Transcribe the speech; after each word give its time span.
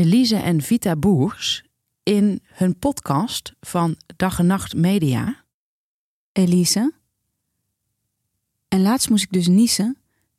Elise 0.00 0.36
en 0.36 0.60
Vita 0.60 0.96
Boers 0.96 1.64
in 2.02 2.40
hun 2.46 2.78
podcast 2.78 3.52
van 3.60 3.96
Dag 4.16 4.38
en 4.38 4.46
Nacht 4.46 4.74
Media. 4.74 5.44
Elise. 6.32 6.92
En 8.68 8.82
laatst 8.82 9.10
moest 9.10 9.22
ik 9.22 9.32
dus 9.32 9.48
niezen. 9.48 9.96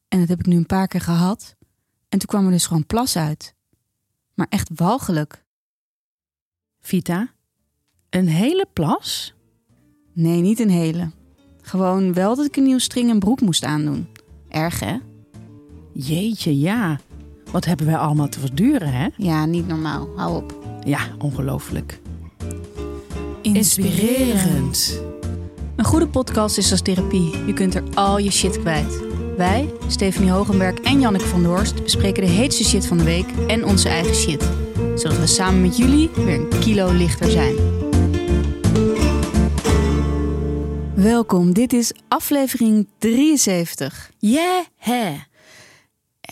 En 0.08 0.20
dat 0.20 0.28
heb 0.28 0.40
ik 0.40 0.46
nu 0.46 0.56
een 0.56 0.66
paar 0.66 0.88
keer 0.88 1.02
gehad. 1.02 1.56
En 2.10 2.20
toen 2.20 2.28
kwam 2.28 2.46
er 2.46 2.52
dus 2.52 2.66
gewoon 2.66 2.86
plas 2.86 3.18
uit. 3.18 3.56
Maar 4.34 4.48
echt 4.50 4.70
walgelijk. 4.76 5.46
Vita, 6.80 7.34
een 8.10 8.28
hele 8.28 8.68
plas? 8.74 9.34
Nee, 10.14 10.42
niet 10.42 10.60
een 10.60 10.70
hele. 10.70 11.12
Gewoon 11.62 12.14
wel 12.14 12.36
dat 12.36 12.46
ik 12.46 12.56
een 12.56 12.64
nieuw 12.64 12.80
string 12.80 13.10
en 13.10 13.20
broek 13.20 13.42
moest 13.42 13.64
aandoen. 13.64 14.08
Erg, 14.50 14.80
hè? 14.80 14.98
Jeetje, 15.94 16.60
ja. 16.60 17.00
Wat 17.52 17.66
hebben 17.66 17.86
wij 17.86 17.98
allemaal 17.98 18.30
te 18.30 18.40
verduren, 18.40 18.94
hè? 18.94 19.08
Ja, 19.18 19.46
niet 19.46 19.68
normaal. 19.68 20.10
Hou 20.16 20.36
op. 20.36 20.60
Ja, 20.86 21.00
ongelooflijk. 21.20 22.00
Een 25.76 25.86
goede 25.86 26.08
podcast 26.08 26.58
is 26.58 26.72
als 26.72 26.82
therapie. 26.82 27.46
Je 27.46 27.54
kunt 27.54 27.76
er 27.76 27.84
al 27.94 28.18
je 28.18 28.32
shit 28.32 28.60
kwijt. 28.60 29.04
Wij, 29.38 29.74
Stephanie 29.88 30.32
Hogenberg 30.32 30.80
en 30.80 31.00
Janneke 31.00 31.26
van 31.26 31.44
Doorst, 31.44 31.84
bespreken 31.84 32.24
de 32.24 32.30
heetste 32.30 32.64
shit 32.64 32.88
van 32.88 32.98
de 32.98 33.04
week 33.04 33.28
en 33.48 33.66
onze 33.66 33.90
eigen 33.90 34.16
shit. 34.16 34.50
Zodat 34.96 35.18
we 35.18 35.28
samen 35.28 35.62
met 35.62 35.78
jullie 35.78 36.10
weer 36.16 36.34
een 36.34 36.60
kilo 36.60 36.92
lichter 36.92 37.32
zijn. 37.32 37.56
Welkom, 40.96 41.54
dit 41.54 41.74
is 41.74 41.94
aflevering 42.08 42.88
73. 42.98 44.12
Yeah, 44.20 44.66
hè. 44.78 45.30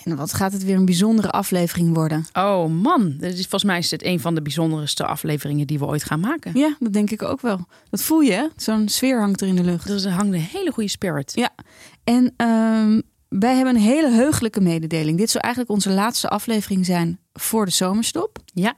En 0.03 0.15
wat 0.15 0.33
gaat 0.33 0.53
het 0.53 0.63
weer 0.63 0.75
een 0.75 0.85
bijzondere 0.85 1.29
aflevering 1.29 1.93
worden? 1.93 2.25
Oh 2.33 2.65
man, 2.65 3.15
is, 3.19 3.39
volgens 3.39 3.63
mij 3.63 3.77
is 3.77 3.89
dit 3.89 4.03
een 4.03 4.19
van 4.19 4.35
de 4.35 4.41
bijzonderste 4.41 5.05
afleveringen 5.05 5.67
die 5.67 5.79
we 5.79 5.85
ooit 5.85 6.03
gaan 6.03 6.19
maken. 6.19 6.57
Ja, 6.57 6.75
dat 6.79 6.93
denk 6.93 7.11
ik 7.11 7.23
ook 7.23 7.41
wel. 7.41 7.67
Dat 7.89 8.01
voel 8.01 8.19
je, 8.19 8.31
hè? 8.31 8.47
Zo'n 8.55 8.89
sfeer 8.89 9.19
hangt 9.19 9.41
er 9.41 9.47
in 9.47 9.55
de 9.55 9.63
lucht. 9.63 9.87
Dus 9.87 10.03
er 10.03 10.11
hangt 10.11 10.33
een 10.33 10.39
hele 10.39 10.71
goede 10.71 10.89
spirit. 10.89 11.31
Ja, 11.35 11.49
en 12.03 12.33
ehm, 12.37 13.01
wij 13.29 13.55
hebben 13.55 13.75
een 13.75 13.81
hele 13.81 14.11
heugelijke 14.11 14.61
mededeling. 14.61 15.17
Dit 15.17 15.29
zou 15.29 15.43
eigenlijk 15.43 15.73
onze 15.73 15.89
laatste 15.89 16.29
aflevering 16.29 16.85
zijn 16.85 17.19
voor 17.33 17.65
de 17.65 17.71
zomerstop. 17.71 18.39
Ja. 18.45 18.73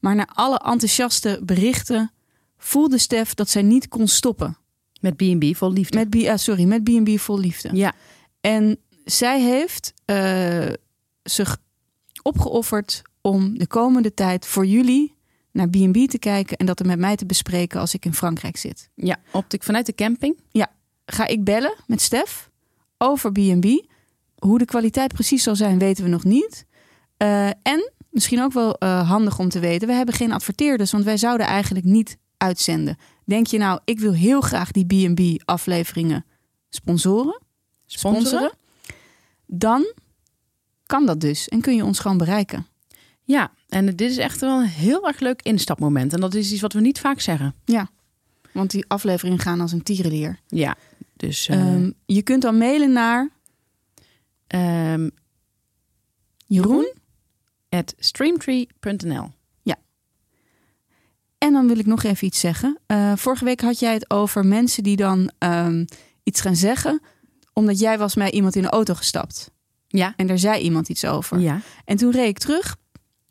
Maar 0.00 0.14
na 0.14 0.28
alle 0.32 0.60
enthousiaste 0.64 1.40
berichten 1.44 2.10
voelde 2.58 2.98
Stef 2.98 3.34
dat 3.34 3.48
zij 3.48 3.62
niet 3.62 3.88
kon 3.88 4.08
stoppen. 4.08 4.56
Met 5.00 5.16
B&B 5.16 5.56
vol 5.56 5.72
liefde. 5.72 5.98
Met 5.98 6.10
B, 6.10 6.14
ah, 6.14 6.36
sorry, 6.36 6.64
met 6.64 6.84
B&B 6.84 7.18
vol 7.18 7.38
liefde. 7.38 7.68
Ja, 7.72 7.92
En 8.40 8.78
zij 9.04 9.42
heeft 9.42 9.92
eh, 10.06 10.72
zich 11.22 11.56
opgeofferd 12.22 13.02
om 13.20 13.58
de 13.58 13.66
komende 13.66 14.14
tijd 14.14 14.46
voor 14.46 14.66
jullie 14.66 15.14
naar 15.52 15.68
B&B 15.68 16.08
te 16.08 16.18
kijken 16.18 16.56
en 16.56 16.66
dat 16.66 16.80
er 16.80 16.86
met 16.86 16.98
mij 16.98 17.16
te 17.16 17.26
bespreken 17.26 17.80
als 17.80 17.94
ik 17.94 18.04
in 18.04 18.14
Frankrijk 18.14 18.56
zit. 18.56 18.90
ja. 18.94 19.16
Op 19.32 19.50
de, 19.50 19.58
vanuit 19.62 19.86
de 19.86 19.94
camping. 19.94 20.38
Ga 21.06 21.26
ik 21.26 21.44
bellen 21.44 21.74
met 21.86 22.00
Stef 22.00 22.50
over 22.98 23.32
B&B. 23.32 23.66
Hoe 24.36 24.58
de 24.58 24.64
kwaliteit 24.64 25.12
precies 25.12 25.42
zal 25.42 25.56
zijn, 25.56 25.78
weten 25.78 26.04
we 26.04 26.10
nog 26.10 26.24
niet. 26.24 26.66
Eh, 27.16 27.46
en 27.46 27.92
misschien 28.10 28.42
ook 28.42 28.52
wel 28.52 28.78
eh, 28.78 29.08
handig 29.08 29.38
om 29.38 29.48
te 29.48 29.58
weten, 29.58 29.88
we 29.88 29.94
hebben 29.94 30.14
geen 30.14 30.32
adverteerders, 30.32 30.92
want 30.92 31.04
wij 31.04 31.16
zouden 31.16 31.46
eigenlijk 31.46 31.84
niet 31.84 32.16
uitzenden. 32.36 32.96
Denk 33.24 33.46
je 33.46 33.58
nou, 33.58 33.80
ik 33.84 33.98
wil 33.98 34.12
heel 34.12 34.40
graag 34.40 34.70
die 34.70 34.86
B&B 34.86 35.42
afleveringen 35.44 36.24
sponsoren? 36.68 37.42
Sponsoren. 37.86 38.52
Dan 39.46 39.92
kan 40.86 41.06
dat 41.06 41.20
dus 41.20 41.48
en 41.48 41.60
kun 41.60 41.76
je 41.76 41.84
ons 41.84 41.98
gewoon 41.98 42.18
bereiken. 42.18 42.66
Ja, 43.22 43.50
en 43.68 43.86
dit 43.86 44.10
is 44.10 44.16
echt 44.16 44.40
wel 44.40 44.60
een 44.60 44.66
heel 44.66 45.06
erg 45.06 45.20
leuk 45.20 45.42
instapmoment. 45.42 46.12
En 46.12 46.20
dat 46.20 46.34
is 46.34 46.52
iets 46.52 46.60
wat 46.60 46.72
we 46.72 46.80
niet 46.80 47.00
vaak 47.00 47.20
zeggen. 47.20 47.54
Ja, 47.64 47.90
want 48.52 48.70
die 48.70 48.84
afleveringen 48.88 49.38
gaan 49.38 49.60
als 49.60 49.72
een 49.72 49.82
tierenleer. 49.82 50.40
Ja, 50.46 50.76
dus 51.16 51.48
eh, 51.48 51.60
Ehm, 51.60 51.90
je 52.06 52.22
kunt 52.22 52.42
dan 52.42 52.58
mailen 52.58 52.92
naar 52.92 53.30
ehm, 54.46 55.08
Jeroen. 56.46 56.92
at 57.68 57.94
streamtree.nl. 57.98 59.34
En 61.38 61.52
dan 61.52 61.66
wil 61.66 61.78
ik 61.78 61.86
nog 61.86 62.02
even 62.02 62.26
iets 62.26 62.40
zeggen. 62.40 62.78
Eh, 62.86 63.12
vorige 63.16 63.44
week 63.44 63.60
had 63.60 63.78
jij 63.78 63.92
het 63.92 64.10
over 64.10 64.46
mensen 64.46 64.82
die 64.82 64.96
dan 64.96 65.30
ehm, 65.38 65.84
iets 66.22 66.40
gaan 66.40 66.56
zeggen. 66.56 67.00
Omdat 67.58 67.78
jij 67.78 67.98
was 67.98 68.14
met 68.14 68.32
iemand 68.32 68.56
in 68.56 68.62
de 68.62 68.68
auto 68.68 68.94
gestapt. 68.94 69.50
Ja. 69.88 70.12
En 70.16 70.26
daar 70.26 70.38
zei 70.38 70.62
iemand 70.62 70.88
iets 70.88 71.04
over. 71.04 71.38
Ja. 71.38 71.60
En 71.84 71.96
toen 71.96 72.10
reed 72.10 72.28
ik 72.28 72.38
terug. 72.38 72.76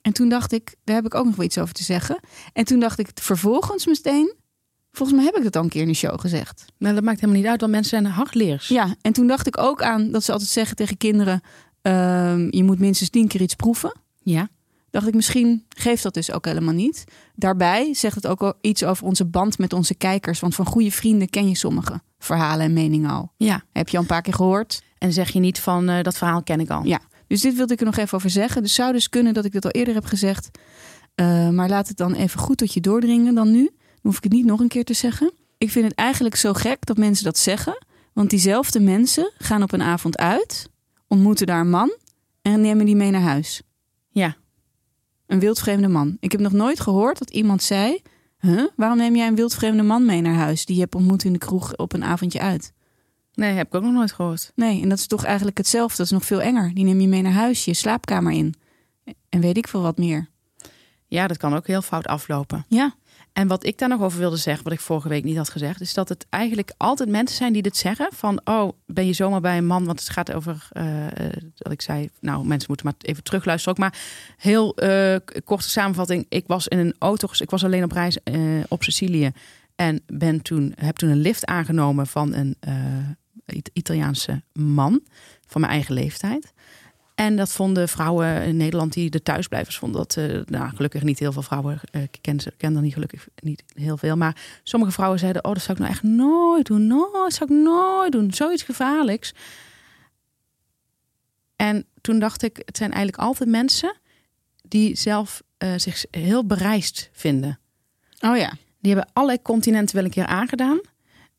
En 0.01 0.13
toen 0.13 0.29
dacht 0.29 0.51
ik, 0.51 0.75
daar 0.83 0.95
heb 0.95 1.05
ik 1.05 1.15
ook 1.15 1.25
nog 1.25 1.35
wel 1.35 1.45
iets 1.45 1.57
over 1.57 1.73
te 1.73 1.83
zeggen. 1.83 2.19
En 2.53 2.65
toen 2.65 2.79
dacht 2.79 2.99
ik 2.99 3.09
vervolgens 3.13 3.85
meteen... 3.85 4.33
Volgens 4.91 5.17
mij 5.17 5.25
heb 5.27 5.37
ik 5.37 5.43
dat 5.43 5.55
al 5.55 5.63
een 5.63 5.69
keer 5.69 5.81
in 5.81 5.87
de 5.87 5.93
show 5.93 6.19
gezegd. 6.19 6.65
Nou, 6.77 6.95
dat 6.95 7.03
maakt 7.03 7.19
helemaal 7.19 7.41
niet 7.41 7.49
uit, 7.49 7.59
want 7.59 7.71
mensen 7.71 8.01
zijn 8.01 8.13
hardleers. 8.13 8.67
Ja, 8.67 8.95
en 9.01 9.13
toen 9.13 9.27
dacht 9.27 9.47
ik 9.47 9.57
ook 9.57 9.81
aan 9.81 10.11
dat 10.11 10.23
ze 10.23 10.31
altijd 10.31 10.49
zeggen 10.49 10.75
tegen 10.75 10.97
kinderen... 10.97 11.41
ehm, 11.81 12.47
je 12.49 12.63
moet 12.63 12.79
minstens 12.79 13.09
tien 13.09 13.27
keer 13.27 13.41
iets 13.41 13.55
proeven. 13.55 13.99
Ja. 14.23 14.49
dacht 14.89 15.07
ik, 15.07 15.13
misschien 15.13 15.65
geeft 15.69 16.03
dat 16.03 16.13
dus 16.13 16.31
ook 16.31 16.45
helemaal 16.45 16.73
niet. 16.73 17.03
Daarbij 17.35 17.93
zegt 17.93 18.15
het 18.15 18.27
ook 18.27 18.57
iets 18.61 18.83
over 18.83 19.05
onze 19.05 19.25
band 19.25 19.57
met 19.57 19.73
onze 19.73 19.95
kijkers. 19.95 20.39
Want 20.39 20.55
van 20.55 20.65
goede 20.65 20.91
vrienden 20.91 21.29
ken 21.29 21.49
je 21.49 21.55
sommige 21.55 22.01
verhalen 22.25 22.65
en 22.65 22.73
meningen 22.73 23.09
al. 23.09 23.31
Ja. 23.37 23.63
Heb 23.71 23.89
je 23.89 23.97
al 23.97 24.03
een 24.03 24.09
paar 24.09 24.21
keer 24.21 24.33
gehoord? 24.33 24.81
En 24.97 25.13
zeg 25.13 25.29
je 25.29 25.39
niet 25.39 25.59
van, 25.59 25.89
eh, 25.89 26.03
dat 26.03 26.17
verhaal 26.17 26.43
ken 26.43 26.59
ik 26.59 26.69
al. 26.69 26.83
Ja. 26.83 26.99
Dus 27.27 27.41
dit 27.41 27.55
wilde 27.55 27.73
ik 27.73 27.79
er 27.79 27.85
nog 27.85 27.97
even 27.97 28.17
over 28.17 28.29
zeggen. 28.29 28.61
Dus 28.61 28.73
zou 28.73 28.91
dus 28.91 29.09
kunnen 29.09 29.33
dat 29.33 29.45
ik 29.45 29.51
dit 29.51 29.65
al 29.65 29.71
eerder 29.71 29.93
heb 29.93 30.05
gezegd. 30.05 30.49
Eh, 31.15 31.49
maar 31.49 31.69
laat 31.69 31.87
het 31.87 31.97
dan 31.97 32.13
even 32.13 32.39
goed 32.39 32.57
tot 32.57 32.73
je 32.73 32.81
doordringen 32.81 33.35
dan 33.35 33.51
nu. 33.51 33.63
Dan 33.63 34.01
hoef 34.01 34.17
ik 34.17 34.23
het 34.23 34.31
niet 34.31 34.45
nog 34.45 34.59
een 34.59 34.67
keer 34.67 34.83
te 34.83 34.93
zeggen. 34.93 35.31
Ik 35.57 35.71
vind 35.71 35.85
het 35.85 35.95
eigenlijk 35.95 36.35
zo 36.35 36.53
gek 36.53 36.85
dat 36.85 36.97
mensen 36.97 37.23
dat 37.23 37.37
zeggen. 37.37 37.85
Want 38.13 38.29
diezelfde 38.29 38.79
mensen 38.79 39.31
gaan 39.37 39.63
op 39.63 39.71
een 39.71 39.81
avond 39.81 40.17
uit, 40.17 40.69
ontmoeten 41.07 41.47
daar 41.47 41.59
een 41.59 41.69
man 41.69 41.97
en 42.41 42.61
nemen 42.61 42.85
die 42.85 42.95
mee 42.95 43.11
naar 43.11 43.21
huis. 43.21 43.61
Ja. 44.09 44.35
Een 45.27 45.39
wildvreemde 45.39 45.87
man. 45.87 46.17
Ik 46.19 46.31
heb 46.31 46.41
nog 46.41 46.51
nooit 46.51 46.79
gehoord 46.79 47.19
dat 47.19 47.29
iemand 47.29 47.63
zei: 47.63 48.01
huh, 48.45 48.67
waarom 48.75 48.97
neem 48.97 49.15
jij 49.15 49.27
een 49.27 49.35
wildvreemde 49.35 49.83
man 49.83 50.05
mee 50.05 50.21
naar 50.21 50.33
huis 50.33 50.65
die 50.65 50.75
je 50.75 50.81
hebt 50.81 50.95
ontmoet 50.95 51.23
in 51.23 51.33
de 51.33 51.39
kroeg 51.39 51.75
op 51.75 51.93
een 51.93 52.03
avondje 52.03 52.39
uit? 52.39 52.73
Nee, 53.33 53.53
heb 53.53 53.67
ik 53.67 53.75
ook 53.75 53.83
nog 53.83 53.93
nooit 53.93 54.11
gehoord. 54.11 54.51
Nee, 54.55 54.81
en 54.81 54.89
dat 54.89 54.97
is 54.97 55.07
toch 55.07 55.23
eigenlijk 55.23 55.57
hetzelfde. 55.57 55.97
Dat 55.97 56.05
is 56.05 56.11
nog 56.11 56.25
veel 56.25 56.41
enger. 56.41 56.73
Die 56.73 56.83
neem 56.83 57.01
je 57.01 57.07
mee 57.07 57.21
naar 57.21 57.31
huis, 57.31 57.65
je 57.65 57.73
slaapkamer 57.73 58.31
in. 58.31 58.55
En 59.29 59.41
weet 59.41 59.57
ik 59.57 59.67
veel 59.67 59.81
wat 59.81 59.97
meer. 59.97 60.27
Ja, 61.07 61.27
dat 61.27 61.37
kan 61.37 61.55
ook 61.55 61.67
heel 61.67 61.81
fout 61.81 62.07
aflopen. 62.07 62.65
Ja, 62.67 62.95
En 63.35 63.47
wat 63.47 63.65
ik 63.65 63.77
daar 63.77 63.89
nog 63.89 64.01
over 64.01 64.19
wilde 64.19 64.35
zeggen, 64.37 64.63
wat 64.63 64.73
ik 64.73 64.79
vorige 64.79 65.09
week 65.09 65.23
niet 65.23 65.37
had 65.37 65.49
gezegd, 65.49 65.81
is 65.81 65.93
dat 65.93 66.09
het 66.09 66.25
eigenlijk 66.29 66.73
altijd 66.77 67.09
mensen 67.09 67.37
zijn 67.37 67.53
die 67.53 67.61
dit 67.61 67.77
zeggen. 67.77 68.07
Van, 68.13 68.41
oh, 68.43 68.69
ben 68.85 69.05
je 69.05 69.13
zomaar 69.13 69.41
bij 69.41 69.57
een 69.57 69.65
man? 69.65 69.85
Want 69.85 69.99
het 69.99 70.09
gaat 70.09 70.33
over, 70.33 70.67
eh, 70.71 71.07
dat 71.55 71.71
ik 71.71 71.81
zei, 71.81 72.09
nou, 72.19 72.45
mensen 72.45 72.67
moeten 72.67 72.85
maar 72.85 72.95
even 72.97 73.23
terugluisteren 73.23 73.73
ook. 73.73 73.79
Maar 73.79 73.99
heel 74.37 74.75
eh, 74.75 75.15
korte 75.43 75.69
samenvatting. 75.69 76.25
Ik 76.29 76.47
was 76.47 76.67
in 76.67 76.77
een 76.77 76.95
auto, 76.99 77.27
ik 77.37 77.49
was 77.49 77.63
alleen 77.63 77.83
op 77.83 77.91
reis 77.91 78.23
eh, 78.23 78.39
op 78.67 78.83
Sicilië. 78.83 79.31
En 79.75 80.01
ben 80.05 80.41
toen, 80.41 80.73
heb 80.75 80.95
toen 80.95 81.09
een 81.09 81.21
lift 81.21 81.45
aangenomen 81.45 82.07
van 82.07 82.33
een 82.33 82.57
It- 83.45 83.69
Italiaanse 83.73 84.43
man 84.53 85.01
van 85.47 85.61
mijn 85.61 85.73
eigen 85.73 85.93
leeftijd. 85.93 86.53
En 87.15 87.35
dat 87.35 87.51
vonden 87.51 87.89
vrouwen 87.89 88.43
in 88.43 88.57
Nederland 88.57 88.93
die 88.93 89.09
de 89.09 89.21
thuisblijvers 89.21 89.77
vonden 89.77 89.97
dat, 89.99 90.17
eh, 90.17 90.41
nou 90.45 90.75
gelukkig 90.75 91.03
niet 91.03 91.19
heel 91.19 91.31
veel 91.31 91.41
vrouwen, 91.41 91.79
eh, 91.91 92.01
ik 92.01 92.17
ken 92.21 92.39
ze, 92.39 92.53
ken 92.57 92.75
er 92.75 92.81
niet 92.81 92.93
gelukkig 92.93 93.27
niet 93.35 93.63
heel 93.73 93.97
veel, 93.97 94.17
maar 94.17 94.59
sommige 94.63 94.91
vrouwen 94.91 95.19
zeiden, 95.19 95.45
oh 95.45 95.53
dat 95.53 95.61
zou 95.61 95.77
ik 95.77 95.83
nou 95.83 95.91
echt 95.91 96.03
nooit 96.03 96.65
doen, 96.65 96.87
nooit, 96.87 97.33
zou 97.33 97.53
ik 97.53 97.63
nooit 97.63 98.11
doen, 98.11 98.33
zoiets 98.33 98.63
gevaarlijks. 98.63 99.33
En 101.55 101.85
toen 102.01 102.19
dacht 102.19 102.43
ik, 102.43 102.61
het 102.65 102.77
zijn 102.77 102.91
eigenlijk 102.91 103.23
altijd 103.23 103.49
mensen 103.49 103.95
die 104.61 104.95
zelf 104.95 105.43
eh, 105.57 105.73
zich 105.75 106.05
heel 106.11 106.45
bereisd 106.45 107.09
vinden. 107.11 107.59
oh 108.19 108.37
ja. 108.37 108.53
Die 108.79 108.93
hebben 108.93 109.13
allerlei 109.13 109.41
continenten 109.41 109.95
wel 109.95 110.05
een 110.05 110.11
keer 110.11 110.25
aangedaan. 110.25 110.79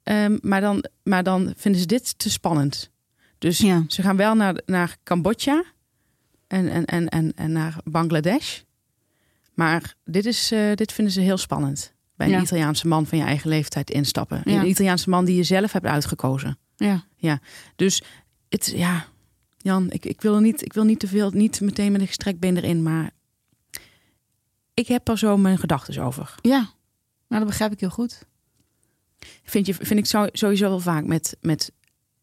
Ehm, 0.03 0.39
maar, 0.41 0.61
dan, 0.61 0.85
maar 1.03 1.23
dan 1.23 1.53
vinden 1.57 1.81
ze 1.81 1.87
dit 1.87 2.19
te 2.19 2.31
spannend. 2.31 2.91
Dus 3.39 3.59
Ja. 3.59 3.85
ze 3.89 4.03
gaan 4.03 4.17
wel 4.17 4.35
naar, 4.35 4.61
naar 4.67 4.97
Cambodja 5.03 5.65
en, 6.47 6.69
en, 6.69 6.85
en, 6.85 7.09
en, 7.09 7.33
en 7.35 7.53
naar 7.53 7.77
Bangladesh. 7.85 8.61
Maar 9.55 9.95
dit, 10.05 10.27
is, 10.27 10.53
eh, 10.53 10.73
dit 10.75 10.93
vinden 10.93 11.13
ze 11.13 11.21
heel 11.21 11.37
spannend. 11.37 11.95
Bij 12.15 12.27
een 12.27 12.33
Ja. 12.33 12.41
Italiaanse 12.41 12.87
man 12.89 13.07
van 13.07 13.19
je 13.19 13.25
eigen 13.25 13.49
leeftijd 13.49 13.91
instappen. 13.91 14.41
Ja. 14.45 14.61
Een 14.61 14.69
Italiaanse 14.69 15.11
man 15.11 15.25
die 15.25 15.37
je 15.37 15.43
zelf 15.43 15.73
hebt 15.73 15.87
uitgekozen. 15.87 16.59
Ja. 16.77 17.41
Dus 17.77 18.03
het, 18.49 18.73
ja, 18.77 19.07
Jan, 19.57 19.91
ik, 19.91 20.05
ik, 20.05 20.21
wil 20.21 20.35
er 20.35 20.41
niet, 20.41 20.65
ik 20.65 20.73
wil 20.73 20.85
niet 20.85 20.99
te 20.99 21.07
veel, 21.09 21.31
niet 21.31 21.61
meteen 21.61 21.93
met 21.93 22.01
een 22.01 22.07
gestrekt 22.07 22.39
been 22.39 22.57
erin. 22.57 22.83
Maar 22.83 23.11
ik 24.75 24.87
heb 24.87 25.09
er 25.09 25.19
zo 25.19 25.37
mijn 25.37 25.59
gedachten 25.59 26.03
over. 26.03 26.35
Ja. 26.43 26.59
Nou, 27.29 27.43
dat 27.43 27.47
begrijp 27.47 27.73
ik 27.73 27.81
heel 27.81 27.91
goed. 27.91 28.25
Vind, 29.43 29.67
je, 29.67 29.75
vind 29.75 29.99
ik 30.15 30.31
sowieso 30.33 30.69
wel 30.69 30.81
vaak 30.81 31.05
met, 31.05 31.37
met 31.41 31.73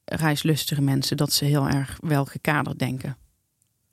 reislustige 0.05 0.81
mensen 0.81 1.17
dat 1.17 1.33
ze 1.33 1.45
heel 1.45 1.67
erg 1.67 1.97
wel 2.01 2.25
gekaderd 2.25 2.79
denken. 2.79 3.17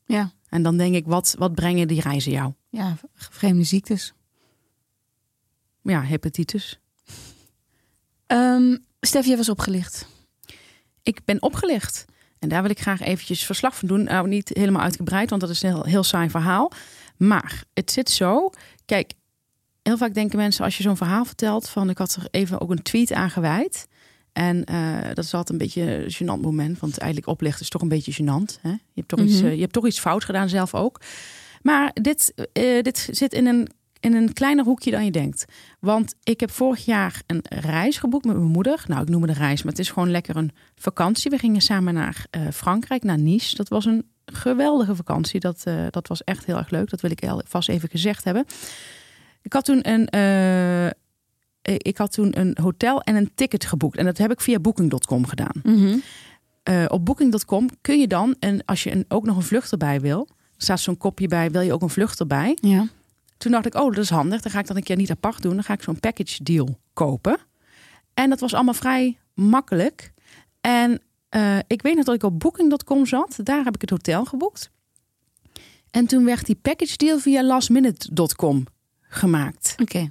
Ja. 0.04 0.32
En 0.48 0.62
dan 0.62 0.76
denk 0.76 0.94
ik, 0.94 1.06
wat, 1.06 1.34
wat 1.38 1.54
brengen 1.54 1.88
die 1.88 2.00
reizen 2.00 2.32
jou? 2.32 2.52
Ja, 2.68 2.96
vreemde 3.14 3.64
ziektes. 3.64 4.12
Ja, 5.82 6.02
hepatitis. 6.02 6.80
Ehm 8.26 8.76
Stef, 9.00 9.26
jij 9.26 9.36
was 9.36 9.48
opgelicht. 9.48 10.06
Ik 11.02 11.24
ben 11.24 11.42
opgelicht. 11.42 12.04
En 12.38 12.48
daar 12.48 12.62
wil 12.62 12.70
ik 12.70 12.80
graag 12.80 13.00
eventjes 13.00 13.44
verslag 13.44 13.76
van 13.76 13.88
doen. 13.88 14.02
Nou, 14.02 14.28
niet 14.28 14.50
helemaal 14.52 14.82
uitgebreid, 14.82 15.30
want 15.30 15.40
dat 15.40 15.50
is 15.50 15.62
een 15.62 15.70
heel, 15.70 15.84
heel 15.84 16.02
saai 16.02 16.30
verhaal. 16.30 16.72
Maar 17.16 17.64
het 17.74 17.90
zit 17.90 18.10
zo. 18.10 18.50
Kijk, 18.84 19.12
heel 19.82 19.96
vaak 19.96 20.14
denken 20.14 20.38
mensen 20.38 20.64
als 20.64 20.76
je 20.76 20.82
zo'n 20.82 20.96
verhaal 20.96 21.24
vertelt... 21.24 21.68
van 21.68 21.90
ik 21.90 21.98
had 21.98 22.14
er 22.14 22.28
even 22.30 22.60
ook 22.60 22.70
een 22.70 22.82
tweet 22.82 23.12
aan 23.12 23.30
gewijd. 23.30 23.88
En 24.40 24.64
eh, 24.64 25.08
dat 25.14 25.24
is 25.24 25.34
altijd 25.34 25.50
een 25.50 25.66
beetje 25.66 25.82
een 26.04 26.12
gênant 26.14 26.40
moment. 26.42 26.78
Want 26.78 26.98
eigenlijk 26.98 27.30
oplichten 27.30 27.62
is 27.62 27.68
toch 27.68 27.82
een 27.82 27.88
beetje 27.88 28.12
gênant. 28.12 28.60
Hè? 28.60 28.70
Je, 28.70 28.78
hebt 28.94 29.08
toch 29.08 29.20
iets, 29.20 29.36
Mhm. 29.36 29.46
eh, 29.46 29.54
je 29.54 29.60
hebt 29.60 29.72
toch 29.72 29.86
iets 29.86 30.00
fout 30.00 30.24
gedaan 30.24 30.48
zelf 30.48 30.74
ook. 30.74 31.00
Maar 31.62 31.90
dit, 31.94 32.34
eh, 32.52 32.82
dit 32.82 33.08
zit 33.10 33.32
in 33.32 33.46
een, 33.46 33.68
in 34.00 34.14
een 34.14 34.32
kleiner 34.32 34.64
hoekje 34.64 34.90
dan 34.90 35.04
je 35.04 35.10
denkt. 35.10 35.44
Want 35.80 36.14
ik 36.22 36.40
heb 36.40 36.50
vorig 36.50 36.84
jaar 36.84 37.22
een 37.26 37.42
reis 37.48 37.98
geboekt 37.98 38.24
met 38.24 38.36
mijn 38.36 38.48
moeder. 38.48 38.84
Nou, 38.86 39.02
ik 39.02 39.08
noem 39.08 39.22
het 39.22 39.30
een 39.30 39.36
reis, 39.36 39.62
maar 39.62 39.72
het 39.72 39.80
is 39.80 39.90
gewoon 39.90 40.10
lekker 40.10 40.36
een 40.36 40.50
vakantie. 40.74 41.30
We 41.30 41.38
gingen 41.38 41.60
samen 41.60 41.94
naar 41.94 42.26
Frankrijk, 42.52 43.02
naar 43.02 43.18
Nice. 43.18 43.56
Dat 43.56 43.68
was 43.68 43.84
een 43.84 44.06
geweldige 44.24 44.94
vakantie. 44.94 45.40
Dat, 45.40 45.64
dat 45.90 46.08
was 46.08 46.24
echt 46.24 46.44
heel 46.44 46.56
erg 46.56 46.70
leuk. 46.70 46.90
Dat 46.90 47.00
wil 47.00 47.10
ik 47.10 47.24
vast 47.46 47.68
even 47.68 47.88
gezegd 47.88 48.24
hebben. 48.24 48.44
Ik 49.42 49.52
had 49.52 49.64
toen 49.64 49.88
een, 49.88 50.08
ik 51.62 51.98
had 51.98 52.12
toen 52.12 52.38
een 52.38 52.56
hotel 52.62 53.00
en 53.00 53.16
een 53.16 53.30
ticket 53.34 53.64
geboekt. 53.64 53.96
En 53.96 54.04
dat 54.04 54.18
heb 54.18 54.30
ik 54.30 54.40
via 54.40 54.58
Booking.com 54.58 55.26
gedaan. 55.26 55.62
Eh, 56.62 56.84
op 56.88 57.04
Booking.com 57.04 57.68
kun 57.80 58.00
je 58.00 58.06
dan, 58.06 58.36
en 58.38 58.64
als 58.64 58.82
je 58.82 58.90
een, 58.90 59.04
ook 59.08 59.24
nog 59.24 59.36
een 59.36 59.42
vlucht 59.42 59.72
erbij 59.72 60.00
wil, 60.00 60.28
staat 60.56 60.80
zo'n 60.80 60.96
kopje 60.96 61.28
bij, 61.28 61.50
wil 61.50 61.60
je 61.60 61.72
ook 61.72 61.82
een 61.82 61.90
vlucht 61.90 62.20
erbij? 62.20 62.56
Ja. 62.60 62.88
Toen 63.36 63.52
dacht 63.52 63.66
ik, 63.66 63.74
oh, 63.74 63.94
dat 63.94 64.04
is 64.04 64.10
handig. 64.10 64.40
Dan 64.40 64.52
ga 64.52 64.58
ik 64.58 64.66
dat 64.66 64.76
een 64.76 64.82
keer 64.82 64.96
niet 64.96 65.10
apart 65.10 65.42
doen. 65.42 65.54
Dan 65.54 65.64
ga 65.64 65.72
ik 65.72 65.82
zo'n 65.82 66.00
package 66.00 66.42
deal 66.42 66.78
kopen. 66.92 67.38
En 68.14 68.30
dat 68.30 68.40
was 68.40 68.54
allemaal 68.54 68.74
vrij 68.74 69.18
makkelijk. 69.34 70.12
En 70.60 71.02
eh, 71.28 71.58
ik 71.66 71.82
weet 71.82 71.96
nog 71.96 72.04
dat 72.04 72.14
ik 72.14 72.22
op 72.22 72.38
Booking.com 72.40 73.06
zat. 73.06 73.38
Daar 73.42 73.64
heb 73.64 73.74
ik 73.74 73.80
het 73.80 73.90
hotel 73.90 74.24
geboekt. 74.24 74.70
En 75.90 76.06
toen 76.06 76.24
werd 76.24 76.46
die 76.46 76.54
package 76.54 76.96
deal 76.96 77.18
via 77.18 77.42
lastminute.com 77.42 78.66
gemaakt. 79.00 79.74
Oké. 79.82 80.10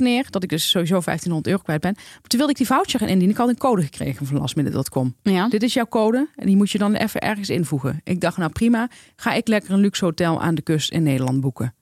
neer 0.00 0.26
dat 0.30 0.42
ik 0.42 0.48
dus 0.48 0.70
sowieso 0.70 0.92
1500 1.00 1.46
euro 1.46 1.62
kwijt 1.62 1.80
ben. 1.80 1.92
Maar 1.94 2.20
toen 2.28 2.38
wilde 2.38 2.52
ik 2.52 2.58
die 2.58 2.66
voucher 2.66 2.98
gaan 2.98 3.08
indienen. 3.08 3.34
Ik 3.34 3.40
had 3.40 3.48
een 3.48 3.56
code 3.58 3.82
gekregen 3.82 4.26
van 4.26 4.38
lastminute.com. 4.38 5.14
Ja. 5.22 5.48
Dit 5.48 5.62
is 5.62 5.74
jouw 5.74 5.86
code 5.86 6.28
en 6.36 6.46
die 6.46 6.56
moet 6.56 6.70
je 6.70 6.78
dan 6.78 6.94
even 6.94 7.20
ergens 7.20 7.48
invoegen. 7.50 8.00
Ik 8.04 8.20
dacht, 8.20 8.36
nou 8.36 8.50
prima, 8.52 8.88
ga 9.16 9.32
ik 9.32 9.48
lekker 9.48 9.70
een 9.72 9.80
luxe 9.80 10.04
hotel 10.04 10.40
aan 10.42 10.54
de 10.54 10.62
kust 10.62 10.90
in 10.90 11.02
Nederland 11.02 11.40
boeken. 11.40 11.74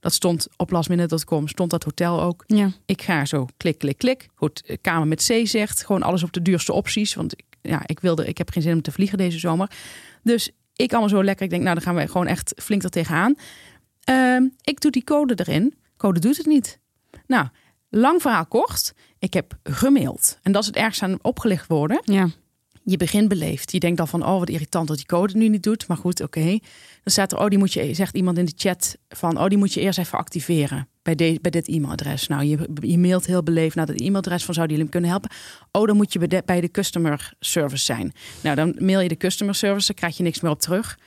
Dat 0.00 0.12
stond 0.12 0.46
op 0.56 0.70
lastminute.com, 0.70 1.48
stond 1.48 1.70
dat 1.70 1.84
hotel 1.84 2.22
ook. 2.22 2.44
Ja. 2.46 2.70
Ik 2.86 3.02
ga 3.02 3.24
zo 3.24 3.46
klik, 3.56 3.78
klik, 3.78 3.98
klik. 3.98 4.28
Goed, 4.34 4.62
eh, 4.66 4.76
kamer 4.80 5.06
met 5.08 5.26
C 5.30 5.46
zegt. 5.46 5.84
Gewoon 5.84 6.02
alles 6.02 6.22
op 6.22 6.32
de 6.32 6.42
duurste 6.42 6.72
opties. 6.72 7.14
Want 7.14 7.32
ik- 7.32 7.44
ja, 7.62 7.82
ik, 7.86 8.00
wilde, 8.00 8.26
ik 8.26 8.38
heb 8.38 8.50
geen 8.50 8.62
zin 8.62 8.72
om 8.74 8.82
te 8.82 8.92
vliegen 8.92 9.18
deze 9.18 9.38
zomer. 9.38 9.70
Dus 10.22 10.50
ik 10.76 10.90
allemaal 10.90 11.08
zo 11.08 11.24
lekker. 11.24 11.44
Ik 11.44 11.50
denk, 11.50 11.62
nou 11.62 11.74
dan 11.74 11.84
gaan 11.84 11.94
we 11.94 12.06
gewoon 12.06 12.26
echt 12.26 12.52
flink 12.56 12.82
er 12.82 12.90
tegenaan. 12.90 13.34
Ehm, 14.04 14.42
ik 14.60 14.80
doe 14.80 14.90
die 14.90 15.04
code 15.04 15.34
erin. 15.36 15.74
Code 15.96 16.20
doet 16.20 16.36
het 16.36 16.46
niet. 16.46 16.78
Nou, 17.26 17.46
lang 17.94 18.22
verhaal 18.22 18.46
kort. 18.46 18.92
Ik 19.18 19.34
heb 19.34 19.58
gemaild. 19.62 20.38
En 20.42 20.52
dat 20.52 20.60
is 20.62 20.66
het 20.66 20.76
ergste 20.76 21.04
aan 21.04 21.18
opgelicht 21.22 21.66
worden. 21.66 22.00
Ja. 22.04 22.28
Je 22.84 22.96
begint 22.96 23.28
beleefd. 23.28 23.72
Je 23.72 23.78
denkt 23.78 23.96
dan 23.96 24.08
van, 24.08 24.26
oh 24.26 24.38
wat 24.38 24.48
irritant 24.48 24.88
dat 24.88 24.96
die 24.96 25.06
code 25.06 25.36
nu 25.36 25.48
niet 25.48 25.62
doet. 25.62 25.88
Maar 25.88 25.96
goed, 25.96 26.20
oké. 26.20 26.44
Dan 26.44 26.60
staat 27.04 27.32
er, 27.32 27.38
oh 27.38 27.48
die 27.48 27.58
moet 27.58 27.72
je, 27.72 27.94
zegt 27.94 28.16
iemand 28.16 28.38
in 28.38 28.44
de 28.44 28.52
chat 28.56 28.96
van, 29.08 29.38
oh 29.38 29.48
die 29.48 29.58
moet 29.58 29.72
je 29.72 29.80
eerst 29.80 29.98
even 29.98 30.18
activeren 30.18 30.88
bij, 31.02 31.14
de, 31.14 31.38
bij 31.40 31.50
dit 31.50 31.68
e-mailadres. 31.68 32.26
Nou, 32.26 32.44
je, 32.44 32.68
je 32.80 32.98
mailt 32.98 33.26
heel 33.26 33.42
beleefd 33.42 33.74
naar 33.74 33.86
het 33.86 34.00
e-mailadres 34.00 34.44
van, 34.44 34.54
zouden 34.54 34.76
jullie 34.76 34.90
hem 34.92 35.00
kunnen 35.00 35.10
helpen? 35.10 35.38
Oh, 35.72 35.86
dan 35.86 35.96
moet 35.96 36.12
je 36.12 36.18
bij 36.18 36.28
de, 36.28 36.42
bij 36.44 36.60
de 36.60 36.70
customer 36.70 37.32
service 37.40 37.84
zijn. 37.84 38.12
Nou, 38.40 38.56
dan 38.56 38.76
mail 38.78 39.00
je 39.00 39.08
de 39.08 39.16
customer 39.16 39.54
service, 39.54 39.86
dan 39.86 39.96
krijg 39.96 40.16
je 40.16 40.22
niks 40.22 40.40
meer 40.40 40.50
op 40.50 40.60
terug. 40.60 40.98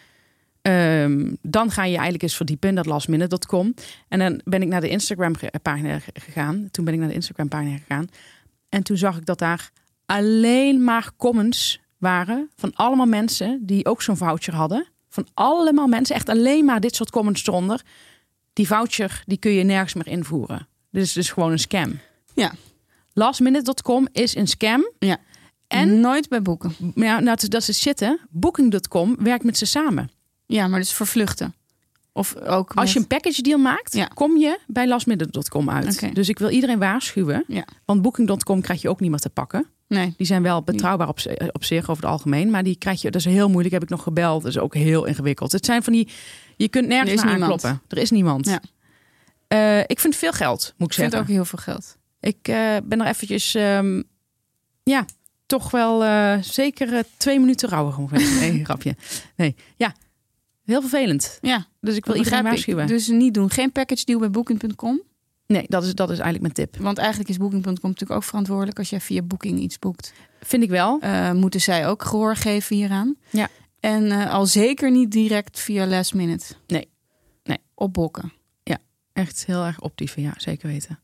Ehm, 0.68 1.34
dan 1.42 1.72
ga 1.72 1.84
je 1.84 1.94
eigenlijk 1.94 2.24
eens 2.24 2.36
verdiepen 2.36 2.69
in 2.69 2.75
dat 2.75 2.86
lastminute.com. 2.86 3.74
En 4.08 4.19
dan 4.19 4.42
ben 4.44 4.62
ik 4.62 4.68
naar 4.68 4.81
de 4.81 4.90
Instagram 4.90 5.36
ge- 5.36 5.52
pagina 5.62 6.00
gegaan. 6.14 6.68
Toen 6.72 6.86
ben 6.86 6.94
ik 6.94 7.00
naar 7.00 7.10
de 7.10 7.14
Instagram 7.16 7.48
pagina 7.48 7.78
gegaan. 7.78 8.08
En 8.69 8.84
toen 8.84 8.98
zag 8.98 9.18
ik 9.18 9.25
dat 9.25 9.40
daar 9.40 9.72
alleen 10.06 10.84
maar 10.84 11.12
comments 11.18 11.80
waren 11.98 12.50
van 12.56 12.72
allemaal 12.75 13.06
mensen 13.06 13.60
die 13.66 13.86
ook 13.86 14.02
zo'n 14.02 14.18
voucher 14.18 14.56
hadden. 14.56 14.88
Van 15.10 15.28
allemaal 15.34 15.88
mensen, 15.88 16.16
echt 16.16 16.30
alleen 16.30 16.66
maar 16.66 16.80
dit 16.80 16.96
soort 16.96 17.10
comments 17.12 17.48
eronder. 17.48 17.81
Die 18.54 18.68
voucher, 18.68 19.22
die 19.25 19.38
kun 19.38 19.52
je 19.52 19.64
nergens 19.64 19.94
meer 19.94 20.08
invoeren. 20.08 20.68
Dit 20.92 21.04
is 21.04 21.14
dus 21.14 21.30
gewoon 21.31 21.52
een 21.52 21.60
scam. 21.60 22.00
Ja. 22.34 22.52
Lastminute.com 23.14 24.08
is 24.12 24.36
een 24.36 24.48
scam. 24.48 24.92
Ja. 25.00 25.18
En, 25.68 26.00
Nooit 26.00 26.30
bij 26.30 26.42
boeken. 26.42 26.75
ja, 26.96 27.14
nou, 27.14 27.24
dat 27.25 27.42
is- 27.44 27.50
dat 27.50 27.62
is 27.62 27.68
het 27.68 27.75
zitten. 27.75 28.19
Booking.com 28.30 29.16
werkt 29.19 29.44
met 29.44 29.58
ze 29.58 29.66
samen. 29.66 30.10
Ja, 30.47 30.67
maar 30.67 30.79
dus 30.79 30.94
voor 30.94 31.07
vluchten. 31.07 31.53
Of 32.11 32.35
ook 32.35 32.73
Als 32.73 32.94
je 32.94 32.99
een 32.99 33.07
package 33.07 33.41
deal 33.41 33.59
maakt, 33.59 33.94
Ja. 33.94 34.05
kom 34.05 34.38
je 34.38 34.59
bij 34.67 34.88
lastminute.com 34.88 35.69
uit. 35.69 36.15
Dus 36.15 36.29
ik 36.29 36.39
wil 36.39 36.49
iedereen 36.49 36.79
waarschuwen. 36.79 37.44
Ja. 37.47 37.65
Want 37.85 38.01
Booking.com 38.01 38.61
krijg 38.61 38.81
je 38.81 38.89
ook 38.89 38.99
niet 38.99 39.09
meer 39.09 39.19
te 39.19 39.29
pakken. 39.29 39.67
Nee. 39.88 40.13
Die 40.17 40.25
zijn 40.27 40.44
wel 40.44 40.61
betrouwbaar 40.63 41.07
op, 41.07 41.19
op 41.51 41.63
zich 41.63 41.89
over 41.89 42.03
het 42.03 42.11
algemeen. 42.11 42.49
Maar 42.49 42.63
die 42.63 42.75
krijg 42.77 43.01
je, 43.01 43.11
dat 43.11 43.21
is 43.21 43.27
heel 43.27 43.49
moeilijk. 43.49 43.73
Heb 43.73 43.83
ik 43.83 43.89
nog 43.89 44.03
gebeld. 44.03 44.41
Dat 44.44 44.51
is 44.51 44.57
ook 44.59 44.73
heel 44.73 45.05
ingewikkeld. 45.05 45.51
Het 45.51 45.65
zijn 45.65 45.83
van 45.83 45.94
die, 45.94 46.07
je 46.55 46.67
kunt 46.67 46.88
nergens 46.88 47.21
Er 47.21 47.27
niemand. 47.29 47.51
aankloppen. 47.63 47.81
Er 47.88 47.97
is 47.97 48.11
niemand. 48.11 48.45
Ja. 48.47 48.61
Eh, 49.47 49.79
ik 49.79 49.99
vind 49.99 50.15
veel 50.15 50.31
geld, 50.31 50.73
moet 50.77 50.91
ik 50.91 50.95
Ik 50.97 50.99
vind 51.03 51.11
zeggen. 51.11 51.19
ook 51.19 51.35
heel 51.35 51.45
veel 51.45 51.59
geld. 51.59 51.97
Ik 52.19 52.38
eh, 52.47 52.75
ben 52.83 53.01
er 53.01 53.07
eventjes, 53.07 53.55
ehm, 53.55 54.01
ja, 54.83 55.05
toch 55.45 55.71
wel 55.71 56.03
eh, 56.03 56.38
zeker 56.41 57.03
twee 57.17 57.39
minuten 57.39 57.69
rouwig. 57.69 57.97
Nee, 58.39 58.65
grapje. 58.65 58.95
Nee, 59.35 59.55
ja, 59.75 59.94
heel 60.68 60.81
vervelend. 60.81 61.38
Ja, 61.42 61.68
Dus 61.81 61.95
ik 61.95 62.06
wil 62.06 62.14
dat 62.16 62.24
iedereen 62.24 62.45
ik. 62.45 62.52
waarschuwen. 62.52 62.88
Dus 62.88 63.07
niet 63.07 63.33
doen. 63.33 63.50
Geen 63.50 63.71
package 63.71 64.06
deal 64.06 64.19
bij 64.19 64.30
booking.com. 64.30 65.02
Nee, 65.47 65.66
dat 65.68 65.83
is, 65.83 65.95
dat 65.95 66.09
is 66.09 66.19
eigenlijk 66.19 66.42
mijn 66.42 66.68
tip. 66.69 66.81
Want 66.83 66.97
eigenlijk 66.97 67.30
is 67.30 67.38
booking.com 67.38 67.74
natuurlijk 67.74 68.12
ook 68.19 68.24
verantwoordelijk 68.24 68.78
als 68.78 68.90
jij 68.90 69.02
via 69.02 69.21
booking 69.21 69.59
iets 69.59 69.80
boekt. 69.80 70.14
Vind 70.42 70.64
ik 70.64 70.69
wel. 70.69 71.00
eh, 71.02 71.31
moeten 71.31 71.62
zij 71.62 71.88
ook 71.88 72.04
gehoor 72.04 72.36
geven 72.36 72.76
hieraan. 72.76 73.16
Ja. 73.30 73.47
En 73.80 74.12
eh, 74.12 74.33
al 74.33 74.45
zeker 74.45 74.92
niet 74.92 75.12
direct 75.12 75.59
via 75.59 75.86
last 75.88 76.14
minute. 76.14 76.54
Nee. 76.68 76.88
Nee. 77.44 77.57
Opbokken. 77.74 78.31
Echt 79.14 79.45
heel 79.45 79.64
erg 79.66 79.80
optieven, 79.80 80.21
ja, 80.21 80.33
zeker 80.38 80.68
weten. 80.68 81.00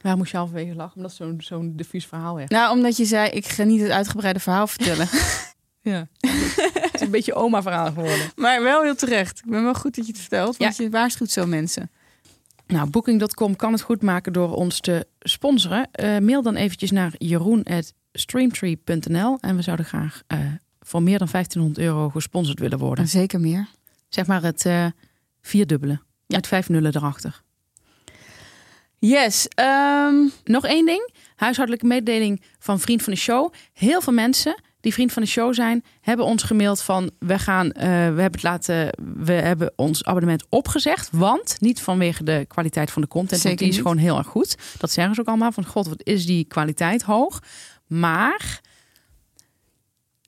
Waar 0.00 0.16
moest 0.16 0.30
je 0.30 0.36
halverwege 0.36 0.74
lachen? 0.74 0.96
Omdat 0.96 1.12
zo'n 1.12 1.36
zo'n 1.38 1.72
diffuus 1.76 2.06
verhaal. 2.06 2.38
Nou, 2.46 2.76
omdat 2.76 2.96
je 2.96 3.04
zei, 3.04 3.30
ik 3.30 3.46
ga 3.46 3.62
niet 3.64 3.80
het 3.80 3.90
uitgebreide 3.90 4.40
verhaal 4.40 4.66
vertellen. 4.66 5.08
Ja. 5.90 6.08
het 6.20 6.90
is 6.94 7.00
een 7.00 7.10
beetje 7.10 7.34
oma-verhaal 7.34 7.86
geworden. 7.86 8.30
maar 8.36 8.62
wel 8.62 8.82
heel 8.82 8.94
terecht. 8.94 9.38
Ik 9.38 9.50
ben 9.50 9.62
wel 9.62 9.74
goed 9.74 9.94
dat 9.96 10.06
je 10.06 10.12
het 10.12 10.20
vertelt, 10.20 10.56
want 10.56 10.76
je 10.76 10.90
waarschuwt 10.90 11.30
zo 11.30 11.46
mensen. 11.46 11.90
Nou, 12.66 12.90
Booking.com 12.90 13.56
kan 13.56 13.72
het 13.72 13.80
goed 13.82 14.02
maken 14.02 14.32
door 14.32 14.54
ons 14.54 14.80
te 14.80 15.06
sponsoren. 15.20 15.90
Eh, 15.90 16.18
mail 16.18 16.42
dan 16.42 16.56
eventjes 16.56 16.90
naar 16.90 17.12
jeroen.streamtree.nl 17.18 19.38
en 19.40 19.56
we 19.56 19.62
zouden 19.62 19.86
graag 19.86 20.22
eh, 20.26 20.38
voor 20.80 21.02
meer 21.02 21.18
dan 21.18 21.28
1500 21.30 21.86
euro 21.86 22.08
gesponsord 22.08 22.58
willen 22.58 22.78
worden. 22.78 23.04
En 23.04 23.10
zeker 23.10 23.40
meer. 23.40 23.66
Zeg 24.08 24.26
maar 24.26 24.42
het 24.42 24.66
eh 24.66 24.86
vierdubbele. 25.40 26.00
Met 26.26 26.46
vijf 26.46 26.68
nullen 26.68 26.96
erachter. 26.96 27.42
Yes. 28.98 29.48
ehm, 29.48 30.14
Nog 30.44 30.64
één 30.64 30.86
ding. 30.86 31.10
Huishoudelijke 31.36 31.86
mededeling 31.86 32.42
van 32.58 32.80
Vriend 32.80 33.02
van 33.02 33.12
de 33.12 33.18
Show. 33.18 33.52
Heel 33.72 34.00
veel 34.00 34.12
mensen 34.12 34.62
die 34.86 34.94
Vriend 34.94 35.12
van 35.12 35.22
de 35.22 35.28
Show 35.28 35.54
zijn, 35.54 35.84
hebben 36.00 36.24
ons 36.24 36.42
gemaild 36.42 36.82
van 36.82 37.10
we 37.18 37.38
gaan, 37.38 37.72
eh, 37.72 37.82
we 37.88 37.90
hebben 37.90 38.32
het 38.32 38.42
laten, 38.42 38.90
we 39.16 39.32
hebben 39.32 39.72
ons 39.76 40.04
abonnement 40.04 40.46
opgezegd, 40.48 41.08
want 41.12 41.56
niet 41.60 41.80
vanwege 41.80 42.24
de 42.24 42.44
kwaliteit 42.48 42.90
van 42.90 43.02
de 43.02 43.08
content, 43.08 43.42
want 43.42 43.58
die 43.58 43.68
is 43.68 43.74
niet. 43.74 43.82
gewoon 43.82 43.98
heel 43.98 44.18
erg 44.18 44.26
goed. 44.26 44.56
Dat 44.78 44.90
zeggen 44.90 45.14
ze 45.14 45.20
ook 45.20 45.26
allemaal 45.26 45.52
van 45.52 45.66
god, 45.66 45.88
wat 45.88 46.02
is 46.02 46.26
die 46.26 46.44
kwaliteit 46.44 47.02
hoog. 47.02 47.42
Maar 47.86 48.60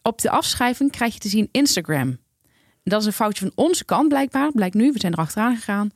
op 0.02 0.20
de 0.20 0.30
afschrijving 0.30 0.90
krijg 0.90 1.14
je 1.14 1.20
te 1.20 1.28
zien 1.28 1.48
Instagram. 1.52 2.18
Dat 2.82 3.00
is 3.00 3.06
een 3.06 3.12
foutje 3.12 3.44
van 3.44 3.64
onze 3.64 3.84
kant 3.84 4.08
blijkbaar. 4.08 4.52
Blijkt 4.52 4.74
nu, 4.74 4.92
we 4.92 5.00
zijn 5.00 5.12
er 5.12 5.18
achteraan 5.18 5.56
gegaan. 5.56 5.90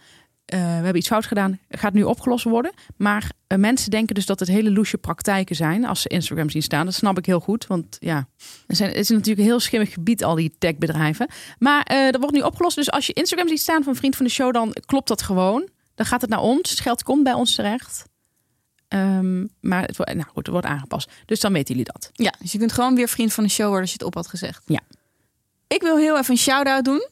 Eh, 0.53 0.59
we 0.59 0.65
hebben 0.67 0.97
iets 0.97 1.07
fout 1.09 1.27
gedaan. 1.27 1.59
Gaat 1.69 1.93
nu 1.93 2.03
opgelost 2.03 2.45
worden. 2.45 2.73
Maar 2.97 3.31
eh, 3.47 3.59
mensen 3.59 3.91
denken 3.91 4.15
dus 4.15 4.27
dat 4.27 4.41
het 4.41 4.49
hele 4.49 4.73
loesje 4.73 4.99
praktijken 4.99 5.57
zijn 5.57 5.85
als 5.85 6.01
ze 6.01 6.09
Instagram 6.09 6.51
zien 6.51 6.63
staan. 6.63 6.85
Dat 6.85 6.95
snap 6.95 7.19
ik 7.19 7.27
heel 7.27 7.41
goed, 7.41 7.67
want 7.67 7.97
ja, 8.01 8.29
zijn, 8.67 8.89
het 8.89 8.99
is 8.99 9.09
natuurlijk 9.09 9.39
een 9.39 9.45
heel 9.45 9.61
schimmig 9.61 9.93
gebied, 9.93 10.25
al 10.25 10.35
die 10.35 10.55
techbedrijven. 10.59 11.29
Maar 11.59 11.83
eh, 11.83 12.05
dat 12.11 12.21
wordt 12.21 12.35
nu 12.37 12.41
opgelost. 12.43 12.77
Dus 12.77 12.91
als 12.91 13.07
je 13.07 13.13
Instagram 13.13 13.49
ziet 13.49 13.61
staan 13.61 13.83
van 13.83 13.95
vriend 13.95 14.17
van 14.17 14.25
de 14.27 14.31
show, 14.33 14.53
dan 14.53 14.75
klopt 14.87 15.09
dat 15.09 15.23
gewoon. 15.23 15.69
Dan 15.95 16.07
gaat 16.07 16.21
het 16.21 16.31
naar 16.31 16.41
ons. 16.41 16.71
Het 16.71 16.81
geld 16.81 17.03
komt 17.03 17.25
bij 17.25 17.33
ons 17.35 17.55
terecht. 17.55 18.05
Ehm, 18.89 19.47
maar 19.61 19.83
het, 19.83 19.97
wordt- 19.97 20.13
nou 20.15 20.25
goed, 20.27 20.37
het 20.37 20.49
wordt 20.49 20.67
aangepast. 20.67 21.11
Dus 21.27 21.41
dan 21.41 21.53
weten 21.53 21.75
jullie 21.75 21.93
dat. 21.93 22.11
Ja, 22.13 22.33
dus 22.39 22.53
je 22.53 22.59
kunt 22.59 22.73
gewoon 22.73 22.95
weer 22.95 23.09
vriend 23.09 23.33
van 23.33 23.45
de 23.45 23.51
show 23.51 23.65
worden 23.67 23.81
als 23.83 23.91
je 23.91 23.97
het 23.99 24.07
op 24.07 24.15
had 24.15 24.27
gezegd. 24.27 24.63
Ja. 24.67 24.81
Ik 25.67 25.83
wil 25.83 25.97
heel 25.97 26.19
even 26.19 26.31
een 26.31 26.39
shout-out 26.39 26.85
doen 26.85 27.09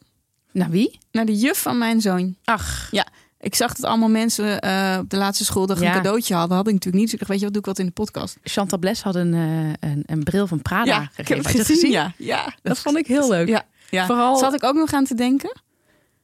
Nou, 0.52 0.70
wie? 0.70 0.98
naar 1.12 1.24
de 1.24 1.36
juf 1.38 1.62
van 1.62 1.78
mijn 1.78 2.00
zoon. 2.00 2.36
Ach, 2.44 2.88
Ja, 2.90 3.06
ik 3.40 3.54
zag 3.54 3.74
dat 3.74 3.84
allemaal 3.90 4.08
mensen 4.08 4.60
eh, 4.60 4.96
op 5.00 5.10
de 5.10 5.16
laatste 5.16 5.44
schooldag 5.44 5.80
Ja. 5.80 5.86
een 5.86 5.92
cadeautje 6.02 6.34
hadden. 6.34 6.56
Had 6.56 6.66
ik 6.66 6.72
natuurlijk 6.72 7.02
niet. 7.02 7.10
Dus 7.10 7.12
ik 7.12 7.18
dacht, 7.18 7.30
weet 7.30 7.38
je 7.40 7.44
wat, 7.44 7.52
doe 7.54 7.62
ik 7.62 7.68
wat 7.68 7.78
in 7.78 7.86
de 7.86 7.92
podcast. 7.92 8.36
Chantal 8.42 8.78
Bles 8.78 9.02
had 9.02 9.14
een, 9.14 9.34
eh, 9.34 9.90
een, 9.90 10.02
een 10.06 10.22
bril 10.22 10.46
van 10.46 10.62
Prada 10.62 10.90
ja, 10.90 10.98
gegeven. 11.00 11.20
ik 11.22 11.28
heb 11.28 11.56
het 11.56 11.66
gezien. 11.66 11.90
Ja, 11.90 12.12
ja. 12.16 12.54
Dat 12.62 12.78
vond 12.78 12.96
ik 12.96 13.06
heel 13.06 13.28
leuk. 13.28 13.48
Ja, 13.48 13.62
ja. 13.90 14.06
Vooral- 14.06 14.36
Zat 14.38 14.54
ik 14.54 14.64
ook 14.64 14.74
nog 14.74 14.92
aan 14.92 15.04
te 15.04 15.14
denken. 15.14 15.60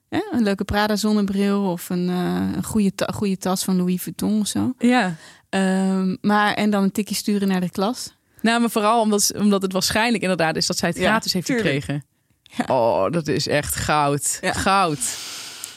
Een 0.09 0.43
leuke 0.43 0.65
Prada 0.65 0.97
zonnebril 0.97 1.63
of 1.71 1.91
een, 1.91 2.09
eh, 2.09 2.57
een 2.57 2.65
goede, 2.65 2.95
ta- 2.95 3.13
goede 3.15 3.37
tas 3.39 3.65
van 3.65 3.77
Louis 3.77 4.03
Vuitton 4.03 4.41
of 4.41 4.47
zo. 4.47 4.75
Ja. 4.79 5.15
Ehm, 5.49 6.17
maar 6.21 6.55
en 6.55 6.71
dan 6.71 6.83
een 6.83 6.93
tikje 6.93 7.15
sturen 7.15 7.49
naar 7.49 7.61
de 7.61 7.71
klas. 7.71 8.15
Nou, 8.41 8.61
maar 8.61 8.71
vooral 8.71 9.01
omdat, 9.01 9.33
omdat 9.39 9.63
het 9.63 9.73
waarschijnlijk 9.73 10.23
inderdaad 10.23 10.57
is 10.57 10.67
dat 10.67 10.77
zij 10.77 10.89
het 10.89 10.99
gratis 10.99 11.33
heeft 11.33 11.47
tuurlijk. 11.47 11.69
gekregen. 11.69 12.05
Ja. 12.43 12.65
Oh, 12.75 13.11
dat 13.11 13.29
is 13.29 13.49
echt 13.49 13.75
goud. 13.75 14.39
Goud. 14.43 14.99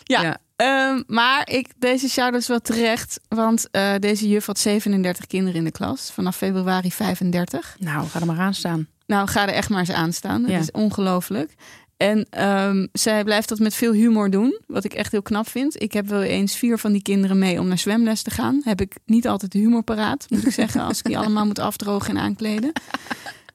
Ja. 0.03 0.37
Ehm, 0.59 1.01
maar 1.07 1.49
ik, 1.49 1.67
deze 1.77 2.09
shout-out 2.09 2.41
is 2.41 2.47
wel 2.47 2.59
terecht. 2.59 3.19
Want 3.27 3.67
eh, 3.71 3.93
deze 3.99 4.29
juf 4.29 4.45
had 4.45 4.59
37 4.59 5.27
kinderen 5.27 5.57
in 5.57 5.63
de 5.63 5.71
klas. 5.71 6.11
Vanaf 6.11 6.35
februari 6.35 6.91
35. 6.91 7.75
Nou, 7.79 8.07
ga 8.07 8.19
er 8.19 8.25
maar 8.25 8.39
aan 8.39 8.53
staan. 8.53 8.87
Nou, 9.05 9.27
ga 9.27 9.47
er 9.47 9.53
echt 9.53 9.69
maar 9.69 9.79
eens 9.79 9.91
aan 9.91 10.13
staan. 10.13 10.45
Ja. 10.47 10.59
is 10.59 10.71
ongelooflijk. 10.71 11.53
En 11.97 12.27
ehm, 12.29 12.87
zij 12.91 13.23
blijft 13.23 13.49
dat 13.49 13.59
met 13.59 13.75
veel 13.75 13.93
humor 13.93 14.29
doen. 14.29 14.59
Wat 14.67 14.83
ik 14.83 14.93
echt 14.93 15.11
heel 15.11 15.21
knap 15.21 15.47
vind. 15.47 15.81
Ik 15.81 15.93
heb 15.93 16.07
wel 16.07 16.21
eens 16.21 16.55
vier 16.55 16.77
van 16.77 16.91
die 16.91 17.01
kinderen 17.01 17.39
mee 17.39 17.59
om 17.59 17.67
naar 17.67 17.77
zwemles 17.77 18.21
te 18.21 18.31
gaan. 18.31 18.61
Heb 18.63 18.81
ik 18.81 18.95
niet 19.05 19.27
altijd 19.27 19.51
de 19.51 19.59
humor 19.59 19.83
paraat, 19.83 20.25
moet 20.29 20.45
ik 20.45 20.53
zeggen. 20.53 20.81
Als 20.81 20.97
ik 20.97 21.05
die 21.05 21.17
allemaal 21.23 21.45
moet 21.45 21.59
afdrogen 21.59 22.09
en 22.09 22.23
aankleden. 22.23 22.71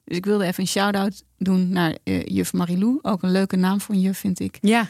Dus 0.03 0.17
ik 0.17 0.25
wilde 0.25 0.45
even 0.45 0.61
een 0.61 0.69
shout-out 0.69 1.23
doen 1.37 1.69
naar 1.69 1.97
eh, 2.03 2.25
juf 2.25 2.53
Marilou. 2.53 2.99
Ook 3.01 3.23
een 3.23 3.31
leuke 3.31 3.55
naam 3.55 3.81
voor 3.81 3.95
een 3.95 4.01
juf, 4.01 4.17
vind 4.17 4.39
ik. 4.39 4.57
Ja. 4.61 4.87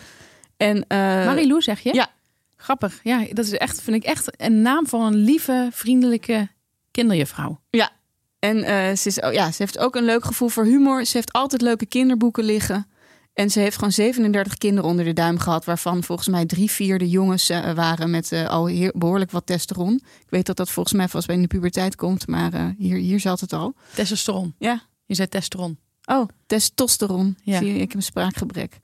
En, 0.58 0.86
eh, 0.88 0.98
Marilou 0.98 1.62
zeg 1.62 1.80
je? 1.80 1.94
ja. 1.94 2.14
Grappig. 2.58 3.00
Ja, 3.04 3.26
dat 3.34 3.46
is 3.46 3.52
echt, 3.52 3.82
vind 3.82 3.96
ik 3.96 4.04
echt 4.04 4.42
een 4.42 4.62
naam 4.62 4.88
voor 4.88 5.02
een 5.06 5.16
lieve, 5.16 5.70
vriendelijke 5.72 6.48
kinderjuffrouw. 6.92 7.60
En 8.40 8.64
eh, 8.64 8.96
ze, 8.96 9.08
is, 9.08 9.20
oh, 9.20 9.34
ja, 9.34 9.52
ze 9.52 9.56
heeft 9.58 9.78
ook 9.78 9.96
een 9.96 10.04
leuk 10.06 10.26
gevoel 10.26 10.48
voor 10.50 10.64
humor. 10.66 11.06
Ze 11.06 11.18
heeft 11.18 11.34
altijd 11.34 11.62
leuke 11.62 11.86
kinderboeken 11.86 12.44
liggen. 12.44 12.88
En 13.34 13.50
ze 13.50 13.60
heeft 13.60 13.76
gewoon 13.76 13.92
37 13.92 14.58
kinderen 14.58 14.90
onder 14.90 15.06
de 15.06 15.14
duim 15.14 15.38
gehad. 15.40 15.66
Waarvan 15.66 16.04
volgens 16.04 16.28
mij 16.28 16.46
drie 16.46 16.72
vierde 16.72 17.10
jongens 17.10 17.50
eh, 17.50 17.72
waren 17.72 18.10
met 18.10 18.32
al 18.48 18.66
heer- 18.66 18.94
behoorlijk 18.98 19.32
wat 19.32 19.46
testosteron. 19.46 19.94
Ik 19.96 20.30
weet 20.30 20.46
dat 20.46 20.58
dat 20.58 20.70
volgens 20.70 20.96
mij 20.96 21.08
vast 21.08 21.28
bij 21.28 21.36
in 21.36 21.42
de 21.42 21.48
puberteit 21.48 21.96
komt. 21.96 22.28
Maar 22.28 22.74
hier, 22.78 22.98
hier 22.98 23.20
zat 23.20 23.40
het 23.40 23.54
al. 23.54 23.74
Testosteron. 23.94 24.54
Ja. 24.60 24.82
Je 25.06 25.16
zei 25.16 25.28
testosteron. 25.28 25.78
Oh, 26.06 26.28
testosteron. 26.46 27.38
Ja. 27.44 27.58
Zie 27.58 27.68
je, 27.68 27.74
ik 27.74 27.80
heb 27.80 27.94
een 27.96 28.02
spraakgebrek. 28.04 28.80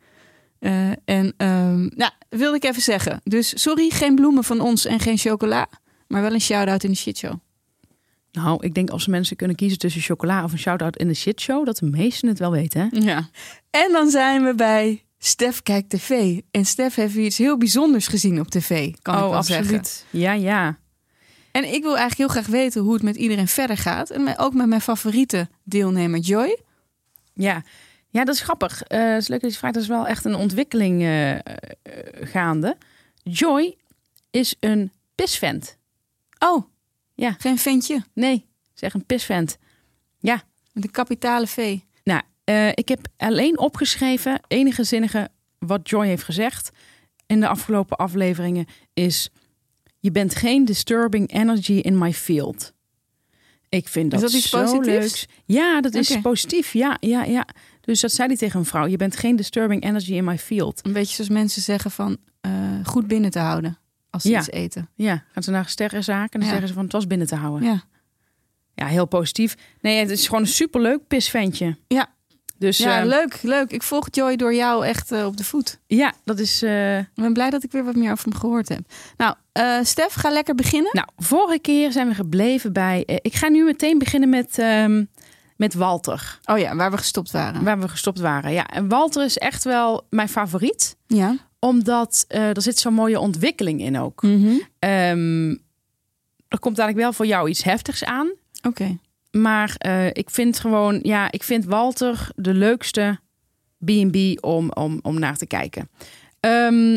Eh, 0.62 0.90
en 1.06 1.34
ehm 1.38 1.88
nou, 1.96 2.12
wilde 2.30 2.56
ik 2.56 2.64
even 2.64 2.82
zeggen. 2.82 3.22
Dus 3.24 3.62
sorry, 3.62 3.90
geen 3.90 4.16
bloemen 4.16 4.44
van 4.44 4.60
ons 4.60 4.86
en 4.86 5.00
geen 5.00 5.18
chocola. 5.18 5.68
Maar 6.08 6.22
wel 6.22 6.34
een 6.34 6.42
shout-out 6.42 6.84
in 6.84 6.90
de 6.90 6.98
shitshow. 6.98 7.34
Nou, 8.32 8.66
ik 8.66 8.74
denk 8.74 8.90
als 8.90 9.08
mensen 9.08 9.36
kunnen 9.36 9.56
kiezen 9.56 9.78
tussen 9.78 10.02
chocola 10.02 10.44
of 10.44 10.52
een 10.52 10.60
shout-out 10.60 10.98
in 10.98 11.08
de 11.08 11.14
shitshow, 11.14 11.66
dat 11.66 11.78
de 11.78 11.86
meesten 11.86 12.30
het 12.30 12.40
wel 12.40 12.52
weten. 12.52 12.82
Hè? 12.82 13.00
Ja. 13.00 13.30
En 13.70 13.92
dan 13.92 14.10
zijn 14.10 14.44
we 14.44 14.56
bij 14.56 15.04
Stef 15.18 15.62
Kijkt 15.62 15.90
TV. 15.90 16.40
En 16.52 16.66
Stef 16.66 16.96
heeft 16.96 17.16
iets 17.16 17.38
heel 17.38 17.58
bijzonders 17.58 18.08
gezien 18.08 18.40
op 18.40 18.48
tv, 18.48 18.94
kan 19.02 19.16
ik 19.16 19.22
oh, 19.22 19.28
wel 19.28 19.38
absoluut. 19.38 19.68
zeggen. 19.68 20.20
Ja, 20.20 20.34
ja. 20.34 20.80
En 21.52 21.74
ik 21.74 21.82
wil 21.82 21.98
eigenlijk 21.98 22.18
heel 22.18 22.42
graag 22.42 22.48
weten 22.48 22.82
hoe 22.82 22.94
het 22.94 23.04
met 23.04 23.16
iedereen 23.16 23.48
verder 23.48 23.78
gaat. 23.78 24.10
En 24.10 24.38
ook 24.38 24.54
met 24.54 24.68
mijn 24.68 24.82
favoriete 24.82 25.50
deelnemer 25.64 26.20
Joy. 26.20 26.60
Ja, 27.34 27.64
ja 28.12 28.24
dat 28.24 28.36
is 28.36 28.42
grappig. 28.42 28.84
Eh 28.84 29.00
het 29.14 29.22
is 29.22 29.28
leuk 29.28 29.42
dat 29.42 29.52
je 29.52 29.58
vraagt. 29.58 29.74
Dat 29.74 29.84
is 29.84 29.90
wel 29.90 30.08
echt 30.08 30.26
een 30.26 30.36
ontwikkeling 30.36 31.02
eh, 31.02 31.32
eh, 31.36 31.42
gaande. 32.22 32.78
Joy 33.24 33.76
is 34.32 34.56
een 34.60 34.92
pisvent. 35.16 35.78
Oh, 36.40 36.66
Ja. 37.16 37.36
geen 37.40 37.58
ventje. 37.58 38.04
Nee, 38.14 38.46
zeg 38.74 38.94
een 38.94 39.06
pisvent. 39.06 39.58
Met 40.74 40.84
een 40.84 40.92
kapitale 40.92 41.48
V. 41.48 41.78
Nou, 42.04 42.22
ik 42.74 42.88
heb 42.90 43.00
alleen 43.18 43.60
opgeschreven, 43.60 44.40
enige 44.48 44.84
zinnige 44.84 45.30
wat 45.60 45.90
Joy 45.90 46.08
heeft 46.08 46.24
gezegd 46.24 46.70
in 47.26 47.40
de 47.40 47.48
afgelopen 47.48 47.98
afleveringen 47.98 48.66
is: 48.94 49.30
je 50.00 50.12
bent 50.12 50.36
geen 50.36 50.66
disturbing 50.66 51.34
energy 51.34 51.74
in 51.74 51.98
my 51.98 52.14
field. 52.14 52.74
Ik 53.70 53.88
vind 53.88 54.14
Is 54.14 54.20
dat, 54.20 54.30
dat 54.32 54.40
iets 54.40 54.50
zo 54.50 54.64
positiefs? 54.64 55.26
leuk. 55.28 55.42
Ja, 55.46 55.82
dat 55.82 55.94
is 55.94 56.22
positief. 56.22 56.74
Ja, 56.74 56.98
ja, 57.00 57.24
ja. 57.24 57.48
Dus 57.82 58.02
dat 58.02 58.12
zei 58.12 58.28
hij 58.28 58.38
tegen 58.38 58.60
een 58.60 58.66
vrouw: 58.66 58.88
je 58.88 58.98
bent 58.98 59.16
geen 59.18 59.36
disturbing 59.36 59.84
energy 59.84 60.14
in 60.14 60.24
my 60.24 60.38
field. 60.38 60.80
Een 60.86 60.94
beetje 60.94 61.16
zoals 61.16 61.30
mensen 61.30 61.62
zeggen 61.62 61.92
van 61.92 62.18
eh, 62.42 62.52
goed 62.84 63.08
binnen 63.08 63.32
te 63.32 63.40
houden. 63.40 63.78
Als 64.10 64.24
ze 64.24 64.30
Ja. 64.30 64.40
iets 64.40 64.50
eten. 64.50 64.90
Ja, 64.96 65.24
gaan 65.32 65.44
ze 65.44 65.52
naar 65.52 65.68
sterrenzaken 65.70 66.32
en 66.34 66.40
dan 66.40 66.42
Ja. 66.42 66.50
zeggen 66.50 66.68
ze 66.68 66.74
van 66.74 66.84
het 66.84 66.92
was 66.94 67.08
binnen 67.08 67.28
te 67.28 67.36
houden. 67.36 67.68
Ja. 67.70 67.84
Ja, 68.76 68.86
heel 68.86 69.06
positief. 69.06 69.56
Nee, 69.82 70.00
het 70.00 70.10
is 70.10 70.26
gewoon 70.26 70.42
een 70.42 70.48
superleuk 70.48 71.08
pisventje. 71.08 71.78
Ja. 71.88 72.08
Dus 72.58 72.78
ja, 72.78 73.00
eh, 73.00 73.06
leuk, 73.06 73.42
leuk. 73.42 73.72
Ik 73.72 73.84
volg 73.84 74.08
Joy 74.12 74.36
door 74.36 74.54
jou 74.54 74.86
echt 74.86 75.12
eh, 75.12 75.26
op 75.26 75.38
de 75.38 75.44
voet. 75.44 75.80
ja, 75.88 76.14
dat 76.24 76.40
is. 76.40 76.64
Ik 76.64 77.08
ben 77.16 77.34
blij 77.34 77.50
dat 77.50 77.64
ik 77.64 77.72
weer 77.72 77.84
wat 77.84 77.96
meer 77.96 78.12
over 78.12 78.30
hem 78.30 78.40
gehoord 78.40 78.70
heb. 78.70 78.80
Nou, 79.18 79.36
Stef, 79.84 80.14
ga 80.14 80.30
lekker 80.30 80.56
beginnen. 80.56 80.90
Nou, 80.94 81.08
vorige 81.18 81.60
keer 81.60 81.92
zijn 81.92 82.08
we 82.08 82.14
gebleven 82.14 82.74
bij. 82.74 83.04
ik 83.22 83.34
ga 83.36 83.50
nu 83.50 83.64
meteen 83.64 83.98
beginnen 83.98 84.30
met, 84.30 84.58
ehm, 84.60 85.06
met 85.62 85.74
Walter, 85.74 86.40
Oh 86.46 86.58
ja, 86.58 86.76
waar 86.76 86.92
we 86.92 86.98
gestopt 86.98 87.32
waren. 87.32 87.64
waar 87.64 87.80
we 87.80 87.88
gestopt 87.88 88.20
waren. 88.20 88.52
Ja, 88.52 88.68
en 88.68 88.88
Walter 88.88 89.24
is 89.24 89.38
echt 89.38 89.64
wel 89.64 90.08
mijn 90.10 90.30
favoriet, 90.30 90.96
Ja. 91.08 91.36
omdat 91.60 92.26
eh, 92.28 92.50
er 92.56 92.62
zit 92.62 92.80
zo'n 92.80 92.94
mooie 92.94 93.20
ontwikkeling 93.20 93.82
in 93.82 94.00
ook. 94.00 94.22
Mhm. 94.22 94.54
Ehm, 94.80 95.50
er 96.48 96.60
komt 96.60 96.78
eigenlijk 96.80 96.98
wel 96.98 97.14
voor 97.14 97.26
jou 97.26 97.50
iets 97.50 97.64
heftigs 97.64 98.04
aan, 98.04 98.32
Oké. 98.68 98.98
maar 99.32 99.76
eh, 99.78 100.08
ik 100.08 100.30
vind 100.30 100.60
gewoon, 100.60 101.00
ja, 101.02 101.32
ik 101.32 101.44
vind 101.44 101.66
Walter 101.66 102.30
de 102.36 102.54
leukste 102.54 103.20
B&B 103.86 104.44
om, 104.46 104.72
om, 104.72 105.00
om 105.02 105.20
naar 105.20 105.38
te 105.38 105.46
kijken. 105.48 105.90
Ehm, 106.40 106.90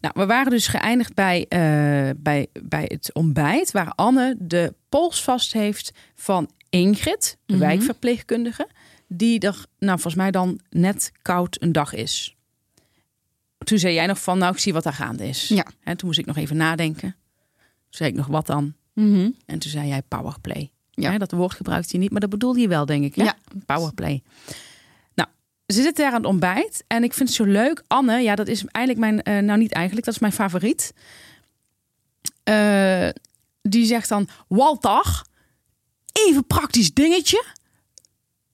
nou, 0.00 0.12
we 0.14 0.26
waren 0.26 0.50
dus 0.50 0.66
geëindigd 0.66 1.14
bij, 1.14 1.46
eh, 1.48 2.10
bij, 2.16 2.46
bij 2.62 2.84
het 2.86 3.10
ontbijt, 3.14 3.70
waar 3.70 3.92
Anne 3.94 4.34
de 4.38 4.74
pols 4.88 5.22
vast 5.22 5.52
heeft 5.52 5.92
van 6.14 6.50
Ingrid, 6.70 7.36
de 7.46 7.52
Mhm. 7.54 7.62
wijkverpleegkundige, 7.62 8.68
die 9.06 9.40
er, 9.40 9.64
nou, 9.78 9.92
volgens 9.92 10.14
mij 10.14 10.30
dan 10.30 10.60
net 10.70 11.12
koud 11.22 11.62
een 11.62 11.72
dag 11.72 11.92
is. 11.94 12.36
Toen 13.58 13.78
zei 13.78 13.94
jij 13.94 14.06
nog 14.06 14.22
van, 14.22 14.38
nou, 14.38 14.52
ik 14.52 14.58
zie 14.58 14.72
wat 14.72 14.82
daar 14.82 14.92
gaande 14.92 15.28
is. 15.28 15.48
Ja. 15.48 15.66
En 15.82 15.96
toen 15.96 16.06
moest 16.08 16.18
ik 16.18 16.26
nog 16.26 16.36
even 16.36 16.56
nadenken. 16.56 17.16
Toen 17.56 17.66
zei 17.88 18.10
ik 18.10 18.16
nog 18.16 18.26
wat 18.26 18.46
dan. 18.46 18.74
Mhm. 18.92 19.30
En 19.46 19.58
toen 19.58 19.70
zei 19.70 19.88
jij 19.88 20.02
powerplay. 20.02 20.70
Ja. 20.90 21.18
Dat 21.18 21.30
woord 21.32 21.54
gebruikte 21.54 21.88
je 21.92 21.98
niet, 21.98 22.10
maar 22.10 22.20
dat 22.20 22.30
bedoelde 22.30 22.60
je 22.60 22.68
wel, 22.68 22.86
denk 22.86 23.04
ik. 23.04 23.14
Hè? 23.14 23.22
Ja. 23.22 23.36
Powerplay. 23.66 24.22
Nou, 25.14 25.28
ze 25.66 25.82
zitten 25.82 26.04
daar 26.04 26.12
aan 26.12 26.20
het 26.20 26.30
ontbijt. 26.30 26.84
En 26.86 27.02
ik 27.04 27.14
vind 27.14 27.28
het 27.28 27.38
zo 27.38 27.44
leuk. 27.44 27.82
Anne, 27.86 28.18
ja, 28.20 28.34
dat 28.34 28.48
is 28.48 28.64
eigenlijk 28.64 29.06
mijn... 29.06 29.22
eh, 29.22 29.44
nou, 29.44 29.58
niet 29.58 29.72
eigenlijk, 29.72 30.06
dat 30.06 30.14
is 30.14 30.20
mijn 30.20 30.32
favoriet. 30.32 30.92
Eh, 32.42 33.08
die 33.62 33.84
zegt 33.86 34.08
dan... 34.08 34.28
Walter, 34.48 35.22
even 36.26 36.46
praktisch 36.46 36.94
dingetje. 36.94 37.44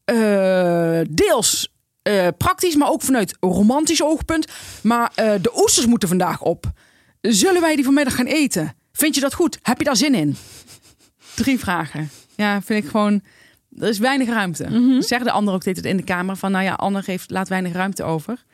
Eh, 0.04 1.00
deels 1.10 1.74
eh, 2.02 2.28
praktisch, 2.38 2.74
maar 2.74 2.90
ook 2.90 3.02
vanuit 3.02 3.36
romantisch 3.40 4.02
oogpunt. 4.02 4.46
Maar 4.82 5.12
eh, 5.14 5.32
de 5.40 5.52
oesters 5.56 5.86
moeten 5.86 6.08
vandaag 6.08 6.42
op. 6.42 6.66
Zullen 7.20 7.60
wij 7.60 7.74
die 7.74 7.84
vanmiddag 7.84 8.14
gaan 8.14 8.26
eten? 8.26 8.74
Vind 8.92 9.14
je 9.14 9.20
dat 9.20 9.34
goed? 9.34 9.58
Heb 9.62 9.78
je 9.78 9.84
daar 9.84 9.96
zin 9.96 10.14
in? 10.14 10.36
Drie 11.34 11.58
vragen. 11.58 12.10
Ja, 12.36 12.62
vind 12.62 12.84
ik 12.84 12.90
gewoon. 12.90 13.22
Er 13.78 13.88
is 13.88 13.98
weinig 13.98 14.28
ruimte. 14.28 14.64
Mhm. 14.70 15.00
Zeggen 15.00 15.26
de 15.26 15.32
ander 15.32 15.54
ook 15.54 15.64
dit 15.64 15.84
in 15.84 15.96
de 15.96 16.04
kamer 16.04 16.36
van, 16.36 16.50
nou 16.50 16.64
ja, 16.64 16.72
Anne 16.72 17.02
geeft 17.02 17.30
laat 17.30 17.48
weinig 17.48 17.72
ruimte 17.72 18.02
over. 18.02 18.44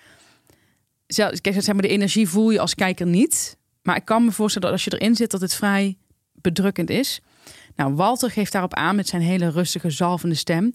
Zelfs, 1.06 1.40
kijk, 1.40 1.62
zeg 1.62 1.74
maar, 1.74 1.82
de 1.82 1.88
energie 1.88 2.28
voel 2.28 2.50
je 2.50 2.60
als 2.60 2.74
kijker 2.74 3.06
niet. 3.06 3.56
Maar 3.82 3.96
ik 3.96 4.04
kan 4.04 4.24
me 4.24 4.32
voorstellen 4.32 4.68
dat 4.68 4.76
als 4.76 4.84
je 4.84 4.98
erin 4.98 5.16
zit, 5.16 5.30
dat 5.30 5.40
het 5.40 5.54
vrij 5.54 5.98
bedrukkend 6.32 6.90
is. 6.90 7.20
Nou, 7.76 7.94
Walter 7.94 8.30
geeft 8.30 8.52
daarop 8.52 8.74
aan 8.74 8.96
met 8.96 9.08
zijn 9.08 9.22
hele 9.22 9.50
rustige, 9.50 9.90
zalvende 9.90 10.34
stem 10.34 10.74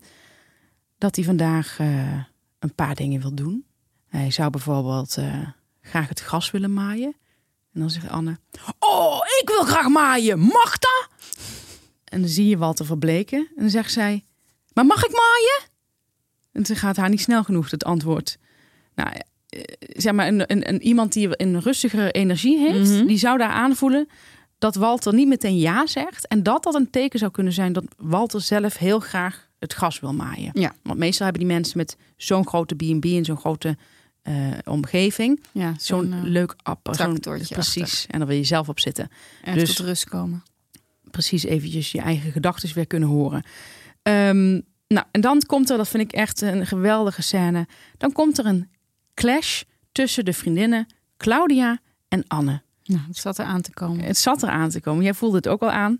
dat 0.97 1.15
hij 1.15 1.25
vandaag 1.25 1.79
eh, 1.79 2.19
een 2.59 2.73
paar 2.75 2.95
dingen 2.95 3.21
wil 3.21 3.33
doen. 3.35 3.65
Hij 4.07 4.31
zou 4.31 4.49
bijvoorbeeld 4.49 5.17
eh, 5.17 5.47
graag 5.81 6.09
het 6.09 6.19
gras 6.19 6.51
willen 6.51 6.73
maaien. 6.73 7.15
En 7.73 7.79
dan 7.79 7.89
zegt 7.89 8.09
Anne: 8.09 8.37
Oh, 8.79 9.17
ik 9.41 9.47
wil 9.49 9.63
graag 9.63 9.87
maaien. 9.87 10.39
Mag 10.39 10.77
dat? 10.77 11.07
En 12.03 12.19
dan 12.21 12.29
zie 12.29 12.47
je 12.47 12.57
Walter 12.57 12.85
verbleken. 12.85 13.39
En 13.39 13.61
dan 13.61 13.69
zegt 13.69 13.91
zij, 13.91 14.23
maar 14.73 14.85
mag 14.85 15.03
ik 15.05 15.11
maaien? 15.11 15.73
En 16.51 16.63
toen 16.63 16.75
gaat 16.75 16.95
haar 16.97 17.09
niet 17.09 17.21
snel 17.21 17.43
genoeg, 17.43 17.71
het 17.71 17.83
antwoord. 17.83 18.37
Nou, 18.95 19.09
eh, 19.49 19.61
zeg 19.79 20.13
maar, 20.13 20.27
een, 20.27 20.51
een, 20.51 20.69
een, 20.69 20.81
iemand 20.81 21.13
die 21.13 21.41
een 21.41 21.61
rustigere 21.61 22.11
energie 22.11 22.57
heeft, 22.59 22.89
Mhm. 22.91 23.05
die 23.05 23.17
zou 23.17 23.37
daar 23.37 23.49
aanvoelen 23.49 24.09
dat 24.65 24.75
Walter 24.75 25.13
niet 25.13 25.27
meteen 25.27 25.57
ja 25.57 25.87
zegt. 25.87 26.27
En 26.27 26.43
dat 26.43 26.63
dat 26.63 26.75
een 26.75 26.89
teken 26.89 27.19
zou 27.19 27.31
kunnen 27.31 27.53
zijn 27.53 27.73
dat 27.73 27.83
Walter 27.97 28.41
zelf 28.41 28.77
heel 28.77 28.99
graag 28.99 29.49
het 29.59 29.73
gras 29.73 29.99
wil 29.99 30.13
maaien. 30.13 30.51
Ja. 30.53 30.73
Want 30.83 30.99
meestal 30.99 31.25
hebben 31.25 31.43
die 31.45 31.53
mensen 31.53 31.77
met 31.77 31.97
zo'n 32.17 32.47
grote 32.47 32.75
B&B 32.75 33.05
en 33.05 33.25
zo'n 33.25 33.37
grote 33.37 33.77
eh, 34.21 34.33
omgeving, 34.63 35.43
Ja, 35.51 35.73
zo'n 35.77 36.13
eh, 36.13 36.19
leuk 36.23 36.55
app. 36.63 36.79
zo'n- 36.85 36.93
tractortje 36.95 37.53
Precies. 37.53 38.05
En 38.09 38.19
dan 38.19 38.27
wil 38.27 38.37
je 38.37 38.43
zelf 38.43 38.69
op 38.69 38.79
zitten. 38.79 39.09
Even 39.43 39.59
dus- 39.59 39.75
tot 39.75 39.85
rust 39.85 40.09
komen. 40.09 40.43
Precies 41.11 41.43
eventjes 41.43 41.91
je 41.91 42.01
eigen 42.01 42.31
gedachten 42.31 42.73
weer 42.73 42.87
kunnen 42.87 43.09
horen. 43.09 43.43
Ehm, 44.01 44.51
nou, 44.87 45.05
en 45.11 45.21
dan 45.21 45.41
komt 45.45 45.69
er, 45.69 45.77
dat 45.77 45.87
vind 45.87 46.03
ik 46.03 46.11
echt 46.11 46.41
een 46.41 46.65
geweldige 46.67 47.21
scène. 47.21 47.67
Dan 47.97 48.11
komt 48.11 48.37
er 48.37 48.45
een 48.45 48.69
clash 49.13 49.61
tussen 49.91 50.25
de 50.25 50.33
vriendinnen 50.33 50.87
Claudia 51.17 51.79
en 52.07 52.23
Anne. 52.27 52.61
Nou, 52.85 53.01
het 53.07 53.17
zat 53.17 53.37
er 53.37 53.45
aan 53.45 53.61
te 53.61 53.73
komen. 53.73 54.05
Het 54.05 54.17
zat 54.17 54.43
er 54.43 54.49
aan 54.49 54.69
te 54.69 54.81
komen. 54.81 55.03
Jij 55.03 55.13
voelde 55.13 55.35
het 55.35 55.47
ook 55.47 55.61
al 55.61 55.71
aan. 55.71 55.99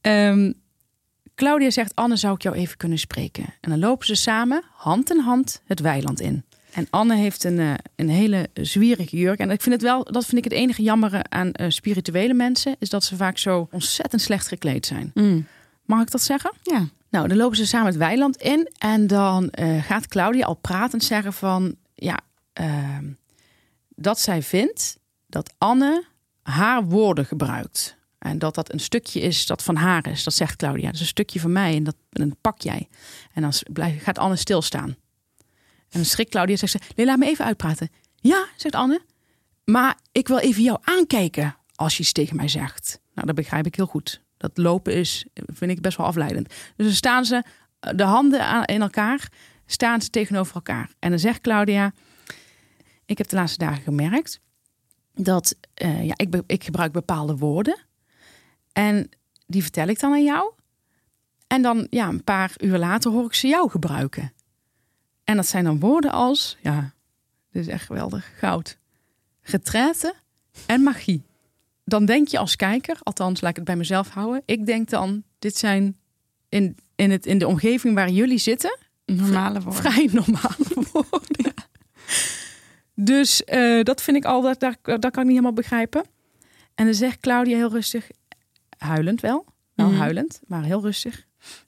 Ehm, 0.00 0.52
Claudia 1.34 1.70
zegt: 1.70 1.94
Anne, 1.94 2.16
zou 2.16 2.34
ik 2.34 2.42
jou 2.42 2.56
even 2.56 2.76
kunnen 2.76 2.98
spreken? 2.98 3.44
En 3.60 3.70
dan 3.70 3.78
lopen 3.78 4.06
ze 4.06 4.14
samen, 4.14 4.62
hand 4.72 5.10
in 5.10 5.18
hand, 5.18 5.62
het 5.64 5.80
weiland 5.80 6.20
in. 6.20 6.44
En 6.72 6.86
Anne 6.90 7.14
heeft 7.14 7.44
een, 7.44 7.58
eh, 7.58 7.74
een 7.96 8.08
hele 8.08 8.48
zwierige 8.54 9.16
jurk. 9.16 9.38
En 9.38 9.50
ik 9.50 9.62
vind 9.62 9.74
het 9.74 9.84
wel, 9.84 10.04
dat 10.04 10.24
vind 10.24 10.36
ik 10.36 10.44
het 10.44 10.52
enige 10.52 10.82
jammere 10.82 11.24
aan 11.28 11.52
eh, 11.52 11.70
spirituele 11.70 12.34
mensen, 12.34 12.76
is 12.78 12.88
dat 12.88 13.04
ze 13.04 13.16
vaak 13.16 13.38
zo 13.38 13.68
ontzettend 13.70 14.22
slecht 14.22 14.48
gekleed 14.48 14.86
zijn. 14.86 15.10
Mm. 15.14 15.46
Mag 15.84 16.02
ik 16.02 16.10
dat 16.10 16.22
zeggen? 16.22 16.52
Ja. 16.62 16.88
Nou, 17.10 17.28
dan 17.28 17.36
lopen 17.36 17.56
ze 17.56 17.66
samen 17.66 17.86
het 17.86 17.96
weiland 17.96 18.36
in. 18.36 18.70
En 18.78 19.06
dan 19.06 19.50
eh, 19.50 19.84
gaat 19.84 20.06
Claudia 20.06 20.46
al 20.46 20.54
pratend 20.54 21.04
zeggen 21.04 21.32
van... 21.32 21.76
Ja, 21.94 22.18
ehm, 22.52 23.04
dat 23.88 24.20
zij 24.20 24.42
vindt 24.42 24.98
dat 25.26 25.54
Anne 25.58 26.04
haar 26.44 26.84
woorden 26.84 27.26
gebruikt. 27.26 27.96
En 28.18 28.38
dat 28.38 28.54
dat 28.54 28.72
een 28.72 28.80
stukje 28.80 29.20
is 29.20 29.46
dat 29.46 29.62
van 29.62 29.76
haar 29.76 30.06
is. 30.06 30.24
Dat 30.24 30.34
zegt 30.34 30.56
Claudia. 30.56 30.86
Dat 30.86 30.94
is 30.94 31.00
een 31.00 31.06
stukje 31.06 31.40
van 31.40 31.52
mij 31.52 31.76
en 31.76 31.84
dat, 31.84 31.96
pak 32.40 32.60
jij. 32.60 32.88
En 33.32 33.42
dan 33.42 33.52
blijft, 33.72 34.02
gaat 34.02 34.18
Anne 34.18 34.36
stilstaan. 34.36 34.88
En 35.88 36.00
dan 36.00 36.04
schrikt 36.04 36.30
Claudia 36.30 36.56
zegt 36.56 36.72
ze... 36.72 37.04
Laat 37.04 37.18
me 37.18 37.26
even 37.26 37.44
uitpraten. 37.44 37.90
Ja, 38.14 38.46
zegt 38.56 38.74
Anne. 38.74 39.00
Maar 39.64 39.98
ik 40.12 40.28
wil 40.28 40.38
even 40.38 40.62
jou 40.62 40.78
aankijken 40.82 41.56
als 41.74 41.96
je 41.96 42.02
iets 42.02 42.12
tegen 42.12 42.36
mij 42.36 42.48
zegt. 42.48 43.00
Nou, 43.14 43.26
dat 43.26 43.36
begrijp 43.36 43.66
ik 43.66 43.74
heel 43.74 43.86
goed. 43.86 44.22
Dat 44.36 44.50
lopen 44.54 44.94
is, 44.94 45.26
vind 45.34 45.70
ik 45.70 45.80
best 45.80 45.96
wel 45.96 46.06
afleidend. 46.06 46.48
Dus 46.48 46.86
dan 46.86 46.94
staan 46.94 47.24
ze, 47.24 47.44
de 47.80 48.02
handen 48.02 48.64
in 48.64 48.82
elkaar, 48.82 49.28
staan 49.66 50.02
ze 50.02 50.10
tegenover 50.10 50.54
elkaar. 50.54 50.90
En 50.98 51.10
dan 51.10 51.18
zegt 51.18 51.40
Claudia, 51.40 51.92
ik 53.06 53.18
heb 53.18 53.28
de 53.28 53.36
laatste 53.36 53.58
dagen 53.58 53.82
gemerkt 53.82 54.40
dat 55.14 55.56
eh, 55.74 56.04
ja, 56.04 56.12
ik, 56.16 56.30
be- 56.30 56.44
ik 56.46 56.64
gebruik 56.64 56.92
bepaalde 56.92 57.36
woorden. 57.36 57.78
En 58.72 59.08
die 59.46 59.62
vertel 59.62 59.88
ik 59.88 60.00
dan 60.00 60.12
aan 60.12 60.24
jou. 60.24 60.52
En 61.46 61.62
dan 61.62 61.86
ja, 61.90 62.08
een 62.08 62.24
paar 62.24 62.52
uur 62.60 62.78
later 62.78 63.10
hoor 63.10 63.24
ik 63.24 63.34
ze 63.34 63.46
jou 63.46 63.70
gebruiken. 63.70 64.32
En 65.24 65.36
dat 65.36 65.46
zijn 65.46 65.64
dan 65.64 65.80
woorden 65.80 66.10
als, 66.10 66.56
ja, 66.62 66.92
dit 67.50 67.62
is 67.66 67.68
echt 67.72 67.84
geweldig, 67.86 68.30
goud. 68.38 68.78
Retraite 69.42 70.14
en 70.66 70.82
magie. 70.82 71.22
Dan 71.84 72.04
denk 72.04 72.28
je 72.28 72.38
als 72.38 72.56
kijker, 72.56 72.96
althans 73.02 73.40
laat 73.40 73.50
ik 73.50 73.56
het 73.56 73.64
bij 73.64 73.76
mezelf 73.76 74.08
houden. 74.08 74.42
Ik 74.44 74.66
denk 74.66 74.88
dan, 74.90 75.22
dit 75.38 75.56
zijn 75.56 75.96
in, 76.48 76.76
in, 76.94 77.10
het, 77.10 77.26
in 77.26 77.38
de 77.38 77.46
omgeving 77.46 77.94
waar 77.94 78.10
jullie 78.10 78.38
zitten, 78.38 78.78
Normale 79.06 79.60
woorden. 79.60 79.82
vrij 79.82 80.08
normale 80.12 80.66
woorden. 80.92 81.23
Dus 82.94 83.44
eh, 83.44 83.82
dat 83.82 84.02
vind 84.02 84.16
ik 84.16 84.24
al, 84.24 84.42
dat, 84.42 84.60
dat, 84.60 84.76
dat 84.82 85.00
kan 85.00 85.10
ik 85.10 85.16
niet 85.18 85.28
helemaal 85.28 85.52
begrijpen. 85.52 86.04
En 86.74 86.84
dan 86.84 86.94
zegt 86.94 87.20
Claudia 87.20 87.56
heel 87.56 87.70
rustig, 87.70 88.10
huilend 88.78 89.20
wel, 89.20 89.44
wel 89.74 89.88
Mhm. 89.88 89.98
huilend, 89.98 90.40
maar 90.46 90.62
heel 90.64 90.82
rustig. 90.82 91.26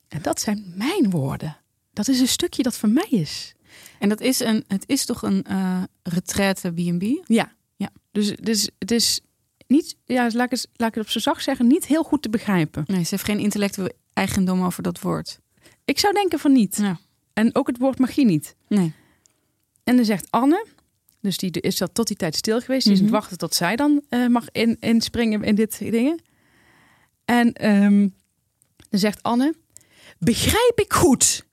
En 0.09 0.22
dat 0.22 0.40
zijn 0.40 0.72
mijn 0.77 1.11
woorden. 1.11 1.57
Dat 1.92 2.09
is 2.09 2.20
een 2.20 2.29
stukje 2.29 2.62
dat 2.62 2.77
van 2.77 2.92
mij 2.92 3.09
is. 3.11 3.55
En 3.98 4.09
dat 4.09 4.20
is 4.20 4.40
een, 4.40 4.64
het 4.66 4.85
is 4.87 5.05
toch 5.05 5.22
een 5.22 5.42
eh 5.44 5.83
retraite 6.03 6.70
B&B? 6.72 7.29
Ja. 7.29 7.53
Ja. 7.77 7.90
Dus, 8.12 8.37
dus 8.37 8.70
het 8.79 8.90
is 8.90 9.20
niet, 9.66 9.96
ja, 10.05 10.31
laat 10.33 10.44
ik, 10.44 10.50
het, 10.50 10.68
laat 10.77 10.88
ik 10.88 10.94
het 10.94 11.05
op 11.05 11.11
zijn 11.11 11.22
zacht 11.22 11.42
zeggen, 11.42 11.66
niet 11.66 11.87
heel 11.87 12.03
goed 12.03 12.22
te 12.22 12.29
begrijpen. 12.31 12.85
Nee, 12.87 13.03
ze 13.03 13.11
heeft 13.11 13.24
geen 13.24 13.38
intellectueel 13.38 13.88
eigendom 14.12 14.62
over 14.62 14.83
dat 14.83 15.00
woord. 15.00 15.38
Ik 15.85 15.98
zou 15.98 16.14
denken 16.14 16.38
van 16.38 16.53
niet. 16.53 16.77
Ja. 16.77 16.98
En 17.33 17.55
ook 17.55 17.66
het 17.66 17.79
woord 17.79 17.98
magie 17.98 18.24
niet. 18.24 18.57
Nee. 18.68 18.92
En 19.85 19.96
dan 19.96 20.05
zegt 20.05 20.31
Anne, 20.31 20.66
dus 21.26 21.36
die 21.36 21.60
is 21.60 21.76
dat 21.76 21.94
tot 21.94 22.06
die 22.06 22.16
tijd 22.16 22.36
stil 22.36 22.60
geweest. 22.60 22.84
Die 22.84 22.92
is 22.92 22.98
aan 22.98 23.04
Mhm. 23.04 23.14
het 23.14 23.22
wachten 23.22 23.38
tot 23.38 23.54
zij 23.54 23.76
dan 23.76 24.02
eh, 24.08 24.26
mag 24.26 24.44
in, 24.52 24.76
inspringen 24.80 25.42
in 25.42 25.54
dit 25.54 25.78
dingen. 25.78 26.22
En 27.24 27.52
ehm, 27.52 28.08
dan 28.90 29.00
zegt 29.00 29.22
Anne, 29.22 29.54
begrijp 30.18 30.72
ik 30.80 30.92
goed, 30.92 31.44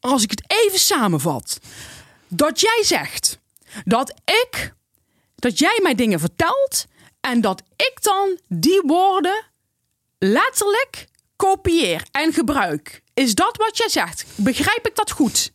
als 0.00 0.22
ik 0.22 0.30
het 0.30 0.44
even 0.46 0.78
samenvat, 0.78 1.58
dat 2.28 2.60
jij 2.60 2.82
zegt 2.84 3.38
dat 3.84 4.20
ik, 4.24 4.74
dat 5.34 5.58
jij 5.58 5.78
mij 5.82 5.94
dingen 5.94 6.20
vertelt 6.20 6.86
en 7.20 7.40
dat 7.40 7.62
ik 7.76 7.98
dan 8.00 8.38
die 8.48 8.82
woorden 8.86 9.44
letterlijk 10.18 11.06
kopieer 11.36 12.06
en 12.10 12.32
gebruik. 12.32 13.02
Is 13.14 13.34
dat 13.34 13.56
wat 13.56 13.76
jij 13.76 13.88
zegt? 13.88 14.24
Begrijp 14.36 14.86
ik 14.86 14.96
dat 14.96 15.10
goed? 15.10 15.52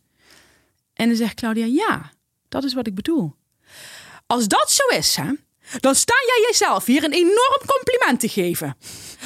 En 0.94 1.08
dan 1.08 1.16
zegt 1.16 1.34
Claudia, 1.34 1.64
ja, 1.64 2.12
dat 2.48 2.64
is 2.64 2.74
wat 2.74 2.86
ik 2.86 2.94
bedoel. 2.94 3.34
Als 4.28 4.48
dat 4.48 4.70
zo 4.70 4.86
is, 4.96 5.16
hè, 5.16 5.32
dan 5.80 5.94
sta 5.94 6.14
jij 6.26 6.46
jezelf 6.46 6.84
hier 6.84 7.04
een 7.04 7.12
enorm 7.12 7.62
compliment 7.66 8.20
te 8.20 8.28
geven. 8.28 8.76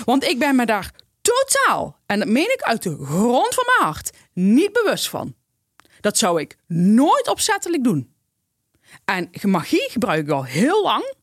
Want 0.05 0.25
ik 0.25 0.39
ben 0.39 0.57
me 0.57 0.67
daar 0.67 0.93
totaal, 1.21 1.99
en 2.07 2.19
dat 2.19 2.29
meen 2.29 2.53
ik 2.53 2.63
uit 2.63 2.83
de 2.83 3.05
grond 3.05 3.55
van 3.55 3.65
mijn 3.67 3.93
hart, 3.93 4.17
niet 4.33 4.73
bewust 4.73 5.09
van. 5.09 5.35
Dat 6.01 6.19
zou 6.19 6.41
ik 6.41 6.57
nooit 6.67 7.29
opzettelijk 7.29 7.85
doen. 7.85 8.15
En 9.05 9.31
magie 9.43 9.91
gebruik 9.91 10.23
ik 10.23 10.31
al 10.31 10.45
heel 10.45 10.83
lang. 10.83 11.15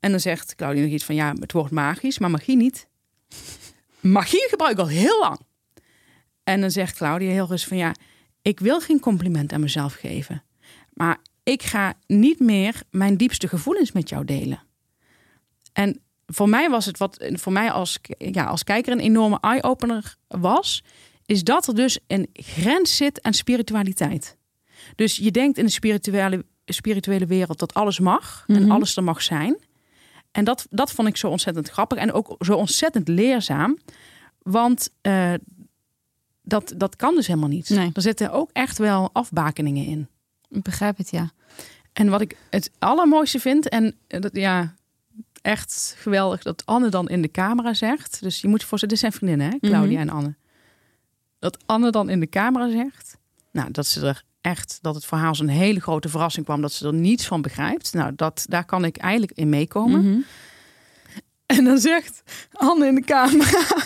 En 0.00 0.10
dan 0.10 0.20
zegt 0.20 0.54
Claudia 0.54 0.82
nog 0.82 0.92
iets 0.92 1.04
van, 1.04 1.14
ja, 1.14 1.32
het 1.40 1.52
woord 1.52 1.70
magisch, 1.70 2.18
maar 2.18 2.30
magie 2.30 2.56
niet. 2.56 2.88
Magie 4.00 4.48
gebruik 4.48 4.72
ik 4.72 4.78
al 4.78 4.88
heel 4.88 5.18
lang. 5.18 5.40
En 6.44 6.60
dan 6.60 6.70
zegt 6.70 6.96
Claudia 6.96 7.30
heel 7.30 7.46
rustig 7.46 7.68
van, 7.68 7.78
ja, 7.78 7.94
ik 8.42 8.60
wil 8.60 8.80
geen 8.80 9.00
compliment 9.00 9.52
aan 9.52 9.60
mezelf 9.60 9.94
geven. 9.94 10.44
Maar 10.92 11.18
ik 11.42 11.62
ga 11.62 11.94
niet 12.06 12.40
meer 12.40 12.82
mijn 12.90 13.16
diepste 13.16 13.48
gevoelens 13.48 13.92
met 13.92 14.08
jou 14.08 14.24
delen. 14.24 14.62
En 15.72 16.00
voor 16.26 16.48
mij 16.48 16.70
was 16.70 16.86
het 16.86 16.98
wat 16.98 17.24
voor 17.32 17.52
mij 17.52 17.70
als, 17.70 17.98
ja, 18.18 18.44
als 18.44 18.64
kijker 18.64 18.92
een 18.92 19.00
enorme 19.00 19.38
eye-opener 19.40 20.16
was, 20.28 20.82
is 21.26 21.44
dat 21.44 21.66
er 21.66 21.74
dus 21.74 21.98
een 22.06 22.28
grens 22.32 22.96
zit 22.96 23.22
aan 23.22 23.32
spiritualiteit. 23.34 24.36
Dus 24.94 25.16
je 25.16 25.30
denkt 25.30 25.58
in 25.58 25.64
de 25.64 25.70
spirituele, 25.70 26.44
spirituele 26.64 27.26
wereld 27.26 27.58
dat 27.58 27.74
alles 27.74 27.98
mag 27.98 28.44
en 28.46 28.62
Mhm. 28.62 28.70
alles 28.70 28.96
er 28.96 29.04
mag 29.04 29.22
zijn. 29.22 29.56
En 30.30 30.44
dat, 30.44 30.66
dat 30.70 30.92
vond 30.92 31.08
ik 31.08 31.16
zo 31.16 31.28
ontzettend 31.28 31.68
grappig 31.68 31.98
en 31.98 32.12
ook 32.12 32.36
zo 32.38 32.54
ontzettend 32.54 33.08
leerzaam. 33.08 33.78
Want 34.38 34.90
eh, 35.00 35.34
dat, 36.42 36.74
dat 36.76 36.96
kan 36.96 37.14
dus 37.14 37.26
helemaal 37.26 37.48
niet. 37.48 37.68
Nee. 37.68 37.90
Er 37.92 38.02
zitten 38.02 38.32
ook 38.32 38.50
echt 38.52 38.78
wel 38.78 39.10
afbakeningen 39.12 39.86
in. 39.86 40.08
Ik 40.52 40.62
begrijp 40.62 40.96
het, 40.96 41.10
ja. 41.10 41.30
En 41.92 42.08
wat 42.08 42.20
ik 42.20 42.36
het 42.50 42.70
allermooiste 42.78 43.38
vind, 43.38 43.68
en 43.68 43.96
dat, 44.06 44.30
ja, 44.32 44.74
echt 45.42 45.94
geweldig 45.98 46.42
dat 46.42 46.66
Anne 46.66 46.88
dan 46.88 47.08
in 47.08 47.22
de 47.22 47.30
camera 47.30 47.74
zegt. 47.74 48.22
Dus 48.22 48.40
je 48.40 48.48
moet 48.48 48.60
je 48.60 48.66
voorstellen, 48.66 48.94
dit 48.94 49.02
zijn 49.04 49.12
vriendinnen, 49.12 49.50
hè? 49.50 49.68
Claudia 49.68 50.00
en 50.00 50.08
Anne. 50.08 50.34
Dat 51.38 51.58
Anne 51.66 51.90
dan 51.90 52.08
in 52.08 52.20
de 52.20 52.28
camera 52.28 52.70
zegt, 52.70 53.16
nou, 53.50 53.70
dat 53.70 53.86
ze 53.86 54.06
er 54.06 54.22
echt, 54.40 54.78
dat 54.80 54.94
het 54.94 55.04
voor 55.04 55.18
haar 55.18 55.28
als 55.28 55.38
een 55.38 55.48
hele 55.48 55.80
grote 55.80 56.08
verrassing 56.08 56.44
kwam, 56.44 56.60
dat 56.60 56.72
ze 56.72 56.86
er 56.86 56.94
niets 56.94 57.26
van 57.26 57.42
begrijpt. 57.42 57.92
Nou, 57.92 58.12
dat, 58.16 58.44
daar 58.48 58.64
kan 58.64 58.84
ik 58.84 58.96
eigenlijk 58.96 59.32
in 59.38 59.48
meekomen. 59.48 60.04
Mhm. 60.04 60.20
En 61.46 61.64
dan 61.64 61.78
zegt 61.78 62.22
Anne 62.52 62.86
in 62.86 62.94
de 62.94 63.04
camera. 63.04 63.58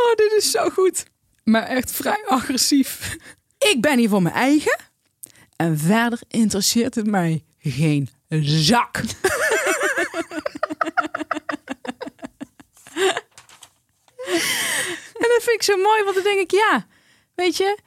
oh, 0.00 0.14
dit 0.14 0.34
is 0.36 0.50
zo 0.50 0.68
goed. 0.68 1.04
Maar 1.48 1.62
echt 1.62 1.90
vrij 1.92 2.24
agressief. 2.26 3.16
Ik 3.58 3.76
ben 3.80 3.98
hier 3.98 4.08
voor 4.08 4.22
mijn 4.22 4.34
eigen. 4.34 4.78
En 5.56 5.78
verder 5.78 6.20
interesseert 6.28 6.94
het 6.94 7.06
mij 7.06 7.44
geen 7.58 8.08
zak. 8.40 8.96
en 15.14 15.28
dat 15.28 15.42
vind 15.42 15.56
ik 15.56 15.62
zo 15.62 15.76
mooi, 15.76 16.02
want 16.02 16.14
dan 16.14 16.24
denk 16.24 16.40
ik, 16.40 16.50
ja, 16.50 16.86
weet 17.34 17.56
je, 17.56 17.78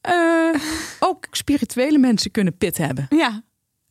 eh, 0.00 0.54
ook 0.98 1.26
spirituele 1.30 1.98
mensen 1.98 2.30
kunnen 2.30 2.56
pit 2.56 2.76
hebben. 2.76 3.06
Ja, 3.10 3.42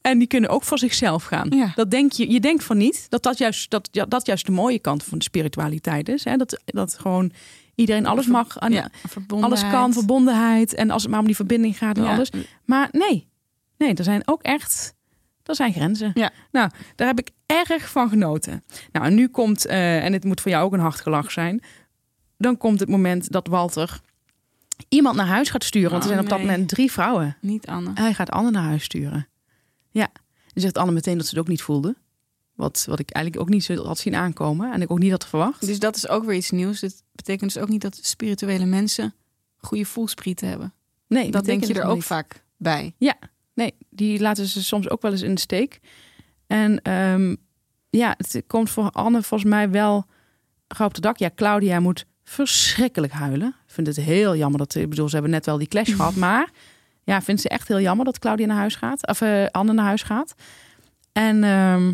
En 0.02 0.18
die 0.18 0.28
kunnen 0.28 0.50
ook 0.50 0.64
voor 0.64 0.80
zichzelf 0.80 1.24
gaan. 1.24 1.50
Ja. 1.50 1.72
Dat 1.76 1.92
denk 1.92 2.12
je, 2.12 2.32
je 2.32 2.40
denkt 2.40 2.64
van 2.64 2.78
niet 2.78 3.10
dat 3.10 3.24
dat 3.24 3.38
juist, 3.38 3.70
dat, 3.70 3.90
dat 3.92 4.26
juist 4.26 4.46
de 4.46 4.52
mooie 4.52 4.80
kant 4.80 5.04
van 5.04 5.18
de 5.18 5.24
spiritualiteit 5.24 6.10
is. 6.10 6.24
Hè? 6.24 6.38
Dat, 6.38 6.62
dat 6.66 6.98
gewoon 7.00 7.32
iedereen 7.80 8.06
alles 8.06 8.28
mag. 8.28 8.70
Ja, 8.70 8.90
alles 9.30 9.70
kan, 9.70 9.94
verbondenheid. 9.94 10.74
En 10.74 10.90
als 10.90 11.02
het 11.02 11.12
maar 11.12 11.20
om 11.20 11.26
die 11.26 11.36
verbinding 11.36 11.78
gaat 11.78 11.98
en 11.98 12.04
Ja. 12.04 12.14
alles. 12.14 12.30
Maar 12.66 12.88
nee, 12.92 13.28
nee, 13.78 13.94
er 13.94 14.04
zijn 14.04 14.22
ook 14.26 14.42
echt, 14.42 14.94
er 15.44 15.56
zijn 15.56 15.74
grenzen. 15.74 16.12
Ja. 16.14 16.32
Nou, 16.52 16.70
daar 16.96 17.08
heb 17.08 17.20
ik 17.20 17.30
erg 17.46 17.90
van 17.90 18.10
genoten. 18.10 18.64
Nou, 18.92 19.06
en 19.06 19.16
nu 19.16 19.28
komt, 19.28 19.66
eh, 19.66 20.04
en 20.06 20.14
het 20.14 20.24
moet 20.24 20.42
voor 20.42 20.52
jou 20.52 20.66
ook 20.66 20.74
een 20.74 20.80
hartgelach 20.80 21.32
zijn. 21.32 21.62
Dan 22.38 22.58
komt 22.58 22.80
het 22.80 22.90
moment 22.90 23.32
dat 23.32 23.48
Walter 23.48 24.00
iemand 24.90 25.16
naar 25.16 25.28
huis 25.28 25.50
gaat 25.50 25.64
sturen. 25.64 25.92
Want 25.92 26.04
er 26.04 26.10
Oh, 26.10 26.16
zijn 26.16 26.26
op 26.26 26.32
dat 26.38 26.40
moment 26.48 26.70
drie 26.70 26.92
vrouwen. 26.92 27.38
Niet 27.42 27.68
Anne. 27.68 27.92
Hij 27.94 28.14
gaat 28.14 28.30
Anne 28.30 28.52
naar 28.52 28.64
huis 28.64 28.84
sturen. 28.84 29.28
Ja. 29.92 30.08
En 30.54 30.62
zegt 30.62 30.78
Anne 30.78 30.92
meteen 30.92 31.18
dat 31.18 31.26
ze 31.26 31.30
het 31.32 31.40
ook 31.40 31.48
niet 31.48 31.62
voelde. 31.62 31.96
Wat, 32.60 32.86
wat 32.88 33.00
ik 33.00 33.10
eigenlijk 33.10 33.46
ook 33.46 33.54
niet 33.54 33.64
zo 33.64 33.86
had 33.86 33.98
zien 33.98 34.16
aankomen. 34.16 34.74
En 34.74 34.82
ik 34.82 34.92
ook 34.92 35.00
niet 35.00 35.12
had 35.12 35.26
verwacht. 35.28 35.66
Dus 35.66 35.80
dat 35.80 35.96
is 35.96 36.08
ook 36.08 36.26
weer 36.26 36.36
iets 36.36 36.52
nieuws. 36.52 36.82
Het 36.82 37.04
betekent 37.12 37.54
dus 37.54 37.62
ook 37.64 37.70
niet 37.70 37.82
dat 37.82 38.00
spirituele 38.02 38.66
mensen 38.66 39.14
goede 39.58 39.86
voelsprieten 39.86 40.48
hebben. 40.48 40.74
Nee, 41.08 41.32
Dat 41.32 41.46
denk 41.46 41.62
je 41.62 41.68
betekent 41.68 41.70
er 41.70 41.82
dus 41.84 41.92
ook 41.92 41.96
niet. 41.96 42.06
vaak 42.06 42.44
bij. 42.58 42.94
Nee, 43.54 43.74
die 43.90 44.20
laten 44.20 44.46
ze 44.46 44.64
soms 44.64 44.90
ook 44.90 45.02
wel 45.02 45.12
eens 45.12 45.22
in 45.22 45.34
de 45.34 45.42
steek. 45.42 45.80
En 46.48 46.82
ehm, 46.82 47.36
ja, 47.90 48.14
het 48.18 48.44
komt 48.48 48.70
voor 48.70 48.90
Anne 48.90 49.24
volgens 49.24 49.50
mij 49.50 49.70
wel 49.70 50.06
gauw 50.68 50.88
op 50.88 50.94
de 50.94 51.02
dak. 51.02 51.18
Ja, 51.18 51.30
Claudia 51.36 51.80
moet 51.80 52.06
verschrikkelijk 52.24 53.14
huilen. 53.14 53.48
Ik 53.48 53.74
vind 53.74 53.88
het 53.88 53.96
heel 53.96 54.36
jammer 54.36 54.60
dat, 54.60 54.76
ik 54.76 54.90
bedoel, 54.90 55.08
ze 55.08 55.14
hebben 55.14 55.32
net 55.32 55.46
wel 55.46 55.58
die 55.58 55.68
clash 55.68 55.96
gehad, 55.96 56.16
maar 56.16 56.50
ja, 57.04 57.22
vindt 57.22 57.42
ze 57.42 57.50
echt 57.50 57.68
heel 57.68 57.82
jammer 57.82 58.06
dat 58.06 58.20
Claudia 58.20 58.46
naar 58.46 58.58
huis 58.58 58.76
gaat, 58.76 59.08
of 59.08 59.22
eh, 59.22 59.46
Anne 59.46 59.74
naar 59.74 59.86
huis 59.86 60.04
gaat. 60.04 60.34
En 61.12 61.44
ehm, 61.44 61.94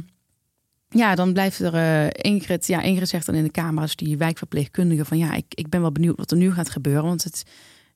ja, 0.95 1.15
dan 1.15 1.33
blijft 1.33 1.59
er 1.59 1.73
eh, 1.73 2.31
Ingrid, 2.31 2.67
ja, 2.67 2.81
Ingrid 2.81 3.09
zegt 3.09 3.25
dan 3.25 3.35
in 3.35 3.43
de 3.43 3.51
camera's 3.51 3.95
die 3.95 4.17
wijkverpleegkundige 4.17 5.05
van 5.05 5.17
ja, 5.17 5.33
ik, 5.33 5.45
ik 5.49 5.69
ben 5.69 5.81
wel 5.81 5.91
benieuwd 5.91 6.17
wat 6.17 6.31
er 6.31 6.37
nu 6.37 6.53
gaat 6.53 6.69
gebeuren, 6.69 7.03
want 7.03 7.23
het, 7.23 7.43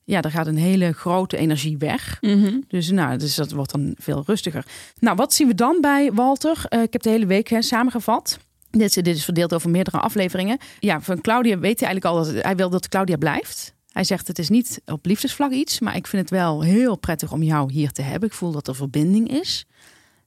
ja, 0.04 0.22
er 0.22 0.30
gaat 0.30 0.46
een 0.46 0.56
hele 0.56 0.92
grote 0.92 1.36
energie 1.36 1.78
weg. 1.78 2.18
Dus, 2.68 2.90
nou, 2.90 3.16
dus 3.18 3.34
dat 3.34 3.50
wordt 3.52 3.72
dan 3.72 3.94
veel 3.98 4.22
rustiger. 4.26 4.64
Nou, 4.98 5.16
wat 5.16 5.34
zien 5.34 5.46
we 5.48 5.54
dan 5.54 5.78
bij 5.80 6.12
Walter? 6.12 6.64
Eh, 6.68 6.82
ik 6.82 6.92
heb 6.92 7.02
de 7.02 7.10
hele 7.10 7.26
week 7.26 7.48
hè, 7.48 7.62
samengevat. 7.62 8.38
Dit, 8.70 8.80
is- 8.96 9.02
dit 9.02 9.16
is 9.16 9.24
verdeeld 9.24 9.54
over 9.54 9.70
meerdere 9.70 9.98
afleveringen. 9.98 10.58
Ja, 10.80 11.00
van 11.00 11.20
Claudia 11.20 11.58
weet 11.58 11.80
hij 11.80 11.88
eigenlijk 11.88 12.04
al 12.04 12.24
dat 12.34 12.42
hij 12.44 12.56
wil 12.56 12.70
dat 12.70 12.88
Claudia 12.88 13.16
blijft. 13.16 13.74
Hij 13.92 14.04
zegt 14.04 14.26
het 14.26 14.38
is 14.38 14.48
niet 14.48 14.80
op 14.86 15.06
liefdesvlak 15.06 15.50
iets, 15.52 15.80
maar 15.80 15.96
ik 15.96 16.06
vind 16.06 16.22
het 16.22 16.30
wel 16.30 16.62
heel 16.62 16.96
prettig 16.96 17.32
om 17.32 17.42
jou 17.42 17.72
hier 17.72 17.90
te 17.92 18.02
hebben. 18.02 18.28
Ik 18.28 18.34
voel 18.34 18.52
dat 18.52 18.68
er 18.68 18.74
verbinding 18.74 19.30
is. 19.40 19.64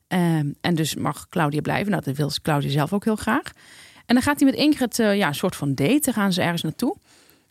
Ehm, 0.07 0.51
en 0.61 0.75
dus 0.75 0.95
mag 0.95 1.27
Claudia 1.29 1.61
blijven. 1.61 1.91
Nou, 1.91 2.03
dat 2.03 2.15
wil 2.15 2.31
Claudia 2.41 2.69
zelf 2.69 2.93
ook 2.93 3.03
heel 3.03 3.15
graag. 3.15 3.51
En 4.05 4.15
dan 4.15 4.23
gaat 4.23 4.39
hij 4.39 4.49
met 4.49 4.59
Ingrid 4.59 4.99
eh, 4.99 5.17
ja, 5.17 5.27
een 5.27 5.35
soort 5.35 5.55
van 5.55 5.75
date. 5.75 6.13
Gaan 6.13 6.33
ze 6.33 6.41
ergens 6.41 6.61
naartoe. 6.61 6.95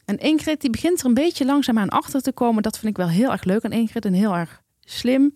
En 0.05 0.19
Ingrid 0.19 0.61
die 0.61 0.71
begint 0.71 1.01
er 1.01 1.07
een 1.07 1.15
beetje 1.15 1.45
langzaam 1.45 1.79
aan 1.79 1.89
achter 1.89 2.23
te 2.23 2.33
komen. 2.33 2.63
Dat 2.63 2.79
vind 2.79 2.91
ik 2.91 2.97
wel 2.97 3.09
heel 3.09 3.31
erg 3.33 3.45
leuk 3.45 3.65
aan 3.65 3.73
Ingrid 3.73 4.05
en 4.05 4.13
heel 4.13 4.35
erg 4.35 4.63
slim. 4.81 5.33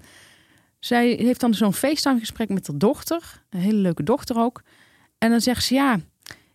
Zij 0.78 1.08
heeft 1.08 1.40
dan 1.40 1.54
zo'n 1.54 1.74
FaceTime-gesprek 1.74 2.48
met 2.48 2.66
haar 2.66 2.78
dochter. 2.78 3.42
Een 3.50 3.60
hele 3.60 3.78
leuke 3.78 4.02
dochter 4.02 4.38
ook. 4.38 4.62
En 5.18 5.30
dan 5.30 5.40
zegt 5.40 5.64
ze, 5.64 5.74
ja, 5.74 6.00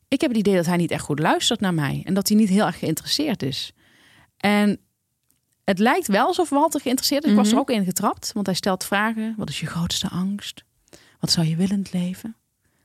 ik 0.08 0.22
heb 0.22 0.30
het 0.30 0.40
idee 0.40 0.56
dat 0.56 0.66
hij 0.66 0.78
niet 0.78 0.92
echt 0.92 1.04
goed 1.04 1.20
luistert 1.20 1.60
naar 1.60 1.74
mij. 1.74 2.02
En 2.06 2.14
dat 2.14 2.28
hij 2.28 2.38
niet 2.38 2.50
heel 2.50 2.66
erg 2.66 2.80
geïnteresseerd 2.80 3.44
is. 3.44 3.74
En 4.38 4.80
het 5.64 5.80
lijkt 5.80 6.08
wel 6.08 6.26
alsof 6.28 6.50
Walter 6.50 6.82
geïnteresseerd 6.82 7.24
is. 7.24 7.30
Ik 7.30 7.36
was 7.36 7.48
er 7.48 7.52
Mhm. 7.54 7.62
ook 7.62 7.70
in 7.70 7.84
getrapt. 7.86 8.32
Want 8.34 8.46
hij 8.46 8.56
stelt 8.56 8.84
vragen. 8.84 9.34
Wat 9.38 9.50
is 9.50 9.60
je 9.60 9.66
grootste 9.66 10.10
angst? 10.10 10.64
Wat 11.20 11.32
zou 11.32 11.48
je 11.48 11.56
willen 11.56 11.72
in 11.74 11.80
het 11.80 11.94
leven? 11.94 12.36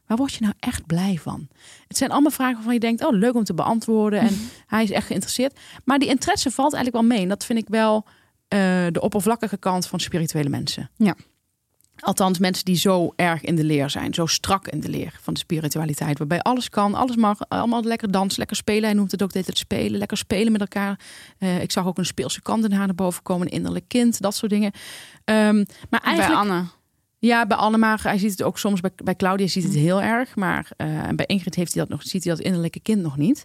Waar 0.07 0.17
word 0.17 0.35
je 0.35 0.41
nou 0.43 0.55
echt 0.59 0.87
blij 0.87 1.19
van? 1.23 1.49
Het 1.89 1.97
zijn 1.97 2.11
allemaal 2.11 2.31
vragen 2.31 2.55
waarvan 2.55 2.75
je 2.75 2.81
denkt, 2.81 3.05
oh 3.05 3.13
leuk 3.13 3.35
om 3.35 3.45
te 3.45 3.55
beantwoorden. 3.55 4.21
En 4.21 4.37
hij 4.67 4.83
is 4.83 4.91
echt 4.91 5.07
geïnteresseerd. 5.07 5.59
Maar 5.85 5.99
die 5.99 6.09
interesse 6.09 6.51
valt 6.51 6.75
eigenlijk 6.75 7.05
wel 7.07 7.17
mee. 7.17 7.23
En 7.25 7.29
dat 7.29 7.45
vind 7.45 7.59
ik 7.59 7.69
wel 7.69 8.05
eh, 8.49 8.59
de 8.93 9.01
oppervlakkige 9.01 9.57
kant 9.57 9.87
van 9.87 10.01
spirituele 10.01 10.49
mensen. 10.49 10.91
Ja. 10.97 11.15
Althans, 12.01 12.39
mensen 12.39 12.65
die 12.65 12.77
zo 12.77 13.13
erg 13.17 13.43
in 13.43 13.55
de 13.55 13.65
leer 13.65 13.91
zijn, 13.91 14.15
zo 14.15 14.27
strak 14.27 14.69
in 14.69 14.81
de 14.81 14.89
leer 14.89 15.19
van 15.23 15.35
de 15.35 15.41
spiritualiteit, 15.41 16.19
waarbij 16.19 16.41
alles 16.41 16.69
kan, 16.69 16.95
alles 16.95 17.17
mag, 17.17 17.39
allemaal 17.49 17.83
lekker 17.83 18.11
dansen, 18.11 18.39
lekker 18.39 18.57
spelen. 18.57 18.85
Hij 18.85 18.93
noemt 18.93 19.11
het 19.11 19.23
ook 19.23 19.33
dit 19.33 19.47
het 19.47 19.59
spelen, 19.59 19.99
lekker 19.99 20.17
spelen 20.17 20.53
met 20.53 20.61
elkaar. 20.61 21.01
Eh, 21.39 21.63
ik 21.63 21.73
zag 21.73 21.87
ook 21.87 21.99
een 21.99 22.07
speelse 22.07 22.43
kant 22.43 22.65
in 22.65 22.73
haar 22.73 22.87
naar 22.87 22.95
boven 22.95 23.23
komen, 23.23 23.47
een 23.47 23.53
innerlijk 23.53 23.89
kind, 23.89 24.21
dat 24.21 24.35
soort 24.35 24.51
dingen. 24.51 24.73
Ehm, 25.25 25.65
maar 25.91 26.01
eigenlijk, 26.01 26.43
Bij 26.43 26.51
Anne. 26.51 26.65
ja, 27.19 27.47
bij 27.47 27.57
Anne, 27.57 27.79
maar 27.79 28.01
hij 28.03 28.19
ziet 28.19 28.31
het 28.31 28.43
ook 28.43 28.59
soms 28.59 28.81
bij, 28.81 28.91
bij 29.05 29.17
Claudia 29.17 29.47
ziet 29.47 29.65
het 29.65 29.75
heel 29.75 30.03
erg, 30.03 30.37
maar 30.37 30.71
eh, 30.77 30.87
en 30.87 31.17
bij 31.17 31.27
Ingrid 31.27 31.55
heeft 31.55 31.75
hij 31.75 31.83
dat 31.83 31.91
nog, 31.91 32.03
ziet 32.03 32.25
hij 32.25 32.35
dat 32.35 32.45
innerlijke 32.45 32.81
kind 32.81 33.03
nog 33.03 33.17
niet. 33.17 33.45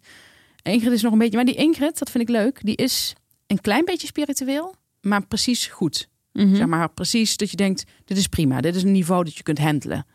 Ingrid 0.62 0.92
is 0.92 1.02
nog 1.02 1.12
een 1.12 1.18
beetje, 1.18 1.36
maar 1.36 1.46
die 1.46 1.56
Ingrid, 1.56 2.00
dat 2.00 2.10
vind 2.10 2.30
ik 2.30 2.36
leuk, 2.36 2.60
die 2.64 2.76
is 2.76 3.16
een 3.48 3.62
klein 3.62 3.86
beetje 3.86 4.08
spiritueel, 4.08 4.76
maar 5.02 5.26
precies 5.26 5.68
goed. 5.68 6.10
Mhm. 6.34 6.56
Zeg 6.56 6.67
maar 6.67 6.89
precies 6.89 7.38
dat 7.38 7.50
je 7.50 7.58
denkt, 7.58 7.84
dit 8.06 8.17
is 8.17 8.28
prima. 8.28 8.62
Dit 8.62 8.76
is 8.76 8.84
een 8.84 8.91
niveau 8.91 9.24
dat 9.24 9.36
je 9.38 9.44
kunt 9.44 9.60
handelen. 9.60 10.06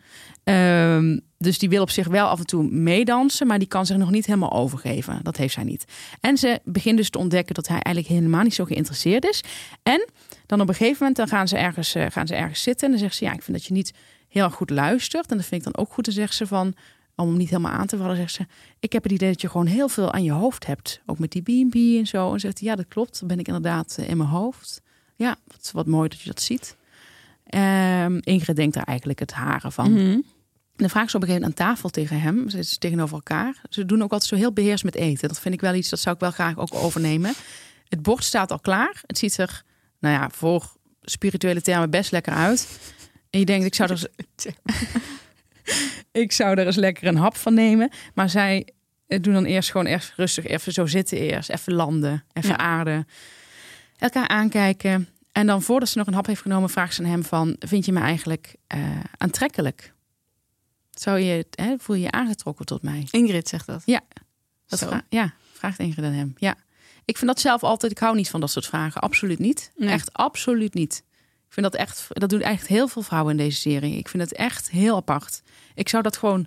Ehm, 0.44 1.18
dus 1.38 1.58
die 1.58 1.68
wil 1.68 1.82
op 1.82 1.90
zich 1.90 2.06
wel 2.06 2.26
af 2.26 2.38
en 2.38 2.46
toe 2.46 2.62
meedansen, 2.70 3.46
maar 3.46 3.58
die 3.58 3.68
kan 3.68 3.86
zich 3.86 3.96
nog 3.96 4.10
niet 4.10 4.26
helemaal 4.26 4.52
overgeven. 4.52 5.20
Dat 5.22 5.36
heeft 5.36 5.54
zij 5.54 5.64
niet. 5.64 5.84
En 6.20 6.36
ze 6.36 6.60
begint 6.64 6.96
dus 6.96 7.10
te 7.10 7.18
ontdekken 7.18 7.54
dat 7.54 7.68
hij 7.68 7.78
eigenlijk 7.80 8.14
helemaal 8.14 8.42
niet 8.42 8.54
zo 8.54 8.64
geïnteresseerd 8.64 9.24
is. 9.24 9.42
En 9.82 10.08
dan 10.46 10.60
op 10.60 10.68
een 10.68 10.74
gegeven 10.74 10.96
moment 10.98 11.16
dan 11.16 11.28
gaan, 11.28 11.48
ze 11.48 11.56
ergens, 11.56 11.94
eh, 11.94 12.06
gaan 12.10 12.26
ze 12.26 12.34
ergens 12.34 12.62
zitten 12.62 12.86
en 12.86 12.92
dan 12.92 13.00
zegt 13.02 13.16
ze, 13.16 13.24
ja, 13.24 13.32
ik 13.32 13.42
vind 13.42 13.56
dat 13.56 13.66
je 13.66 13.72
niet 13.72 13.92
heel 14.28 14.50
goed 14.50 14.70
luistert. 14.70 15.30
En 15.30 15.36
dat 15.36 15.46
vind 15.46 15.66
ik 15.66 15.72
dan 15.72 15.82
ook 15.84 15.92
goed. 15.92 16.04
Dan 16.04 16.14
zegt 16.14 16.34
ze 16.34 16.46
van, 16.46 16.74
om 17.16 17.28
hem 17.28 17.36
niet 17.36 17.50
helemaal 17.50 17.72
aan 17.72 17.86
te 17.86 17.96
vallen, 17.96 18.16
zegt 18.16 18.32
ze, 18.32 18.46
ik 18.80 18.92
heb 18.92 19.02
het 19.02 19.12
idee 19.12 19.30
dat 19.30 19.40
je 19.40 19.48
gewoon 19.48 19.66
heel 19.66 19.88
veel 19.88 20.12
aan 20.12 20.22
je 20.22 20.32
hoofd 20.32 20.66
hebt. 20.66 21.00
Ook 21.06 21.18
met 21.18 21.30
die 21.30 21.42
B&B 21.42 21.74
en 21.74 22.06
zo. 22.06 22.32
En 22.32 22.40
zegt 22.40 22.60
ja, 22.60 22.74
dat 22.74 22.88
klopt. 22.88 23.18
Dan 23.18 23.28
ben 23.28 23.38
ik 23.38 23.46
inderdaad 23.46 23.96
eh, 23.98 24.08
in 24.08 24.16
mijn 24.16 24.28
hoofd. 24.28 24.82
Ja, 25.16 25.36
wat, 25.46 25.70
wat 25.72 25.86
mooi 25.86 26.08
dat 26.08 26.20
je 26.20 26.26
dat 26.28 26.42
ziet. 26.42 26.76
Ehm, 27.46 28.18
Ingrid 28.20 28.56
denkt 28.56 28.74
daar 28.74 28.84
eigenlijk 28.84 29.18
het 29.18 29.32
haren 29.32 29.72
van. 29.72 29.96
En 29.96 30.24
dan 30.82 30.90
vraagt 30.90 31.10
ze 31.10 31.16
op 31.16 31.22
een 31.22 31.28
gegeven 31.28 31.48
moment 31.48 31.60
aan 31.60 31.74
tafel 31.74 31.88
tegen 31.88 32.20
hem. 32.20 32.48
Ze 32.50 32.56
zitten 32.56 32.78
tegenover 32.78 33.14
elkaar. 33.14 33.60
Ze 33.70 33.84
doen 33.84 34.02
ook 34.02 34.12
altijd 34.12 34.30
zo 34.30 34.36
heel 34.36 34.52
beheerst 34.52 34.84
met 34.84 34.94
eten. 34.94 35.28
Dat 35.28 35.40
vind 35.40 35.54
ik 35.54 35.60
wel 35.60 35.74
iets, 35.74 35.88
dat 35.88 35.98
zou 36.00 36.14
ik 36.14 36.20
wel 36.20 36.30
graag 36.30 36.58
ook 36.58 36.74
overnemen. 36.74 37.34
Het 37.88 38.02
bord 38.02 38.24
staat 38.24 38.50
al 38.50 38.58
klaar. 38.60 39.00
Het 39.06 39.18
ziet 39.18 39.38
er, 39.38 39.62
nou 40.00 40.14
ja, 40.14 40.30
voor 40.32 40.72
spirituele 41.02 41.60
termen 41.62 41.90
best 41.90 42.10
lekker 42.10 42.32
uit. 42.32 42.78
En 43.30 43.38
je 43.38 43.44
denkt, 43.44 43.66
ik 43.66 43.74
zou 43.74 43.90
er, 43.90 44.10
ik 46.22 46.32
zou 46.32 46.58
er 46.58 46.66
eens 46.66 46.76
lekker 46.76 47.06
een 47.06 47.16
hap 47.16 47.36
van 47.36 47.54
nemen. 47.54 47.90
Maar 48.14 48.30
zij 48.30 48.68
eh, 49.06 49.20
doen 49.22 49.32
dan 49.32 49.44
eerst 49.44 49.70
gewoon 49.70 49.86
echt 49.86 50.12
rustig 50.16 50.46
even 50.46 50.72
zo 50.72 50.86
zitten 50.86 51.18
eerst. 51.18 51.50
Even 51.50 51.72
landen, 51.72 52.24
even 52.32 52.48
Ja. 52.50 52.56
aarden. 52.56 53.08
Elkaar 53.98 54.28
aankijken. 54.28 55.08
En 55.32 55.46
dan 55.46 55.62
voordat 55.62 55.88
ze 55.88 55.98
nog 55.98 56.06
een 56.06 56.14
hap 56.14 56.26
heeft 56.26 56.40
genomen, 56.42 56.70
vraagt 56.70 56.94
ze 56.94 57.02
aan 57.02 57.08
hem 57.08 57.24
van... 57.24 57.56
vind 57.58 57.84
je 57.84 57.92
me 57.92 58.00
eigenlijk 58.00 58.56
eh, 58.66 59.00
aantrekkelijk? 59.16 59.94
Zou 60.90 61.18
je, 61.18 61.46
hè, 61.50 61.74
voel 61.78 61.96
je 61.96 62.02
je 62.02 62.10
aangetrokken 62.10 62.66
tot 62.66 62.82
mij? 62.82 63.06
Ingrid 63.10 63.48
zegt 63.48 63.66
dat. 63.66 63.82
Dat 64.66 64.78
Zo. 64.78 64.86
vra- 64.86 65.04
ja, 65.08 65.34
vraagt 65.52 65.78
Ingrid 65.78 66.04
aan 66.04 66.12
hem. 66.12 66.34
Ja. 66.36 66.54
Ik 67.04 67.16
vind 67.16 67.26
dat 67.30 67.40
zelf 67.40 67.62
altijd, 67.62 67.92
ik 67.92 67.98
hou 67.98 68.16
niet 68.16 68.30
van 68.30 68.40
dat 68.40 68.50
soort 68.50 68.66
vragen. 68.66 69.00
Absoluut 69.00 69.38
niet. 69.38 69.72
Nee. 69.76 69.88
Echt 69.88 70.12
absoluut 70.12 70.74
niet. 70.74 71.02
Ik 71.46 71.52
vind 71.52 71.72
dat 71.72 71.74
echt, 71.80 72.06
dat 72.08 72.30
doen 72.30 72.40
echt 72.40 72.66
heel 72.66 72.88
veel 72.88 73.02
vrouwen 73.02 73.30
in 73.30 73.36
deze 73.44 73.60
serie. 73.60 73.96
Ik 73.96 74.08
vind 74.08 74.22
het 74.22 74.32
echt 74.32 74.70
heel 74.70 74.96
apart. 74.96 75.42
Ik 75.74 75.88
zou 75.88 76.02
dat 76.02 76.16
gewoon, 76.16 76.46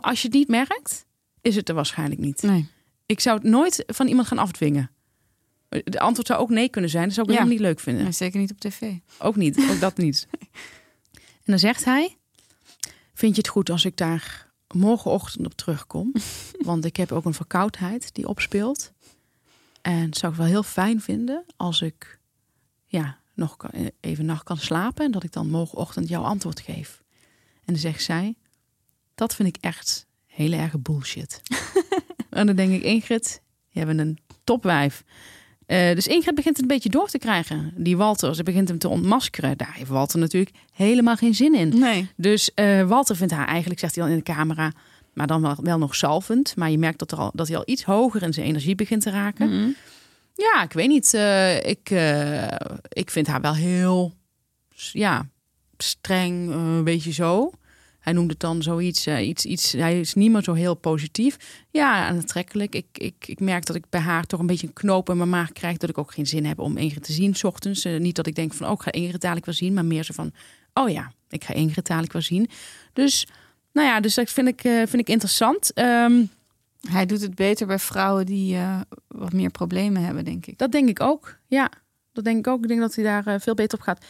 als 0.00 0.22
je 0.22 0.28
het 0.28 0.36
niet 0.36 0.48
merkt, 0.48 1.04
is 1.40 1.56
het 1.56 1.68
er 1.68 1.74
waarschijnlijk 1.74 2.20
niet. 2.20 2.42
Nee. 2.42 2.68
Ik 3.06 3.20
zou 3.20 3.36
het 3.38 3.46
nooit 3.46 3.84
van 3.86 4.06
iemand 4.06 4.28
gaan 4.28 4.38
afdwingen. 4.38 4.90
De 5.84 6.00
antwoord 6.00 6.26
zou 6.26 6.40
ook 6.40 6.50
nee 6.50 6.68
kunnen 6.68 6.90
zijn. 6.90 7.04
Dat 7.04 7.14
zou 7.14 7.26
ik 7.26 7.32
Ja. 7.32 7.38
helemaal 7.38 7.58
niet 7.58 7.68
leuk 7.68 7.80
vinden. 7.80 8.14
zeker 8.14 8.40
niet 8.40 8.50
op 8.50 8.60
tv. 8.60 8.92
Ook 9.18 9.36
niet, 9.36 9.58
ook 9.70 9.80
dat 9.80 9.96
niet. 9.96 10.26
En 11.44 11.56
dan 11.56 11.58
zegt 11.58 11.84
hij: 11.84 12.16
Vind 13.14 13.34
je 13.34 13.40
het 13.40 13.50
goed 13.50 13.70
als 13.70 13.84
ik 13.84 13.96
daar 13.96 14.50
morgenochtend 14.74 15.46
op 15.46 15.54
terugkom? 15.54 16.12
Want 16.58 16.84
ik 16.84 16.96
heb 16.96 17.12
ook 17.12 17.24
een 17.24 17.34
verkoudheid 17.34 18.14
die 18.14 18.28
opspeelt. 18.28 18.92
En 19.82 20.14
zou 20.14 20.32
ik 20.32 20.38
wel 20.38 20.46
heel 20.46 20.62
fijn 20.62 21.00
vinden 21.00 21.44
als 21.56 21.82
ik 21.82 22.18
ja, 22.84 23.18
nog 23.34 23.56
even 24.00 24.24
nacht 24.24 24.42
kan 24.42 24.56
slapen 24.58 25.04
en 25.04 25.10
dat 25.10 25.22
ik 25.24 25.32
dan 25.32 25.50
morgenochtend 25.50 26.08
jouw 26.08 26.22
antwoord 26.22 26.60
geef. 26.60 27.02
En 27.64 27.72
dan 27.72 27.76
zegt 27.76 28.02
zij: 28.02 28.34
Dat 29.14 29.34
vind 29.34 29.48
ik 29.56 29.62
echt 29.62 30.06
hele 30.26 30.56
erge 30.56 30.78
bullshit. 30.78 31.40
en 32.30 32.46
dan 32.46 32.56
denk 32.56 32.72
ik: 32.72 32.82
Ingrid, 32.82 33.42
je 33.68 33.84
bent 33.86 34.00
een 34.00 34.18
topwijf. 34.44 35.04
Eh, 35.70 35.94
dus 35.94 36.06
Ingrid 36.06 36.34
begint 36.34 36.56
het 36.56 36.62
een 36.64 36.74
beetje 36.74 36.88
door 36.88 37.08
te 37.08 37.18
krijgen. 37.18 37.72
Die 37.76 37.96
Walter, 37.96 38.34
ze 38.34 38.42
begint 38.42 38.68
hem 38.68 38.78
te 38.78 38.88
ontmaskeren. 38.88 39.58
Daar 39.58 39.74
heeft 39.74 39.90
Walter 39.90 40.18
natuurlijk 40.18 40.56
helemaal 40.72 41.16
geen 41.16 41.34
zin 41.34 41.54
in. 41.54 41.78
Nee. 41.78 42.08
Dus 42.16 42.54
eh, 42.54 42.82
Walter 42.82 43.16
vindt 43.16 43.32
haar 43.32 43.46
eigenlijk, 43.46 43.80
zegt 43.80 43.94
hij 43.94 44.04
al 44.04 44.10
in 44.10 44.16
de 44.16 44.22
camera, 44.22 44.72
maar 45.14 45.26
dan 45.26 45.42
wel, 45.42 45.56
wel 45.62 45.78
nog 45.78 45.94
zalvend. 45.94 46.56
Maar 46.56 46.70
je 46.70 46.78
merkt 46.78 46.98
dat, 46.98 47.12
er 47.12 47.18
al, 47.18 47.30
dat 47.34 47.48
hij 47.48 47.56
al 47.56 47.62
iets 47.66 47.84
hoger 47.84 48.22
in 48.22 48.32
zijn 48.32 48.46
energie 48.46 48.74
begint 48.74 49.02
te 49.02 49.10
raken. 49.10 49.48
Mhm. 49.48 49.68
Ja, 50.34 50.62
ik 50.62 50.72
weet 50.72 50.88
niet. 50.88 51.14
eh, 51.14 51.56
ik, 51.56 51.90
ik 52.88 53.10
vind 53.10 53.26
haar 53.26 53.40
wel 53.40 53.54
heel, 53.54 54.14
ja, 54.92 55.26
streng, 55.76 56.50
een 56.50 56.84
beetje 56.84 57.12
zo. 57.12 57.50
Hij 58.00 58.12
noemde 58.12 58.30
het 58.30 58.40
dan 58.40 58.62
zoiets, 58.62 59.06
eh, 59.06 59.28
iets, 59.28 59.44
iets, 59.44 59.72
hij 59.72 60.00
is 60.00 60.14
niet 60.14 60.30
meer 60.30 60.42
zo 60.42 60.52
heel 60.52 60.74
positief. 60.74 61.36
Ja, 61.70 62.06
aantrekkelijk. 62.06 62.74
Ik, 62.74 62.86
ik, 62.92 63.14
ik 63.26 63.40
merk 63.40 63.66
dat 63.66 63.76
ik 63.76 63.84
bij 63.90 64.00
haar 64.00 64.24
toch 64.26 64.40
een 64.40 64.46
beetje 64.46 64.66
een 64.66 64.72
knoop 64.72 65.08
in 65.08 65.16
mijn 65.16 65.28
maag 65.28 65.52
krijg. 65.52 65.76
Dat 65.76 65.90
ik 65.90 65.98
ook 65.98 66.12
geen 66.12 66.26
zin 66.26 66.44
heb 66.44 66.58
om 66.58 66.76
Ingrid 66.76 67.02
te 67.02 67.12
zien, 67.12 67.34
s 67.34 67.44
ochtends. 67.44 67.84
Eh, 67.84 67.98
niet 67.98 68.16
dat 68.16 68.26
ik 68.26 68.34
denk 68.34 68.52
van, 68.54 68.66
oh, 68.66 68.72
ik 68.72 68.82
ga 68.82 68.92
Ingrid 68.92 69.20
dadelijk 69.20 69.46
wel 69.46 69.54
zien. 69.54 69.74
Maar 69.74 69.84
meer 69.84 70.04
zo 70.04 70.12
van, 70.14 70.32
oh 70.74 70.90
ja, 70.90 71.12
ik 71.28 71.44
ga 71.44 71.54
Ingrid 71.54 71.86
dadelijk 71.86 72.12
wel 72.12 72.22
zien. 72.22 72.48
Dus, 72.92 73.26
nou 73.72 73.86
ja, 73.88 74.00
dus 74.00 74.14
dat 74.14 74.30
vind 74.30 74.48
ik, 74.48 74.64
eh, 74.64 74.76
vind 74.76 74.94
ik 74.94 75.08
interessant. 75.08 75.72
Ehm, 75.72 76.24
Hij 76.80 77.06
doet 77.06 77.20
het 77.20 77.34
beter 77.34 77.66
bij 77.66 77.78
vrouwen 77.78 78.26
die 78.26 78.58
wat 79.08 79.32
meer 79.32 79.50
problemen 79.50 80.04
hebben, 80.04 80.24
denk 80.24 80.46
ik. 80.46 80.58
dat 80.58 80.72
denk 80.72 80.88
ik 80.88 81.00
ook, 81.00 81.38
ja. 81.46 81.70
Dat 82.12 82.24
denk 82.24 82.38
ik 82.38 82.46
ook. 82.46 82.62
Ik 82.62 82.68
denk 82.68 82.80
dat 82.80 82.94
hij 82.94 83.04
daar 83.04 83.40
veel 83.40 83.54
beter 83.54 83.78
op 83.78 83.84
gaat. 83.84 84.04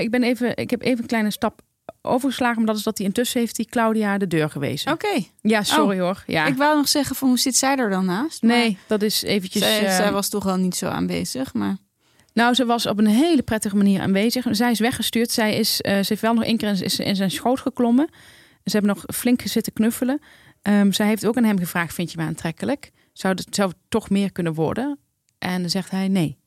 Ik, 0.00 0.10
ben 0.10 0.22
even, 0.22 0.56
ik 0.56 0.70
heb 0.70 0.82
even 0.82 1.00
een 1.00 1.06
kleine 1.06 1.30
stap 1.30 1.62
overgeslagen. 2.02 2.56
Maar 2.56 2.66
dat 2.66 2.76
is 2.76 2.82
dat 2.82 2.98
hij 2.98 3.06
intussen 3.06 3.40
heeft 3.40 3.56
die 3.56 3.66
Claudia 3.66 4.18
de 4.18 4.26
deur 4.26 4.50
gewezen. 4.50 4.92
Oké. 4.92 5.24
Ja, 5.40 5.62
sorry 5.62 6.00
hoor. 6.00 6.22
Ja. 6.26 6.46
Ik 6.46 6.56
wou 6.56 6.76
nog 6.76 6.88
zeggen 6.88 7.16
van 7.16 7.28
hoe 7.28 7.38
zit 7.38 7.56
zij 7.56 7.76
er 7.76 7.90
dan 7.90 8.04
naast? 8.04 8.42
Maar 8.42 8.56
Nee, 8.56 8.78
dat 8.86 9.02
is 9.02 9.22
eventjes... 9.22 9.62
zij, 9.62 9.86
eh, 9.86 9.96
zij 9.96 10.12
was 10.12 10.28
toch 10.28 10.44
wel 10.44 10.56
niet 10.56 10.76
zo 10.76 10.86
aanwezig, 10.86 11.54
maar 11.54 11.76
Nou, 12.32 12.54
ze 12.54 12.64
was 12.64 12.86
op 12.86 12.98
een 12.98 13.06
hele 13.06 13.42
prettige 13.42 13.76
manier 13.76 14.00
aanwezig. 14.00 14.46
Zij 14.50 14.70
is 14.70 14.78
weggestuurd. 14.80 15.30
Zij 15.30 15.56
is, 15.56 15.80
eh, 15.80 15.92
ze 15.92 16.06
heeft 16.08 16.20
wel 16.20 16.34
nog 16.34 16.44
één 16.44 16.56
keer 16.56 17.00
in, 17.00 17.16
zijn 17.16 17.30
schoot 17.30 17.60
geklommen. 17.60 18.08
Ze 18.64 18.76
hebben 18.76 18.94
nog 18.94 19.04
flink 19.14 19.40
zitten 19.44 19.72
knuffelen. 19.72 20.20
Ehm, 20.62 20.92
zij 20.92 21.06
heeft 21.06 21.26
ook 21.26 21.36
aan 21.36 21.44
hem 21.44 21.58
gevraagd, 21.58 21.94
vind 21.94 22.12
je 22.12 22.18
me 22.18 22.24
aantrekkelijk? 22.24 22.90
Zou 23.12 23.34
het, 23.34 23.54
zou 23.54 23.68
het 23.68 23.78
toch 23.88 24.10
meer 24.10 24.32
kunnen 24.32 24.54
worden? 24.54 24.98
En 25.38 25.60
dan 25.60 25.70
zegt 25.70 25.90
hij 25.90 26.08
nee. 26.08 26.38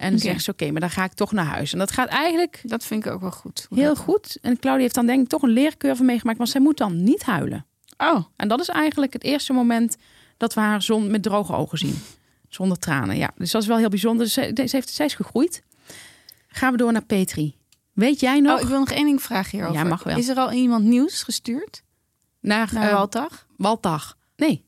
En 0.00 0.10
dan 0.10 0.18
zegt 0.18 0.44
ze, 0.44 0.50
oké, 0.50 0.70
maar 0.70 0.80
dan 0.80 0.90
ga 0.90 1.04
ik 1.04 1.12
toch 1.12 1.32
naar 1.32 1.44
huis. 1.44 1.72
En 1.72 1.78
dat 1.78 1.90
gaat 1.90 2.08
eigenlijk 2.08 2.60
dat 2.62 2.84
vind 2.84 3.06
ik 3.06 3.12
ook 3.12 3.20
wel 3.20 3.30
goed. 3.30 3.66
heel 3.74 3.96
goed. 3.96 4.38
En 4.42 4.58
Claudia 4.58 4.82
heeft 4.82 4.94
dan 4.94 5.06
denk 5.06 5.22
ik 5.22 5.28
toch 5.28 5.42
een 5.42 5.50
leercurve 5.50 6.02
meegemaakt. 6.02 6.38
Want 6.38 6.50
zij 6.50 6.60
moet 6.60 6.76
dan 6.76 7.02
niet 7.04 7.22
huilen. 7.22 7.66
Oh, 7.96 8.24
En 8.36 8.48
dat 8.48 8.60
is 8.60 8.68
eigenlijk 8.68 9.12
het 9.12 9.24
eerste 9.24 9.52
moment 9.52 9.96
dat 10.36 10.54
we 10.54 10.60
haar 10.60 10.82
zon 10.82 11.10
met 11.10 11.22
droge 11.22 11.52
ogen 11.52 11.78
zien. 11.78 11.98
Zonder 12.48 12.78
tranen, 12.78 13.16
ja. 13.16 13.30
Dus 13.36 13.50
dat 13.50 13.62
is 13.62 13.68
wel 13.68 13.76
heel 13.76 13.88
bijzonder. 13.88 14.24
Dus 14.24 14.34
Ze, 14.34 14.52
heeft, 14.54 14.88
zij 14.88 15.06
is 15.06 15.14
gegroeid. 15.14 15.62
Gaan 16.48 16.72
we 16.72 16.78
door 16.78 16.92
naar 16.92 17.04
Petri. 17.04 17.56
Weet 17.92 18.20
jij 18.20 18.40
nog? 18.40 18.54
oh, 18.56 18.62
ik 18.62 18.68
wil 18.68 18.78
nog 18.78 18.90
één 18.90 19.04
ding 19.04 19.22
vragen 19.22 19.50
hierover. 19.50 19.82
Ja, 19.82 19.84
mag 19.84 20.02
wel. 20.02 20.18
Is 20.18 20.28
er 20.28 20.36
al 20.36 20.52
iemand 20.52 20.84
nieuws 20.84 21.22
gestuurd 21.22 21.82
naar 22.40 22.70
naar 22.72 22.88
eh, 22.88 22.94
Waltag? 22.94 23.46
Waltag. 23.56 24.16
Nee, 24.36 24.64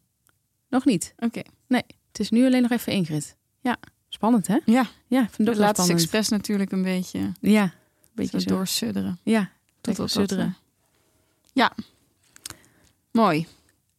nog 0.68 0.84
niet. 0.84 1.14
Oké. 1.18 1.42
Het 1.68 2.20
is 2.20 2.30
nu 2.30 2.46
alleen 2.46 2.62
nog 2.62 2.70
even 2.70 2.92
Ingrid. 2.92 3.36
Ja, 3.60 3.76
spannend 4.22 4.46
hè? 4.46 4.58
Ja, 4.64 4.86
Ja, 5.06 5.22
ik 5.22 5.28
vind 5.30 5.48
laten 5.48 5.66
ze 5.66 5.72
spannend. 5.72 6.00
expres 6.00 6.28
natuurlijk 6.28 6.72
een 6.72 6.82
beetje, 6.82 7.18
Ja, 7.40 7.62
een 7.62 7.70
beetje 8.14 8.40
zo 8.40 8.48
doorsudderen. 8.48 9.18
Ja, 9.22 9.50
Tot 9.80 9.96
dat, 9.96 10.10
sudderen. 10.10 10.44
eh, 10.46 10.52
Ja, 11.52 11.72
mooi. 13.12 13.46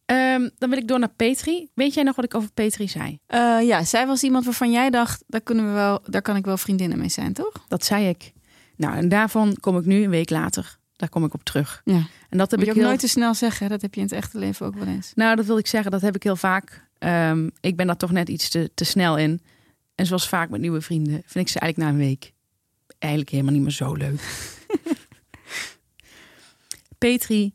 Ehm, 0.04 0.48
dan 0.58 0.68
wil 0.70 0.78
ik 0.78 0.88
door 0.88 0.98
naar 0.98 1.08
Petri. 1.16 1.68
Weet 1.74 1.94
jij 1.94 2.02
nog 2.02 2.16
wat 2.16 2.24
ik 2.24 2.34
over 2.34 2.50
Petri 2.52 2.88
zei? 2.88 3.18
Eh, 3.26 3.58
ja, 3.62 3.84
zij 3.84 4.06
was 4.06 4.22
iemand 4.22 4.44
waarvan 4.44 4.70
jij 4.72 4.90
dacht, 4.90 5.24
daar, 5.26 5.40
kunnen 5.40 5.66
we 5.66 5.72
wel, 5.72 6.02
daar 6.06 6.22
kan 6.22 6.36
ik 6.36 6.44
wel 6.44 6.56
vriendinnen 6.56 6.98
mee 6.98 7.08
zijn, 7.08 7.32
toch? 7.32 7.52
Dat 7.68 7.84
zei 7.84 8.08
ik. 8.08 8.32
Nou, 8.76 8.96
en 8.96 9.08
daarvan 9.08 9.56
kom 9.60 9.78
ik 9.78 9.84
nu 9.84 10.02
een 10.04 10.10
week 10.10 10.30
later. 10.30 10.78
Daar 10.96 11.08
kom 11.08 11.24
ik 11.24 11.34
op 11.34 11.44
terug. 11.44 11.80
Ja. 11.84 12.02
En 12.28 12.38
dat 12.38 12.50
heb 12.50 12.58
Moet 12.60 12.68
ik 12.68 12.74
ook 12.74 12.78
heel... 12.80 12.88
nooit 12.88 13.00
te 13.00 13.08
snel 13.08 13.34
zeggen, 13.34 13.62
hè? 13.66 13.72
dat 13.72 13.82
heb 13.82 13.94
je 13.94 14.00
in 14.00 14.06
het 14.06 14.14
echte 14.14 14.38
leven 14.38 14.66
ook 14.66 14.74
wel 14.74 14.86
eens. 14.86 15.12
Nou, 15.14 15.36
dat 15.36 15.44
wil 15.46 15.58
ik 15.58 15.66
zeggen. 15.66 15.90
Dat 15.90 16.00
heb 16.00 16.14
ik 16.16 16.22
heel 16.22 16.36
vaak. 16.36 16.86
Ehm, 16.98 17.48
ik 17.60 17.76
ben 17.76 17.86
daar 17.86 17.96
toch 17.96 18.10
net 18.12 18.28
iets 18.28 18.48
te, 18.48 18.70
te 18.74 18.84
snel 18.84 19.18
in. 19.18 19.40
En 19.94 20.06
zoals 20.06 20.28
vaak 20.28 20.50
met 20.50 20.60
nieuwe 20.60 20.80
vrienden 20.80 21.22
vind 21.26 21.46
ik 21.46 21.52
ze 21.52 21.58
eigenlijk 21.58 21.76
na 21.92 21.98
een 21.98 22.06
week 22.08 22.32
eigenlijk 22.98 23.32
helemaal 23.32 23.52
niet 23.52 23.62
meer 23.62 23.70
zo 23.70 23.94
leuk. 23.94 24.20
Petri 26.98 27.54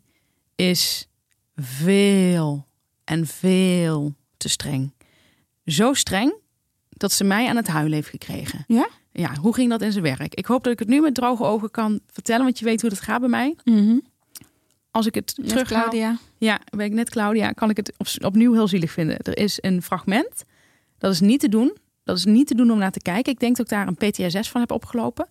is 0.55 1.07
veel 1.55 2.67
en 3.03 3.27
veel 3.27 4.15
te 4.37 4.49
streng. 4.49 4.93
Zo 5.65 5.93
streng 5.93 6.33
dat 6.89 7.11
ze 7.11 7.23
mij 7.23 7.47
aan 7.47 7.55
het 7.55 7.67
huilen 7.67 7.93
heeft 7.93 8.09
gekregen. 8.09 8.63
Ja? 8.67 8.89
Ja, 9.11 9.35
hoe 9.35 9.53
ging 9.53 9.69
dat 9.69 9.81
in 9.81 9.91
zijn 9.91 10.03
werk? 10.03 10.35
Ik 10.35 10.45
hoop 10.45 10.63
dat 10.63 10.73
ik 10.73 10.79
het 10.79 10.87
nu 10.87 11.01
met 11.01 11.15
droge 11.15 11.43
ogen 11.43 11.71
kan 11.71 11.99
vertellen, 12.07 12.43
want 12.43 12.59
je 12.59 12.65
weet 12.65 12.81
hoe 12.81 12.89
het 12.89 12.99
gaat 12.99 13.19
bij 13.19 13.29
mij. 13.29 13.55
Als 14.91 15.05
ik 15.05 15.15
het 15.15 15.35
terug 15.47 15.67
Claudia. 15.67 16.17
ja, 16.37 16.61
ben 16.69 16.85
ik 16.85 16.91
net 16.91 17.09
Claudia, 17.09 17.51
kan 17.51 17.69
ik 17.69 17.77
het 17.77 17.93
op- 17.97 18.25
opnieuw 18.25 18.53
heel 18.53 18.67
zielig 18.67 18.91
vinden. 18.91 19.17
Er 19.19 19.37
is 19.37 19.57
een 19.61 19.81
fragment, 19.81 20.43
dat 20.97 21.11
is 21.11 21.19
niet 21.19 21.39
te 21.39 21.49
doen. 21.49 21.77
Dat 22.09 22.17
is 22.17 22.25
niet 22.25 22.47
te 22.47 22.55
doen 22.55 22.71
om 22.71 22.77
naar 22.77 22.91
te 22.91 22.99
kijken. 22.99 23.31
Ik 23.31 23.39
denk 23.39 23.55
dat 23.55 23.65
ik 23.65 23.71
daar 23.71 23.87
een 23.87 23.95
PTSS 23.95 24.49
van 24.49 24.61
heb 24.61 24.71
opgelopen. 24.71 25.27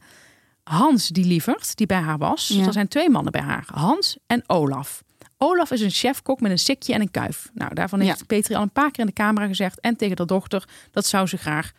Hans, 0.63 1.09
die 1.09 1.25
lieverd, 1.25 1.77
die 1.77 1.87
bij 1.87 2.01
haar 2.01 2.19
was. 2.19 2.49
Ja. 2.49 2.67
Er 2.67 2.73
zijn 2.73 2.89
twee 2.89 3.11
mannen 3.11 3.33
bij 3.33 3.41
haar. 3.41 3.69
Hans 3.73 4.19
en 4.27 4.43
Olaf. 4.47 5.03
Olaf 5.37 5.71
is 5.71 5.81
een 5.81 5.91
chefkok 5.91 6.41
met 6.41 6.51
een 6.51 6.59
sikje 6.59 6.95
en 6.95 7.01
een 7.01 7.11
kuif. 7.11 7.51
Nou, 7.55 7.75
daarvan 7.75 8.01
heeft 8.01 8.19
Ja. 8.19 8.25
Petri 8.27 8.55
al 8.55 8.63
een 8.63 8.71
paar 8.71 8.91
keer 8.91 9.01
in 9.01 9.07
de 9.07 9.13
camera 9.13 9.47
gezegd... 9.47 9.81
en 9.81 9.97
tegen 9.97 10.17
de 10.17 10.25
dochter, 10.25 10.69
dat 10.91 11.07
zou 11.07 11.27
ze 11.27 11.37
graag 11.37 11.73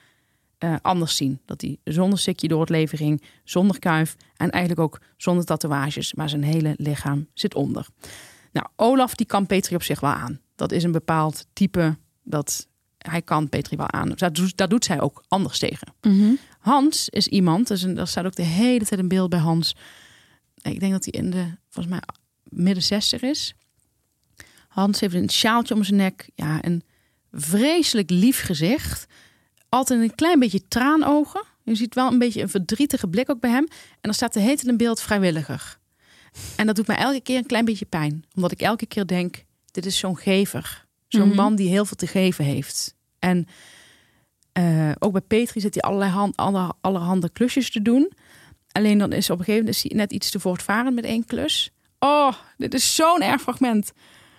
eh, 0.57 0.75
anders 0.81 1.15
zien. 1.15 1.39
Dat 1.45 1.61
hij 1.61 1.77
zonder 1.83 2.19
sikje 2.19 2.47
door 2.47 2.59
het 2.59 2.69
leven 2.69 2.97
ging, 2.97 3.23
zonder 3.43 3.79
kuif... 3.79 4.15
en 4.37 4.49
eigenlijk 4.49 4.81
ook 4.81 5.01
zonder 5.17 5.45
tatoeages, 5.45 6.13
maar 6.13 6.29
zijn 6.29 6.43
hele 6.43 6.73
lichaam 6.77 7.27
zit 7.33 7.55
onder. 7.55 7.87
Nou, 8.51 8.67
Olaf 8.75 9.15
die 9.15 9.27
kan 9.27 9.45
Petri 9.45 9.75
op 9.75 9.83
zich 9.83 9.99
wel 9.99 10.11
aan. 10.11 10.39
Dat 10.55 10.71
is 10.71 10.83
een 10.83 10.91
bepaald 10.91 11.45
type 11.53 11.97
dat 12.23 12.67
hij 12.99 13.21
kan 13.21 13.49
Petri 13.49 13.77
wel 13.77 13.91
aan. 13.91 14.11
Daar 14.15 14.33
doet, 14.33 14.57
daar 14.57 14.69
doet 14.69 14.85
zij 14.85 15.01
ook 15.01 15.23
anders 15.27 15.59
tegen. 15.59 15.93
Mhm. 16.01 16.33
Hans 16.59 17.09
is 17.09 17.27
iemand, 17.27 17.67
dus 17.67 17.83
er 17.83 18.07
staat 18.07 18.25
ook 18.25 18.35
de 18.35 18.43
hele 18.43 18.85
tijd 18.85 18.99
een 18.99 19.07
beeld 19.07 19.29
bij 19.29 19.39
Hans. 19.39 19.75
Ik 20.61 20.79
denk 20.79 20.91
dat 20.91 21.05
hij 21.05 21.21
in 21.21 21.29
de, 21.29 21.45
volgens 21.69 21.95
mij, 21.95 22.03
midden 22.43 22.83
60 22.83 23.21
is. 23.21 23.53
Hans 24.67 24.99
heeft 24.99 25.13
een 25.13 25.29
sjaaltje 25.29 25.75
om 25.75 25.83
zijn 25.83 25.97
nek. 25.97 26.29
Ja, 26.35 26.65
een 26.65 26.83
vreselijk 27.31 28.09
lief 28.09 28.41
gezicht. 28.41 29.05
Altijd 29.69 30.01
een 30.01 30.15
klein 30.15 30.39
beetje 30.39 30.67
traanogen. 30.67 31.43
Je 31.63 31.75
ziet 31.75 31.95
wel 31.95 32.11
een 32.11 32.19
beetje 32.19 32.41
een 32.41 32.49
verdrietige 32.49 33.07
blik 33.07 33.29
ook 33.29 33.39
bij 33.39 33.49
hem. 33.49 33.67
En 33.69 33.99
dan 34.01 34.13
staat 34.13 34.33
de 34.33 34.39
hele 34.39 34.55
tijd 34.55 34.67
een 34.67 34.77
beeld 34.77 35.01
vrijwilliger. 35.01 35.77
En 36.55 36.65
dat 36.65 36.75
doet 36.75 36.87
mij 36.87 36.97
elke 36.97 37.21
keer 37.21 37.37
een 37.37 37.45
klein 37.45 37.65
beetje 37.65 37.85
pijn. 37.85 38.25
Omdat 38.35 38.51
ik 38.51 38.61
elke 38.61 38.85
keer 38.85 39.07
denk, 39.07 39.43
dit 39.71 39.85
is 39.85 39.97
zo'n 39.97 40.17
gever. 40.17 40.87
Zo'n 41.09 41.27
Mhm. 41.27 41.35
man 41.35 41.55
die 41.55 41.69
heel 41.69 41.85
veel 41.85 41.97
te 41.97 42.07
geven 42.07 42.45
heeft. 42.45 42.95
En 43.19 43.47
eh, 44.51 44.91
ook 44.99 45.11
bij 45.11 45.21
Petri 45.21 45.59
zit 45.61 45.73
hij 45.73 45.83
allerlei 45.83 46.11
hand, 46.11 46.35
aller, 46.37 46.71
allerhande 46.81 47.29
klusjes 47.29 47.71
te 47.71 47.81
doen. 47.81 48.11
Alleen 48.71 48.97
dan 48.97 49.11
is 49.11 49.29
op 49.29 49.39
een 49.39 49.45
gegeven 49.45 49.65
moment 49.65 49.75
is 49.83 49.89
hij 49.89 49.99
net 49.99 50.11
iets 50.11 50.31
te 50.31 50.39
voortvarend 50.39 50.95
met 50.95 51.03
één 51.05 51.25
klus. 51.25 51.71
Oh, 51.99 52.33
dit 52.57 52.73
is 52.73 52.95
zo'n 52.95 53.21
erg 53.21 53.41
fragment. 53.41 53.91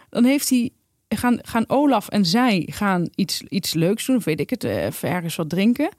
Dan 0.09 0.24
heeft 0.24 0.48
hij, 0.48 0.70
gaan, 1.09 1.38
gaan 1.42 1.68
Olaf 1.68 2.09
en 2.09 2.24
zij 2.26 2.66
gaan 2.72 3.09
iets, 3.14 3.42
iets 3.42 3.72
leuks 3.74 4.06
doen. 4.06 4.16
Of 4.16 4.24
weet 4.24 4.40
ik 4.40 4.50
het, 4.50 4.64
even 4.64 5.09
ergens 5.09 5.37
wat 5.37 5.48
drinken. 5.48 5.90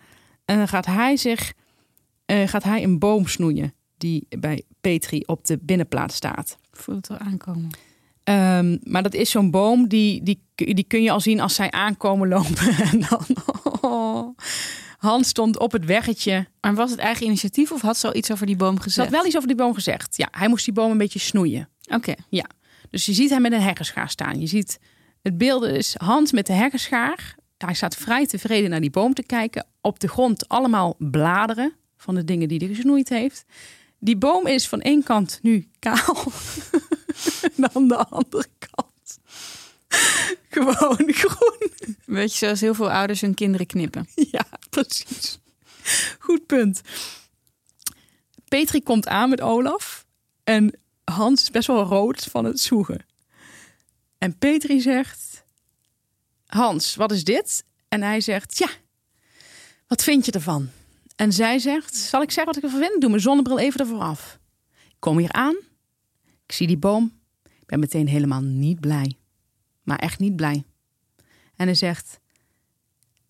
En 0.46 0.58
dan 0.58 0.68
gaat 0.68 0.86
hij 0.86 1.18
zich, 1.18 1.54
eh, 2.26 2.48
gaat 2.48 2.64
hij 2.64 2.84
een 2.84 3.00
boom 3.00 3.28
snoeien. 3.28 3.74
Die 3.98 4.28
bij 4.40 4.64
Petri 4.82 5.24
op 5.26 5.46
de 5.46 5.58
binnenplaats 5.62 6.16
staat. 6.16 6.58
Ik 6.72 6.80
voel 6.80 6.96
het 6.96 7.10
al 7.10 7.18
aankomen. 7.18 7.70
Ehm, 8.32 8.78
maar 8.84 9.04
dat 9.04 9.14
is 9.14 9.30
zo'n 9.30 9.52
boom, 9.52 9.88
die, 9.88 10.24
die, 10.24 10.44
die 10.56 10.84
kun 10.84 11.04
je 11.04 11.12
al 11.12 11.20
zien 11.20 11.40
als 11.40 11.56
zij 11.56 11.72
aankomen 11.72 12.28
lopen. 12.28 12.76
En 12.92 13.06
dan, 13.10 13.26
oh. 13.82 14.38
Hans 14.98 15.28
stond 15.28 15.60
op 15.60 15.72
het 15.72 15.86
weggetje. 15.86 16.48
Maar 16.62 16.76
was 16.76 16.92
het 16.92 17.00
eigen 17.00 17.26
initiatief 17.26 17.72
of 17.72 17.82
had 17.82 17.98
ze 17.98 18.08
al 18.08 18.16
iets 18.16 18.32
over 18.32 18.46
die 18.46 18.56
boom 18.56 18.76
Ze 18.76 18.82
gezegd? 18.82 19.08
had 19.08 19.18
wel 19.18 19.26
iets 19.26 19.36
over 19.36 19.48
die 19.48 19.58
boom 19.58 19.74
gezegd. 19.74 20.18
Ja, 20.18 20.28
hij 20.32 20.48
moest 20.48 20.66
die 20.66 20.74
boom 20.74 20.92
een 20.92 20.98
beetje 20.98 21.20
snoeien. 21.20 21.70
Oké. 21.90 22.14
Dus 22.90 23.06
je 23.06 23.14
ziet 23.14 23.30
hem 23.30 23.42
met 23.42 23.52
een 23.52 23.62
heggeschaar 23.62 24.10
staan. 24.10 24.40
Je 24.40 24.48
ziet, 24.48 24.80
het 25.22 25.38
beeld 25.38 25.64
is 25.64 25.96
Hans 25.98 26.32
met 26.32 26.46
de 26.46 26.54
heggeschaar. 26.54 27.36
Hij 27.58 27.74
staat 27.74 27.96
vrij 27.96 28.26
tevreden 28.26 28.70
naar 28.70 28.82
die 28.82 28.90
boom 28.90 29.14
te 29.14 29.24
kijken. 29.24 29.66
Op 29.82 30.00
de 30.00 30.08
grond 30.08 30.48
allemaal 30.48 30.96
bladeren 30.98 31.74
van 31.98 32.16
de 32.16 32.24
dingen 32.24 32.48
die 32.48 32.58
hij 32.58 32.68
gesnoeid 32.68 33.10
heeft. 33.10 33.46
Die 34.04 34.18
boom 34.18 34.48
is 34.48 34.68
van 34.68 34.82
één 34.82 35.04
kant 35.04 35.40
nu 35.42 35.70
kaal. 35.80 36.32
en 37.56 37.76
aan 37.76 37.88
de 37.88 37.98
andere 37.98 38.48
kant 38.60 39.20
gewoon 40.50 41.14
groen. 41.14 41.96
Weet 42.06 42.32
je, 42.32 42.38
zoals 42.38 42.62
heel 42.62 42.74
veel 42.74 42.92
ouders 42.92 43.22
hun 43.22 43.34
kinderen 43.34 43.66
knippen. 43.66 44.08
Ja, 44.32 44.46
precies. 44.70 45.40
Goed 46.20 46.46
punt. 46.46 46.82
Petri 48.48 48.84
komt 48.84 49.08
aan 49.08 49.30
met 49.30 49.42
Olaf. 49.42 50.06
En 50.44 50.80
Hans 51.04 51.42
is 51.42 51.52
best 51.52 51.68
wel 51.68 51.84
rood 51.84 52.24
van 52.24 52.46
het 52.46 52.60
zoegen. 52.60 53.06
En 54.18 54.38
Petri 54.38 54.82
zegt... 54.82 55.44
Hans, 56.46 56.96
wat 56.96 57.12
is 57.12 57.24
dit? 57.24 57.64
En 57.88 58.02
hij 58.02 58.22
zegt, 58.22 58.58
ja, 58.58 58.70
wat 59.88 60.04
vind 60.04 60.26
je 60.26 60.32
ervan? 60.32 60.70
En 61.22 61.34
zij 61.34 61.60
zegt, 61.60 61.96
zal 61.96 62.22
ik 62.22 62.32
zeggen 62.32 62.46
wat 62.46 62.64
ik 62.64 62.64
ervan 62.64 62.80
vind? 62.88 63.02
Doe 63.02 63.10
mijn 63.10 63.22
zonnebril 63.22 63.60
even 63.60 63.80
ervoor 63.80 64.02
af. 64.02 64.40
Ik 64.90 64.96
kom 65.00 65.18
hier 65.18 65.32
aan. 65.32 65.56
Ik 66.46 66.52
zie 66.52 66.68
die 66.68 66.78
boom. 66.78 67.20
Ik 67.44 67.66
ben 67.66 67.80
meteen 67.80 68.08
helemaal 68.08 68.42
niet 68.42 68.80
blij. 68.80 69.18
Maar 69.84 69.98
echt 69.98 70.20
niet 70.20 70.36
blij. 70.36 70.64
En 71.56 71.66
hij 71.66 71.76
zegt... 71.76 72.20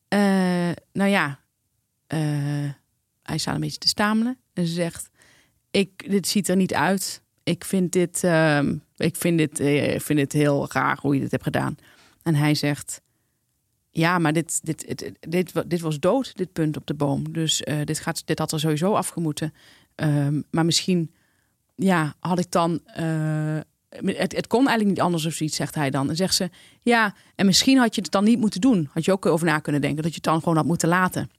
Eh, 0.08 0.72
nou 0.94 1.10
ja, 1.10 1.40
eh, 2.08 2.20
hij 3.24 3.38
staat 3.38 3.56
een 3.56 3.62
beetje 3.62 3.78
te 3.78 3.88
stamelen. 3.88 4.38
En 4.54 4.68
ze 4.68 4.74
zegt: 4.74 5.10
ik, 5.72 6.10
dit 6.10 6.28
ziet 6.28 6.48
er 6.48 6.56
niet 6.56 6.74
uit. 6.74 7.22
Ik 7.44 7.66
vind 7.66 7.92
dit, 7.92 8.24
ehm, 8.24 8.76
ik 8.96 9.16
vind 9.16 9.38
dit, 9.38 9.60
eh, 9.60 9.94
ik 9.94 10.02
vind 10.02 10.20
dit 10.20 10.32
heel 10.32 10.72
raar 10.72 10.98
hoe 11.02 11.16
je 11.16 11.22
dit 11.22 11.32
hebt 11.32 11.44
gedaan. 11.44 11.78
En 12.24 12.36
hij 12.36 12.56
zegt, 12.56 13.02
ja, 13.92 14.20
maar 14.20 14.34
dit, 14.34 14.60
dit, 14.66 14.88
dit, 14.88 15.12
dit, 15.20 15.70
dit 15.70 15.82
was 15.82 16.00
dood, 16.00 16.38
dit 16.38 16.54
punt 16.54 16.78
op 16.78 16.86
de 16.86 16.94
boom. 16.94 17.32
Dus 17.32 17.64
eh, 17.64 17.78
dit, 17.84 18.00
gaat, 18.00 18.28
dit 18.28 18.40
had 18.40 18.52
er 18.52 18.60
sowieso 18.60 18.94
afgemoeten. 18.94 19.54
Ehm, 19.96 20.42
maar 20.52 20.66
misschien, 20.66 21.12
ja, 21.76 22.16
had 22.20 22.40
ik 22.40 22.52
dan... 22.52 22.80
eh, 22.86 23.60
het, 23.92 24.36
het 24.36 24.48
kon 24.48 24.60
eigenlijk 24.60 24.90
niet 24.90 25.02
anders 25.02 25.26
of 25.26 25.34
zoiets, 25.34 25.56
zegt 25.56 25.76
hij 25.76 25.90
dan. 25.90 26.10
En 26.10 26.16
zegt 26.16 26.36
ze, 26.36 26.50
ja, 26.82 27.16
en 27.36 27.46
misschien 27.46 27.78
had 27.78 27.96
je 27.96 28.02
het 28.02 28.12
dan 28.12 28.24
niet 28.24 28.40
moeten 28.40 28.62
doen. 28.62 28.90
Had 28.94 29.06
je 29.06 29.12
ook 29.12 29.26
over 29.26 29.46
na 29.46 29.60
kunnen 29.60 29.82
denken, 29.82 30.02
dat 30.04 30.12
je 30.12 30.16
het 30.16 30.26
dan 30.26 30.40
gewoon 30.40 30.56
had 30.56 30.66
moeten 30.66 30.90
laten. 30.90 31.30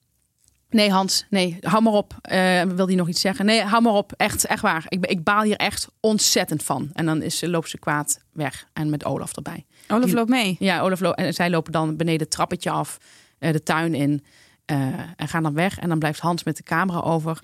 Nee, 0.70 0.90
Hans, 0.90 1.26
nee, 1.30 1.58
hou 1.60 1.82
maar 1.82 1.92
op. 1.92 2.16
Eh, 2.20 2.62
wil 2.62 2.86
die 2.86 2.96
nog 2.96 3.08
iets 3.08 3.20
zeggen? 3.20 3.44
Nee, 3.44 3.62
hou 3.62 3.82
maar 3.82 3.92
op. 3.92 4.12
Echt, 4.16 4.44
echt 4.44 4.62
waar. 4.62 4.84
Ik, 4.88 5.06
ik 5.06 5.24
baal 5.24 5.42
hier 5.42 5.56
echt 5.56 5.88
ontzettend 6.00 6.62
van. 6.62 6.90
En 6.92 7.06
dan 7.06 7.22
is, 7.22 7.40
loopt 7.40 7.68
ze 7.68 7.78
kwaad 7.78 8.20
weg. 8.32 8.66
En 8.72 8.90
met 8.90 9.04
Olaf 9.04 9.36
erbij. 9.36 9.64
Olaf 9.92 10.04
Die- 10.06 10.14
loopt 10.14 10.30
mee. 10.30 10.56
Ja, 10.58 10.80
Olaf 10.80 11.00
lo- 11.00 11.10
en 11.12 11.34
zij 11.34 11.50
lopen 11.50 11.72
dan 11.72 11.96
beneden 11.96 12.20
het 12.20 12.30
trappetje 12.30 12.70
af, 12.70 12.98
eh, 13.38 13.52
de 13.52 13.62
tuin 13.62 13.94
in. 13.94 14.24
eh, 14.64 14.98
en 15.16 15.28
gaan 15.28 15.42
dan 15.42 15.54
weg. 15.54 15.78
En 15.78 15.88
dan 15.88 15.98
blijft 15.98 16.20
Hans 16.20 16.44
met 16.44 16.56
de 16.56 16.62
camera 16.62 16.98
over. 17.00 17.40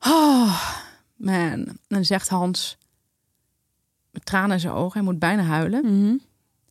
Oh, 0.00 0.72
man. 1.16 1.34
En 1.34 1.78
dan 1.88 2.04
zegt 2.04 2.28
Hans, 2.28 2.78
met 4.10 4.24
tranen 4.26 4.50
in 4.52 4.60
zijn 4.60 4.72
ogen, 4.72 4.92
hij 5.00 5.10
moet 5.10 5.18
bijna 5.18 5.42
huilen. 5.42 5.84
Mhm. 6.00 6.16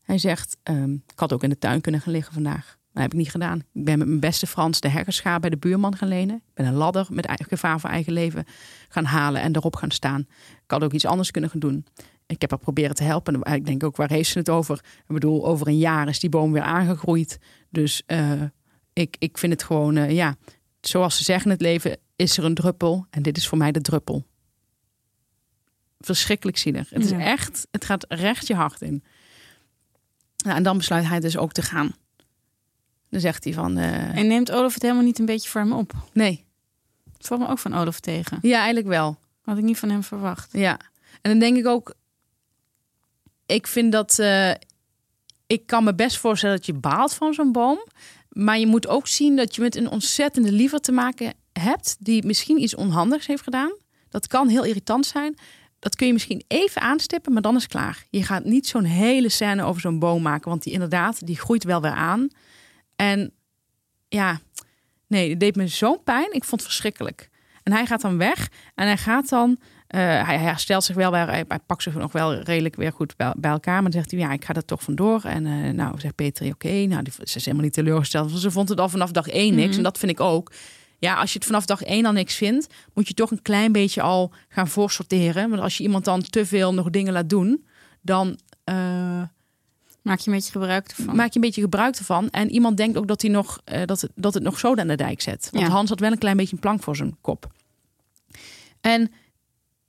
Hij 0.01 0.17
zegt, 0.17 0.57
ehm, 0.63 0.93
ik 0.93 1.19
had 1.19 1.33
ook 1.33 1.43
in 1.43 1.49
de 1.49 1.57
tuin 1.59 1.81
kunnen 1.81 2.01
gaan 2.01 2.11
liggen 2.13 2.33
vandaag. 2.33 2.77
Dat 2.95 3.03
heb 3.03 3.13
ik 3.13 3.19
niet 3.19 3.31
gedaan. 3.31 3.57
Ik 3.57 3.83
ben 3.83 3.97
met 3.97 4.07
mijn 4.07 4.19
beste 4.19 4.47
Frans 4.47 4.79
de 4.79 4.89
herkerschaar 4.89 5.39
bij 5.39 5.49
de 5.49 5.57
buurman 5.57 5.95
gaan 5.95 6.07
lenen. 6.07 6.35
Ik 6.35 6.53
ben 6.53 6.65
een 6.65 6.73
ladder 6.73 7.07
met 7.09 7.43
gevaar 7.49 7.79
voor 7.79 7.89
eigen 7.89 8.13
leven 8.13 8.45
gaan 8.89 9.05
halen 9.05 9.41
en 9.41 9.55
erop 9.55 9.75
gaan 9.75 9.91
staan. 9.91 10.19
Ik 10.63 10.71
had 10.71 10.83
ook 10.83 10.93
iets 10.93 11.05
anders 11.05 11.31
kunnen 11.31 11.49
gaan 11.49 11.59
doen. 11.59 11.85
Ik 12.25 12.41
heb 12.41 12.49
haar 12.49 12.59
proberen 12.59 12.95
te 12.95 13.03
helpen. 13.03 13.41
En 13.41 13.53
ik 13.53 13.65
denk 13.65 13.83
ook, 13.83 13.95
waar 13.95 14.09
heeft 14.09 14.29
ze 14.29 14.37
het 14.37 14.49
over? 14.49 14.75
Ik 14.77 15.13
bedoel, 15.13 15.45
over 15.45 15.67
een 15.67 15.77
jaar 15.77 16.07
is 16.07 16.19
die 16.19 16.29
boom 16.29 16.51
weer 16.51 16.61
aangegroeid. 16.61 17.39
Dus 17.69 18.03
eh, 18.05 18.41
ik, 18.93 19.15
ik 19.19 19.37
vind 19.37 19.51
het 19.51 19.63
gewoon, 19.63 19.97
eh, 19.97 20.11
ja, 20.11 20.35
zoals 20.81 21.17
ze 21.17 21.23
zeggen 21.23 21.45
in 21.45 21.51
het 21.51 21.61
leven, 21.61 21.97
is 22.15 22.37
er 22.37 22.43
een 22.43 22.55
druppel. 22.55 23.05
En 23.09 23.21
dit 23.21 23.37
is 23.37 23.47
voor 23.47 23.57
mij 23.57 23.71
de 23.71 23.81
druppel. 23.81 24.25
Verschrikkelijk 25.99 26.57
zielig. 26.57 26.89
Het 26.89 27.05
is 27.05 27.11
echt, 27.11 27.67
het 27.71 27.85
gaat 27.85 28.05
recht 28.07 28.47
je 28.47 28.55
hart 28.55 28.81
in. 28.81 29.03
Nou, 30.43 30.57
en 30.57 30.63
dan 30.63 30.77
besluit 30.77 31.07
hij 31.07 31.19
dus 31.19 31.37
ook 31.37 31.51
te 31.51 31.61
gaan. 31.61 31.95
Dan 33.15 33.23
zegt 33.23 33.43
hij 33.43 33.53
van, 33.53 33.77
eh, 33.77 34.17
En 34.17 34.27
neemt 34.27 34.51
Olaf 34.51 34.73
het 34.73 34.81
helemaal 34.81 35.03
niet 35.03 35.19
een 35.19 35.25
beetje 35.25 35.49
voor 35.49 35.61
hem 35.61 35.73
op? 35.73 35.93
nee, 36.13 36.45
Het 37.17 37.27
valt 37.27 37.39
me 37.39 37.47
ook 37.47 37.59
van 37.59 37.73
Olaf 37.75 37.99
tegen. 37.99 38.37
ja, 38.41 38.57
eigenlijk 38.57 38.87
wel. 38.87 39.17
Had 39.41 39.57
ik 39.57 39.63
niet 39.63 39.77
van 39.79 39.89
hem 39.89 40.03
verwacht. 40.03 40.49
Ja, 40.51 40.79
en 41.21 41.31
dan 41.31 41.39
denk 41.39 41.57
ik 41.57 41.67
ook, 41.67 41.93
ik 43.45 43.67
vind 43.67 43.91
dat, 43.91 44.19
eh, 44.19 44.51
ik 45.47 45.65
kan 45.65 45.83
me 45.83 45.95
best 45.95 46.17
voorstellen 46.17 46.55
dat 46.55 46.65
je 46.65 46.73
baalt 46.73 47.13
van 47.13 47.33
zo'n 47.33 47.51
boom. 47.51 47.85
Maar 48.29 48.59
je 48.59 48.67
moet 48.67 48.87
ook 48.87 49.07
zien 49.07 49.35
dat 49.35 49.55
je 49.55 49.61
met 49.61 49.75
een 49.75 49.89
ontzettende 49.89 50.51
liever 50.51 50.79
te 50.79 50.91
maken 50.91 51.33
hebt, 51.53 51.95
die 51.99 52.25
misschien 52.25 52.61
iets 52.61 52.75
onhandigs 52.75 53.27
heeft 53.27 53.43
gedaan. 53.43 53.73
Dat 54.09 54.27
kan 54.27 54.47
heel 54.47 54.63
irritant 54.63 55.05
zijn. 55.05 55.37
Dat 55.79 55.95
kun 55.95 56.07
je 56.07 56.13
misschien 56.13 56.43
even 56.47 56.81
aanstippen, 56.81 57.33
maar 57.33 57.41
dan 57.41 57.55
is 57.55 57.61
het 57.61 57.71
klaar. 57.71 58.05
Je 58.09 58.23
gaat 58.23 58.43
niet 58.43 58.67
zo'n 58.67 58.83
hele 58.83 59.29
scène 59.29 59.63
over 59.63 59.81
zo'n 59.81 59.99
boom 59.99 60.21
maken, 60.21 60.49
want 60.49 60.63
die 60.63 60.73
inderdaad, 60.73 61.25
die 61.25 61.37
groeit 61.39 61.63
wel 61.63 61.81
weer 61.81 61.91
aan. 61.91 62.27
En 62.95 63.31
ja, 64.07 64.39
nee, 65.07 65.29
het 65.29 65.39
deed 65.39 65.55
me 65.55 65.67
zo'n 65.67 66.03
pijn. 66.03 66.33
Ik 66.33 66.43
vond 66.43 66.61
het 66.61 66.69
verschrikkelijk. 66.69 67.29
En 67.63 67.71
hij 67.71 67.85
gaat 67.85 68.01
dan 68.01 68.17
weg 68.17 68.49
en 68.75 68.85
hij 68.85 68.97
gaat 68.97 69.29
dan 69.29 69.59
eh, 69.87 70.01
hij, 70.27 70.37
herstelt 70.37 70.83
zich 70.83 70.95
wel, 70.95 71.13
hij, 71.13 71.45
hij 71.47 71.59
pakt 71.65 71.83
zich 71.83 71.93
nog 71.93 72.11
wel 72.11 72.33
redelijk 72.33 72.75
weer 72.75 72.91
goed 72.91 73.15
bij, 73.15 73.33
bij 73.37 73.51
elkaar. 73.51 73.81
Maar 73.81 73.91
dan 73.91 74.01
zegt 74.01 74.11
hij, 74.11 74.19
ja, 74.19 74.31
ik 74.31 74.45
ga 74.45 74.53
er 74.53 74.65
toch 74.65 74.83
vandoor. 74.83 75.21
En 75.23 75.45
eh, 75.45 75.73
nou, 75.73 75.99
zegt 75.99 76.15
Peter, 76.15 76.47
oké. 76.47 76.71
Nou, 76.71 77.03
die, 77.03 77.13
ze 77.13 77.23
is 77.23 77.45
helemaal 77.45 77.63
niet 77.63 77.73
teleurgesteld. 77.73 78.29
Want 78.29 78.41
ze 78.41 78.51
vond 78.51 78.69
het 78.69 78.79
al 78.79 78.89
vanaf 78.89 79.11
dag 79.11 79.27
één 79.27 79.55
niks. 79.55 79.67
Mhm. 79.67 79.77
En 79.77 79.83
dat 79.83 79.97
vind 79.97 80.11
ik 80.11 80.19
ook. 80.19 80.51
Ja, 80.99 81.15
als 81.15 81.31
je 81.31 81.37
het 81.37 81.47
vanaf 81.47 81.65
dag 81.65 81.83
één 81.83 82.05
al 82.05 82.11
niks 82.11 82.35
vindt, 82.35 82.73
moet 82.93 83.07
je 83.07 83.13
toch 83.13 83.31
een 83.31 83.41
klein 83.41 83.71
beetje 83.71 84.01
al 84.01 84.33
gaan 84.47 84.67
voorsorteren. 84.67 85.49
Want 85.49 85.61
als 85.61 85.77
je 85.77 85.83
iemand 85.83 86.05
dan 86.05 86.21
te 86.21 86.45
veel 86.45 86.73
nog 86.73 86.89
dingen 86.89 87.13
laat 87.13 87.29
doen, 87.29 87.65
dan 88.01 88.39
eh, 88.63 89.21
Maak 90.05 90.19
je 90.19 90.29
een 90.29 90.35
beetje 90.35 90.51
gebruik 90.51 90.87
ervan. 90.87 91.15
maak 91.15 91.27
je 91.27 91.35
een 91.35 91.41
beetje 91.41 91.61
gebruik 91.61 91.95
ervan. 91.95 92.29
En 92.29 92.51
iemand 92.51 92.77
denkt 92.77 92.97
ook 92.97 93.07
dat, 93.07 93.21
hij 93.21 93.31
nog, 93.31 93.61
eh, 93.63 93.85
dat, 93.85 94.01
het, 94.01 94.11
dat 94.15 94.33
het 94.33 94.43
nog 94.43 94.59
zoden 94.59 94.79
aan 94.79 94.87
de 94.87 94.95
dijk 94.95 95.21
zet. 95.21 95.47
Want 95.51 95.65
Ja. 95.65 95.71
Hans 95.71 95.89
had 95.89 95.99
wel 95.99 96.11
een 96.11 96.17
klein 96.17 96.37
beetje 96.37 96.53
een 96.53 96.61
plank 96.61 96.83
voor 96.83 96.95
zijn 96.95 97.15
kop. 97.21 97.51
En 98.81 99.11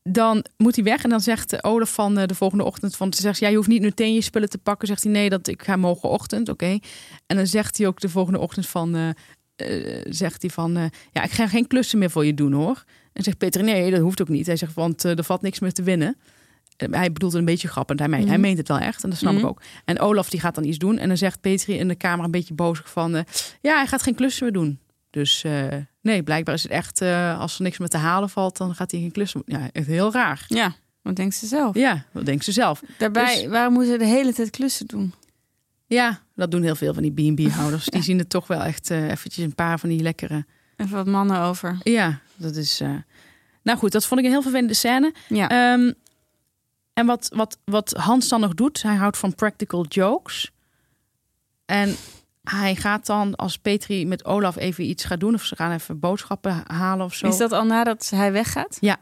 dan 0.03 0.45
moet 0.57 0.75
hij 0.75 0.85
weg 0.85 1.03
en 1.05 1.11
dan 1.11 1.21
zegt 1.21 1.65
Olaf 1.65 1.93
van 1.95 2.19
eh, 2.19 2.27
de 2.27 2.35
volgende 2.35 2.65
ochtend 2.65 2.97
van, 2.97 3.13
ze 3.13 3.21
zegt, 3.21 3.39
ja, 3.39 3.49
je 3.49 3.57
hoeft 3.57 3.69
niet 3.69 3.83
meteen 3.83 4.15
je 4.15 4.21
spullen 4.21 4.51
te 4.51 4.59
pakken. 4.59 4.89
Zegt 4.89 5.03
hij, 5.03 5.13
nee, 5.13 5.29
dat 5.31 5.47
ik 5.47 5.63
ga 5.63 5.77
morgenochtend, 5.77 6.49
oké. 6.49 6.79
En 7.27 7.37
dan 7.37 7.47
zegt 7.47 7.79
hij 7.79 7.87
ook 7.87 8.01
de 8.01 8.09
volgende 8.09 8.39
ochtend 8.39 8.67
van, 8.67 8.95
eh, 8.97 9.09
zegt 10.09 10.43
hij 10.43 10.51
van, 10.51 10.73
ja, 11.13 11.23
ik 11.23 11.31
ga 11.31 11.49
geen 11.49 11.67
klussen 11.67 11.99
meer 11.99 12.11
voor 12.11 12.27
je 12.27 12.35
doen, 12.35 12.53
hoor. 12.53 12.85
En 13.13 13.23
zegt 13.23 13.39
Peter, 13.39 13.63
nee, 13.63 13.91
dat 13.91 14.01
hoeft 14.01 14.21
ook 14.21 14.29
niet. 14.29 14.47
Hij 14.47 14.57
zegt, 14.57 14.75
want 14.75 15.05
er 15.05 15.25
valt 15.25 15.43
niks 15.43 15.59
meer 15.59 15.73
te 15.73 15.83
winnen. 15.83 16.17
Eh, 16.77 16.89
Hij 16.91 17.13
bedoelt 17.13 17.33
het 17.33 17.41
een 17.41 17.47
beetje 17.47 17.69
grappend. 17.69 17.99
Hij, 17.99 18.09
meent, 18.09 18.23
hij 18.25 18.33
Mhm. 18.33 18.41
meent 18.47 18.59
het 18.59 18.69
wel 18.69 18.79
echt. 18.79 19.03
En 19.05 19.11
dat 19.11 19.19
snap 19.19 19.33
Mhm. 19.33 19.43
ik 19.43 19.49
ook. 19.49 19.63
En 19.85 19.99
Olaf 20.01 20.31
die 20.31 20.41
gaat 20.41 20.55
dan 20.55 20.65
iets 20.65 20.79
doen. 20.79 20.99
En 20.99 21.09
dan 21.09 21.17
zegt 21.17 21.41
Petri 21.41 21.75
in 21.79 21.89
de 21.89 21.95
kamer 21.95 22.25
een 22.25 22.31
beetje 22.31 22.55
boos 22.55 22.81
van... 22.85 23.15
eh, 23.15 23.23
ja, 23.61 23.77
hij 23.77 23.87
gaat 23.87 24.03
geen 24.03 24.15
klussen 24.15 24.43
meer 24.45 24.53
doen. 24.53 24.79
Dus 25.11 25.45
eh, 25.45 25.67
nee, 26.01 26.23
blijkbaar 26.23 26.55
is 26.55 26.63
het 26.63 26.73
echt... 26.73 27.03
als 27.39 27.57
er 27.57 27.63
niks 27.63 27.79
meer 27.79 27.89
te 27.89 27.97
halen 27.97 28.29
valt, 28.31 28.57
dan 28.57 28.75
gaat 28.75 28.91
hij 28.91 29.01
geen 29.01 29.13
klussen... 29.13 29.43
Ja, 29.47 29.69
echt 29.73 29.87
heel 29.87 30.13
raar. 30.13 30.45
Ja, 30.49 30.75
wat 31.03 31.17
denkt 31.17 31.35
ze 31.35 31.47
zelf? 31.47 31.75
Ja, 31.77 32.05
dat 32.13 32.25
denkt 32.27 32.45
ze 32.45 32.53
zelf. 32.53 32.83
Daarbij, 32.99 33.35
Dus- 33.41 33.47
waarom 33.47 33.73
moeten 33.73 33.93
ze 33.93 33.99
de 33.99 34.05
hele 34.05 34.33
tijd 34.33 34.51
klussen 34.51 34.87
doen? 34.87 35.13
Ja, 35.87 36.21
dat 36.35 36.51
doen 36.51 36.63
heel 36.63 36.75
veel 36.75 36.95
van 36.95 37.03
die 37.03 37.13
B&B-houders. 37.33 37.85
Die 37.95 38.03
zien 38.03 38.19
het 38.19 38.29
toch 38.31 38.47
wel 38.47 38.61
echt 38.63 38.91
eventjes 38.91 39.45
een 39.45 39.55
paar 39.55 39.79
van 39.79 39.89
die 39.89 40.03
lekkere... 40.03 40.45
Even 40.77 40.97
wat 40.97 41.07
mannen 41.07 41.41
over. 41.41 41.79
Ja, 41.83 42.19
dat 42.37 42.57
is... 42.57 42.83
Nou 43.63 43.79
goed, 43.79 43.93
dat 43.93 44.07
vond 44.07 44.21
ik 44.21 44.27
een 44.27 44.33
heel 44.33 44.43
vervelende 44.43 44.75
scène. 44.75 45.13
Ja. 45.29 45.49
Ehm, 45.49 45.93
en 46.97 47.07
wat, 47.07 47.31
wat, 47.35 47.59
wat 47.65 47.93
Hans 47.93 48.29
dan 48.29 48.41
nog 48.41 48.55
doet, 48.55 48.83
hij 48.83 48.95
houdt 48.95 49.19
van 49.19 49.35
practical 49.35 49.87
jokes. 49.87 50.53
En 51.65 51.97
hij 52.43 52.77
gaat 52.77 53.07
dan, 53.07 53.35
als 53.35 53.59
Petri 53.59 54.07
met 54.07 54.25
Olaf 54.25 54.57
even 54.57 54.85
iets 54.85 55.05
gaat 55.05 55.21
doen, 55.21 55.35
of 55.35 55.45
ze 55.45 55.57
gaan 55.57 55.73
even 55.73 55.99
boodschappen 55.99 56.63
halen 56.67 57.07
of 57.07 57.15
zo. 57.15 57.27
Is 57.27 57.37
dat 57.37 57.53
al 57.53 57.65
nadat 57.65 58.11
hij 58.11 58.33
weggaat? 58.33 58.77
Ja, 58.81 58.97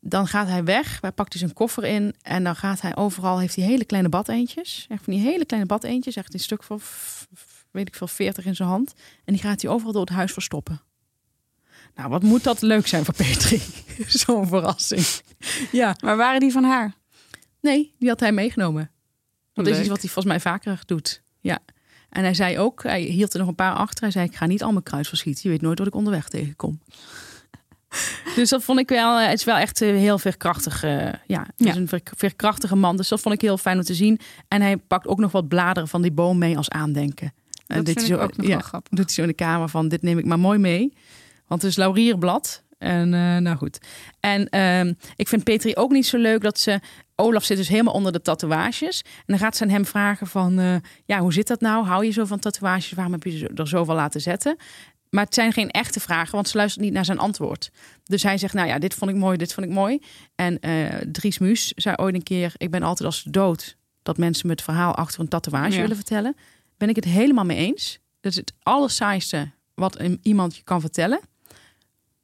dan 0.00 0.26
gaat 0.26 0.48
hij 0.48 0.64
weg, 0.64 1.00
hij 1.00 1.12
pakt 1.12 1.32
hij 1.32 1.42
zijn 1.42 1.52
koffer 1.52 1.84
in 1.84 2.14
en 2.22 2.44
dan 2.44 2.56
gaat 2.56 2.80
hij 2.80 2.96
overal, 2.96 3.38
heeft 3.38 3.56
hij 3.56 3.64
hele 3.64 3.84
kleine 3.84 4.08
badeentjes. 4.08 4.86
Echt 4.88 5.04
van 5.04 5.12
die 5.12 5.22
hele 5.22 5.44
kleine 5.44 5.68
badeentjes, 5.68 6.16
echt 6.16 6.34
een 6.34 6.40
stuk 6.40 6.62
van, 6.62 6.80
weet 7.70 7.88
ik 7.88 7.94
veel, 7.94 8.06
40 8.08 8.44
in 8.44 8.56
zijn 8.56 8.68
hand. 8.68 8.92
En 9.24 9.32
die 9.32 9.42
gaat 9.42 9.62
hij 9.62 9.70
overal 9.70 9.92
door 9.92 10.04
het 10.04 10.14
huis 10.14 10.32
verstoppen. 10.32 10.80
Nou, 11.94 12.08
wat 12.08 12.22
moet 12.22 12.44
dat 12.44 12.62
leuk 12.62 12.86
zijn 12.86 13.04
voor 13.04 13.14
Petri? 13.14 13.62
Zo'n 14.24 14.46
verrassing. 14.48 15.06
Ja, 15.72 15.96
Maar 16.04 16.16
waren 16.16 16.40
die 16.40 16.52
van 16.52 16.64
haar? 16.64 16.98
Nee, 17.60 17.94
die 17.98 18.08
had 18.08 18.20
hij 18.20 18.32
meegenomen. 18.32 18.90
Want 19.54 19.66
dat 19.66 19.66
is 19.66 19.72
Leuk. 19.72 19.80
iets 19.80 19.88
wat 19.88 20.00
hij 20.00 20.10
volgens 20.10 20.34
mij 20.34 20.40
vaker 20.52 20.82
doet. 20.86 21.22
Ja. 21.40 21.58
En 22.10 22.22
hij 22.22 22.34
zei 22.34 22.58
ook, 22.58 22.82
hij 22.82 23.00
hield 23.00 23.32
er 23.32 23.38
nog 23.38 23.48
een 23.48 23.54
paar 23.54 23.74
achter. 23.74 24.02
Hij 24.02 24.10
zei, 24.12 24.26
ik 24.26 24.34
ga 24.36 24.46
niet 24.46 24.62
al 24.62 24.72
mijn 24.72 25.04
verschieten. 25.04 25.40
Je 25.44 25.48
weet 25.48 25.60
nooit 25.60 25.78
wat 25.78 25.86
ik 25.86 25.94
onderweg 25.94 26.28
tegenkom. 26.28 26.80
dus 28.36 28.48
dat 28.48 28.62
vond 28.64 28.78
ik 28.78 28.88
wel, 28.88 29.18
eh, 29.18 29.28
het 29.28 29.38
is 29.38 29.44
wel 29.44 29.56
echt 29.56 29.82
eh, 29.82 29.88
heel 29.88 30.18
veerkrachtig. 30.18 30.82
eh, 30.82 31.12
ja, 31.26 31.40
het 31.40 31.52
Ja. 31.56 31.70
is 31.70 31.76
een 31.76 31.88
veerkrachtige 32.16 32.76
man. 32.76 32.96
Dus 32.96 33.08
dat 33.08 33.20
vond 33.20 33.34
ik 33.34 33.40
heel 33.40 33.58
fijn 33.58 33.78
om 33.78 33.84
te 33.84 33.94
zien. 33.94 34.20
En 34.48 34.60
hij 34.62 34.76
pakt 34.76 35.06
ook 35.06 35.18
nog 35.18 35.32
wat 35.32 35.48
bladeren 35.48 35.88
van 35.88 36.02
die 36.02 36.12
boom 36.12 36.38
mee 36.38 36.56
als 36.56 36.68
aandenken. 36.70 37.32
En 37.66 37.76
Dat 37.76 37.84
dit 37.86 37.98
vind 37.98 38.10
is 38.10 38.16
ook 38.16 38.36
nog 38.36 38.46
ja, 38.46 38.52
wel 38.52 38.60
grappig. 38.60 38.90
doet 38.92 39.04
hij 39.06 39.14
zo 39.14 39.22
in 39.22 39.28
de 39.28 39.34
kamer 39.34 39.68
van, 39.68 39.88
dit 39.88 40.02
neem 40.02 40.18
ik 40.18 40.24
maar 40.24 40.38
mooi 40.38 40.58
mee. 40.58 40.92
Want 41.46 41.62
het 41.62 41.70
is 41.70 41.76
laurierblad. 41.76 42.62
En 42.78 43.08
nou 43.42 43.56
goed. 43.56 43.78
En 44.20 44.48
ehm, 44.48 44.92
ik 45.16 45.28
vind 45.28 45.44
Petri 45.44 45.74
ook 45.74 45.90
niet 45.90 46.06
zo 46.06 46.18
leuk 46.18 46.40
dat 46.42 46.58
ze... 46.58 46.80
Olaf 47.20 47.44
zit 47.44 47.56
dus 47.56 47.68
helemaal 47.68 47.94
onder 47.94 48.12
de 48.12 48.22
tatoeages. 48.22 49.02
En 49.02 49.24
dan 49.26 49.38
gaat 49.38 49.56
ze 49.56 49.62
aan 49.62 49.68
hem 49.68 49.84
vragen 49.86 50.26
van... 50.26 50.58
eh, 50.58 50.74
ja, 51.04 51.18
hoe 51.20 51.32
zit 51.32 51.46
dat 51.46 51.60
nou? 51.60 51.86
Hou 51.86 52.04
je 52.04 52.10
zo 52.10 52.24
van 52.24 52.38
tatoeages? 52.38 52.92
Waarom 52.92 53.12
heb 53.12 53.22
je 53.24 53.38
ze 53.38 53.50
er 53.54 53.68
zoveel 53.68 53.94
laten 53.94 54.20
zetten? 54.20 54.56
Maar 55.10 55.24
het 55.24 55.34
zijn 55.34 55.52
geen 55.52 55.70
echte 55.70 56.00
vragen, 56.00 56.34
want 56.34 56.48
ze 56.48 56.56
luistert 56.56 56.84
niet 56.84 56.92
naar 56.92 57.04
zijn 57.04 57.18
antwoord. 57.18 57.70
Dus 58.04 58.22
hij 58.22 58.38
zegt, 58.38 58.54
nou 58.54 58.68
ja, 58.68 58.78
dit 58.78 58.94
vond 58.94 59.10
ik 59.10 59.16
mooi, 59.16 59.36
dit 59.36 59.54
vond 59.54 59.66
ik 59.66 59.72
mooi. 59.72 59.98
En 60.34 60.60
eh 60.60 60.84
Dries 61.12 61.38
Muus 61.38 61.72
zei 61.76 61.96
ooit 61.96 62.14
een 62.14 62.22
keer... 62.22 62.52
ik 62.56 62.70
ben 62.70 62.82
altijd 62.82 63.06
als 63.08 63.22
dood 63.22 63.76
dat 64.02 64.18
mensen 64.18 64.46
me 64.46 64.52
het 64.52 64.62
verhaal 64.62 64.94
achter 64.94 65.20
een 65.20 65.28
tatoeage 65.28 65.74
Ja. 65.74 65.80
willen 65.80 65.96
vertellen. 65.96 66.36
Ben 66.76 66.88
ik 66.88 66.96
het 66.96 67.04
helemaal 67.04 67.44
mee 67.44 67.56
eens. 67.56 67.98
Dat 68.20 68.32
is 68.32 68.38
het 68.38 68.52
allersaaiste 68.62 69.50
wat 69.74 70.02
iemand 70.22 70.56
je 70.56 70.62
kan 70.62 70.80
vertellen. 70.80 71.20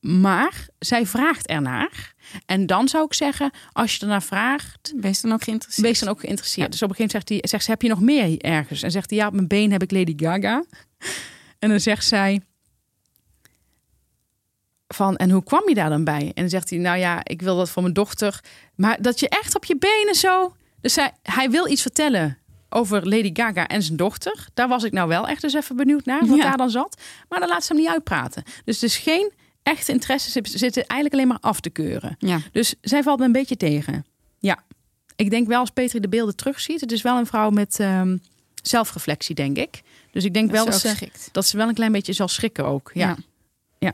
Maar 0.06 0.68
zij 0.78 1.06
vraagt 1.06 1.46
ernaar. 1.46 2.14
En 2.46 2.66
dan 2.66 2.88
zou 2.88 3.04
ik 3.04 3.14
zeggen, 3.14 3.50
als 3.72 3.94
je 3.94 4.00
ernaar 4.00 4.22
vraagt, 4.22 4.92
Wees 4.96 5.20
dan 5.20 5.32
ook 5.32 5.42
geïnteresseerd. 5.42 5.86
wees 5.86 5.98
dan 6.00 6.08
ook 6.08 6.20
geïnteresseerd. 6.20 6.66
Ja. 6.66 6.72
Dus 6.72 6.82
op 6.82 6.88
een 6.88 6.94
gegeven 6.94 7.18
moment 7.18 7.28
zegt, 7.28 7.42
hij, 7.42 7.50
zegt 7.50 7.64
ze, 7.64 7.70
heb 7.70 7.82
je 7.82 7.88
nog 7.88 8.00
meer 8.00 8.40
ergens? 8.40 8.82
En 8.82 8.90
zegt 8.90 9.10
hij, 9.10 9.18
ja, 9.18 9.26
op 9.26 9.32
mijn 9.32 9.46
been 9.46 9.72
heb 9.72 9.82
ik 9.82 9.90
Lady 9.90 10.14
Gaga. 10.16 10.64
En 11.58 11.68
dan 11.68 11.80
zegt 11.80 12.06
zij, 12.06 12.40
van, 14.88 15.16
en 15.16 15.30
hoe 15.30 15.44
kwam 15.44 15.68
je 15.68 15.74
daar 15.74 15.88
dan 15.88 16.04
bij? 16.04 16.22
En 16.22 16.32
dan 16.34 16.48
zegt 16.48 16.70
hij, 16.70 16.78
nou 16.78 16.98
ja, 16.98 17.20
ik 17.22 17.42
wil 17.42 17.56
dat 17.56 17.70
voor 17.70 17.82
mijn 17.82 17.94
dochter. 17.94 18.40
Maar 18.74 19.02
dat 19.02 19.20
je 19.20 19.28
echt 19.28 19.54
op 19.56 19.64
je 19.64 19.76
benen 19.78 20.14
zo... 20.14 20.56
Dus 20.80 20.96
hij, 20.96 21.12
hij 21.22 21.50
wil 21.50 21.68
iets 21.68 21.82
vertellen 21.82 22.38
over 22.68 23.08
Lady 23.08 23.30
Gaga 23.32 23.66
en 23.66 23.82
zijn 23.82 23.96
dochter. 23.96 24.46
Daar 24.54 24.68
was 24.68 24.84
ik 24.84 24.92
nou 24.92 25.08
wel 25.08 25.28
echt 25.28 25.44
eens 25.44 25.54
even 25.54 25.76
benieuwd 25.76 26.04
naar, 26.04 26.26
wat 26.26 26.36
Ja. 26.36 26.42
daar 26.42 26.56
dan 26.56 26.70
zat. 26.70 27.02
Maar 27.28 27.40
dan 27.40 27.48
laat 27.48 27.64
ze 27.64 27.72
hem 27.72 27.82
niet 27.82 27.90
uitpraten. 27.90 28.42
Dus 28.64 28.80
het 28.80 28.90
is 28.90 28.96
geen 28.96 29.32
echte 29.66 29.92
interesse. 29.92 30.30
Ze 30.30 30.58
zitten 30.58 30.86
eigenlijk 30.86 31.12
alleen 31.12 31.28
maar 31.28 31.50
af 31.50 31.60
te 31.60 31.70
keuren. 31.70 32.16
Ja. 32.18 32.40
Dus 32.52 32.74
zij 32.80 33.02
valt 33.02 33.18
me 33.18 33.24
een 33.24 33.32
beetje 33.32 33.56
tegen. 33.56 34.06
Ja, 34.38 34.64
ik 35.16 35.30
denk 35.30 35.46
wel 35.46 35.60
als 35.60 35.70
Petri 35.70 36.00
de 36.00 36.08
beelden 36.08 36.36
terugziet. 36.36 36.80
Het 36.80 36.92
is 36.92 37.02
wel 37.02 37.18
een 37.18 37.26
vrouw 37.26 37.50
met 37.50 37.80
ehm, 37.80 38.16
zelfreflectie, 38.62 39.34
denk 39.34 39.56
ik. 39.56 39.82
Dus 40.10 40.24
ik 40.24 40.34
denk 40.34 40.50
wel 40.50 40.64
dat 40.64 40.80
ze, 40.80 41.08
dat 41.32 41.46
ze 41.46 41.56
wel 41.56 41.68
een 41.68 41.74
klein 41.74 41.92
beetje 41.92 42.12
zal 42.12 42.28
schrikken 42.28 42.64
ook. 42.64 42.90
Ja. 42.94 43.06
Ja. 43.08 43.16
ja. 43.78 43.92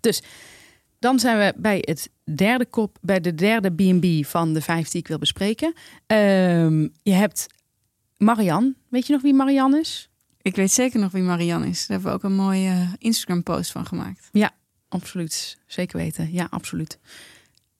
Dus 0.00 0.22
dan 0.98 1.18
zijn 1.18 1.38
we 1.38 1.54
bij 1.56 1.78
het 1.80 2.10
derde 2.24 2.66
kop, 2.66 2.98
bij 3.00 3.20
de 3.20 3.34
derde 3.34 3.70
B&B 3.70 4.26
van 4.26 4.52
de 4.52 4.60
vijf 4.60 4.88
die 4.88 5.00
ik 5.00 5.08
wil 5.08 5.18
bespreken. 5.18 5.74
Ehm, 6.06 6.88
je 7.02 7.12
hebt 7.12 7.46
Marianne. 8.16 8.74
Weet 8.88 9.06
je 9.06 9.12
nog 9.12 9.22
wie 9.22 9.34
Marianne 9.34 9.80
is? 9.80 10.08
Ik 10.42 10.56
weet 10.56 10.72
zeker 10.72 11.00
nog 11.00 11.12
wie 11.12 11.22
Marianne 11.22 11.68
is. 11.68 11.78
Daar 11.78 11.96
hebben 11.96 12.08
we 12.08 12.16
ook 12.16 12.30
een 12.30 12.36
mooie 12.36 12.86
Instagram-post 12.98 13.70
van 13.70 13.86
gemaakt. 13.86 14.28
Absoluut, 14.90 15.58
zeker 15.66 15.96
weten. 15.96 16.32
Ja, 16.32 16.46
absoluut. 16.50 16.98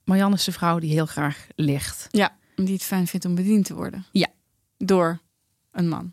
Marianne 0.05 0.37
is 0.37 0.45
de 0.45 0.53
vrouw 0.53 0.79
die 0.79 0.91
heel 0.91 1.07
graag 1.07 1.47
ligt. 1.55 2.07
Ja. 2.11 2.37
Die 2.55 2.73
het 2.73 2.83
fijn 2.83 3.07
vindt 3.07 3.25
om 3.27 3.35
bediend 3.35 3.65
te 3.65 3.75
worden. 3.75 4.05
Ja. 4.13 4.29
Door 4.79 5.19
een 5.73 5.89
man. 5.89 6.13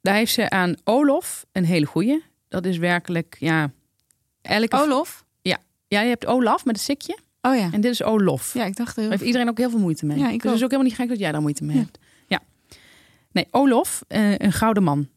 Daar 0.00 0.16
heeft 0.16 0.32
ze 0.32 0.50
aan 0.50 0.74
Olof 0.84 1.46
een 1.52 1.64
hele 1.64 1.86
goeie. 1.86 2.22
Dat 2.48 2.64
is 2.64 2.78
werkelijk, 2.78 3.36
ja... 3.38 3.70
Elke 4.42 4.76
Olof? 4.82 5.24
Ja, 5.90 6.00
je 6.00 6.08
hebt 6.08 6.26
Olaf 6.26 6.64
met 6.64 6.74
een 6.76 6.82
sikje. 6.82 7.18
Oh 7.42 7.56
ja. 7.56 7.68
En 7.72 7.80
dit 7.80 7.92
is 7.92 8.02
Olof. 8.02 8.54
Ja, 8.54 8.64
ik 8.64 8.76
dacht 8.76 8.96
Daar 8.96 9.10
heeft 9.10 9.22
iedereen 9.22 9.48
ook 9.48 9.58
heel 9.58 9.70
veel 9.70 9.78
moeite 9.78 10.06
mee. 10.06 10.18
Ja, 10.18 10.28
ik 10.28 10.32
dus 10.32 10.42
het 10.42 10.52
is 10.54 10.62
ook 10.64 10.70
helemaal 10.70 10.82
niet 10.90 10.94
gek 10.94 11.08
dat 11.08 11.18
jij 11.18 11.32
daar 11.32 11.40
moeite 11.40 11.64
mee 11.64 11.76
Ja. 11.76 11.82
hebt. 11.82 11.98
Ja. 12.26 12.40
Nee, 13.32 13.46
Olof, 13.50 14.02
eh, 14.08 14.38
een 14.38 14.52
gouden 14.52 14.82
man. 14.82 15.08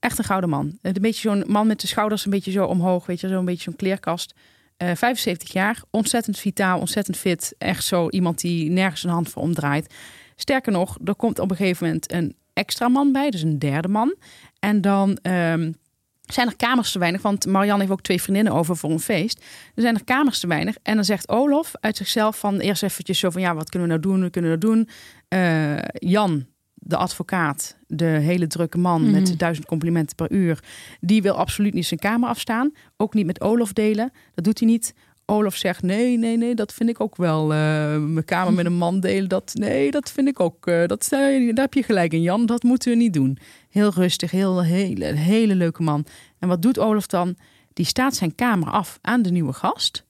Echt 0.00 0.18
een 0.18 0.24
gouden 0.24 0.50
man. 0.50 0.78
Eh, 0.82 0.92
Een 0.94 1.02
beetje 1.02 1.28
zo'n 1.30 1.44
man 1.46 1.66
met 1.66 1.80
de 1.80 1.86
schouders 1.86 2.24
een 2.24 2.30
beetje 2.30 2.50
zo 2.50 2.64
omhoog. 2.64 3.06
Weet 3.06 3.20
je, 3.20 3.28
zo'n 3.28 3.44
beetje 3.44 3.62
zo'n 3.62 3.76
kleerkast. 3.76 4.34
Eh 4.76 4.86
75 4.94 5.52
jaar, 5.52 5.82
ontzettend 5.90 6.38
vitaal, 6.38 6.78
ontzettend 6.78 7.16
fit. 7.16 7.54
Echt 7.58 7.84
zo 7.84 8.08
iemand 8.08 8.40
die 8.40 8.70
nergens 8.70 9.04
een 9.04 9.10
hand 9.10 9.28
voor 9.28 9.42
omdraait. 9.42 9.94
Sterker 10.36 10.72
nog, 10.72 10.98
er 11.04 11.14
komt 11.14 11.38
op 11.38 11.50
een 11.50 11.56
gegeven 11.56 11.86
moment 11.86 12.12
een 12.12 12.36
extra 12.52 12.88
man 12.88 13.12
bij. 13.12 13.30
Dus 13.30 13.42
een 13.42 13.58
derde 13.58 13.88
man. 13.88 14.14
En 14.58 14.80
dan 14.80 15.18
ehm, 15.22 15.72
zijn 16.20 16.46
er 16.48 16.56
kamers 16.56 16.92
te 16.92 16.98
weinig. 16.98 17.22
Want 17.22 17.46
Marianne 17.46 17.80
heeft 17.80 17.92
ook 17.92 18.02
twee 18.02 18.22
vriendinnen 18.22 18.52
over 18.52 18.76
voor 18.76 18.90
een 18.90 19.00
feest. 19.00 19.38
Er 19.74 19.82
zijn 19.82 19.94
er 19.94 20.04
kamers 20.04 20.40
te 20.40 20.46
weinig. 20.46 20.76
En 20.82 20.94
dan 20.94 21.04
zegt 21.04 21.28
Olof 21.28 21.72
uit 21.80 21.96
zichzelf 21.96 22.38
van 22.38 22.58
eerst 22.58 22.82
eventjes 22.82 23.18
zo 23.18 23.30
van 23.30 23.40
ja, 23.40 23.54
wat 23.54 23.70
kunnen 23.70 23.88
we 23.88 23.94
nou 23.94 24.06
doen? 24.06 24.22
Wat 24.22 24.30
kunnen 24.30 24.50
we 24.50 24.56
nou 24.66 24.74
doen? 24.74 24.88
Eh, 25.28 25.78
Jan, 26.10 26.46
de 26.80 26.96
advocaat, 26.96 27.76
de 27.86 28.04
hele 28.04 28.46
drukke 28.46 28.78
man 28.78 29.02
Mhm. 29.02 29.10
met 29.10 29.38
duizend 29.38 29.66
complimenten 29.66 30.16
per 30.16 30.30
uur, 30.32 30.62
die 31.00 31.22
wil 31.22 31.34
absoluut 31.34 31.74
niet 31.74 31.86
zijn 31.86 32.00
kamer 32.00 32.28
afstaan. 32.28 32.72
Ook 32.96 33.14
niet 33.14 33.26
met 33.26 33.40
Olof 33.40 33.72
delen. 33.72 34.12
Dat 34.34 34.44
doet 34.44 34.58
hij 34.58 34.68
niet. 34.68 34.94
Olof 35.24 35.56
zegt 35.56 35.82
nee, 35.82 36.18
nee, 36.18 36.36
nee, 36.36 36.54
dat 36.54 36.72
vind 36.74 36.88
ik 36.90 37.00
ook 37.00 37.16
wel. 37.16 37.42
eh, 37.52 37.96
mijn 37.98 38.24
kamer 38.24 38.52
met 38.52 38.66
een 38.66 38.76
man 38.76 39.00
delen, 39.00 39.28
dat 39.28 39.50
nee, 39.54 39.90
dat 39.90 40.10
vind 40.10 40.28
ik 40.28 40.40
ook. 40.40 40.66
eh, 40.66 40.86
dat, 40.86 41.02
eh, 41.12 41.54
daar 41.54 41.64
heb 41.64 41.74
je 41.74 41.82
gelijk 41.82 42.12
in, 42.12 42.22
Jan. 42.22 42.46
Dat 42.46 42.62
moeten 42.62 42.90
we 42.90 42.96
niet 42.96 43.12
doen. 43.14 43.38
Heel 43.70 43.90
rustig, 43.90 44.30
heel 44.30 44.62
hele, 44.64 45.08
een 45.08 45.16
hele 45.16 45.54
leuke 45.54 45.82
man. 45.82 46.06
En 46.38 46.48
wat 46.48 46.62
doet 46.62 46.78
Olof 46.78 47.06
dan? 47.06 47.36
Die 47.72 47.86
staat 47.86 48.14
zijn 48.16 48.34
kamer 48.34 48.70
af 48.70 48.98
aan 49.02 49.22
de 49.22 49.30
nieuwe 49.30 49.52
gast 49.52 50.04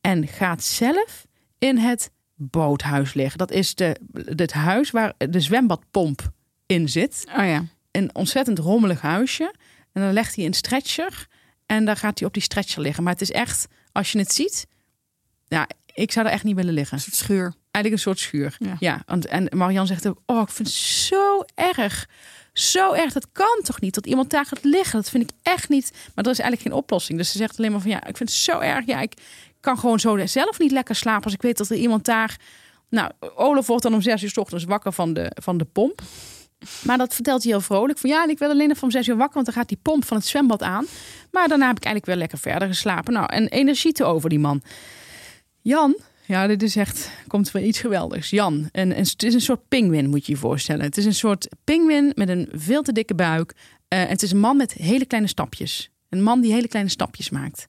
en 0.00 0.26
gaat 0.26 0.62
zelf 0.64 1.26
in 1.58 1.78
het 1.78 2.10
boothuis 2.36 3.14
liggen. 3.14 3.38
Dat 3.38 3.50
is 3.50 3.74
de, 3.74 3.96
het 4.12 4.52
huis 4.52 4.90
waar 4.90 5.12
de 5.18 5.40
zwembadpomp 5.40 6.30
in 6.66 6.88
zit. 6.88 7.24
Oh 7.38 7.44
ja. 7.44 7.64
Een 7.90 8.14
ontzettend 8.14 8.58
rommelig 8.58 9.00
huisje. 9.00 9.54
En 9.92 10.02
dan 10.02 10.12
legt 10.12 10.36
hij 10.36 10.44
een 10.44 10.54
stretcher 10.54 11.26
en 11.66 11.84
dan 11.84 11.96
gaat 11.96 12.18
hij 12.18 12.28
op 12.28 12.34
die 12.34 12.42
stretcher 12.42 12.82
liggen. 12.82 13.02
Maar 13.02 13.12
het 13.12 13.22
is 13.22 13.30
echt, 13.30 13.66
als 13.92 14.12
je 14.12 14.18
het 14.18 14.32
ziet, 14.32 14.66
ja, 15.46 15.68
ik 15.94 16.12
zou 16.12 16.26
er 16.26 16.32
echt 16.32 16.44
niet 16.44 16.56
willen 16.56 16.74
liggen. 16.74 16.96
Een 16.96 17.02
soort 17.02 17.16
schuur. 17.16 17.54
Eigenlijk 17.70 17.94
een 17.94 17.98
soort 17.98 18.18
schuur. 18.18 18.56
Ja. 18.58 18.76
Ja, 18.78 19.02
want, 19.06 19.26
en 19.26 19.48
Marian 19.56 19.86
zegt 19.86 20.08
ook, 20.08 20.22
oh, 20.26 20.40
ik 20.40 20.48
vind 20.48 20.68
het 20.68 20.76
zo 20.76 21.44
erg. 21.54 22.08
Zo 22.52 22.92
erg, 22.92 23.12
dat 23.12 23.26
kan 23.32 23.60
toch 23.62 23.80
niet? 23.80 23.94
Dat 23.94 24.06
iemand 24.06 24.30
daar 24.30 24.46
gaat 24.46 24.64
liggen, 24.64 25.00
dat 25.00 25.10
vind 25.10 25.30
ik 25.30 25.36
echt 25.42 25.68
niet. 25.68 25.90
Maar 26.14 26.24
er 26.24 26.30
is 26.30 26.38
eigenlijk 26.38 26.62
geen 26.68 26.82
oplossing. 26.82 27.18
Dus 27.18 27.30
ze 27.30 27.38
zegt 27.38 27.58
alleen 27.58 27.72
maar 27.72 27.80
van, 27.80 27.90
ja, 27.90 28.06
ik 28.06 28.16
vind 28.16 28.28
het 28.28 28.38
zo 28.38 28.58
erg. 28.58 28.86
Ja, 28.86 29.00
ik 29.00 29.12
kan 29.66 29.78
gewoon 29.78 30.00
zo 30.00 30.26
zelf 30.26 30.58
niet 30.58 30.70
lekker 30.70 30.94
slapen 30.94 31.24
als 31.24 31.34
ik 31.34 31.42
weet 31.42 31.58
dat 31.58 31.70
er 31.70 31.76
iemand 31.76 32.04
daar... 32.04 32.36
Nou, 32.88 33.10
Olaf 33.34 33.66
wordt 33.66 33.82
dan 33.82 33.94
om 33.94 34.00
zes 34.00 34.22
uur 34.22 34.30
's 34.30 34.36
ochtends 34.36 34.64
wakker 34.64 34.92
van 34.92 35.12
de, 35.12 35.32
van 35.42 35.58
de 35.58 35.64
pomp. 35.64 36.02
Maar 36.82 36.98
dat 36.98 37.14
vertelt 37.14 37.42
hij 37.42 37.52
heel 37.52 37.60
vrolijk. 37.60 37.98
Van 37.98 38.10
ja, 38.10 38.22
en 38.22 38.30
ik 38.30 38.38
wil 38.38 38.50
alleen 38.50 38.68
nog 38.68 38.82
om 38.82 38.90
zes 38.90 39.08
uur 39.08 39.16
wakker, 39.16 39.34
want 39.34 39.46
dan 39.46 39.54
gaat 39.54 39.68
die 39.68 39.78
pomp 39.82 40.04
van 40.04 40.16
het 40.16 40.26
zwembad 40.26 40.62
aan. 40.62 40.86
Maar 41.30 41.48
daarna 41.48 41.66
heb 41.66 41.76
ik 41.76 41.84
eigenlijk 41.84 42.06
weer 42.06 42.16
lekker 42.16 42.38
verder 42.38 42.68
geslapen. 42.68 43.12
Nou, 43.12 43.26
en 43.32 43.48
energie 43.48 43.92
te 43.92 44.04
over 44.04 44.28
die 44.28 44.38
man. 44.38 44.62
Jan, 45.62 45.96
ja, 46.26 46.46
dit 46.46 46.62
is 46.62 46.76
echt, 46.76 47.10
komt 47.26 47.50
weer 47.50 47.62
iets 47.62 47.80
geweldigs. 47.80 48.30
Jan, 48.30 48.68
en, 48.72 48.90
het 48.90 49.22
is 49.22 49.34
een 49.34 49.40
soort 49.40 49.68
pinguïn, 49.68 50.08
moet 50.08 50.26
je 50.26 50.32
je 50.32 50.38
voorstellen. 50.38 50.84
Het 50.84 50.96
is 50.96 51.04
een 51.04 51.14
soort 51.14 51.48
pinguïn 51.64 52.12
met 52.14 52.28
een 52.28 52.48
veel 52.52 52.82
te 52.82 52.92
dikke 52.92 53.14
buik. 53.14 53.54
Eh, 53.88 54.06
het 54.06 54.22
is 54.22 54.30
een 54.30 54.40
man 54.40 54.56
met 54.56 54.72
hele 54.72 55.06
kleine 55.06 55.28
stapjes. 55.28 55.90
Een 56.08 56.22
man 56.22 56.40
die 56.40 56.52
hele 56.52 56.68
kleine 56.68 56.90
stapjes 56.90 57.30
maakt. 57.30 57.68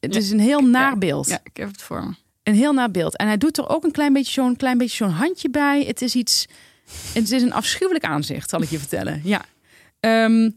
Het 0.00 0.14
Ja, 0.14 0.20
is 0.20 0.30
een 0.30 0.40
heel 0.40 0.60
naar 0.60 0.98
beeld. 0.98 1.28
Ja, 1.28 1.40
ik 1.44 1.56
heb 1.56 1.68
het 1.68 1.82
voor 1.82 2.04
me. 2.06 2.12
Een 2.42 2.54
heel 2.54 2.72
naar 2.72 2.90
beeld. 2.90 3.16
En 3.16 3.26
hij 3.26 3.38
doet 3.38 3.58
er 3.58 3.68
ook 3.68 3.84
een 3.84 3.90
klein 3.90 4.12
beetje 4.12 4.32
zo'n 4.32 4.56
klein 4.56 4.78
beetje 4.78 4.96
zo'n 4.96 5.10
handje 5.14 5.50
bij. 5.50 5.82
Het 5.84 6.02
is 6.02 6.14
iets. 6.14 6.46
Het 7.12 7.30
is 7.30 7.42
een 7.42 7.52
afschuwelijk 7.52 8.04
aanzicht, 8.04 8.50
zal 8.50 8.62
ik 8.62 8.70
je 8.70 8.78
vertellen. 8.78 9.20
Ja. 9.24 9.44
Ehm, 10.00 10.50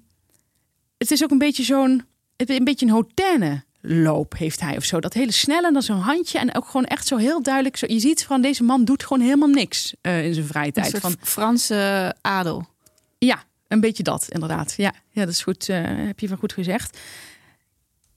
het 0.98 1.12
is 1.12 1.24
ook 1.24 1.32
een 1.32 1.38
beetje 1.38 1.64
zo'n. 1.64 2.06
Een 2.36 2.64
beetje 2.64 2.86
een 2.86 2.92
hotenne 2.92 3.64
loop 3.82 4.38
heeft 4.38 4.60
hij 4.60 4.78
of 4.78 4.84
zo. 4.84 5.00
Dat 5.00 5.14
hele 5.14 5.32
snelle 5.32 5.68
en 5.68 5.74
dan 5.74 5.82
zo'n 5.82 6.00
handje. 6.00 6.40
En 6.40 6.56
ook 6.56 6.66
gewoon 6.66 6.86
echt 6.86 7.08
zo 7.08 7.18
heel 7.18 7.42
duidelijk. 7.44 7.78
Zo, 7.78 7.86
je 7.90 8.00
ziet 8.00 8.24
van 8.26 8.42
deze 8.42 8.64
man 8.64 8.86
doet 8.86 9.04
gewoon 9.04 9.24
helemaal 9.24 9.48
niks 9.50 9.94
eh, 10.02 10.26
in 10.26 10.34
zijn 10.34 10.46
vrije 10.46 10.72
tijd. 10.72 10.98
Van, 11.00 11.16
Franse 11.22 12.16
adel. 12.22 12.66
ja, 13.18 13.44
een 13.68 13.80
beetje 13.80 14.04
dat, 14.04 14.28
inderdaad. 14.30 14.74
Ja, 14.78 14.94
ja 15.10 15.26
dat 15.26 15.34
is 15.34 15.42
goed. 15.44 15.70
eh, 15.70 15.82
heb 15.86 16.20
je 16.20 16.28
van 16.28 16.38
goed 16.38 16.54
gezegd. 16.54 16.98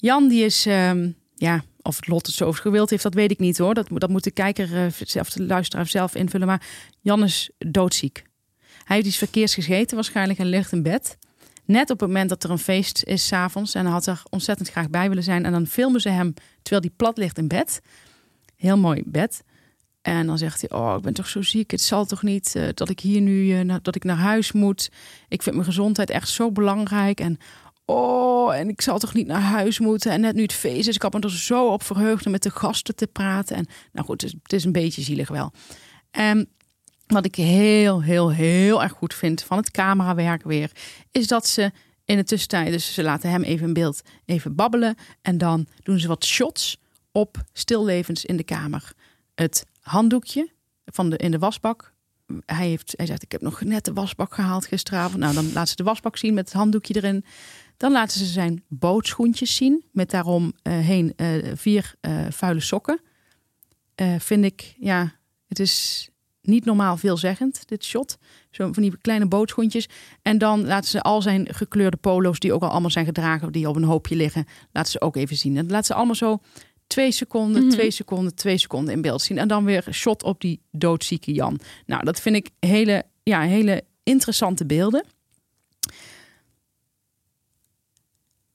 Jan, 0.03 0.29
die 0.29 0.45
is, 0.45 0.67
ehm, 0.67 1.11
ja, 1.35 1.65
of 1.83 1.97
het 1.97 2.07
lot 2.07 2.27
het 2.27 2.35
zo 2.35 2.53
gewild 2.53 2.91
heeft, 2.91 3.03
dat 3.03 3.15
weet 3.15 3.31
ik 3.31 3.39
niet 3.39 3.59
hoor. 3.59 3.75
Dat, 3.75 3.87
dat 3.93 4.11
moet 4.11 4.25
de 4.25 4.31
kijker 4.31 4.77
eh, 4.77 4.87
zelf, 4.99 5.31
de 5.31 5.43
luisteraar 5.43 5.87
zelf 5.87 6.15
invullen. 6.15 6.47
Maar 6.47 6.67
Jan 7.01 7.23
is 7.25 7.51
doodziek. 7.59 8.25
Hij 8.85 8.97
heeft 8.97 9.09
iets 9.09 9.17
verkeers 9.17 9.55
gegeten 9.55 9.95
waarschijnlijk 9.95 10.39
en 10.39 10.47
ligt 10.47 10.73
in 10.73 10.83
bed. 10.83 11.19
Net 11.65 11.91
op 11.91 12.01
het 12.01 12.09
moment 12.09 12.29
dat 12.29 12.45
er 12.45 12.51
een 12.51 12.59
feest 12.59 13.03
is 13.05 13.27
s'avonds. 13.27 13.75
En 13.75 13.85
hij 13.85 13.93
had 13.93 14.07
er 14.07 14.23
ontzettend 14.31 14.71
graag 14.71 14.91
bij 14.91 15.09
willen 15.09 15.23
zijn. 15.23 15.45
En 15.45 15.53
dan 15.53 15.67
filmen 15.67 16.01
ze 16.01 16.09
hem 16.09 16.35
terwijl 16.63 16.87
hij 16.87 16.95
plat 16.97 17.17
ligt 17.17 17.39
in 17.39 17.49
bed. 17.49 17.81
Heel 18.57 18.79
mooi 18.79 19.03
bed. 19.07 19.43
En 20.03 20.27
dan 20.27 20.39
zegt 20.39 20.61
hij, 20.61 20.79
oh, 20.79 20.95
ik 20.97 21.03
ben 21.03 21.15
toch 21.15 21.29
zo 21.29 21.43
ziek. 21.43 21.71
Het 21.71 21.81
zal 21.81 22.05
toch 22.05 22.23
niet 22.23 22.55
eh, 22.55 22.69
dat 22.75 22.89
ik 22.89 23.01
hier 23.01 23.21
nu, 23.21 23.59
eh, 23.59 23.75
dat 23.83 23.95
ik 23.95 24.05
naar 24.05 24.17
huis 24.17 24.53
moet. 24.53 24.91
Ik 25.29 25.43
vind 25.43 25.55
mijn 25.55 25.67
gezondheid 25.67 26.11
echt 26.11 26.29
zo 26.29 26.53
belangrijk. 26.53 27.21
En 27.21 27.39
oh, 27.93 28.55
en 28.55 28.69
ik 28.69 28.81
zal 28.81 28.99
toch 28.99 29.15
niet 29.15 29.27
naar 29.27 29.41
huis 29.41 29.79
moeten. 29.79 30.13
En 30.13 30.21
net 30.21 30.35
nu 30.35 30.43
het 30.43 30.53
feest 30.53 30.89
is, 30.89 30.95
ik 30.95 31.03
had 31.03 31.13
me 31.13 31.21
er 31.21 31.31
zo 31.31 31.67
op 31.67 31.83
verheugd 31.83 32.27
om 32.27 32.33
met 32.33 32.43
de 32.43 32.51
gasten 32.51 32.95
te 32.95 33.07
praten. 33.07 33.57
En 33.57 33.67
nou 33.93 34.07
goed, 34.07 34.21
het 34.21 34.53
is, 34.53 34.65
een 34.65 34.73
beetje 34.73 35.03
zielig 35.03 35.29
wel. 35.29 35.53
En 36.11 36.49
wat 37.07 37.25
ik 37.25 37.35
heel, 37.35 38.03
heel, 38.03 38.33
heel 38.33 38.83
erg 38.83 38.93
goed 38.93 39.15
vind 39.15 39.43
van 39.43 39.57
het 39.57 39.71
camerawerk 39.71 40.43
weer, 40.43 40.71
is 41.11 41.27
dat 41.27 41.47
ze 41.47 41.71
in 42.05 42.17
de 42.17 42.25
tussentijd, 42.25 42.73
dus 42.73 42.95
ze 42.95 43.03
laten 43.03 43.31
hem 43.31 43.43
even 43.43 43.67
in 43.67 43.73
beeld 43.73 44.03
even 44.25 44.55
babbelen. 44.55 44.97
En 45.23 45.39
dan 45.39 45.67
doen 45.83 45.99
ze 45.99 46.09
wat 46.09 46.25
shots 46.25 46.81
op 47.13 47.37
stillevens 47.53 48.25
in 48.25 48.37
de 48.37 48.45
kamer. 48.45 48.93
Het 49.35 49.67
handdoekje 49.81 50.51
van 50.85 51.11
de, 51.11 51.17
in 51.17 51.31
de 51.31 51.39
wasbak. 51.39 51.93
Hij, 52.45 52.69
heeft, 52.69 52.95
hij 52.97 53.07
zegt, 53.07 53.23
ik 53.23 53.33
heb 53.33 53.41
nog 53.41 53.61
net 53.61 53.85
de 53.85 53.93
wasbak 53.93 54.35
gehaald 54.35 54.67
gisteravond. 54.67 55.19
Nou, 55.19 55.35
dan 55.35 55.53
laten 55.53 55.67
ze 55.67 55.77
de 55.77 55.83
wasbak 55.83 56.17
zien 56.17 56.35
met 56.35 56.45
het 56.45 56.55
handdoekje 56.55 56.97
erin. 56.97 57.25
Dan 57.77 57.93
laten 57.93 58.19
ze 58.19 58.25
zijn 58.25 58.65
bootschoentjes 58.69 59.57
zien 59.57 59.85
met 59.93 60.11
daarom 60.11 60.53
eh, 60.63 60.99
eh, 60.99 61.07
vier 61.55 61.95
eh, 62.01 62.27
vuile 62.31 62.61
sokken. 62.61 63.01
Vind 64.19 64.45
ik, 64.45 64.75
ja, 64.79 65.13
het 65.49 65.59
is 65.59 66.09
niet 66.43 66.65
normaal 66.65 66.97
veelzeggend, 66.97 67.69
dit 67.69 67.85
shot. 67.85 68.19
Zo 68.51 68.73
van 68.73 68.83
die 68.83 68.97
kleine 69.01 69.27
bootschoentjes. 69.27 69.89
En 70.23 70.39
dan 70.39 70.65
laten 70.67 70.91
ze 70.91 71.03
al 71.03 71.23
zijn 71.23 71.55
gekleurde 71.55 71.97
polo's, 71.97 72.39
die 72.39 72.53
ook 72.53 72.63
al 72.63 72.71
allemaal 72.71 72.91
zijn 72.91 73.05
gedragen, 73.05 73.53
die 73.53 73.69
op 73.69 73.77
een 73.77 73.83
hoopje 73.85 74.17
liggen, 74.17 74.47
laten 74.73 74.93
ze 74.93 75.01
ook 75.01 75.17
even 75.17 75.37
zien. 75.37 75.57
En 75.57 75.67
laten 75.67 75.85
ze 75.87 75.95
allemaal 75.95 76.15
zo 76.15 76.41
twee 76.87 77.13
seconden, 77.13 77.63
Mhm. 77.63 77.71
twee 77.73 77.91
seconden, 77.91 78.35
twee 78.35 78.59
seconden 78.59 78.95
in 78.95 79.03
beeld 79.03 79.23
zien. 79.23 79.39
En 79.39 79.49
dan 79.49 79.65
weer 79.65 79.83
een 79.87 79.95
shot 79.95 80.23
op 80.23 80.41
die 80.41 80.61
doodzieke 80.71 81.33
Jan. 81.33 81.61
Nou, 81.87 82.05
dat 82.05 82.21
vind 82.21 82.37
ik 82.37 82.51
hele, 82.61 83.05
ja, 83.23 83.41
hele 83.41 83.85
interessante 84.03 84.67
beelden. 84.67 85.05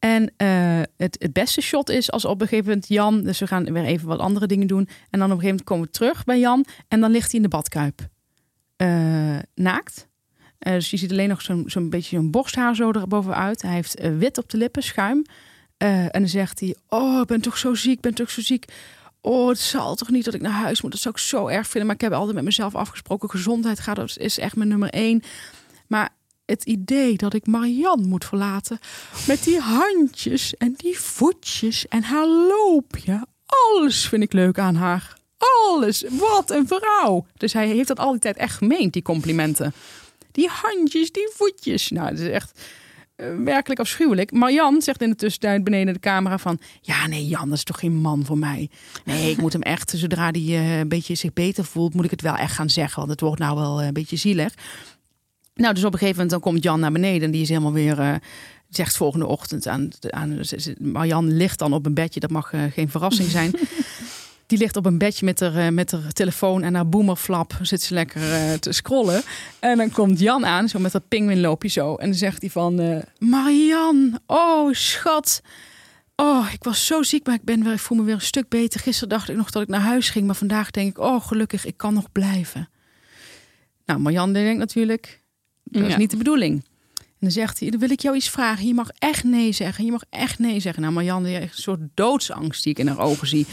En 0.08 0.32
eh, 0.38 0.82
het, 0.98 1.16
het 1.20 1.34
beste 1.34 1.62
shot 1.62 1.90
is 1.90 2.12
als 2.12 2.26
op 2.26 2.42
een 2.42 2.48
gegeven 2.48 2.68
moment 2.68 2.88
Jan, 2.88 3.24
dus 3.24 3.40
we 3.40 3.48
gaan 3.48 3.74
weer 3.74 3.84
even 3.84 4.08
wat 4.08 4.20
andere 4.20 4.48
dingen 4.48 4.68
doen. 4.68 4.88
En 5.10 5.20
dan 5.20 5.32
op 5.32 5.38
een 5.38 5.44
gegeven 5.44 5.48
moment 5.48 5.64
komen 5.64 5.86
we 5.86 5.92
terug 5.92 6.24
bij 6.24 6.40
Jan 6.40 6.66
en 6.88 7.00
dan 7.00 7.12
ligt 7.12 7.32
hij 7.32 7.36
in 7.36 7.42
de 7.42 7.56
badkuip. 7.56 8.08
Eh, 8.76 9.38
naakt. 9.56 10.08
Eh, 10.60 10.74
dus 10.74 10.90
je 10.90 10.98
ziet 10.98 11.12
alleen 11.12 11.30
nog 11.30 11.42
zo'n 11.42 11.90
beetje 11.90 12.16
zo'n 12.16 12.32
borsthaar 12.32 12.76
zo 12.76 12.92
erbovenuit. 12.92 13.62
Hij 13.62 13.74
heeft 13.74 14.00
wit 14.18 14.38
op 14.38 14.50
de 14.50 14.58
lippen, 14.58 14.84
schuim. 14.84 15.26
En 15.78 16.10
dan 16.12 16.28
zegt 16.28 16.60
hij, 16.60 16.76
oh, 16.88 17.22
ik 17.22 17.28
ben 17.28 17.42
toch 17.42 17.58
zo 17.58 17.74
ziek, 17.74 17.96
ik 17.96 18.02
ben 18.02 18.14
toch 18.14 18.30
zo 18.30 18.42
ziek. 18.42 18.66
Oh, 19.22 19.48
het 19.48 19.60
zal 19.60 19.96
toch 19.96 20.10
niet 20.10 20.26
dat 20.26 20.34
ik 20.34 20.42
naar 20.42 20.52
huis 20.52 20.82
moet. 20.82 20.92
Dat 20.92 21.02
zou 21.02 21.16
ik 21.16 21.22
zo 21.22 21.48
erg 21.48 21.68
vinden. 21.68 21.86
Maar 21.86 21.96
ik 21.96 22.02
heb 22.02 22.12
altijd 22.12 22.36
met 22.36 22.44
mezelf 22.44 22.76
afgesproken. 22.76 23.30
Gezondheid 23.30 23.80
gaat, 23.80 24.18
is 24.18 24.40
echt 24.40 24.56
mijn 24.56 24.70
nummer 24.70 24.90
één. 24.90 25.22
Maar 25.88 26.10
het 26.48 26.64
idee 26.64 27.18
dat 27.18 27.34
ik 27.34 27.48
Marianne 27.48 28.08
moet 28.08 28.26
verlaten. 28.26 28.80
Met 29.28 29.44
die 29.44 29.60
handjes 29.60 30.58
en 30.58 30.74
die 30.78 31.00
voetjes 31.00 31.88
en 31.88 32.04
haar 32.04 32.28
loopje. 32.28 33.26
Alles 33.46 34.08
vind 34.08 34.24
ik 34.24 34.34
leuk 34.34 34.60
aan 34.60 34.76
haar. 34.76 35.16
Alles. 35.38 36.04
Wat 36.10 36.52
een 36.52 36.68
vrouw. 36.68 37.26
Dus 37.34 37.54
hij 37.54 37.68
heeft 37.68 37.88
dat 37.88 38.00
al 38.00 38.12
die 38.12 38.20
tijd 38.20 38.38
echt 38.38 38.56
gemeend, 38.56 38.94
die 38.94 39.02
complimenten. 39.02 39.74
Die 40.32 40.48
handjes, 40.48 41.12
die 41.12 41.30
voetjes. 41.34 41.90
Nou, 41.90 42.10
dat 42.10 42.20
is 42.20 42.30
echt 42.30 42.60
eh, 43.16 43.28
werkelijk 43.44 43.80
afschuwelijk. 43.80 44.32
Marjan 44.32 44.82
zegt 44.82 45.02
in 45.02 45.10
de 45.10 45.16
tussentijd 45.16 45.64
beneden 45.64 45.94
de 45.94 46.00
camera 46.00 46.38
van... 46.38 46.60
Ja, 46.82 47.08
nee, 47.08 47.28
Jan, 47.28 47.54
is 47.54 47.64
toch 47.64 47.80
geen 47.80 47.96
man 47.96 48.26
voor 48.26 48.38
mij. 48.38 48.70
Nee, 49.06 49.32
ik 49.32 49.38
moet 49.38 49.54
hem 49.54 49.62
echt, 49.62 49.94
zodra 49.96 50.32
hij 50.32 50.42
eh, 50.42 50.80
een 50.80 50.90
beetje 50.90 51.16
zich 51.16 51.34
beter 51.34 51.66
voelt... 51.66 51.94
moet 51.94 52.06
ik 52.06 52.12
het 52.12 52.22
wel 52.22 52.36
echt 52.36 52.54
gaan 52.54 52.70
zeggen, 52.70 52.98
want 52.98 53.12
het 53.12 53.22
wordt 53.22 53.40
nou 53.40 53.56
wel 53.56 53.80
eh, 53.80 53.88
een 53.88 53.94
beetje 53.94 54.16
zielig. 54.16 54.54
Nou, 55.58 55.74
dus 55.74 55.84
op 55.84 55.94
een 55.94 56.00
gegeven 56.00 56.22
moment 56.22 56.30
dan 56.30 56.52
komt 56.52 56.64
Jan 56.64 56.80
naar 56.80 56.92
beneden... 56.92 57.22
en 57.22 57.32
die 57.32 57.42
is 57.42 57.50
helemaal 57.50 57.74
weer... 57.74 58.00
eh, 58.00 58.16
zegt 58.70 58.98
volgende 58.98 59.26
ochtend 59.26 59.68
aan, 59.68 59.90
aan 60.10 60.40
Marjan 60.80 61.38
ligt 61.38 61.60
dan 61.60 61.74
op 61.74 61.86
een 61.86 61.94
bedje, 61.94 62.20
dat 62.20 62.30
mag 62.30 62.54
eh, 62.54 62.62
geen 62.72 62.90
verrassing 62.90 63.30
zijn. 63.30 63.52
Die 64.46 64.58
ligt 64.58 64.76
op 64.76 64.86
een 64.86 64.98
bedje 64.98 65.26
met 65.26 65.40
haar, 65.40 65.56
eh, 65.56 65.70
met 65.70 65.92
haar 65.92 66.12
telefoon 66.12 66.64
en 66.64 66.76
haar 66.76 66.90
boomerflap 66.90 67.58
zit 67.62 67.82
ze 67.82 67.94
lekker 67.94 68.22
te 68.60 68.72
scrollen. 68.72 69.22
En 69.60 69.78
dan 69.78 69.92
komt 69.92 70.20
Jan 70.20 70.46
aan, 70.46 70.70
zo 70.70 70.80
met 70.80 70.92
dat 70.92 71.08
pinguïnloopje 71.08 71.70
zo. 71.70 71.96
En 71.96 72.06
dan 72.06 72.18
zegt 72.18 72.42
hij 72.42 72.50
van, 72.50 72.80
eh 72.80 72.98
Marian, 73.20 74.20
oh 74.26 74.74
schat. 74.74 75.42
Oh, 76.16 76.48
ik 76.54 76.64
was 76.64 76.86
zo 76.86 77.04
ziek, 77.04 77.26
maar 77.26 77.36
ik, 77.36 77.44
ben 77.44 77.64
weer, 77.64 77.74
ik 77.74 77.80
voel 77.80 77.98
me 77.98 78.04
weer 78.04 78.14
een 78.14 78.22
stuk 78.22 78.50
beter. 78.50 78.80
Gisteren 78.80 79.10
dacht 79.10 79.30
ik 79.30 79.36
nog 79.36 79.52
dat 79.52 79.62
ik 79.62 79.68
naar 79.68 79.82
huis 79.82 80.10
ging, 80.10 80.26
maar 80.26 80.36
vandaag 80.36 80.72
denk 80.72 80.90
ik, 80.90 81.00
oh 81.00 81.26
gelukkig, 81.26 81.66
ik 81.66 81.78
kan 81.78 81.94
nog 81.94 82.12
blijven. 82.12 82.70
Nou, 83.86 84.00
Marjan 84.00 84.34
denkt 84.34 84.60
natuurlijk, 84.60 85.22
dat 85.70 85.84
is 85.84 85.92
Ja. 85.92 85.98
niet 85.98 86.12
de 86.12 86.18
bedoeling. 86.18 86.64
En 86.96 87.04
dan 87.20 87.32
zegt 87.32 87.60
hij, 87.60 87.70
dan 87.70 87.80
wil 87.80 87.92
ik 87.92 88.00
jou 88.00 88.16
iets 88.16 88.30
vragen. 88.30 88.68
Je 88.68 88.74
mag 88.74 88.90
echt 89.00 89.24
nee 89.24 89.52
zeggen. 89.52 89.86
Je 89.86 89.92
mag 89.92 90.04
echt 90.10 90.40
nee 90.40 90.60
zeggen. 90.60 90.94
Nou, 90.94 91.28
heeft 91.28 91.56
een 91.56 91.62
soort 91.62 91.80
doodsangst 91.94 92.64
die 92.64 92.72
ik 92.72 92.80
in 92.80 92.88
haar 92.88 93.00
ogen 93.00 93.28
zie. 93.28 93.46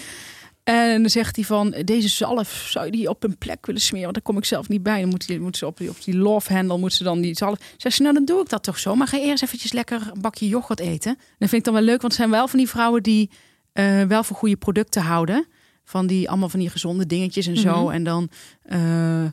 En 0.64 1.00
dan 1.00 1.10
zegt 1.10 1.36
hij 1.36 1.44
van, 1.44 1.74
deze 1.84 2.08
zalf, 2.08 2.66
zou 2.70 2.84
je 2.84 2.90
die 2.90 3.08
op 3.08 3.24
een 3.24 3.38
plek 3.38 3.66
willen 3.66 3.80
smeren? 3.80 4.02
Want 4.02 4.14
daar 4.14 4.24
kom 4.24 4.36
ik 4.36 4.44
zelf 4.44 4.68
niet 4.68 4.82
bij. 4.82 5.00
Dan 5.00 5.08
moet, 5.08 5.26
die, 5.26 5.40
moet 5.40 5.56
ze 5.56 5.66
op 5.66 5.76
die, 5.76 5.88
op 5.88 6.04
die 6.04 6.16
love 6.16 6.52
handle, 6.52 6.78
moet 6.78 6.92
ze 6.92 7.04
dan 7.04 7.20
die 7.20 7.36
zalf... 7.36 7.58
Zegt 7.76 7.96
ze, 7.96 8.02
nou 8.02 8.14
dan 8.14 8.24
doe 8.24 8.40
ik 8.42 8.48
dat 8.48 8.62
toch 8.62 8.78
zo. 8.78 8.94
Maar 8.94 9.06
ga 9.06 9.18
eerst 9.18 9.42
eventjes 9.42 9.72
lekker 9.72 10.10
een 10.14 10.20
bakje 10.20 10.48
yoghurt 10.48 10.80
eten. 10.80 11.14
Dat 11.38 11.48
vind 11.48 11.52
ik 11.52 11.64
dan 11.64 11.74
wel 11.74 11.82
leuk, 11.82 12.00
want 12.00 12.12
het 12.12 12.20
zijn 12.20 12.30
wel 12.30 12.48
van 12.48 12.58
die 12.58 12.68
vrouwen 12.68 13.02
die 13.02 13.30
eh, 13.72 14.02
wel 14.02 14.24
voor 14.24 14.36
goede 14.36 14.56
producten 14.56 15.02
houden. 15.02 15.46
Van 15.84 16.06
die, 16.06 16.28
allemaal 16.28 16.48
van 16.48 16.60
die 16.60 16.70
gezonde 16.70 17.06
dingetjes 17.06 17.46
en 17.46 17.56
zo. 17.56 17.82
Mhm. 17.82 17.92
En 17.92 18.04
dan, 18.04 18.28
eh, 18.62 19.24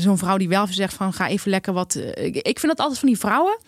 zo'n 0.00 0.18
vrouw 0.18 0.36
die 0.36 0.48
wel 0.48 0.66
zegt 0.66 0.94
van, 0.94 1.12
ga 1.12 1.28
even 1.28 1.50
lekker 1.50 1.72
wat... 1.72 1.94
eh, 1.94 2.24
ik, 2.24 2.36
ik 2.36 2.58
vind 2.58 2.72
dat 2.76 2.80
altijd 2.80 2.98
van 2.98 3.08
die 3.08 3.18
vrouwen, 3.18 3.58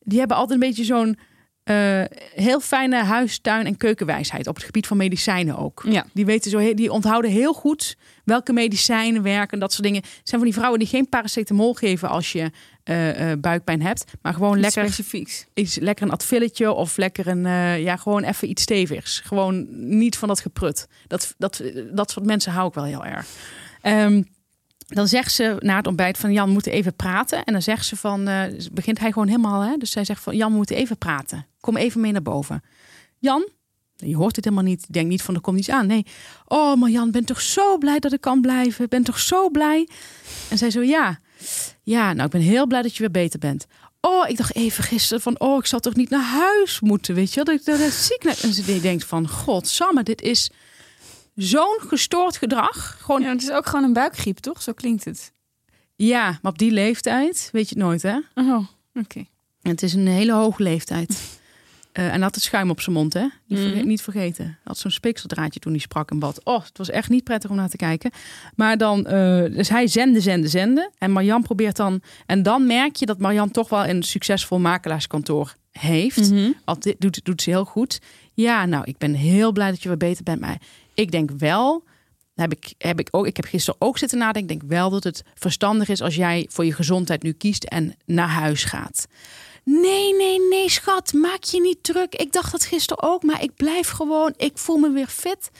die 0.00 0.18
hebben 0.18 0.36
altijd 0.36 0.60
een 0.60 0.68
beetje 0.68 0.84
zo'n... 0.84 1.18
eh, 1.64 2.02
heel 2.34 2.60
fijne 2.60 2.96
huis, 3.04 3.38
tuin 3.38 3.66
en 3.66 3.76
keukenwijsheid 3.76 4.46
op 4.46 4.54
het 4.54 4.64
gebied 4.64 4.86
van 4.86 4.96
medicijnen 4.96 5.56
ook. 5.58 5.82
Ja. 5.88 6.06
Die 6.12 6.24
weten 6.26 6.50
zo, 6.50 6.58
he- 6.58 6.74
die 6.74 6.92
onthouden 6.92 7.30
heel 7.30 7.52
goed 7.52 7.96
welke 8.24 8.52
medicijnen 8.52 9.22
werken, 9.22 9.58
dat 9.58 9.72
soort 9.72 9.84
dingen. 9.84 10.00
Het 10.02 10.10
zijn 10.28 10.40
van 10.40 10.44
die 10.50 10.54
vrouwen 10.54 10.78
die 10.78 10.88
geen 10.88 11.08
paracetamol 11.08 11.74
geven 11.74 12.08
als 12.08 12.32
je 12.32 12.50
eh, 12.82 13.32
buikpijn 13.38 13.82
hebt, 13.82 14.04
maar 14.22 14.34
gewoon 14.34 14.60
lekker 14.60 14.82
Specifieks. 14.84 15.46
iets, 15.54 15.76
lekker 15.78 16.04
een 16.06 16.12
advilletje 16.12 16.72
of 16.72 16.96
lekker 16.96 17.26
een, 17.26 17.42
ja, 17.82 17.96
gewoon 17.96 18.22
even 18.22 18.48
iets 18.50 18.62
stevigs. 18.62 19.20
Gewoon 19.24 19.66
niet 19.98 20.16
van 20.16 20.28
dat 20.28 20.40
geprut. 20.40 20.86
Dat, 21.06 21.34
dat, 21.38 21.62
dat 21.92 22.10
soort 22.10 22.26
mensen 22.26 22.52
hou 22.52 22.68
ik 22.68 22.74
wel 22.74 22.84
heel 22.84 23.04
erg. 23.04 23.26
Ehm, 23.82 24.22
dan 24.90 25.08
zegt 25.08 25.32
ze 25.32 25.56
na 25.58 25.76
het 25.76 25.86
ontbijt 25.86 26.18
van 26.18 26.32
Jan, 26.32 26.50
moeten 26.50 26.72
even 26.72 26.94
praten. 26.94 27.44
En 27.44 27.52
dan 27.52 27.62
zegt 27.62 27.86
ze 27.86 27.96
van, 27.96 28.28
eh, 28.28 28.42
begint 28.72 28.98
hij 28.98 29.12
gewoon 29.12 29.28
helemaal, 29.28 29.60
hè? 29.60 29.76
Dus 29.76 29.90
zij 29.90 30.04
zegt 30.04 30.22
van 30.22 30.36
Jan, 30.36 30.52
moeten 30.52 30.76
even 30.76 30.98
praten. 30.98 31.46
Kom 31.60 31.76
even 31.76 32.00
mee 32.00 32.12
naar 32.12 32.22
boven. 32.22 32.62
Jan, 33.18 33.48
je 33.96 34.16
hoort 34.16 34.36
het 34.36 34.44
helemaal 34.44 34.64
niet. 34.64 34.84
Je 34.86 34.92
denkt 34.92 35.08
niet 35.08 35.22
van 35.22 35.34
er 35.34 35.40
komt 35.40 35.58
iets 35.58 35.70
aan. 35.70 35.86
Nee. 35.86 36.06
Oh, 36.46 36.76
maar 36.76 36.90
Jan, 36.90 37.10
ben 37.10 37.24
toch 37.24 37.40
zo 37.40 37.78
blij 37.78 37.98
dat 37.98 38.12
ik 38.12 38.20
kan 38.20 38.40
blijven. 38.40 38.88
Ben 38.88 39.02
toch 39.02 39.18
zo 39.18 39.50
blij. 39.50 39.88
En 40.50 40.58
zij 40.58 40.70
zo, 40.70 40.82
ja. 40.82 41.18
Ja, 41.82 42.12
nou, 42.12 42.24
ik 42.24 42.30
ben 42.30 42.40
heel 42.40 42.66
blij 42.66 42.82
dat 42.82 42.92
je 42.92 43.00
weer 43.00 43.10
beter 43.10 43.38
bent. 43.38 43.66
Oh, 44.00 44.28
ik 44.28 44.36
dacht 44.36 44.54
even 44.54 44.84
gisteren 44.84 45.22
van, 45.22 45.40
oh, 45.40 45.58
ik 45.58 45.66
zal 45.66 45.80
toch 45.80 45.94
niet 45.94 46.10
naar 46.10 46.24
huis 46.24 46.80
moeten, 46.80 47.14
weet 47.14 47.34
je? 47.34 47.44
Dat 47.44 47.54
ik 47.54 47.64
dat 47.64 47.92
ziek 47.92 48.24
naar... 48.24 48.38
En 48.42 48.52
ze 48.52 48.80
denkt 48.80 49.04
van, 49.04 49.28
god, 49.28 49.68
Samme, 49.68 50.02
dit 50.02 50.22
is 50.22 50.50
zo'n 51.34 51.78
gestoord 51.86 52.36
gedrag. 52.36 52.96
Gewoon, 53.00 53.22
Ja, 53.22 53.28
het 53.28 53.42
is 53.42 53.50
ook 53.50 53.66
gewoon 53.66 53.84
een 53.84 53.92
buikgriep, 53.92 54.38
toch? 54.38 54.62
Zo 54.62 54.72
klinkt 54.72 55.04
het. 55.04 55.32
ja, 55.96 56.38
maar 56.42 56.52
op 56.52 56.58
die 56.58 56.70
leeftijd 56.70 57.48
weet 57.52 57.68
je 57.68 57.74
het 57.74 57.84
nooit, 57.84 58.02
hè? 58.02 58.18
Oh, 58.34 58.66
oké. 58.94 59.18
En 59.62 59.70
het 59.70 59.82
is 59.82 59.92
een 59.94 60.06
hele 60.06 60.32
hoge 60.32 60.62
leeftijd. 60.62 61.18
Eh, 61.92 62.12
en 62.14 62.22
had 62.22 62.34
het 62.34 62.44
schuim 62.44 62.70
op 62.70 62.80
zijn 62.80 62.96
mond, 62.96 63.12
hè? 63.12 63.20
Niet, 63.46 63.58
verge- 63.58 63.76
Mhm. 63.76 63.86
niet 63.86 64.02
vergeten. 64.02 64.44
Hij 64.44 64.56
had 64.64 64.78
zo'n 64.78 64.90
speekseldraadje 64.90 65.60
toen 65.60 65.72
hij 65.72 65.80
sprak 65.80 66.10
in 66.10 66.18
bad. 66.18 66.44
Oh, 66.44 66.64
het 66.64 66.78
was 66.78 66.90
echt 66.90 67.08
niet 67.08 67.24
prettig 67.24 67.50
om 67.50 67.56
naar 67.56 67.68
te 67.68 67.76
kijken. 67.76 68.10
Maar 68.56 68.78
dan, 68.78 69.06
eh, 69.06 69.12
dus 69.56 69.68
hij 69.68 69.86
zende, 69.86 70.20
zende, 70.20 70.48
zende. 70.48 70.90
En 70.98 71.10
Marjan 71.10 71.42
probeert 71.42 71.76
dan... 71.76 72.00
En 72.26 72.42
dan 72.42 72.66
merk 72.66 72.96
je 72.96 73.06
dat 73.06 73.18
Marjan 73.18 73.50
toch 73.50 73.68
wel 73.68 73.86
een 73.86 74.02
succesvol 74.02 74.58
makelaarskantoor 74.58 75.54
heeft. 75.70 76.30
Mhm. 76.30 76.50
Want 76.64 76.82
dit 76.82 76.96
doet, 76.98 77.24
doet 77.24 77.42
ze 77.42 77.50
heel 77.50 77.64
goed. 77.64 78.00
Ja, 78.34 78.66
nou, 78.66 78.84
ik 78.86 78.98
ben 78.98 79.14
heel 79.14 79.52
blij 79.52 79.70
dat 79.70 79.82
je 79.82 79.88
weer 79.88 79.96
beter 79.98 80.24
bent. 80.24 80.40
Maar 80.40 80.60
ik 80.94 81.10
denk 81.10 81.30
wel... 81.30 81.84
Heb 82.34 82.52
ik, 82.52 82.74
heb 82.78 83.00
ik, 83.00 83.08
ook, 83.10 83.26
ik 83.26 83.36
heb 83.36 83.44
gisteren 83.44 83.80
ook 83.80 83.98
zitten 83.98 84.18
nadenken. 84.18 84.54
Ik 84.54 84.60
denk 84.60 84.70
wel 84.70 84.90
dat 84.90 85.04
het 85.04 85.22
verstandig 85.34 85.88
is 85.88 86.00
als 86.00 86.14
jij 86.14 86.46
voor 86.50 86.64
je 86.64 86.72
gezondheid 86.72 87.22
nu 87.22 87.32
kiest 87.32 87.64
en 87.64 87.94
naar 88.06 88.28
huis 88.28 88.64
gaat. 88.64 89.06
Nee, 89.64 90.16
nee, 90.16 90.48
nee, 90.48 90.68
schat, 90.68 91.12
maak 91.12 91.42
je 91.42 91.60
niet 91.60 91.82
druk. 91.82 92.14
Ik 92.14 92.32
dacht 92.32 92.52
dat 92.52 92.64
gisteren 92.64 93.02
ook, 93.02 93.22
maar 93.22 93.42
ik 93.42 93.54
blijf 93.54 93.88
gewoon. 93.88 94.34
Ik 94.36 94.58
voel 94.58 94.76
me 94.76 94.90
weer 94.90 95.06
fit. 95.06 95.50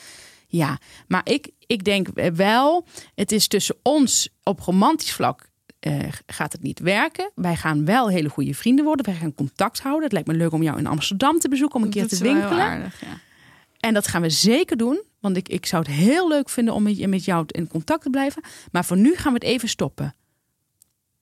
Ja, 0.47 0.79
maar 1.09 1.21
ik, 1.25 1.51
ik 1.67 1.85
denk 1.85 2.09
wel, 2.35 2.87
het 3.15 3.33
is 3.33 3.49
tussen 3.49 3.77
ons 3.83 4.29
op 4.43 4.61
romantisch 4.61 5.13
vlak 5.13 5.49
eh, 5.81 5.99
gaat 6.27 6.53
het 6.53 6.63
niet 6.63 6.79
werken. 6.79 7.31
Wij 7.35 7.57
gaan 7.57 7.85
wel 7.85 8.09
hele 8.09 8.29
goede 8.29 8.55
vrienden 8.55 8.85
worden. 8.85 9.05
Wij 9.05 9.15
gaan 9.15 9.35
contact 9.35 9.81
houden. 9.81 10.03
Het 10.03 10.13
lijkt 10.13 10.29
me 10.29 10.35
leuk 10.35 10.53
om 10.53 10.63
jou 10.63 10.79
in 10.79 10.87
Amsterdam 10.87 11.39
te 11.39 11.49
bezoeken, 11.49 11.77
om 11.77 11.83
een 11.85 11.91
keer 11.91 12.09
te 12.09 12.15
is 12.15 12.21
wel 12.21 12.33
heel 12.33 12.41
winkelen. 12.41 12.65
aardig, 12.65 13.01
ja. 13.01 13.21
En 13.81 13.95
dat 13.95 14.07
gaan 14.09 14.23
we 14.23 14.31
zeker 14.31 14.77
doen. 14.77 15.03
Want 15.21 15.37
ik, 15.37 15.49
ik 15.49 15.67
zou 15.67 15.83
het 15.83 15.93
heel 15.93 16.29
leuk 16.29 16.49
vinden 16.49 16.75
om 16.75 16.83
met, 16.83 17.07
met 17.07 17.25
jou 17.25 17.45
in 17.47 17.69
contact 17.69 18.03
te 18.03 18.11
blijven. 18.11 18.43
Maar 18.73 18.85
voor 18.85 18.97
nu 18.97 19.15
gaan 19.17 19.33
we 19.33 19.39
het 19.39 19.49
even 19.49 19.69
stoppen. 19.69 20.15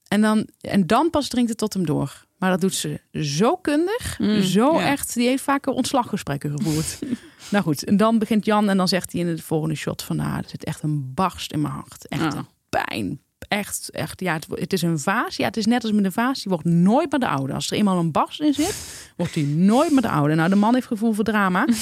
En 0.09 0.21
dan, 0.21 0.49
en 0.61 0.87
dan 0.87 1.11
pas 1.11 1.29
dringt 1.29 1.49
het 1.49 1.59
tot 1.59 1.75
hem 1.75 1.87
door. 1.87 2.27
Maar 2.39 2.51
dat 2.51 2.61
doet 2.61 2.75
ze 2.75 3.01
zo 3.13 3.57
kundig. 3.57 4.19
Mm, 4.19 4.43
zo 4.43 4.79
ja. 4.79 4.87
echt. 4.87 5.15
Die 5.15 5.29
heeft 5.29 5.43
vaker 5.43 5.73
ontslaggesprekken 5.73 6.51
gevoerd. 6.59 6.99
nou 7.51 7.65
goed, 7.65 7.85
en 7.85 7.97
dan 7.97 8.19
begint 8.19 8.45
Jan 8.45 8.69
en 8.69 8.77
dan 8.77 8.89
zegt 8.89 9.13
hij 9.13 9.21
in 9.21 9.37
de 9.37 9.43
volgende 9.43 9.75
shot 9.75 10.03
van... 10.03 10.17
Nou, 10.17 10.37
er 10.37 10.49
zit 10.49 10.65
echt 10.65 10.83
een 10.83 11.15
barst 11.15 11.53
in 11.53 11.61
mijn 11.61 11.75
hart. 11.75 12.09
Echt 12.09 12.23
Oh. 12.35 12.39
een 12.39 12.47
pijn. 12.69 13.21
Echt, 13.49 13.91
echt. 13.91 14.21
Ja, 14.21 14.33
het, 14.33 14.47
het 14.51 14.73
is 14.73 14.83
een 14.83 14.99
vaas. 14.99 15.37
Ja, 15.37 15.45
het 15.45 15.57
is 15.57 15.67
net 15.67 15.83
als 15.83 15.93
met 15.93 16.05
een 16.05 16.13
vaas. 16.13 16.43
Die 16.43 16.53
wordt 16.53 16.65
nooit 16.65 17.11
meer 17.11 17.21
de 17.21 17.29
oude. 17.29 17.53
Als 17.53 17.71
er 17.71 17.77
eenmaal 17.77 17.99
een 17.99 18.13
barst 18.13 18.41
in 18.41 18.55
zit, 18.55 18.77
wordt 19.17 19.35
die 19.35 19.47
nooit 19.47 19.91
meer 19.91 20.03
de 20.03 20.09
oude. 20.09 20.35
Nou, 20.35 20.49
de 20.49 20.57
man 20.57 20.75
heeft 20.75 20.87
gevoel 20.87 21.13
voor 21.13 21.25
drama. 21.25 21.67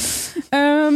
Ehm, 0.49 0.95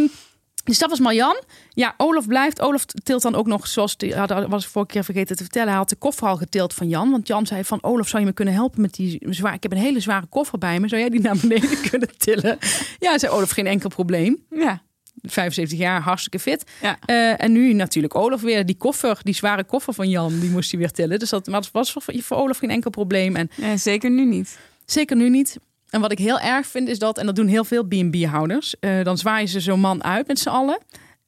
dus 0.64 0.78
dat 0.78 0.90
was 0.90 0.98
Marjan. 0.98 1.42
Ja, 1.70 1.94
Olaf 1.96 2.26
blijft. 2.26 2.60
Olaf 2.60 2.84
tilt 2.84 3.22
dan 3.22 3.34
ook 3.34 3.46
nog, 3.46 3.66
zoals 3.66 3.96
die, 3.96 4.14
had, 4.14 4.46
was 4.48 4.64
ik 4.64 4.70
vorige 4.70 4.92
keer 4.92 5.04
vergeten 5.04 5.36
te 5.36 5.42
vertellen. 5.42 5.68
Hij 5.68 5.76
had 5.76 5.88
de 5.88 5.96
koffer 5.96 6.28
al 6.28 6.36
getild 6.36 6.74
van 6.74 6.88
Jan. 6.88 7.10
Want 7.10 7.26
Jan 7.26 7.46
zei 7.46 7.64
van, 7.64 7.82
Olaf, 7.82 8.08
zou 8.08 8.22
je 8.22 8.28
me 8.28 8.34
kunnen 8.34 8.54
helpen 8.54 8.80
met 8.80 8.94
die 8.94 9.26
zwaar... 9.30 9.54
Ik 9.54 9.62
heb 9.62 9.72
een 9.72 9.78
hele 9.78 10.00
zware 10.00 10.26
koffer 10.26 10.58
bij 10.58 10.80
me. 10.80 10.88
Zou 10.88 11.00
jij 11.00 11.10
die 11.10 11.20
naar 11.20 11.36
beneden 11.40 11.80
kunnen 11.90 12.18
tillen? 12.18 12.58
Ja, 12.98 13.18
zei 13.18 13.32
Olaf, 13.32 13.50
geen 13.50 13.66
enkel 13.66 13.88
probleem. 13.88 14.44
Ja. 14.50 14.82
75 15.22 15.78
jaar, 15.78 16.00
hartstikke 16.00 16.38
fit. 16.38 16.64
Ja. 16.82 16.98
Eh, 17.04 17.42
en 17.42 17.52
nu 17.52 17.72
natuurlijk 17.72 18.14
Olaf 18.14 18.40
weer. 18.40 18.66
Die 18.66 18.76
koffer, 18.76 19.18
die 19.22 19.34
zware 19.34 19.64
koffer 19.64 19.94
van 19.94 20.08
Jan, 20.08 20.38
die 20.40 20.50
moest 20.50 20.70
hij 20.70 20.80
weer 20.80 20.90
tillen. 20.90 21.18
Dus 21.18 21.30
dat 21.30 21.46
maar 21.46 21.60
het 21.60 21.70
was 21.72 21.92
voor, 21.92 22.02
voor 22.06 22.36
Olaf 22.36 22.58
geen 22.58 22.70
enkel 22.70 22.90
probleem. 22.90 23.36
En 23.36 23.50
Ja, 23.56 23.76
zeker 23.76 24.10
nu 24.10 24.24
niet. 24.24 24.58
Zeker 24.84 25.16
nu 25.16 25.28
niet. 25.30 25.56
En 25.90 26.00
wat 26.00 26.12
ik 26.12 26.18
heel 26.18 26.40
erg 26.40 26.66
vind 26.66 26.88
is 26.88 26.98
dat, 26.98 27.18
en 27.18 27.26
dat 27.26 27.36
doen 27.36 27.46
heel 27.46 27.64
veel 27.64 27.84
B&B-houders, 27.84 28.74
eh, 28.80 29.04
dan 29.04 29.18
zwaaien 29.18 29.48
ze 29.48 29.60
zo'n 29.60 29.80
man 29.80 30.04
uit 30.04 30.26
met 30.26 30.38
z'n 30.38 30.48
allen. 30.48 30.78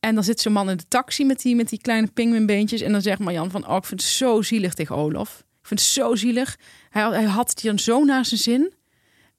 En 0.00 0.14
dan 0.14 0.24
zit 0.24 0.40
zo'n 0.40 0.52
man 0.52 0.70
in 0.70 0.76
de 0.76 0.88
taxi 0.88 1.24
met 1.24 1.40
die, 1.42 1.56
met 1.56 1.68
die 1.68 1.80
kleine 1.80 2.06
pinguïnbeentjes. 2.06 2.80
En 2.80 2.92
dan 2.92 3.02
zegt 3.02 3.18
Marjan 3.18 3.50
van, 3.50 3.68
oh, 3.68 3.76
ik 3.76 3.84
vind 3.84 4.00
het 4.00 4.10
zo 4.10 4.42
zielig 4.42 4.74
tegen 4.74 4.96
Olaf. 4.96 5.38
Ik 5.60 5.66
vind 5.68 5.80
het 5.80 5.88
zo 5.88 6.14
zielig. 6.14 6.56
Hij, 6.90 7.02
had- 7.02 7.12
hij 7.12 7.22
had 7.24 7.50
het 7.50 7.60
hier 7.60 7.78
zo 7.78 8.04
naar 8.04 8.24
zijn 8.24 8.40
zin. 8.40 8.72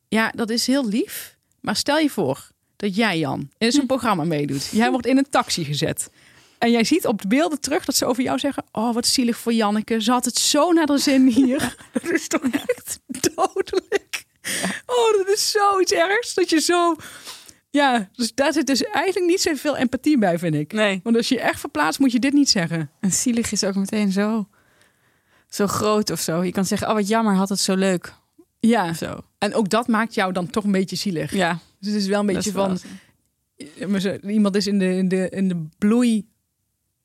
Ja, 0.08 0.32
dat 0.36 0.50
is 0.50 0.68
heel 0.68 0.88
lief. 0.88 1.38
Maar 1.62 1.76
stel 1.76 1.98
je 1.98 2.10
voor 2.10 2.52
dat 2.84 2.96
jij, 2.96 3.20
Jan, 3.20 3.50
in 3.58 3.72
zo'n 3.72 3.86
programma 3.86 4.24
meedoet. 4.24 4.66
Jij 4.72 4.92
wordt 4.92 5.06
in 5.06 5.18
een 5.18 5.30
taxi 5.30 5.66
gezet. 5.66 6.10
En 6.58 6.72
jij 6.72 6.84
ziet 6.84 7.08
op 7.08 7.22
de 7.22 7.28
beelden 7.28 7.62
terug 7.62 7.86
dat 7.86 7.96
ze 7.96 8.06
over 8.06 8.24
jou 8.24 8.40
zeggen... 8.40 8.64
Oh, 8.72 8.94
wat 8.94 9.08
zielig 9.08 9.38
voor 9.38 9.54
Janneke. 9.54 10.02
Ze 10.02 10.12
had 10.12 10.26
het 10.26 10.38
zo 10.38 10.72
naar 10.72 10.86
de 10.86 10.98
zin 10.98 11.28
hier. 11.28 11.76
Dat 11.94 12.12
is 12.12 12.28
toch 12.28 12.42
echt 12.44 13.00
dodelijk. 13.36 14.26
Oh, 14.86 15.18
dat 15.18 15.28
is 15.28 15.52
zoiets 15.52 15.92
ergs. 15.92 16.34
Dat 16.34 16.50
je 16.50 16.60
zo... 16.60 16.96
Ja, 17.70 18.10
dus 18.14 18.34
daar 18.34 18.54
zit 18.54 18.68
dus 18.68 18.84
eigenlijk 18.84 19.26
niet 19.26 19.42
zoveel 19.42 19.78
empathie 19.78 20.18
bij, 20.18 20.40
vind 20.40 20.56
ik. 20.56 20.74
Nee. 20.74 21.00
Want 21.04 21.16
als 21.16 21.28
je 21.28 21.36
je 21.36 21.42
echt 21.42 21.60
verplaatst, 21.60 22.00
moet 22.00 22.12
je 22.12 22.20
dit 22.20 22.34
niet 22.34 22.50
zeggen. 22.50 22.92
En 23.00 23.12
zielig 23.12 23.52
is 23.52 23.64
ook 23.64 23.76
meteen 23.76 24.12
zo, 24.12 24.48
zo 25.50 25.68
groot 25.68 26.10
of 26.10 26.20
zo. 26.20 26.42
Je 26.44 26.52
kan 26.52 26.66
zeggen, 26.66 26.88
oh 26.88 26.94
wat 26.94 27.08
jammer, 27.08 27.36
had 27.36 27.50
het 27.50 27.60
zo 27.60 27.76
leuk. 27.76 28.14
Ja, 28.60 28.94
zo. 28.94 29.20
en 29.38 29.54
ook 29.54 29.70
dat 29.70 29.88
maakt 29.88 30.14
jou 30.14 30.34
dan 30.34 30.50
toch 30.50 30.64
een 30.64 30.72
beetje 30.72 30.96
zielig. 30.96 31.34
Ja, 31.34 31.60
Dus 31.84 31.94
het 31.94 32.02
is 32.02 32.08
wel 32.08 32.20
een 32.20 32.26
beetje 32.26 32.52
van... 32.52 34.00
zo- 34.02 34.18
Iemand 34.28 34.56
is 34.56 34.68
in 34.68 34.80
de, 34.80 34.96
in 34.98 35.08
de, 35.08 35.30
in 35.30 35.48
de 35.48 35.66
bloei... 35.78 36.28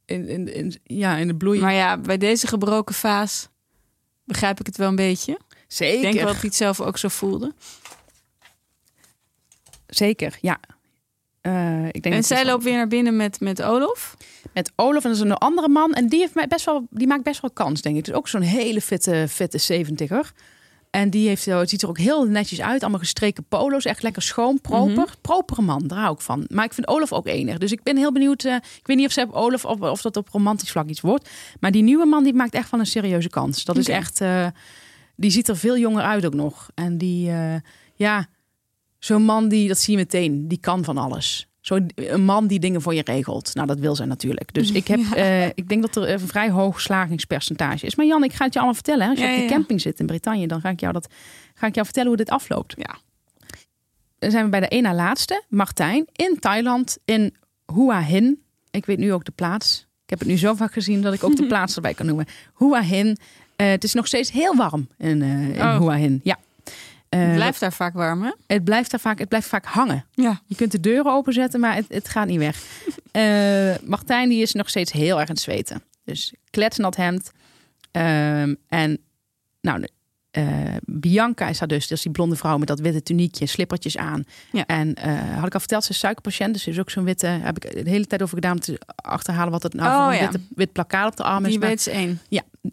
In, 0.04 0.28
in, 0.28 0.54
in- 0.54 0.74
ja, 0.82 1.16
in 1.16 1.26
de 1.26 1.36
bloei. 1.36 1.60
Maar 1.60 1.72
ja, 1.72 1.98
bij 1.98 2.18
deze 2.18 2.46
gebroken 2.46 2.94
vaas 2.94 3.48
begrijp 4.24 4.60
ik 4.60 4.66
het 4.66 4.76
wel 4.76 4.88
een 4.88 4.96
beetje. 4.96 5.38
Zeker. 5.66 5.96
Ik 5.96 6.02
denk 6.02 6.14
dat 6.26 6.32
hij 6.34 6.40
het 6.42 6.54
zelf 6.54 6.80
ook 6.80 6.98
zo 6.98 7.08
voelde. 7.08 7.52
Zeker, 9.86 10.38
ja. 10.40 10.60
Eh, 11.40 11.86
ik 11.86 12.02
denk 12.02 12.14
En 12.14 12.24
zij 12.24 12.44
loopt 12.44 12.64
weer 12.64 12.74
naar 12.76 12.88
binnen 12.88 13.16
met, 13.16 13.40
met 13.40 13.62
Olof. 13.62 14.16
met 14.54 14.72
Olaf 14.76 15.02
en 15.04 15.08
dat 15.10 15.18
is 15.18 15.24
een 15.24 15.32
andere 15.34 15.68
man. 15.68 15.92
En 15.92 16.08
die, 16.08 16.20
heeft 16.20 16.34
mij 16.34 16.46
best 16.48 16.64
wel, 16.64 16.86
die 16.90 17.06
maakt 17.06 17.22
best 17.22 17.40
wel 17.40 17.50
kans, 17.50 17.82
denk 17.82 17.96
ik. 17.96 18.00
Het 18.06 18.10
is 18.14 18.20
ook 18.20 18.28
zo'n 18.28 18.40
hele 18.40 18.80
fitte, 18.80 19.26
fitte 19.28 19.84
70er. 19.84 20.32
En 21.00 21.10
die 21.10 21.28
heeft, 21.28 21.42
zo- 21.42 21.58
het 21.58 21.68
ziet 21.70 21.82
er 21.82 21.88
ook 21.88 21.98
heel 21.98 22.24
netjes 22.24 22.60
uit. 22.60 22.80
Allemaal 22.82 23.00
gestreken 23.00 23.44
polo's. 23.48 23.84
Echt 23.84 24.02
lekker 24.02 24.22
schoon, 24.22 24.60
proper. 24.60 25.14
Propere 25.20 25.62
man, 25.62 25.86
daar 25.86 25.98
hou 25.98 26.14
ik 26.14 26.20
van. 26.20 26.44
Maar 26.48 26.64
ik 26.64 26.72
vind 26.72 26.88
Olaf 26.88 27.12
ook 27.12 27.26
enig. 27.26 27.58
Dus 27.58 27.72
ik 27.72 27.82
ben 27.82 27.96
heel 27.96 28.12
benieuwd. 28.12 28.44
eh, 28.44 28.54
ik 28.54 28.86
weet 28.86 28.96
niet 28.96 29.06
of 29.06 29.12
ze 29.12 29.18
hebben 29.18 29.36
Olaf 29.36 29.64
of, 29.64 29.80
of 29.80 30.00
dat 30.00 30.16
op 30.16 30.28
romantisch 30.28 30.70
vlak 30.70 30.88
iets 30.88 31.00
wordt. 31.00 31.30
Maar 31.60 31.70
die 31.70 31.82
nieuwe 31.82 32.04
man 32.06 32.24
die 32.24 32.34
maakt 32.34 32.54
echt 32.54 32.70
wel 32.70 32.80
een 32.80 32.86
serieuze 32.86 33.28
kans. 33.28 33.64
Dat 33.64 33.76
is 33.76 33.88
echt... 33.88 34.20
eh, 34.20 34.46
die 35.16 35.30
ziet 35.30 35.48
er 35.48 35.56
veel 35.56 35.78
jonger 35.78 36.02
uit 36.02 36.26
ook 36.26 36.34
nog. 36.34 36.70
En 36.74 36.98
die, 36.98 37.30
eh, 37.30 37.54
ja, 37.94 38.26
zo'n 38.98 39.22
man 39.22 39.48
die, 39.48 39.68
dat 39.68 39.78
zie 39.78 39.92
je 39.92 39.98
meteen, 39.98 40.48
die 40.48 40.58
kan 40.60 40.84
van 40.84 40.96
alles. 40.98 41.46
Zo 41.68 41.78
een 41.94 42.24
man 42.24 42.46
die 42.46 42.58
dingen 42.58 42.82
voor 42.82 42.94
je 42.94 43.02
regelt. 43.04 43.54
Nou, 43.54 43.66
dat 43.66 43.78
wil 43.78 43.94
zij 43.96 44.06
natuurlijk. 44.06 44.52
Dus 44.54 44.70
ik, 44.70 44.86
heb, 44.88 44.98
Ja. 45.14 45.14
eh, 45.14 45.46
ik 45.46 45.68
denk 45.68 45.82
dat 45.82 45.96
er 45.96 46.10
een 46.10 46.20
vrij 46.20 46.50
hoog 46.50 46.80
slagingspercentage 46.80 47.86
is. 47.86 47.94
Maar 47.94 48.06
Jan, 48.06 48.24
ik 48.24 48.32
ga 48.32 48.44
het 48.44 48.52
je 48.52 48.58
allemaal 48.58 48.74
vertellen. 48.76 49.04
Hè. 49.04 49.10
Als 49.10 49.18
je 49.18 49.24
Ja, 49.24 49.30
op 49.30 49.36
de 49.38 49.42
ja, 49.44 49.48
camping 49.50 49.80
zit 49.80 50.00
in 50.00 50.06
Bretagne, 50.06 50.46
dan 50.46 50.60
ga 50.60 50.68
ik 50.68 50.80
jou, 50.80 50.92
dat, 50.92 51.08
ga 51.54 51.66
ik 51.66 51.74
jou 51.74 51.84
vertellen 51.86 52.08
hoe 52.08 52.16
dit 52.16 52.30
afloopt. 52.30 52.74
Ja. 52.76 52.96
Dan 54.18 54.30
zijn 54.30 54.44
we 54.44 54.50
bij 54.50 54.68
de 54.68 54.80
na 54.80 54.94
laatste, 54.94 55.42
Martijn, 55.48 56.06
in 56.12 56.36
Thailand, 56.40 56.98
in 57.04 57.34
Hua 57.74 58.02
Hin. 58.02 58.42
Ik 58.70 58.86
weet 58.86 58.98
nu 58.98 59.12
ook 59.12 59.24
de 59.24 59.32
plaats. 59.32 59.86
Ik 60.04 60.10
heb 60.10 60.18
het 60.18 60.28
nu 60.28 60.36
zo 60.38 60.54
vaak 60.54 60.72
gezien 60.72 61.02
dat 61.02 61.14
ik 61.14 61.24
ook 61.24 61.36
de 61.36 61.46
plaats 61.52 61.74
erbij 61.76 61.94
kan 61.94 62.06
noemen. 62.06 62.26
Hua 62.56 62.82
Hin. 62.82 63.16
Eh, 63.56 63.68
het 63.68 63.84
is 63.84 63.94
nog 63.94 64.06
steeds 64.06 64.30
heel 64.32 64.56
warm 64.56 64.88
in, 64.98 65.22
eh 65.22 65.48
in 65.48 65.60
Oh. 65.60 65.78
Hua 65.78 65.94
Hin. 65.96 66.20
Ja. 66.22 66.38
Eh, 67.08 67.20
Het 67.20 67.34
blijft 67.34 67.60
daar 67.60 67.72
vaak 67.72 67.94
warm, 67.94 68.22
hè? 68.22 68.30
het 68.46 68.64
blijft 68.64 68.90
daar 68.90 69.00
vaak, 69.00 69.18
het 69.18 69.28
blijft 69.28 69.48
vaak 69.48 69.64
hangen. 69.64 70.04
Ja. 70.12 70.40
Je 70.46 70.54
kunt 70.54 70.72
de 70.72 70.80
deuren 70.80 71.12
openzetten, 71.12 71.60
maar 71.60 71.74
het, 71.74 71.84
het 71.88 72.08
gaat 72.08 72.26
niet 72.26 72.38
weg. 72.38 72.62
Eh, 73.12 73.74
Martijn 73.84 74.28
die 74.28 74.42
is 74.42 74.52
nog 74.52 74.68
steeds 74.68 74.92
heel 74.92 75.18
erg 75.20 75.28
aan 75.28 75.34
het 75.34 75.44
zweten. 75.44 75.82
Dus 76.04 76.34
kletsnat 76.50 76.96
hemd. 76.96 77.30
Ehm, 77.90 78.54
en 78.68 78.98
nou, 79.60 79.84
eh, 80.30 80.44
Bianca 80.84 81.48
is 81.48 81.58
daar 81.58 81.68
dus. 81.68 81.88
Dat 81.88 81.96
is 81.96 82.02
die 82.02 82.12
blonde 82.12 82.36
vrouw 82.36 82.58
met 82.58 82.68
dat 82.68 82.80
witte 82.80 83.02
tuniekje, 83.02 83.46
slippertjes 83.46 83.96
aan. 83.96 84.24
Ja. 84.52 84.66
En 84.66 84.98
had 85.34 85.46
ik 85.46 85.54
al 85.54 85.60
verteld, 85.60 85.84
ze 85.84 85.90
is 85.90 85.98
suikerpatiënt. 85.98 86.52
Dus 86.52 86.62
ze 86.62 86.70
is 86.70 86.78
ook 86.78 86.90
zo'n 86.90 87.04
witte... 87.04 87.26
Heb 87.26 87.64
ik 87.64 87.84
de 87.84 87.90
hele 87.90 88.06
tijd 88.06 88.22
over 88.22 88.34
gedaan 88.34 88.52
om 88.52 88.60
te 88.60 88.78
achterhalen 88.96 89.52
wat 89.52 89.62
het 89.62 89.74
nou 89.74 89.88
Oh, 89.90 90.02
voor 90.04 90.12
een 90.12 90.18
ja. 90.18 90.30
witte, 90.30 90.46
wit 90.54 90.72
plakkaat 90.72 91.10
op 91.10 91.16
de 91.16 91.22
arm 91.22 91.44
is. 91.44 91.50
Maar- 91.50 91.60
Diabetes 91.60 91.86
1. 91.86 92.20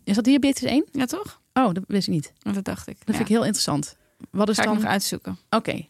is 0.04 0.16
dat 0.16 0.24
diabetes 0.24 0.64
1? 0.70 0.86
Ja, 0.92 1.06
toch? 1.06 1.42
Oh, 1.54 1.74
dat 1.74 1.84
wist 1.88 2.08
ik 2.08 2.14
niet. 2.14 2.34
Dat 2.40 2.64
dacht 2.66 2.88
ik. 2.88 2.98
Dat 2.98 3.08
Ja. 3.08 3.14
vind 3.14 3.30
ik 3.30 3.36
heel 3.36 3.44
interessant. 3.44 3.96
Wat 4.32 4.50
is 4.50 4.56
Ga 4.56 4.62
ik 4.62 4.68
dan... 4.68 4.76
nog 4.76 4.84
Oké, 4.84 4.94
uitzoeken. 4.94 5.38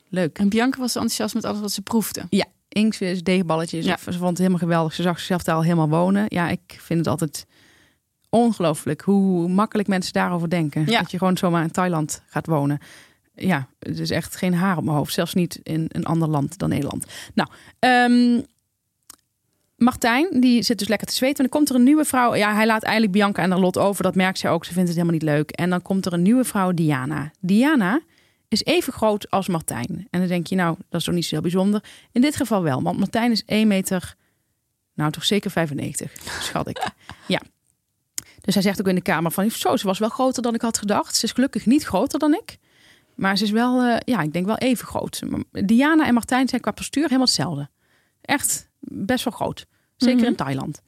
leuk. 0.10 0.38
En 0.38 0.50
Bianca 0.50 0.80
was 0.80 0.96
enthousiast 0.96 1.34
met 1.34 1.46
alles 1.46 1.60
wat 1.60 1.72
ze 1.72 1.82
proefde. 1.82 2.24
Inksvis, 2.70 3.24
deegballetjes. 3.24 3.86
Ja. 3.86 3.98
Ze 3.98 4.12
vond 4.12 4.30
het 4.30 4.38
helemaal 4.38 4.60
geweldig. 4.60 4.94
Ze 4.94 5.02
zag 5.02 5.18
zichzelf 5.18 5.44
daar 5.44 5.56
al 5.56 5.64
helemaal 5.64 5.90
wonen. 5.90 6.26
Ja, 6.28 6.50
ik 6.50 6.78
vind 6.82 7.00
het 7.00 7.08
altijd 7.08 7.46
ongelooflijk 8.30 9.02
hoe 9.02 9.48
makkelijk 9.48 9.88
mensen 9.88 10.14
daarover 10.14 10.50
denken. 10.50 10.86
Ja. 10.86 11.00
Dat 11.00 11.12
je 11.12 11.18
gewoon 11.18 11.38
zomaar 11.38 11.64
in 11.64 11.72
Thailand 11.72 12.22
gaat 12.28 12.48
wonen. 12.48 12.80
Ja, 13.36 13.68
het 13.80 14.00
is 14.00 14.10
echt 14.10 14.36
geen 14.36 14.54
haar 14.54 14.78
op 14.78 14.84
mijn 14.84 14.98
hoofd. 14.98 15.14
Zelfs 15.14 15.34
niet 15.34 15.60
in 15.64 15.86
een 15.92 16.06
ander 16.06 16.28
land 16.28 16.58
dan 16.58 16.70
Nederland. 16.70 17.06
Nou, 17.34 17.50
ehm, 17.80 18.42
Martijn, 19.76 20.28
die 20.40 20.64
zit 20.64 20.80
dus 20.80 20.88
lekker 20.88 21.08
te 21.08 21.14
zweten. 21.14 21.38
En 21.38 21.50
dan 21.50 21.60
komt 21.60 21.70
er 21.70 21.76
een 21.76 21.84
nieuwe 21.84 22.06
vrouw. 22.06 22.36
Ja, 22.36 22.54
hij 22.54 22.66
laat 22.66 22.84
eigenlijk 22.84 23.14
Bianca 23.14 23.42
en 23.44 23.52
haar 23.52 23.60
lot 23.60 23.78
over. 23.78 24.04
Dat 24.04 24.16
merkt 24.16 24.40
zij 24.40 24.50
ook. 24.52 24.66
Ze 24.66 24.74
vindt 24.74 24.88
het 24.88 24.98
helemaal 24.98 25.20
niet 25.20 25.30
leuk. 25.30 25.52
En 25.52 25.70
dan 25.70 25.82
komt 25.82 26.06
er 26.06 26.14
een 26.14 26.22
nieuwe 26.22 26.44
vrouw, 26.44 26.72
Diana. 26.72 27.32
Diana 27.40 28.02
is 28.56 28.64
even 28.64 28.94
groot 28.94 29.30
als 29.30 29.48
Martijn. 29.48 30.08
En 30.10 30.20
dan 30.20 30.28
denk 30.28 30.48
je, 30.48 30.56
nou, 30.56 30.78
dat 30.90 31.00
is 31.00 31.06
toch 31.06 31.16
niet 31.16 31.24
zo 31.26 31.30
heel 31.32 31.42
bijzonder. 31.42 31.84
In 32.12 32.22
dit 32.22 32.36
geval 32.36 32.64
wel, 32.64 32.82
want 32.82 32.98
Martijn 32.98 33.32
is 33.32 33.44
1 33.46 33.68
meter, 33.68 34.16
nou 34.94 35.12
toch 35.12 35.26
zeker 35.26 35.52
95, 35.52 36.12
schat 36.42 36.68
ik. 36.68 36.88
ja. 37.28 37.42
Dus 38.42 38.54
hij 38.54 38.64
zegt 38.64 38.80
ook 38.80 38.88
in 38.88 38.96
de 38.96 39.02
kamer 39.02 39.32
van, 39.32 39.52
zo, 39.52 39.76
ze 39.78 39.88
was 39.88 40.00
wel 40.00 40.10
groter 40.10 40.42
dan 40.44 40.54
ik 40.54 40.62
had 40.62 40.78
gedacht. 40.78 41.16
Ze 41.16 41.26
is 41.26 41.32
gelukkig 41.32 41.66
niet 41.66 41.84
groter 41.84 42.20
dan 42.20 42.34
ik. 42.34 42.58
Maar 43.16 43.38
ze 43.38 43.44
is 43.44 43.52
wel, 43.52 43.82
eh, 43.82 43.98
ja, 44.06 44.22
ik 44.22 44.34
denk 44.34 44.46
wel 44.46 44.58
even 44.58 44.88
groot. 44.88 45.22
Diana 45.52 46.06
en 46.08 46.14
Martijn 46.14 46.48
zijn 46.48 46.62
qua 46.62 46.72
postuur 46.72 47.04
helemaal 47.04 47.26
hetzelfde. 47.26 47.70
Echt 48.22 48.70
best 48.80 49.24
wel 49.24 49.34
groot. 49.34 49.66
Zeker 49.98 50.18
Mhm. 50.18 50.26
in 50.26 50.36
Thailand. 50.36 50.82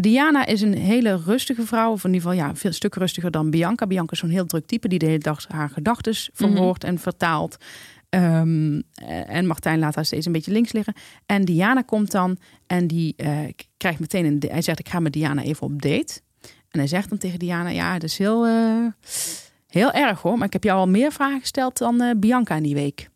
Diana 0.00 0.46
is 0.46 0.60
een 0.60 0.74
hele 0.74 1.20
rustige 1.24 1.66
vrouw. 1.66 1.92
Of 1.92 2.04
in 2.04 2.12
ieder 2.12 2.30
geval 2.30 2.46
ja, 2.46 2.54
veel 2.54 2.72
stuk 2.72 2.94
rustiger 2.94 3.30
dan 3.30 3.50
Bianca. 3.50 3.86
Bianca 3.86 4.12
is 4.12 4.18
zo'n 4.18 4.30
heel 4.30 4.46
druk 4.46 4.66
type 4.66 4.88
die 4.88 4.98
de 4.98 5.06
hele 5.06 5.18
dag 5.18 5.44
haar 5.48 5.70
gedachten 5.70 6.14
verwoordt 6.32 6.84
en 6.84 6.98
vertaalt. 6.98 7.56
Ehm, 8.08 8.80
eh, 8.94 9.34
en 9.34 9.46
Martijn 9.46 9.78
laat 9.78 9.94
haar 9.94 10.04
steeds 10.04 10.26
een 10.26 10.32
beetje 10.32 10.52
links 10.52 10.72
liggen. 10.72 10.94
En 11.26 11.44
Diana 11.44 11.82
komt 11.82 12.10
dan 12.10 12.38
en 12.66 12.86
die 12.86 13.14
eh, 13.16 13.38
krijgt 13.76 14.00
meteen 14.00 14.24
een. 14.24 14.42
Hij 14.48 14.62
zegt: 14.62 14.78
Ik 14.78 14.88
ga 14.88 15.00
met 15.00 15.12
Diana 15.12 15.42
even 15.42 15.66
op 15.66 15.82
date. 15.82 16.20
En 16.70 16.78
hij 16.78 16.86
zegt 16.86 17.08
dan 17.08 17.18
tegen 17.18 17.38
Diana: 17.38 17.68
Ja, 17.68 17.92
het 17.92 18.02
is 18.02 18.18
heel, 18.18 18.46
eh, 18.46 18.86
heel 19.66 19.92
erg 19.92 20.22
hoor. 20.22 20.36
Maar 20.36 20.46
ik 20.46 20.52
heb 20.52 20.64
jou 20.64 20.78
al 20.78 20.88
meer 20.88 21.12
vragen 21.12 21.40
gesteld 21.40 21.78
dan 21.78 22.14
Bianca 22.16 22.56
in 22.56 22.62
die 22.62 22.74
week. 22.74 23.08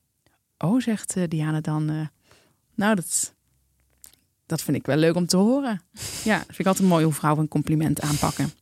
Oh, 0.59 0.81
zegt 0.81 1.17
Diana 1.29 1.61
dan. 1.61 2.11
nou, 2.75 2.95
dat, 2.95 3.34
dat 4.47 4.63
vind 4.63 4.77
ik 4.77 4.87
wel 4.87 4.97
leuk 4.97 5.15
om 5.15 5.27
te 5.27 5.37
horen. 5.37 5.83
Ja, 6.25 6.37
dat 6.37 6.47
vind 6.47 6.59
ik 6.59 6.67
altijd 6.67 6.89
mooi 6.89 7.05
hoe 7.05 7.13
vrouwen 7.13 7.43
een 7.43 7.49
compliment 7.49 8.01
aanpakken. 8.01 8.53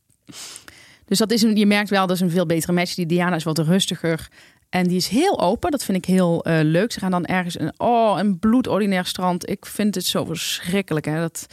Dus 1.05 1.17
dat 1.17 1.31
is 1.31 1.41
een, 1.41 1.55
je 1.55 1.65
merkt 1.65 1.89
wel, 1.89 2.07
dat 2.07 2.15
is 2.15 2.21
een 2.21 2.29
veel 2.29 2.45
betere 2.45 2.73
match. 2.73 2.93
Die 2.93 3.05
Diana 3.05 3.35
is 3.35 3.43
wat 3.43 3.57
rustiger. 3.57 4.27
En 4.69 4.87
die 4.87 4.97
is 4.97 5.07
heel 5.07 5.39
open. 5.39 5.71
Dat 5.71 5.83
vind 5.83 5.97
ik 5.97 6.05
heel 6.05 6.43
eh, 6.43 6.59
leuk. 6.61 6.91
Ze 6.91 6.99
gaan 6.99 7.11
dan 7.11 7.25
ergens 7.25 7.59
een, 7.59 7.73
oh, 7.77 8.19
een 8.19 8.39
bloedordinair 8.39 9.05
strand. 9.05 9.49
Ik 9.49 9.65
vind 9.65 9.95
het 9.95 10.05
zo 10.05 10.25
verschrikkelijk. 10.25 11.05
Hè? 11.05 11.19
Dat, 11.19 11.47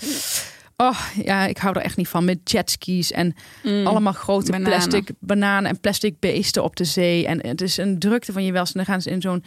oh, 0.77 1.01
ja, 1.23 1.47
ik 1.47 1.59
hou 1.59 1.77
er 1.77 1.83
echt 1.83 1.97
niet 1.97 2.09
van. 2.09 2.25
Met 2.25 2.51
jetskis 2.51 3.13
en 3.13 3.35
allemaal 3.65 4.13
grote 4.13 4.51
Bananen. 4.51 4.73
plastic 4.73 5.11
bananen 5.19 5.71
en 5.71 5.81
plastic 5.81 6.19
beesten 6.19 6.65
op 6.65 6.77
de 6.77 6.85
zee. 6.85 7.27
En 7.27 7.47
het 7.47 7.61
is 7.61 7.77
een 7.77 7.99
drukte 7.99 8.33
van 8.33 8.45
je 8.45 8.53
welste. 8.53 8.77
Dan 8.77 8.87
gaan 8.87 9.03
ze 9.03 9.11
in 9.11 9.21
zo'n 9.21 9.45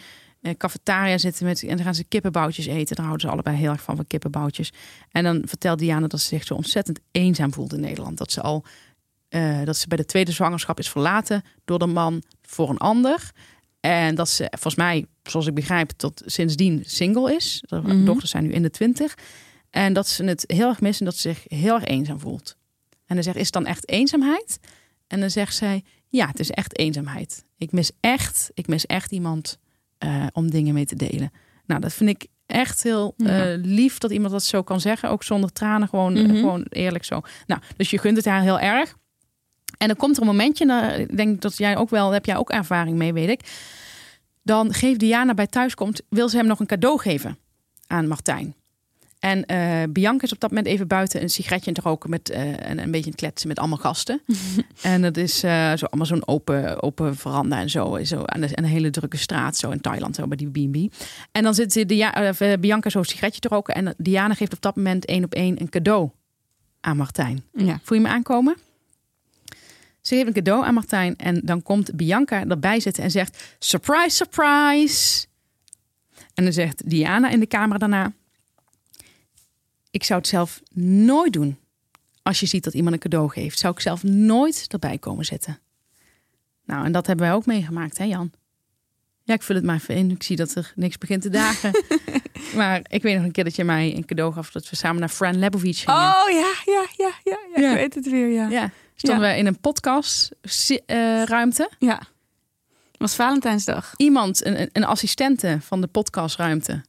cafetaria 0.56 1.18
zitten 1.18 1.46
met, 1.46 1.62
en 1.62 1.68
dan 1.76 1.84
gaan 1.84 1.94
ze 1.94 2.04
kippenboutjes 2.04 2.66
eten. 2.66 2.96
Daar 2.96 3.04
houden 3.06 3.26
ze 3.26 3.32
allebei 3.32 3.56
heel 3.56 3.70
erg 3.70 3.82
van, 3.82 3.96
van 3.96 4.06
kippenboutjes. 4.06 4.72
En 5.10 5.24
dan 5.24 5.42
vertelt 5.46 5.78
Diana 5.78 6.06
dat 6.06 6.20
ze 6.20 6.26
zich 6.26 6.44
zo 6.44 6.54
ontzettend 6.54 7.00
eenzaam 7.10 7.52
voelt 7.52 7.72
in 7.72 7.80
Nederland. 7.80 8.18
Dat 8.18 8.32
ze 8.32 8.40
al 8.40 8.64
eh, 9.28 9.62
dat 9.64 9.76
ze 9.76 9.88
bij 9.88 9.96
de 9.96 10.04
tweede 10.04 10.32
zwangerschap 10.32 10.78
is 10.78 10.90
verlaten 10.90 11.42
door 11.64 11.78
de 11.78 11.86
man 11.86 12.22
voor 12.42 12.70
een 12.70 12.78
ander. 12.78 13.30
En 13.80 14.14
dat 14.14 14.28
ze, 14.28 14.46
volgens 14.50 14.74
mij, 14.74 15.06
zoals 15.22 15.46
ik 15.46 15.54
begrijp, 15.54 15.90
tot 15.90 16.22
sindsdien 16.26 16.82
single 16.86 17.34
is. 17.34 17.62
De 17.66 17.80
Mhm. 17.80 18.04
dochters 18.04 18.30
zijn 18.30 18.44
nu 18.44 18.52
in 18.52 18.62
de 18.62 18.70
twintig. 18.70 19.14
En 19.70 19.92
dat 19.92 20.08
ze 20.08 20.24
het 20.24 20.44
heel 20.46 20.68
erg 20.68 20.80
mist 20.80 20.98
en 21.00 21.04
dat 21.06 21.16
ze 21.16 21.20
zich 21.28 21.44
heel 21.58 21.74
erg 21.74 21.84
eenzaam 21.84 22.20
voelt. 22.20 22.56
En 23.06 23.14
dan 23.14 23.24
zegt, 23.24 23.36
is 23.36 23.44
het 23.44 23.52
dan 23.52 23.66
echt 23.66 23.88
eenzaamheid? 23.88 24.58
En 25.06 25.20
dan 25.20 25.30
zegt 25.30 25.54
zij, 25.56 25.84
ja, 26.08 26.26
het 26.26 26.40
is 26.40 26.50
echt 26.50 26.78
eenzaamheid. 26.78 27.44
Ik 27.56 27.72
mis 27.72 27.90
echt, 28.00 28.50
ik 28.54 28.66
mis 28.66 28.86
echt 28.86 29.12
iemand 29.12 29.58
eh, 29.98 30.26
om 30.32 30.50
dingen 30.50 30.74
mee 30.74 30.84
te 30.86 30.96
delen. 30.96 31.30
Nou, 31.66 31.80
dat 31.80 31.92
vind 31.92 32.10
ik 32.10 32.26
echt 32.46 32.82
heel 32.82 33.14
Ja. 33.16 33.50
eh, 33.52 33.58
lief 33.62 33.98
dat 33.98 34.10
iemand 34.10 34.32
dat 34.32 34.42
zo 34.44 34.62
kan 34.62 34.80
zeggen. 34.80 35.08
Ook 35.10 35.22
zonder 35.22 35.52
tranen, 35.52 35.88
gewoon, 35.88 36.12
Mhm. 36.12 36.34
gewoon 36.36 36.66
eerlijk 36.68 37.04
zo. 37.04 37.20
Nou, 37.46 37.60
dus 37.76 37.90
je 37.90 37.98
gunt 37.98 38.16
het 38.16 38.24
haar 38.26 38.42
heel 38.42 38.60
erg. 38.60 38.94
En 39.78 39.86
dan 39.86 39.96
komt 39.96 40.16
er 40.16 40.22
een 40.22 40.28
momentje, 40.28 40.64
nou, 40.64 40.92
ik 40.92 41.16
denk 41.16 41.40
dat 41.40 41.56
jij 41.56 41.76
ook 41.76 41.90
wel, 41.90 42.10
heb 42.10 42.24
jij 42.26 42.36
ook 42.36 42.50
ervaring 42.50 42.96
mee, 42.96 43.12
weet 43.12 43.28
ik. 43.28 43.40
Dan 44.42 44.72
geeft 44.72 44.98
Diana 45.00 45.34
bij 45.34 45.46
thuiskomt, 45.46 46.02
wil 46.08 46.28
ze 46.28 46.36
hem 46.36 46.46
nog 46.46 46.60
een 46.60 46.66
cadeau 46.66 47.00
geven 47.00 47.38
aan 47.86 48.08
Martijn. 48.08 48.54
En 49.24 49.46
eh, 49.46 49.82
Bianca 49.90 50.24
is 50.24 50.32
op 50.32 50.40
dat 50.40 50.50
moment 50.50 50.68
even 50.68 50.86
buiten 50.86 51.22
een 51.22 51.30
sigaretje 51.30 51.72
te 51.72 51.80
roken 51.80 52.10
met 52.10 52.30
uh, 52.30 52.68
en 52.68 52.78
een 52.78 52.90
beetje 52.90 53.14
kletsen 53.14 53.48
met 53.48 53.58
allemaal 53.58 53.78
gasten. 53.78 54.22
en 54.82 55.02
dat 55.02 55.16
is 55.16 55.44
uh, 55.44 55.72
zo 55.76 55.84
allemaal 55.84 56.06
zo'n 56.06 56.28
open, 56.28 56.82
open 56.82 57.16
veranda 57.16 57.60
en 57.60 57.70
zo, 57.70 58.04
zo 58.04 58.22
aan, 58.24 58.40
de, 58.40 58.48
een 58.52 58.64
hele 58.64 58.90
drukke 58.90 59.16
straat, 59.16 59.56
zo 59.56 59.70
in 59.70 59.80
Thailand, 59.80 60.16
zo 60.16 60.26
bij 60.26 60.36
die 60.36 60.50
B&B. 60.50 60.94
En 61.32 61.42
dan 61.42 61.54
zit 61.54 61.88
Dia, 61.88 62.34
Bianca 62.60 62.90
zo'n 62.90 63.04
sigaretje 63.04 63.40
te 63.40 63.48
roken 63.48 63.74
en 63.74 63.94
Diana 63.96 64.34
geeft 64.34 64.52
op 64.52 64.60
dat 64.60 64.76
moment 64.76 65.04
één 65.04 65.24
op 65.24 65.34
één 65.34 65.60
een 65.60 65.68
cadeau 65.68 66.10
aan 66.80 66.96
Martijn. 66.96 67.44
Ja. 67.52 67.80
Voel 67.82 67.98
je 67.98 68.04
me 68.04 68.10
aankomen? 68.10 68.56
Ze 70.00 70.14
geeft 70.14 70.26
een 70.26 70.32
cadeau 70.32 70.64
aan 70.64 70.74
Martijn 70.74 71.16
en 71.16 71.40
dan 71.44 71.62
komt 71.62 71.96
Bianca 71.96 72.44
erbij 72.48 72.80
zitten 72.80 73.02
en 73.02 73.10
zegt: 73.10 73.56
Surprise, 73.58 74.16
surprise. 74.16 75.26
En 76.34 76.44
dan 76.44 76.52
zegt 76.52 76.90
Diana 76.90 77.30
in 77.30 77.40
de 77.40 77.46
kamer 77.46 77.78
daarna: 77.78 78.12
Ik 79.94 80.04
zou 80.04 80.20
het 80.20 80.28
zelf 80.28 80.62
nooit 80.72 81.32
doen. 81.32 81.58
Als 82.22 82.40
je 82.40 82.46
ziet 82.46 82.64
dat 82.64 82.74
iemand 82.74 82.94
een 82.94 83.00
cadeau 83.00 83.30
geeft, 83.30 83.58
zou 83.58 83.74
ik 83.74 83.80
zelf 83.80 84.02
nooit 84.02 84.66
erbij 84.68 84.98
komen 84.98 85.24
zetten. 85.24 85.58
Nou, 86.64 86.84
en 86.84 86.92
dat 86.92 87.06
hebben 87.06 87.26
wij 87.26 87.34
ook 87.34 87.46
meegemaakt, 87.46 87.98
hè 87.98 88.04
Jan? 88.04 88.32
Ja, 89.22 89.34
ik 89.34 89.42
vul 89.42 89.56
het 89.56 89.64
maar 89.64 89.74
even 89.74 89.94
in. 89.94 90.10
Ik 90.10 90.22
zie 90.22 90.36
dat 90.36 90.54
er 90.54 90.72
niks 90.76 90.98
begint 90.98 91.22
te 91.22 91.28
dagen. 91.28 91.84
maar 92.58 92.80
ik 92.88 93.02
weet 93.02 93.16
nog 93.16 93.24
een 93.24 93.32
keer 93.32 93.44
dat 93.44 93.56
je 93.56 93.64
mij 93.64 93.96
een 93.96 94.04
cadeau 94.04 94.32
gaf 94.32 94.50
dat 94.50 94.70
we 94.70 94.76
samen 94.76 95.00
naar 95.00 95.08
Fran 95.08 95.38
Lebovic 95.38 95.76
gingen. 95.76 96.00
Oh 96.00 96.30
ja, 96.30 96.52
ja, 96.64 96.86
ja, 96.96 97.12
ja, 97.24 97.38
ja. 97.54 97.62
Ja. 97.62 97.70
Ik 97.70 97.76
weet 97.76 97.94
het 97.94 98.10
weer, 98.10 98.28
ja. 98.28 98.48
Ja, 98.48 98.70
stonden 98.94 99.28
we 99.28 99.36
in 99.36 99.46
een 99.46 99.60
podcastruimte. 99.60 101.70
Ja. 101.78 101.98
Het 102.90 102.98
was 102.98 103.14
Valentijnsdag. 103.14 103.92
Iemand, 103.96 104.44
een, 104.44 104.70
een 104.72 104.84
assistente 104.84 105.58
van 105.60 105.80
de 105.80 105.86
podcastruimte, 105.86 106.84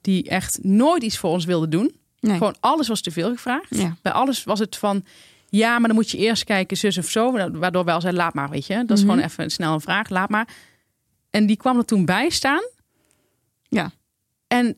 die 0.00 0.28
echt 0.28 0.58
nooit 0.62 1.02
iets 1.02 1.18
voor 1.18 1.30
ons 1.30 1.44
wilde 1.44 1.68
doen. 1.68 2.06
Nee. 2.20 2.36
Gewoon 2.36 2.56
alles 2.60 2.88
was 2.88 3.00
te 3.00 3.10
veel 3.10 3.30
gevraagd. 3.30 3.66
Ja. 3.76 3.96
Bij 4.02 4.12
alles 4.12 4.44
was 4.44 4.58
het 4.58 4.76
van, 4.76 5.04
ja, 5.48 5.78
maar 5.78 5.88
dan 5.88 5.96
moet 5.96 6.10
je 6.10 6.18
eerst 6.18 6.44
kijken, 6.44 6.76
zus 6.76 6.98
of 6.98 7.08
zo. 7.08 7.32
Waardoor 7.52 7.84
wij 7.84 7.94
al 7.94 8.00
zeiden, 8.00 8.22
laat 8.22 8.34
maar, 8.34 8.50
weet 8.50 8.66
je. 8.66 8.74
Dat 8.86 8.96
is 8.98 9.02
Mhm. 9.04 9.10
gewoon 9.12 9.24
even 9.26 9.44
een 9.44 9.50
snelle 9.50 9.80
vraag, 9.80 10.08
laat 10.08 10.28
maar. 10.28 10.48
En 11.30 11.46
die 11.46 11.56
kwam 11.56 11.78
er 11.78 11.84
toen 11.84 12.04
bij 12.04 12.30
staan. 12.30 12.62
Ja. 13.68 13.90
En 14.46 14.76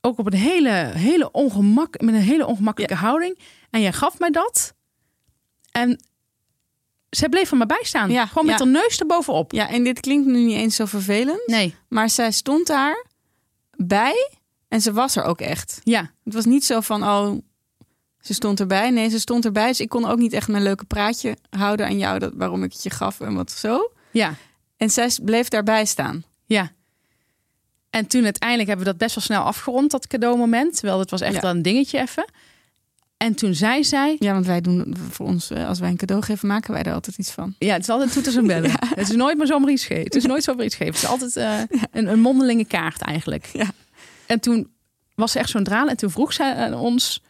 ook 0.00 0.18
op 0.18 0.26
een 0.26 0.38
hele, 0.38 0.70
hele 0.94 1.30
ongemak, 1.30 2.00
met 2.00 2.14
een 2.14 2.20
hele 2.20 2.46
ongemakkelijke 2.46 2.94
houding. 2.96 3.38
En 3.70 3.80
jij 3.80 3.92
gaf 3.92 4.18
mij 4.18 4.30
dat. 4.30 4.74
En 5.72 6.00
zij 7.10 7.28
bleef 7.28 7.50
er 7.50 7.56
maar 7.56 7.66
bij 7.66 7.82
staan. 7.82 8.10
Ja, 8.10 8.26
Gewoon 8.26 8.46
met 8.46 8.58
ja. 8.58 8.64
haar 8.64 8.72
neus 8.74 8.98
erbovenop. 9.00 9.52
Ja, 9.52 9.68
en 9.68 9.84
dit 9.84 10.00
klinkt 10.00 10.26
nu 10.26 10.38
niet 10.44 10.56
eens 10.56 10.76
zo 10.76 10.84
vervelend. 10.84 11.46
Nee, 11.46 11.74
Maar 11.88 12.10
zij 12.10 12.30
stond 12.32 12.66
daar 12.66 13.04
bij 13.76 14.30
en 14.74 14.80
ze 14.80 14.92
was 14.92 15.16
er 15.16 15.22
ook 15.24 15.40
echt. 15.40 15.80
ja. 15.84 16.10
Het 16.24 16.34
was 16.34 16.44
niet 16.44 16.64
zo 16.64 16.80
van, 16.80 17.02
oh, 17.02 17.38
ze 18.20 18.34
stond 18.34 18.60
erbij. 18.60 18.90
Nee, 18.90 19.08
ze 19.08 19.18
stond 19.20 19.44
erbij. 19.44 19.66
Dus 19.68 19.80
ik 19.80 19.88
kon 19.88 20.04
ook 20.04 20.18
niet 20.18 20.32
echt 20.32 20.48
mijn 20.48 20.62
leuke 20.62 20.84
praatje 20.84 21.36
houden 21.50 21.86
aan 21.86 21.98
jou. 21.98 22.18
Dat, 22.18 22.32
waarom 22.36 22.62
ik 22.62 22.72
het 22.72 22.82
je 22.82 22.90
gaf 22.90 23.20
en 23.20 23.34
wat 23.34 23.50
zo. 23.50 23.92
Ja, 24.10 24.34
En 24.76 24.90
zij 24.90 25.10
bleef 25.22 25.48
daarbij 25.48 25.84
staan. 25.84 26.24
ja. 26.46 26.70
En 27.90 28.06
toen 28.06 28.24
uiteindelijk 28.24 28.68
hebben 28.68 28.86
we 28.86 28.92
dat 28.92 29.00
best 29.02 29.14
wel 29.14 29.24
snel 29.24 29.42
afgerond, 29.42 29.90
dat 29.90 30.06
cadeaumoment. 30.06 30.74
Terwijl 30.76 30.98
het 30.98 31.10
was 31.10 31.20
echt 31.20 31.34
Ja. 31.34 31.40
wel 31.40 31.50
een 31.50 31.62
dingetje 31.62 32.00
even. 32.00 32.24
En 33.16 33.34
toen 33.34 33.54
zei 33.54 33.84
zij... 33.84 34.16
Ja, 34.18 34.32
want 34.32 34.46
wij 34.46 34.60
doen 34.60 34.96
voor 35.10 35.26
ons, 35.26 35.50
eh, 35.50 35.68
als 35.68 35.78
wij 35.78 35.88
een 35.90 35.96
cadeau 35.96 36.22
geven, 36.22 36.48
maken 36.48 36.72
wij 36.72 36.82
er 36.82 36.92
altijd 36.92 37.18
iets 37.18 37.30
van. 37.30 37.54
Ja, 37.58 37.72
het 37.72 37.82
is 37.82 37.88
altijd 37.88 38.12
toeters 38.12 38.36
en 38.36 38.46
bellen. 38.46 38.70
Het 38.94 39.08
is 39.08 39.16
nooit 39.16 39.36
maar 39.38 39.46
zomaar 39.46 39.70
iets 39.70 39.84
geven. 39.84 40.02
Het 40.04 40.14
is 40.14 40.24
nooit 40.24 40.42
zomaar 40.44 40.64
iets 40.64 40.74
geven. 40.74 40.94
Het 40.94 41.02
is 41.02 41.08
altijd 41.08 41.36
eh, 41.36 41.58
een, 41.92 42.06
een 42.06 42.20
mondelinge 42.20 42.64
kaart 42.64 43.00
eigenlijk. 43.00 43.46
Ja. 43.52 43.70
En 44.26 44.40
toen 44.40 44.70
was 45.14 45.32
ze 45.32 45.38
echt 45.38 45.50
zo'n 45.50 45.64
draal. 45.64 45.88
En 45.88 45.96
toen 45.96 46.10
vroeg 46.10 46.32
zij 46.32 46.54
aan 46.54 46.74
ons... 46.74 47.22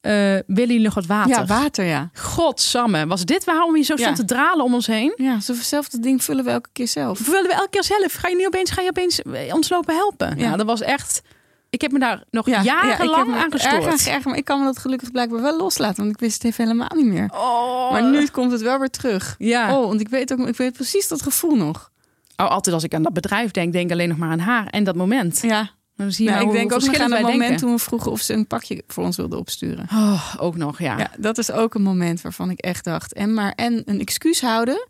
eh 0.00 0.12
willen 0.12 0.44
jullie 0.56 0.80
nog 0.80 0.94
wat 0.94 1.06
water? 1.06 1.30
Ja, 1.30 1.46
water, 1.46 1.84
ja. 1.84 2.10
Godsamme, 2.14 3.06
was 3.06 3.24
dit 3.24 3.44
waarom 3.44 3.76
je 3.76 3.82
zo 3.82 3.96
stond 3.96 4.16
Ja. 4.16 4.24
te 4.24 4.34
dralen 4.34 4.64
om 4.64 4.74
ons 4.74 4.86
heen? 4.86 5.12
Ja, 5.16 5.40
zo'nzelfde 5.40 6.00
ding 6.00 6.24
vullen 6.24 6.44
we 6.44 6.50
elke 6.50 6.68
keer 6.72 6.88
zelf. 6.88 7.20
Of 7.20 7.26
willen 7.26 7.48
we 7.48 7.54
elke 7.54 7.70
keer 7.70 7.84
zelf? 7.84 8.12
Ga 8.12 8.28
je 8.28 8.36
nu 8.36 8.46
opeens, 8.46 8.70
ga 8.70 8.82
je 8.82 8.88
opeens 8.88 9.22
ons 9.52 9.68
lopen 9.68 9.94
helpen? 9.94 10.38
Ja. 10.38 10.44
Ja, 10.50 10.56
dat 10.56 10.66
was 10.66 10.80
echt... 10.80 11.22
Ik 11.70 11.80
heb 11.80 11.92
me 11.92 11.98
daar 11.98 12.22
nog 12.30 12.46
Ja, 12.46 12.60
ja, 12.62 12.86
jarenlang 12.86 13.26
me 13.26 13.34
aan 13.36 13.52
erg 13.52 13.62
gestoord. 13.62 13.86
aan 13.86 13.98
geërgerd, 13.98 14.24
maar 14.24 14.36
ik 14.36 14.44
kan 14.44 14.58
me 14.58 14.64
dat 14.64 14.78
gelukkig 14.78 15.10
blijkbaar 15.10 15.42
wel 15.42 15.56
loslaten, 15.56 15.96
want 16.02 16.10
ik 16.14 16.20
wist 16.20 16.34
het 16.42 16.52
even 16.52 16.64
helemaal 16.64 16.90
niet 16.96 17.06
meer. 17.06 17.28
Oh. 17.32 17.90
Maar 17.92 18.04
nu 18.10 18.26
komt 18.26 18.52
het 18.52 18.60
wel 18.60 18.78
weer 18.78 18.90
terug. 18.90 19.34
Ja. 19.38 19.76
Oh, 19.78 19.86
want 19.86 20.00
ik 20.00 20.08
weet 20.08 20.32
ook, 20.32 20.38
ik 20.48 20.56
weet 20.56 20.72
precies 20.72 21.08
dat 21.08 21.22
gevoel 21.22 21.54
nog. 21.56 21.90
Oh, 22.36 22.48
altijd 22.50 22.74
als 22.74 22.84
ik 22.84 22.94
aan 22.94 23.02
dat 23.02 23.12
bedrijf 23.12 23.50
denk, 23.50 23.72
denk 23.72 23.86
ik 23.86 23.92
alleen 23.92 24.08
nog 24.08 24.18
maar 24.18 24.30
aan 24.30 24.38
haar 24.38 24.66
en 24.66 24.84
dat 24.84 24.94
moment. 24.94 25.40
Ja, 25.42 25.70
Dan 25.96 26.12
zie 26.12 26.24
je 26.24 26.30
ja 26.30 26.36
maar 26.36 26.46
ik 26.46 26.52
denk 26.52 26.72
ook 26.72 26.80
nog 26.84 26.98
aan 26.98 27.12
het 27.12 27.20
moment 27.20 27.38
denken. 27.40 27.56
toen 27.56 27.72
we 27.72 27.78
vroegen 27.78 28.10
of 28.10 28.20
ze 28.20 28.32
een 28.32 28.46
pakje 28.46 28.82
voor 28.86 29.04
ons 29.04 29.16
wilden 29.16 29.38
opsturen. 29.38 29.86
Oh, 29.92 30.34
ook 30.38 30.56
nog, 30.56 30.78
ja. 30.78 30.98
Ja, 30.98 31.10
dat 31.18 31.38
is 31.38 31.50
ook 31.50 31.74
een 31.74 31.82
moment 31.82 32.20
waarvan 32.20 32.50
ik 32.50 32.58
echt 32.60 32.84
dacht. 32.84 33.12
En 33.12 33.34
maar 33.34 33.52
en 33.52 33.82
een 33.84 34.00
excuus 34.00 34.40
houden, 34.40 34.88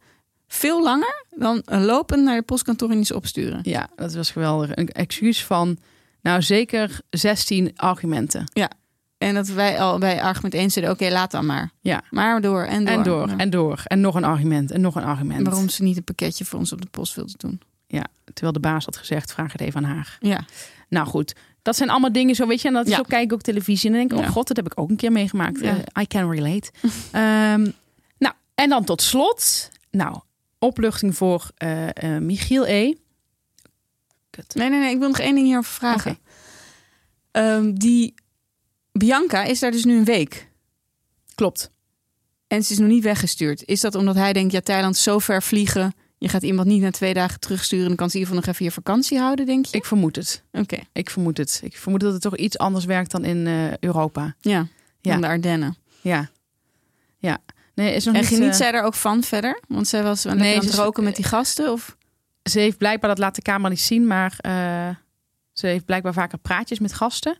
veel 0.49 0.83
langer 0.83 1.25
dan 1.31 1.63
lopen 1.67 2.23
naar 2.25 2.37
de 2.37 2.43
postkantoor 2.43 2.91
en 2.91 2.99
iets 2.99 3.13
opsturen. 3.13 3.61
Ja, 3.63 3.89
dat 3.97 4.15
was 4.15 4.31
geweldig. 4.31 4.77
Een 4.77 4.89
excuus 4.89 5.45
van, 5.45 5.79
nou 6.23 6.43
zeker 6.43 7.01
16 7.11 7.73
argumenten. 7.77 8.45
En 9.19 9.35
dat 9.35 9.49
wij 9.49 9.81
al 9.81 9.99
bij 9.99 10.23
argument 10.23 10.55
1 10.55 10.71
zeiden, 10.71 10.95
oké, 10.95 11.09
laat 11.09 11.31
dan 11.31 11.47
maar. 11.47 11.71
Ja. 11.81 12.03
Maar 12.11 12.41
door 12.41 12.63
en 12.65 12.85
door. 12.85 12.95
En 12.95 13.03
door, 13.03 13.29
Ja. 13.29 13.37
en 13.37 13.51
door. 13.51 13.81
En 13.85 14.01
nog 14.01 14.15
een 14.15 14.25
argument, 14.25 14.71
en 14.71 14.81
nog 14.81 14.95
een 14.95 15.05
argument. 15.05 15.47
Waarom 15.47 15.69
ze 15.69 15.83
niet 15.83 15.97
een 15.97 16.05
pakketje 16.05 16.45
voor 16.45 16.59
ons 16.59 16.73
op 16.73 16.81
de 16.81 16.89
post 16.91 17.15
wilden 17.15 17.35
doen. 17.39 17.61
Ja, 17.87 18.05
terwijl 18.25 18.53
de 18.53 18.61
baas 18.61 18.85
had 18.85 18.97
gezegd, 18.97 19.33
vraag 19.33 19.53
het 19.53 19.61
even 19.61 19.85
aan 19.85 19.91
haar. 19.95 20.17
Ja, 20.21 20.45
Nou 20.89 21.07
goed, 21.07 21.35
dat 21.63 21.77
zijn 21.77 21.91
allemaal 21.91 22.13
dingen 22.13 22.35
zo, 22.35 22.47
weet 22.47 22.61
je. 22.61 22.69
En 22.69 22.75
dat 22.75 22.89
Ja. 22.89 22.97
zo 22.97 23.03
kijk 23.03 23.25
ik 23.25 23.33
ook 23.33 23.43
televisie 23.43 23.91
en 23.91 23.97
dan 23.99 24.09
denk 24.09 24.21
ik, 24.21 24.27
oh 24.29 24.33
god, 24.33 24.49
dat 24.49 24.57
heb 24.57 24.67
ik 24.67 24.73
ook 24.81 24.91
een 24.91 24.97
keer 24.97 25.13
meegemaakt. 25.13 25.61
Eh, 25.61 25.75
I 26.01 26.07
can 26.07 26.31
relate. 26.31 26.71
Ehm, 27.13 27.71
nou, 28.19 28.35
en 28.55 28.69
dan 28.69 28.85
tot 28.85 29.03
slot, 29.03 29.71
nou, 29.91 30.21
opluchting 30.59 31.17
voor 31.17 31.51
eh, 31.57 31.89
eh, 32.17 32.23
Michiel 32.23 32.67
E. 32.67 32.95
Kut. 34.31 34.55
nee, 34.55 34.69
nee, 34.69 34.79
nee, 34.81 34.91
ik 34.93 34.99
wil 34.99 35.09
nog 35.09 35.19
één 35.19 35.35
ding 35.35 35.47
hierover 35.47 35.73
vragen. 35.73 36.19
Ehm, 37.31 37.73
die 37.75 38.15
Bianca 38.93 39.43
is 39.45 39.61
daar 39.61 39.71
dus 39.71 39.85
nu 39.85 39.97
een 39.97 40.05
week. 40.05 40.49
Klopt. 41.35 41.71
En 42.47 42.63
ze 42.63 42.73
is 42.73 42.79
nog 42.79 42.89
niet 42.89 43.03
weggestuurd. 43.03 43.65
Is 43.65 43.81
dat 43.81 43.95
omdat 43.95 44.15
hij 44.15 44.33
denkt, 44.33 44.53
ja, 44.53 44.61
Thailand 44.61 44.97
zo 44.97 45.19
ver 45.19 45.43
vliegen. 45.43 45.95
Je 46.25 46.31
gaat 46.31 46.43
iemand 46.43 46.67
niet 46.69 46.81
na 46.83 46.91
twee 46.91 47.15
dagen 47.15 47.41
terugsturen. 47.41 47.87
Dan 47.87 47.97
kan 47.97 48.11
ze 48.11 48.15
in 48.15 48.21
ieder 48.21 48.35
geval 48.35 48.47
nog 48.53 48.55
even 48.61 48.75
je 48.75 48.83
vakantie 48.83 49.19
houden, 49.19 49.47
denk 49.47 49.67
je? 49.67 49.77
Ik 49.77 49.85
vermoed 49.85 50.17
het. 50.17 50.43
Oké, 50.53 50.79
Ik 50.93 51.11
vermoed 51.11 51.37
het. 51.39 51.61
Ik 51.65 51.77
vermoed 51.77 52.01
dat 52.01 52.13
het 52.13 52.23
toch 52.23 52.37
iets 52.37 52.59
anders 52.59 52.85
werkt 52.85 53.11
dan 53.11 53.25
in 53.25 53.47
eh, 53.47 53.77
Europa. 53.77 54.35
ja. 54.41 54.67
Ja. 55.01 55.17
De 55.17 55.27
Ardennen. 55.27 55.77
Ja. 56.01 56.31
Ja. 57.19 57.39
Nee, 57.75 57.95
is 57.95 58.05
nog 58.05 58.15
En 58.15 58.21
niet, 58.21 58.29
geniet 58.29 58.49
eh, 58.49 58.55
zij 58.55 58.73
er 58.73 58.83
ook 58.83 58.95
van 58.95 59.23
verder? 59.23 59.61
Want 59.69 59.89
zij 59.89 60.03
was 60.03 60.25
wel 60.25 60.35
Nee, 60.35 60.43
lekker 60.43 60.63
aan 60.63 60.69
ze 60.69 60.75
het 60.75 60.85
roken 60.85 61.05
met 61.05 61.17
die 61.17 61.25
gasten? 61.25 61.73
Of? 61.73 61.97
Ze 62.43 62.59
heeft 62.59 62.79
blijkbaar, 62.79 63.09
dat 63.11 63.19
laat 63.19 63.35
de 63.35 63.43
camera 63.43 63.69
niet 63.69 63.81
zien, 63.81 64.07
maar 64.07 64.35
eh, 64.39 64.89
ze 65.53 65.67
heeft 65.67 65.85
blijkbaar 65.85 66.13
vaker 66.13 66.39
praatjes 66.39 66.79
met 66.79 66.93
gasten. 66.93 67.39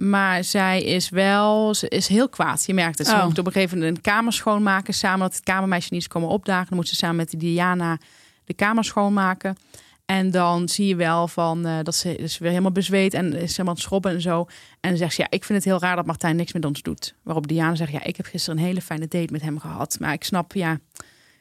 Maar 0.00 0.44
zij 0.44 0.82
is 0.82 1.08
wel, 1.08 1.74
ze 1.74 1.88
is 1.88 2.06
heel 2.06 2.28
kwaad. 2.28 2.66
Je 2.66 2.74
merkt 2.74 2.98
het. 2.98 3.06
Ze 3.06 3.14
Oh. 3.14 3.24
moet 3.24 3.38
op 3.38 3.46
een 3.46 3.52
gegeven 3.52 3.78
moment 3.78 3.96
een 3.96 4.02
kamer 4.02 4.32
schoonmaken. 4.32 4.94
Samen 4.94 5.18
dat 5.20 5.34
het 5.34 5.44
kamermeisje 5.44 5.88
niet 5.92 6.00
is 6.00 6.08
komen 6.08 6.28
opdagen. 6.28 6.66
Dan 6.68 6.76
moet 6.76 6.88
ze 6.88 6.94
samen 6.94 7.16
met 7.16 7.34
Diana 7.36 7.98
de 8.44 8.54
kamer 8.54 8.84
schoonmaken. 8.84 9.56
En 10.04 10.30
dan 10.30 10.68
zie 10.68 10.86
je 10.86 10.96
wel 10.96 11.28
van 11.28 11.66
eh, 11.66 11.78
dat 11.82 11.94
ze 11.94 12.16
is 12.16 12.38
weer 12.38 12.48
helemaal 12.50 12.72
bezweet 12.72 13.14
en 13.14 13.26
is 13.26 13.32
helemaal 13.50 13.66
aan 13.66 13.74
het 13.74 13.78
schrobben 13.82 14.12
en 14.12 14.20
zo. 14.20 14.46
En 14.80 14.88
dan 14.88 14.98
zegt 14.98 15.14
ze, 15.14 15.20
ja, 15.20 15.26
ik 15.30 15.44
vind 15.44 15.58
het 15.58 15.66
heel 15.68 15.80
raar 15.80 15.96
dat 15.96 16.06
Martijn 16.06 16.36
niks 16.36 16.52
met 16.52 16.64
ons 16.64 16.82
doet. 16.82 17.14
Waarop 17.22 17.46
Diana 17.48 17.74
zegt, 17.74 17.92
ja, 17.92 18.04
ik 18.04 18.16
heb 18.16 18.26
gisteren 18.26 18.58
een 18.58 18.64
hele 18.64 18.80
fijne 18.80 19.08
date 19.08 19.32
met 19.32 19.42
hem 19.42 19.58
gehad. 19.58 19.96
Maar 20.00 20.12
ik 20.12 20.24
snap, 20.24 20.52
ja, 20.52 20.78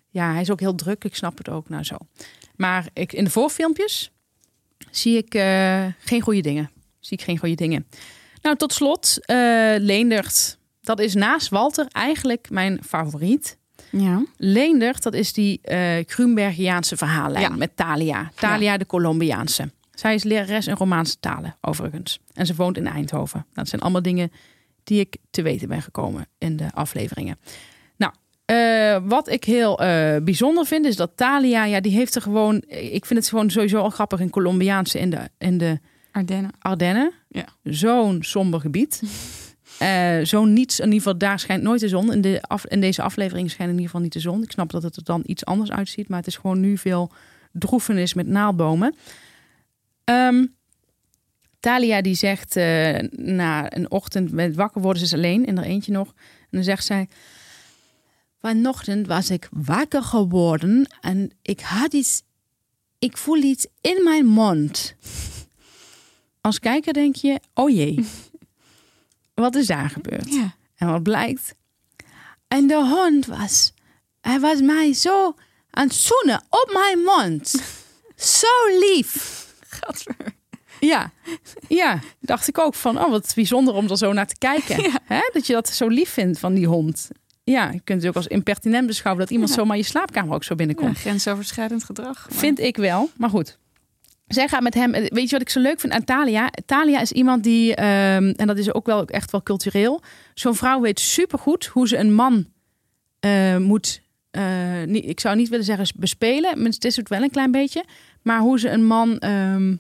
ja 0.10 0.32
hij 0.32 0.42
is 0.42 0.52
ook 0.52 0.60
heel 0.60 0.76
druk. 0.76 1.04
Ik 1.04 1.16
snap 1.16 1.38
het 1.38 1.50
ook, 1.50 1.70
nou 1.70 1.84
zo. 1.84 1.96
Maar 2.56 2.86
ik, 2.94 3.14
in 3.14 3.24
de 3.24 3.30
voorfilmpjes 3.30 4.12
zie 4.92 5.18
ik 5.18 5.34
eh, 5.34 5.86
geen 6.00 6.22
goede 6.22 6.42
dingen. 6.42 6.70
Zie 7.00 7.18
ik 7.18 7.24
geen 7.24 7.38
goede 7.38 7.56
dingen. 7.56 7.88
Nou, 8.42 8.56
tot 8.56 8.74
slot, 8.74 9.18
eh 9.26 9.36
Leendert. 9.78 10.58
Dat 10.82 11.00
is 11.00 11.14
naast 11.14 11.50
Walter 11.50 11.86
eigenlijk 11.92 12.50
mijn 12.50 12.80
favoriet. 12.88 13.58
Ja. 13.92 14.24
Leendert, 14.38 15.04
dat 15.04 15.14
is 15.14 15.34
die 15.34 15.60
eh 15.62 16.06
Grunbergiaanse 16.06 16.98
verhaallijn 16.98 17.42
Ja. 17.52 17.56
met 17.58 17.76
Thalia. 17.76 18.32
Thalia 18.36 18.78
de 18.78 18.86
Colombiaanse. 18.86 19.72
Zij 19.92 20.14
is 20.14 20.24
lerares 20.24 20.68
in 20.68 20.76
Romaanse 20.76 21.20
talen, 21.20 21.56
overigens. 21.62 22.20
En 22.34 22.46
ze 22.46 22.56
woont 22.56 22.78
in 22.78 22.88
Eindhoven. 22.88 23.46
Dat 23.54 23.68
zijn 23.68 23.82
allemaal 23.82 24.02
dingen 24.02 24.32
die 24.84 25.00
ik 25.00 25.18
te 25.30 25.42
weten 25.42 25.68
ben 25.68 25.82
gekomen 25.82 26.28
in 26.38 26.58
de 26.58 26.66
afleveringen. 26.74 27.40
Nou, 27.98 28.14
eh, 28.46 28.98
wat 29.10 29.30
ik 29.30 29.44
heel 29.44 29.76
bijzonder 30.24 30.66
vind, 30.66 30.86
is 30.86 30.96
dat 30.96 31.12
Thalia, 31.16 31.64
ja, 31.66 31.80
die 31.82 31.92
heeft 31.92 32.16
er 32.16 32.22
gewoon... 32.22 32.64
Ik 32.68 33.06
vind 33.06 33.20
het 33.20 33.30
gewoon 33.30 33.50
sowieso 33.50 33.82
al 33.82 33.90
grappig 33.90 34.20
in 34.20 34.30
Colombiaanse 34.30 35.00
in 35.00 35.10
de, 35.10 35.30
in 35.38 35.58
de 35.58 35.80
Ardennen. 36.12 36.52
Ardennen. 36.60 37.14
Ja. 37.28 37.46
Zo'n 37.64 38.24
somber 38.24 38.60
gebied. 38.60 39.02
Eh 39.80 40.20
Zo'n 40.24 40.54
niets, 40.54 40.80
in 40.80 40.86
ieder 40.86 40.98
geval 40.98 41.18
daar 41.18 41.40
schijnt 41.40 41.64
nooit 41.64 41.80
de 41.80 41.88
zon. 41.88 42.14
In, 42.14 42.22
de 42.22 42.42
af, 42.42 42.66
in 42.66 42.82
deze 42.82 43.02
aflevering 43.02 43.52
schijnt 43.52 43.72
in 43.72 43.78
ieder 43.78 43.90
geval 43.90 44.02
niet 44.02 44.14
de 44.14 44.20
zon. 44.20 44.44
Ik 44.44 44.52
snap 44.52 44.70
dat 44.72 44.84
het 44.84 44.96
er 44.96 45.04
dan 45.04 45.22
iets 45.26 45.46
anders 45.46 45.72
uitziet, 45.72 46.10
maar 46.10 46.18
het 46.18 46.28
is 46.28 46.36
gewoon 46.36 46.60
nu 46.60 46.78
veel 46.78 47.12
droefenis 47.52 48.14
met 48.14 48.28
naaldbomen. 48.28 48.96
Ehm, 50.04 50.46
Talia 51.60 52.02
die 52.02 52.16
zegt 52.16 52.56
eh, 52.56 53.00
na 53.12 53.76
een 53.76 53.92
ochtend 53.92 54.32
met 54.32 54.56
wakker 54.56 54.82
worden, 54.82 55.00
ze 55.00 55.06
is 55.06 55.14
alleen 55.14 55.46
in 55.46 55.58
haar 55.58 55.66
eentje 55.66 55.92
nog. 55.92 56.08
En 56.40 56.48
dan 56.50 56.64
zegt 56.64 56.86
zij, 56.86 57.08
vanochtend 58.42 59.08
was 59.08 59.30
ik 59.30 59.48
wakker 59.52 60.04
geworden 60.04 60.88
en 61.02 61.32
ik 61.42 61.60
had 61.60 61.94
iets, 61.94 62.22
ik 63.00 63.18
voel 63.18 63.42
iets 63.42 63.68
in 63.82 64.04
mijn 64.04 64.26
mond. 64.26 64.96
Als 66.42 66.60
kijker 66.60 66.94
denk 66.94 67.16
je, 67.16 67.40
oh 67.54 67.70
jee, 67.70 68.06
wat 69.34 69.56
is 69.56 69.68
daar 69.68 69.90
gebeurd? 69.90 70.30
Ja. 70.34 70.56
En 70.76 70.88
wat 70.88 71.04
blijkt? 71.04 71.56
En 72.48 72.68
de 72.68 72.76
hond 72.76 73.26
was, 73.26 73.74
hij 74.22 74.40
was 74.40 74.62
mij 74.62 74.94
zo 74.94 75.36
aan 75.70 75.88
het 75.88 75.96
zoenen 75.96 76.44
op 76.50 76.70
mijn 76.74 77.00
mond. 77.00 77.48
Zo 78.16 78.48
lief. 78.80 79.46
Gadver. 79.68 80.16
Ja, 80.80 81.12
ja, 81.68 82.00
dacht 82.20 82.48
ik 82.48 82.58
ook 82.58 82.76
van, 82.76 82.98
oh 83.00 83.10
wat 83.10 83.32
bijzonder 83.36 83.74
om 83.74 83.90
er 83.90 83.98
zo 83.98 84.14
naar 84.14 84.28
te 84.28 84.38
kijken. 84.38 84.82
Ja. 84.92 85.00
Hè? 85.04 85.30
Dat 85.34 85.48
je 85.48 85.54
dat 85.54 85.70
zo 85.70 85.88
lief 85.88 86.10
vindt 86.10 86.40
van 86.40 86.54
die 86.54 86.68
hond. 86.68 87.10
Ja, 87.44 87.70
je 87.72 87.80
kunt 87.84 88.00
het 88.02 88.10
ook 88.10 88.16
als 88.16 88.28
impertinent 88.28 88.88
beschouwen 88.88 89.24
dat 89.24 89.32
iemand 89.34 89.50
Ja. 89.50 89.56
zomaar 89.56 89.78
je 89.78 89.84
slaapkamer 89.84 90.34
ook 90.36 90.44
zo 90.44 90.50
Ja, 90.50 90.56
binnenkomt. 90.66 90.98
grensoverschrijdend 90.98 91.84
gedrag. 91.84 92.30
maar- 92.30 92.40
Vind 92.40 92.60
ik 92.60 92.78
wel, 92.78 93.10
maar 93.18 93.30
goed. 93.30 93.58
Zij 94.30 94.48
gaat 94.48 94.62
met 94.62 94.74
hem. 94.74 94.92
Weet 94.92 95.24
je 95.24 95.30
wat 95.30 95.42
ik 95.42 95.50
zo 95.50 95.60
leuk 95.60 95.80
vind 95.80 95.94
aan 95.94 96.04
Talia? 96.04 96.50
Talia 96.66 97.00
is 97.02 97.12
iemand 97.12 97.44
die, 97.44 97.76
ehm, 97.76 98.34
en 98.36 98.48
dat 98.48 98.58
is 98.58 98.74
ook 98.74 98.86
wel 98.86 99.06
echt 99.06 99.32
wel 99.32 99.44
cultureel. 99.44 100.02
Zo'n 100.34 100.56
vrouw 100.56 100.82
weet 100.82 101.00
supergoed 101.00 101.66
hoe 101.66 101.88
ze 101.88 101.98
een 101.98 102.14
man 102.14 102.46
eh, 103.20 103.58
moet. 103.58 104.02
eh, 104.32 104.44
niet, 104.86 105.06
ik 105.06 105.20
zou 105.20 105.36
niet 105.36 105.50
willen 105.50 105.66
zeggen 105.66 105.88
bespelen, 105.96 106.64
het 106.66 106.86
is 106.86 106.96
het 106.96 107.10
wel 107.10 107.22
een 107.22 107.30
klein 107.30 107.52
beetje. 107.52 107.84
Maar 108.22 108.40
hoe 108.40 108.60
ze 108.60 108.70
een 108.70 108.86
man 108.86 109.18
ehm, 109.18 109.76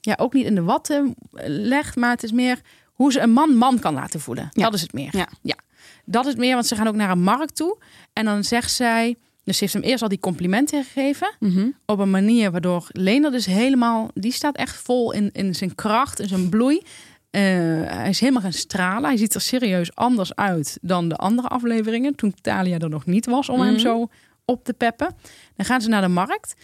ja, 0.00 0.14
ook 0.16 0.32
niet 0.32 0.46
in 0.46 0.54
de 0.54 0.62
watten 0.62 1.14
legt, 1.46 1.96
maar 1.96 2.10
het 2.10 2.22
is 2.22 2.32
meer 2.32 2.60
hoe 2.92 3.12
ze 3.12 3.20
een 3.20 3.32
man 3.32 3.56
man 3.56 3.78
kan 3.78 3.94
laten 3.94 4.20
voelen. 4.20 4.48
Ja. 4.52 4.62
Dat 4.64 4.74
is 4.74 4.80
het 4.80 4.92
meer. 4.92 5.26
Ja. 5.42 5.56
Dat 6.04 6.24
is 6.24 6.30
het 6.30 6.40
meer, 6.40 6.54
want 6.54 6.66
ze 6.66 6.76
gaan 6.76 6.86
ook 6.86 6.94
naar 6.94 7.10
een 7.10 7.22
markt 7.22 7.56
toe. 7.56 7.78
En 8.12 8.24
dan 8.24 8.44
zegt 8.44 8.72
zij, 8.72 9.16
dus 9.44 9.56
ze 9.56 9.62
heeft 9.62 9.72
hem 9.76 9.82
eerst 9.82 10.02
al 10.02 10.08
die 10.08 10.20
complimenten 10.20 10.84
gegeven 10.84 11.34
Mhm. 11.40 11.68
op 11.86 11.98
een 11.98 12.10
manier 12.10 12.50
waardoor 12.50 12.86
Lena 12.88 13.30
dus 13.30 13.46
helemaal, 13.46 14.10
die 14.14 14.32
staat 14.32 14.56
echt 14.56 14.76
vol 14.76 15.12
in, 15.12 15.30
in 15.32 15.54
zijn 15.54 15.74
kracht, 15.74 16.20
in 16.20 16.28
zijn 16.28 16.48
bloei. 16.48 16.82
Eh, 17.30 17.40
hij 17.84 18.08
is 18.08 18.20
helemaal 18.20 18.42
gaan 18.42 18.52
stralen. 18.52 19.08
Hij 19.08 19.16
ziet 19.16 19.34
er 19.34 19.40
serieus 19.40 19.94
anders 19.94 20.34
uit 20.34 20.78
dan 20.82 21.08
de 21.08 21.16
andere 21.16 21.48
afleveringen. 21.48 22.14
Toen 22.14 22.34
Talia 22.40 22.78
er 22.78 22.88
nog 22.88 23.06
niet 23.06 23.26
was 23.26 23.48
om 23.48 23.60
hem 23.60 23.72
Mhm. 23.72 23.80
zo 23.80 24.08
op 24.44 24.64
te 24.64 24.72
peppen. 24.72 25.14
Dan 25.56 25.66
gaan 25.66 25.80
ze 25.80 25.88
naar 25.88 26.00
de 26.02 26.08
markt. 26.08 26.54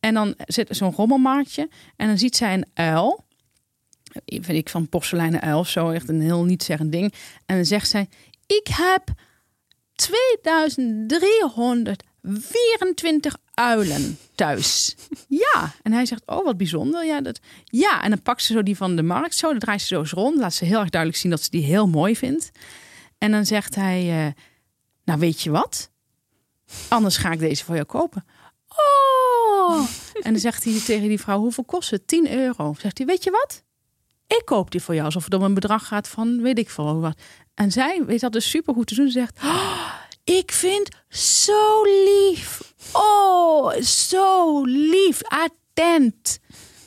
En 0.00 0.14
dan 0.14 0.34
zit 0.46 0.68
er 0.68 0.74
zo'n 0.74 0.92
rommelmarktje. 0.94 1.68
En 1.96 2.06
dan 2.06 2.18
ziet 2.18 2.36
zij 2.36 2.54
een 2.54 2.66
uil. 2.74 3.24
Vind 4.24 4.48
ik 4.48 4.68
van 4.68 4.88
porseleinen 4.88 5.40
uil 5.40 5.58
of 5.58 5.68
zo. 5.68 5.90
Echt 5.90 6.08
een 6.08 6.20
heel 6.20 6.44
niet 6.44 6.62
zeggend 6.62 6.92
ding. 6.92 7.14
En 7.46 7.56
dan 7.56 7.64
zegt 7.64 7.88
zij... 7.88 8.08
Ik 8.46 8.66
heb 8.70 9.02
2324 12.22 13.36
uilen 13.54 14.18
thuis. 14.34 14.96
Ja. 15.28 15.72
En 15.82 15.92
hij 15.92 16.06
zegt, 16.06 16.22
oh 16.26 16.44
wat 16.44 16.56
bijzonder. 16.56 17.04
Ja, 17.06 17.20
dat... 17.20 17.40
ja, 17.64 18.02
en 18.02 18.10
dan 18.10 18.22
pakt 18.22 18.42
ze 18.42 18.52
zo 18.52 18.62
die 18.62 18.76
van 18.76 18.96
de 18.96 19.02
markt 19.02 19.36
zo. 19.36 19.50
Dan 19.50 19.58
draait 19.58 19.80
ze 19.80 19.86
zo 19.86 20.00
eens 20.00 20.12
rond. 20.12 20.36
Laat 20.36 20.54
ze 20.54 20.64
heel 20.64 20.80
erg 20.80 20.90
duidelijk 20.90 21.20
zien 21.20 21.30
dat 21.30 21.42
ze 21.42 21.50
die 21.50 21.64
heel 21.64 21.88
mooi 21.88 22.16
vindt. 22.16 22.50
En 23.18 23.30
dan 23.30 23.46
zegt 23.46 23.74
hij, 23.74 24.26
eh, 24.26 24.32
nou 25.04 25.18
weet 25.18 25.40
je 25.40 25.50
wat? 25.50 25.90
Anders 26.88 27.16
ga 27.16 27.30
ik 27.30 27.38
deze 27.38 27.64
voor 27.64 27.74
jou 27.74 27.86
kopen. 27.86 28.24
Oh! 28.68 29.86
En 30.22 30.32
dan 30.32 30.40
zegt 30.40 30.64
hij 30.64 30.80
tegen 30.84 31.08
die 31.08 31.20
vrouw, 31.20 31.38
hoeveel 31.38 31.64
kost 31.64 31.90
het? 31.90 32.06
10 32.06 32.32
euro. 32.32 32.74
Zegt 32.78 32.98
hij, 32.98 33.06
weet 33.06 33.24
je 33.24 33.30
wat? 33.30 33.64
Ik 34.26 34.42
koop 34.44 34.70
die 34.70 34.82
voor 34.82 34.94
jou. 34.94 35.06
Alsof 35.06 35.24
het 35.24 35.34
om 35.34 35.42
een 35.42 35.54
bedrag 35.54 35.86
gaat 35.86 36.08
van, 36.08 36.42
weet 36.42 36.58
ik 36.58 36.70
veel 36.70 37.00
wat. 37.00 37.20
En 37.54 37.72
zij 37.72 38.04
weet 38.06 38.20
dat 38.20 38.32
dus 38.32 38.50
super 38.50 38.74
goed 38.74 38.86
te 38.86 38.94
doen. 38.94 39.06
Ze 39.06 39.12
zegt, 39.12 39.38
oh, 39.42 39.94
ik 40.38 40.52
vind 40.52 40.88
zo 41.08 41.82
lief. 41.82 42.74
Oh, 42.92 43.74
zo 43.80 44.62
lief. 44.64 45.20
Attent. 45.22 46.38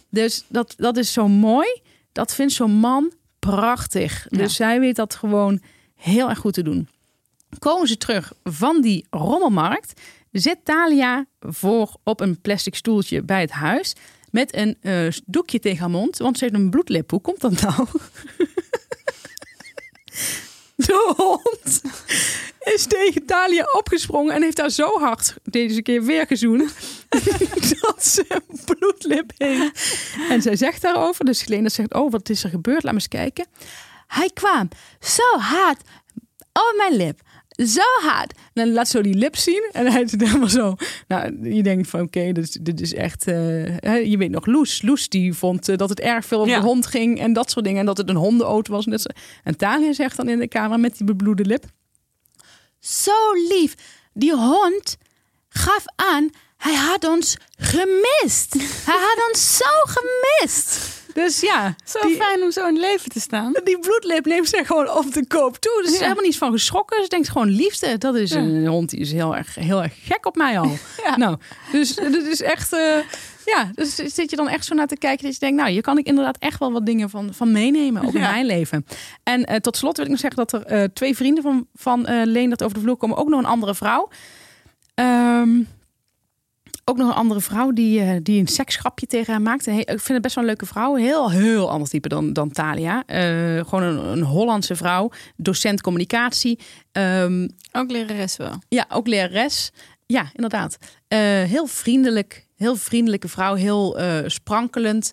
Dus 0.09 0.45
dat, 0.47 0.73
dat 0.77 0.97
is 0.97 1.13
zo 1.13 1.27
mooi. 1.27 1.81
Dat 2.11 2.33
vindt 2.33 2.53
zo'n 2.53 2.71
man 2.71 3.13
prachtig. 3.39 4.25
Ja. 4.29 4.37
Dus 4.37 4.55
zij 4.55 4.79
weet 4.79 4.95
dat 4.95 5.15
gewoon 5.15 5.61
heel 5.95 6.29
erg 6.29 6.39
goed 6.39 6.53
te 6.53 6.63
doen. 6.63 6.87
Komen 7.59 7.87
ze 7.87 7.97
terug 7.97 8.33
van 8.43 8.81
die 8.81 9.05
rommelmarkt, 9.09 10.01
zit 10.31 10.57
Talia 10.63 11.25
voor 11.39 11.95
op 12.03 12.19
een 12.19 12.41
plastic 12.41 12.75
stoeltje 12.75 13.21
bij 13.21 13.41
het 13.41 13.51
huis 13.51 13.95
met 14.31 14.55
een 14.55 14.77
eh, 14.81 15.07
doekje 15.25 15.59
tegen 15.59 15.79
haar 15.79 15.89
mond, 15.89 16.17
want 16.17 16.37
ze 16.37 16.43
heeft 16.43 16.55
een 16.55 16.69
bloedlip. 16.69 17.11
Hoe 17.11 17.21
komt 17.21 17.41
dat 17.41 17.61
nou? 17.61 17.87
De 20.85 21.13
hond 21.17 21.81
is 22.59 22.85
tegen 22.85 23.25
Talia 23.25 23.65
opgesprongen 23.77 24.35
en 24.35 24.41
heeft 24.41 24.57
haar 24.57 24.69
zo 24.69 24.99
hard 24.99 25.35
deze 25.43 25.81
keer 25.81 26.03
weer 26.03 26.27
gezoend 26.27 26.73
dat 27.81 28.05
ze 28.05 28.25
een 28.27 28.59
bloedlip 28.65 29.31
heeft. 29.37 30.05
En 30.29 30.41
zij 30.41 30.55
zegt 30.55 30.81
daarover, 30.81 31.25
dus 31.25 31.43
Helena 31.45 31.69
zegt, 31.69 31.93
oh 31.93 32.11
wat 32.11 32.29
is 32.29 32.43
er 32.43 32.49
gebeurd? 32.49 32.83
Laat 32.83 32.93
me 32.93 32.99
eens 32.99 33.07
kijken. 33.07 33.45
Hij 34.07 34.29
kwam 34.33 34.69
zo 34.99 35.37
hard 35.37 35.81
op 36.53 36.73
mijn 36.77 36.95
lip. 36.95 37.21
Zo 37.55 37.81
hard. 38.01 38.33
En 38.37 38.63
dan 38.63 38.71
laat 38.71 38.87
zo 38.89 39.01
die 39.01 39.13
lip 39.13 39.35
zien. 39.35 39.69
En 39.71 39.91
hij 39.91 40.07
zit 40.07 40.21
helemaal 40.21 40.49
zo. 40.49 40.75
Nou, 41.07 41.49
je 41.55 41.63
denkt 41.63 41.89
van 41.89 42.01
oké, 42.01 42.31
dit, 42.31 42.43
is- 42.43 42.57
dit 42.61 42.81
is 42.81 42.93
echt... 42.93 43.27
eh, 43.27 44.05
je 44.05 44.17
weet 44.17 44.31
nog, 44.31 44.45
Loes. 44.45 44.81
Loes 44.81 45.09
die 45.09 45.33
vond 45.33 45.69
eh, 45.69 45.77
dat 45.77 45.89
het 45.89 45.99
erg 45.99 46.25
veel 46.25 46.39
om 46.39 46.47
Ja. 46.47 46.59
de 46.59 46.65
hond 46.65 46.85
ging. 46.85 47.19
En 47.19 47.33
dat 47.33 47.51
soort 47.51 47.65
dingen. 47.65 47.79
En 47.79 47.85
dat 47.85 47.97
het 47.97 48.09
een 48.09 48.15
hondenauto 48.15 48.71
was. 48.73 48.85
En, 48.85 48.91
dat 48.91 49.13
en 49.43 49.57
Talia 49.57 49.93
zegt 49.93 50.17
dan 50.17 50.29
in 50.29 50.39
de 50.39 50.47
kamer 50.47 50.79
met 50.79 50.97
die 50.97 51.05
bebloede 51.05 51.45
lip. 51.45 51.65
Zo 52.79 53.33
lief. 53.49 53.73
Die 54.13 54.35
hond 54.35 54.97
gaf 55.49 55.83
aan... 55.95 56.29
Hij 56.57 56.75
had 56.75 57.03
ons 57.07 57.37
gemist. 57.57 58.53
Hij 58.85 58.97
had 58.99 59.27
ons 59.31 59.57
zo 59.57 59.65
gemist. 59.83 60.79
Dus 61.13 61.39
ja, 61.39 61.75
Zo 61.85 62.07
die- 62.07 62.15
fijn 62.15 62.41
om 62.43 62.51
zo 62.51 62.67
in 62.67 62.73
het 62.73 62.83
leven 62.83 63.09
te 63.09 63.19
staan. 63.19 63.51
die 63.63 63.79
bloedlip 63.79 64.25
neemt 64.25 64.47
ze 64.49 64.61
gewoon 64.65 64.89
op 64.89 65.13
de 65.13 65.27
koop 65.27 65.57
toe. 65.57 65.79
Dus 65.81 65.87
ze 65.89 65.93
is 65.95 66.01
helemaal 66.01 66.23
niet 66.23 66.37
van 66.37 66.51
geschrokken. 66.51 67.03
Ze 67.03 67.09
denkt 67.09 67.29
gewoon 67.29 67.49
liefde. 67.49 67.97
Dat 67.97 68.15
is 68.15 68.31
een 68.31 68.67
hond 68.67 68.89
die 68.89 68.99
is 68.99 69.11
heel 69.11 69.35
erg, 69.35 69.55
heel 69.55 69.83
erg 69.83 69.93
gek 70.03 70.25
op 70.25 70.35
mij 70.35 70.59
al. 70.59 70.71
Ja. 71.05 71.17
Nou, 71.17 71.37
dus 71.71 71.95
dat 71.95 72.13
is 72.25 72.41
echt... 72.41 72.73
eh, 72.73 72.97
ja, 73.45 73.71
dus 73.73 73.95
zit 73.95 74.29
je 74.29 74.35
dan 74.35 74.49
echt 74.49 74.65
zo 74.65 74.75
naar 74.75 74.87
te 74.87 74.97
kijken 74.97 75.23
dat 75.25 75.33
je 75.33 75.39
denkt... 75.39 75.57
nou, 75.57 75.69
hier 75.69 75.81
kan 75.81 75.97
ik 75.97 76.05
inderdaad 76.07 76.37
echt 76.39 76.59
wel 76.59 76.71
wat 76.71 76.85
dingen 76.85 77.09
van, 77.09 77.33
van 77.33 77.51
meenemen. 77.51 78.03
Ook 78.05 78.13
in 78.13 78.19
Ja. 78.21 78.31
mijn 78.31 78.45
leven. 78.45 78.85
En 79.23 79.45
eh, 79.45 79.55
tot 79.55 79.77
slot 79.77 79.95
wil 79.95 80.05
ik 80.05 80.11
nog 80.11 80.19
zeggen 80.19 80.45
dat 80.45 80.53
er 80.53 80.65
eh, 80.65 80.83
twee 80.93 81.15
vrienden 81.15 81.43
van, 81.43 81.67
van 81.75 82.05
eh 82.05 82.21
Leendert 82.25 82.63
over 82.63 82.75
de 82.77 82.83
vloer 82.83 82.97
komen. 82.97 83.17
Ook 83.17 83.29
nog 83.29 83.39
een 83.39 83.45
andere 83.45 83.75
vrouw. 83.75 84.09
Ehm, 84.95 85.49
ook 86.85 86.97
nog 86.97 87.07
een 87.07 87.15
andere 87.15 87.41
vrouw 87.41 87.71
die, 87.71 88.01
eh, 88.01 88.17
die 88.23 88.39
een 88.39 88.47
seksgrapje 88.47 89.05
tegen 89.05 89.33
haar 89.33 89.41
maakt. 89.41 89.67
Ik 89.67 89.85
vind 89.85 90.07
het 90.07 90.21
best 90.21 90.35
wel 90.35 90.43
een 90.43 90.49
leuke 90.49 90.65
vrouw. 90.65 90.95
Heel, 90.95 91.31
heel 91.31 91.69
anders 91.69 91.89
type 91.89 92.07
dan, 92.07 92.33
dan 92.33 92.51
Talia. 92.51 93.03
Eh, 93.05 93.65
gewoon 93.67 93.83
een, 93.83 94.05
een 94.05 94.23
Hollandse 94.23 94.75
vrouw. 94.75 95.11
Docent 95.35 95.81
communicatie. 95.81 96.59
Ehm, 96.91 97.47
Ook 97.71 97.91
lerares 97.91 98.37
wel. 98.37 98.53
ja, 98.69 98.85
ook 98.89 99.07
lerares. 99.07 99.71
Ja, 100.05 100.29
inderdaad. 100.33 100.77
Eh, 101.07 101.19
heel 101.19 101.65
vriendelijk. 101.65 102.47
Heel 102.55 102.75
vriendelijke 102.75 103.27
vrouw. 103.27 103.53
Heel 103.55 103.97
sprankelend. 104.25 105.11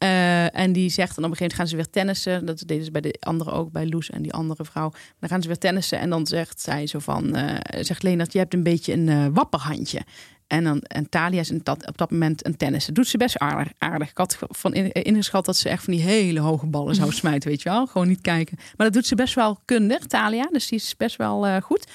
Eh, 0.00 0.58
en 0.58 0.72
die 0.72 0.90
zegt 0.90 1.14
dan 1.14 1.24
op 1.24 1.30
een 1.30 1.36
gegeven 1.36 1.38
moment 1.38 1.54
gaan 1.54 1.66
ze 1.66 1.76
weer 1.76 1.90
tennissen. 1.90 2.46
Dat 2.46 2.62
deden 2.66 2.84
ze 2.84 2.90
bij 2.90 3.00
de 3.00 3.16
andere 3.20 3.50
ook, 3.50 3.72
bij 3.72 3.88
Loes 3.88 4.10
en 4.10 4.22
die 4.22 4.32
andere 4.32 4.64
vrouw. 4.64 4.92
Dan 5.18 5.28
gaan 5.28 5.42
ze 5.42 5.48
weer 5.48 5.58
tennissen 5.58 5.98
en 5.98 6.10
dan 6.10 6.26
zegt 6.26 6.60
zij 6.60 6.86
zo 6.86 6.98
van... 6.98 7.34
eh, 7.34 7.82
zegt 7.84 8.02
Leonard, 8.02 8.32
je 8.32 8.38
hebt 8.38 8.54
een 8.54 8.62
beetje 8.62 8.92
een 8.92 9.08
eh, 9.08 9.26
wapperhandje. 9.32 10.00
En, 10.46 10.64
dan, 10.64 10.80
en 10.80 11.08
Talia 11.08 11.40
is 11.40 11.52
dat, 11.62 11.86
op 11.86 11.98
dat 11.98 12.10
moment 12.10 12.46
een 12.46 12.56
tennissen. 12.56 12.94
Doet 12.94 13.06
ze 13.06 13.16
best 13.16 13.38
aardig. 13.38 13.72
aardig. 13.78 14.10
Ik 14.10 14.16
had 14.16 14.38
van 14.40 14.74
in, 14.74 14.92
ingeschat 14.92 15.44
dat 15.44 15.56
ze 15.56 15.68
echt 15.68 15.84
van 15.84 15.92
die 15.94 16.02
hele 16.02 16.40
hoge 16.40 16.66
ballen 16.66 16.94
zou 16.94 17.12
smijten, 17.20 17.48
weet 17.48 17.62
je 17.62 17.68
wel. 17.68 17.86
Gewoon 17.86 18.08
niet 18.08 18.20
kijken. 18.20 18.56
Maar 18.58 18.86
dat 18.86 18.92
doet 18.92 19.06
ze 19.06 19.14
best 19.14 19.34
wel 19.34 19.58
kundig, 19.64 20.06
Talia. 20.06 20.48
Dus 20.52 20.68
die 20.68 20.78
is 20.78 20.96
best 20.96 21.16
wel 21.16 21.60
goed. 21.60 21.86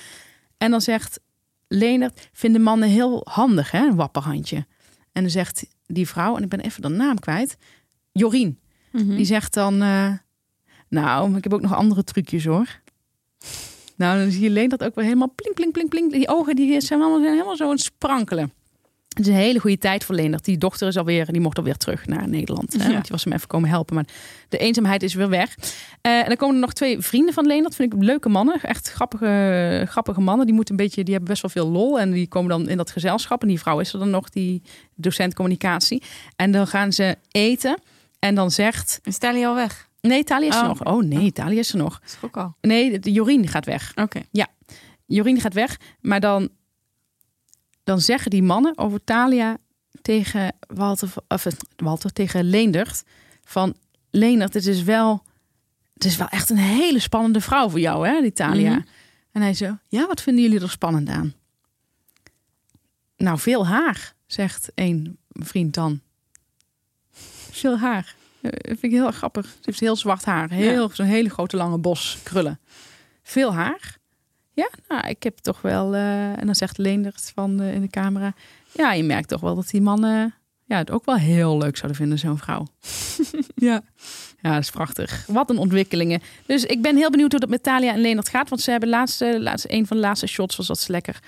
En 0.58 0.72
dan 0.72 0.82
zegt 0.82 1.20
Leonard, 1.68 2.30
vinden 2.34 2.62
mannen 2.62 2.90
heel 2.90 3.22
handig, 3.30 3.72
hè, 3.72 3.86
een 3.86 3.96
wapperhandje. 3.96 4.66
En 5.12 5.22
dan 5.22 5.30
zegt 5.30 5.66
die 5.86 6.08
vrouw, 6.08 6.38
en 6.38 6.44
ik 6.44 6.50
ben 6.50 6.60
even 6.60 6.82
de 6.82 6.88
naam 6.88 7.20
kwijt, 7.20 7.58
Jorien. 8.20 8.60
Mhm. 8.92 9.16
Die 9.16 9.26
zegt 9.26 9.54
dan, 9.54 9.82
eh, 9.82 10.12
nou, 10.90 11.36
ik 11.36 11.44
heb 11.44 11.54
ook 11.54 11.62
nog 11.62 11.74
andere 11.74 12.04
trucjes 12.04 12.46
hoor. 12.46 12.80
Nou, 13.96 14.20
dan 14.20 14.32
zie 14.32 14.42
je 14.42 14.50
alleen 14.50 14.70
dat 14.70 14.84
ook 14.84 14.96
weer 14.96 15.04
helemaal 15.04 15.34
plink, 15.36 15.56
plink, 15.56 15.72
plink, 15.72 15.90
plink. 15.90 16.12
Die 16.12 16.28
ogen 16.28 16.56
die 16.56 16.82
zijn 16.82 17.02
allemaal 17.02 17.20
zijn 17.20 17.34
helemaal 17.34 17.56
zo 17.56 17.64
aan 17.64 17.70
het 17.70 17.82
sprankelen. 17.82 18.54
Het 19.10 19.26
is 19.28 19.28
een 19.28 19.40
hele 19.40 19.60
goede 19.60 19.78
tijd 19.78 20.04
voor 20.04 20.16
Leendert. 20.16 20.46
Die 20.46 20.58
dochter 20.58 20.88
is 20.88 20.98
alweer, 20.98 21.32
die 21.32 21.42
mocht 21.42 21.58
alweer 21.58 21.78
terug 21.78 22.08
naar 22.08 22.30
Nederland. 22.30 22.74
Hè? 22.74 22.84
Ja. 22.86 22.92
Want 22.92 23.02
die 23.02 23.12
was 23.12 23.24
hem 23.24 23.34
even 23.34 23.48
komen 23.48 23.70
helpen. 23.70 23.96
Maar 23.96 24.06
de 24.50 24.58
eenzaamheid 24.58 25.04
is 25.04 25.14
weer 25.14 25.30
weg. 25.30 25.56
Eh, 26.02 26.20
en 26.20 26.28
dan 26.28 26.36
komen 26.36 26.56
er 26.56 26.62
nog 26.62 26.74
twee 26.74 27.00
vrienden 27.00 27.34
van 27.34 27.46
Leendert. 27.46 27.76
Vind 27.76 27.94
ik 27.94 28.02
leuke 28.02 28.30
mannen. 28.30 28.62
Echt 28.62 28.92
grappige, 28.92 29.86
grappige 29.90 30.22
mannen. 30.22 30.46
Die, 30.46 30.56
moeten 30.56 30.74
een 30.74 30.84
beetje, 30.86 31.04
die 31.04 31.14
hebben 31.14 31.30
best 31.32 31.42
wel 31.42 31.52
veel 31.52 31.72
lol. 31.72 32.00
En 32.00 32.12
die 32.12 32.28
komen 32.28 32.50
dan 32.50 32.70
in 32.70 32.78
dat 32.78 32.92
gezelschap. 32.92 33.42
En 33.42 33.48
die 33.48 33.60
vrouw 33.60 33.80
is 33.80 33.94
er 33.94 34.00
dan 34.00 34.10
nog, 34.10 34.30
die 34.30 34.62
docent 34.96 35.34
communicatie. 35.34 36.02
En 36.36 36.52
dan 36.52 36.68
gaan 36.68 36.94
ze 36.94 37.18
eten. 37.32 37.78
En 38.26 38.36
dan 38.36 38.52
zegt... 38.52 39.00
Is 39.04 39.18
Thalia 39.18 39.48
al 39.48 39.56
weg? 39.56 39.90
Nee, 40.02 40.24
Thalia 40.24 40.50
is 40.50 40.56
er 40.56 40.62
Oh, 40.62 40.68
nog. 40.68 40.80
oké. 40.80 40.90
Oh 40.90 41.04
nee, 41.04 41.32
Thalia 41.32 41.60
is 41.60 41.72
er 41.72 41.78
nog. 41.78 42.00
Dat 42.00 42.10
is 42.10 42.18
ook 42.22 42.38
al. 42.38 42.56
Nee, 42.62 43.00
de 43.00 43.12
Jorien 43.12 43.48
gaat 43.48 43.66
weg. 43.66 43.92
Oké. 43.96 44.22
Jorien 45.06 45.42
gaat 45.42 45.54
weg. 45.54 45.80
Maar 46.02 46.20
dan, 46.20 46.50
dan 47.84 48.02
zeggen 48.02 48.32
die 48.32 48.44
mannen 48.44 48.78
over 48.78 49.04
Thalia 49.04 49.58
tegen 50.02 50.56
Walter, 50.60 51.14
of, 51.28 51.46
eh, 51.46 51.54
Walter 51.76 52.14
tegen 52.14 52.44
Leendert 52.44 53.04
van 53.44 53.76
Leendert, 54.12 54.54
het 54.54 54.66
is 54.66 54.84
wel, 54.84 55.24
het 55.94 56.06
is 56.06 56.18
wel 56.18 56.28
echt 56.28 56.50
een 56.50 56.58
hele 56.58 57.00
spannende 57.00 57.42
vrouw 57.42 57.70
voor 57.70 57.80
jou, 57.80 58.08
hè, 58.08 58.22
die 58.22 58.34
Thalia. 58.34 58.72
Mhm. 58.72 58.82
En 59.32 59.42
hij 59.42 59.54
zo, 59.54 59.78
ja, 59.88 60.08
wat 60.08 60.22
vinden 60.22 60.44
jullie 60.44 60.62
er 60.62 60.70
spannend 60.70 61.10
aan? 61.10 61.34
Nou, 63.18 63.40
veel 63.40 63.68
haar, 63.68 64.14
zegt 64.26 64.72
een 64.76 65.18
vriend 65.30 65.74
dan. 65.74 66.02
Veel 67.56 67.78
haar. 67.78 68.16
Eh, 68.42 68.50
vind 68.66 68.84
ik 68.84 68.92
heel 68.92 69.06
erg 69.06 69.16
grappig. 69.16 69.46
Ze 69.46 69.60
heeft 69.62 69.80
heel 69.80 69.96
zwart 69.96 70.26
haar. 70.26 70.50
Heel, 70.50 70.90
Zo'n 70.94 71.06
hele 71.06 71.30
grote 71.30 71.58
lange 71.58 71.78
bos 71.78 72.18
krullen. 72.24 72.60
Veel 73.24 73.54
haar. 73.54 73.98
Ja, 74.54 74.70
nou, 74.88 75.08
ik 75.08 75.24
heb 75.24 75.38
toch 75.38 75.62
wel... 75.62 75.94
eh, 75.94 76.40
en 76.40 76.46
dan 76.46 76.56
zegt 76.56 76.78
Leendert 76.78 77.32
van 77.36 77.62
eh, 77.62 77.74
in 77.74 77.82
de 77.82 77.88
camera... 77.88 78.34
Ja, 78.72 78.94
je 78.94 79.04
merkt 79.04 79.30
toch 79.30 79.42
wel 79.42 79.56
dat 79.56 79.70
die 79.70 79.82
mannen 79.82 80.34
ja, 80.66 80.78
het 80.78 80.92
ook 80.92 81.06
wel 81.06 81.16
heel 81.16 81.58
leuk 81.58 81.78
zouden 81.78 81.98
vinden, 81.98 82.20
zo'n 82.20 82.38
vrouw. 82.38 82.68
ja. 83.56 83.82
ja, 84.42 84.54
dat 84.54 84.62
is 84.62 84.70
prachtig. 84.70 85.26
Wat 85.28 85.50
een 85.50 85.58
ontwikkelingen. 85.58 86.22
Dus 86.46 86.66
ik 86.66 86.82
ben 86.82 86.96
heel 86.96 87.10
benieuwd 87.10 87.32
hoe 87.32 87.40
dat 87.40 87.50
met 87.50 87.64
Talia 87.64 87.94
en 87.94 88.02
Leendert 88.02 88.30
gaat. 88.30 88.50
Want 88.50 88.62
ze 88.62 88.72
hebben 88.72 88.90
laatste, 88.90 89.42
laatste, 89.42 89.74
een 89.74 89.88
van 89.88 89.98
de 89.98 90.04
laatste 90.04 90.28
shots 90.28 90.56
was 90.56 90.68
dat 90.68 90.80
ze 90.80 90.92
lekker 90.92 91.20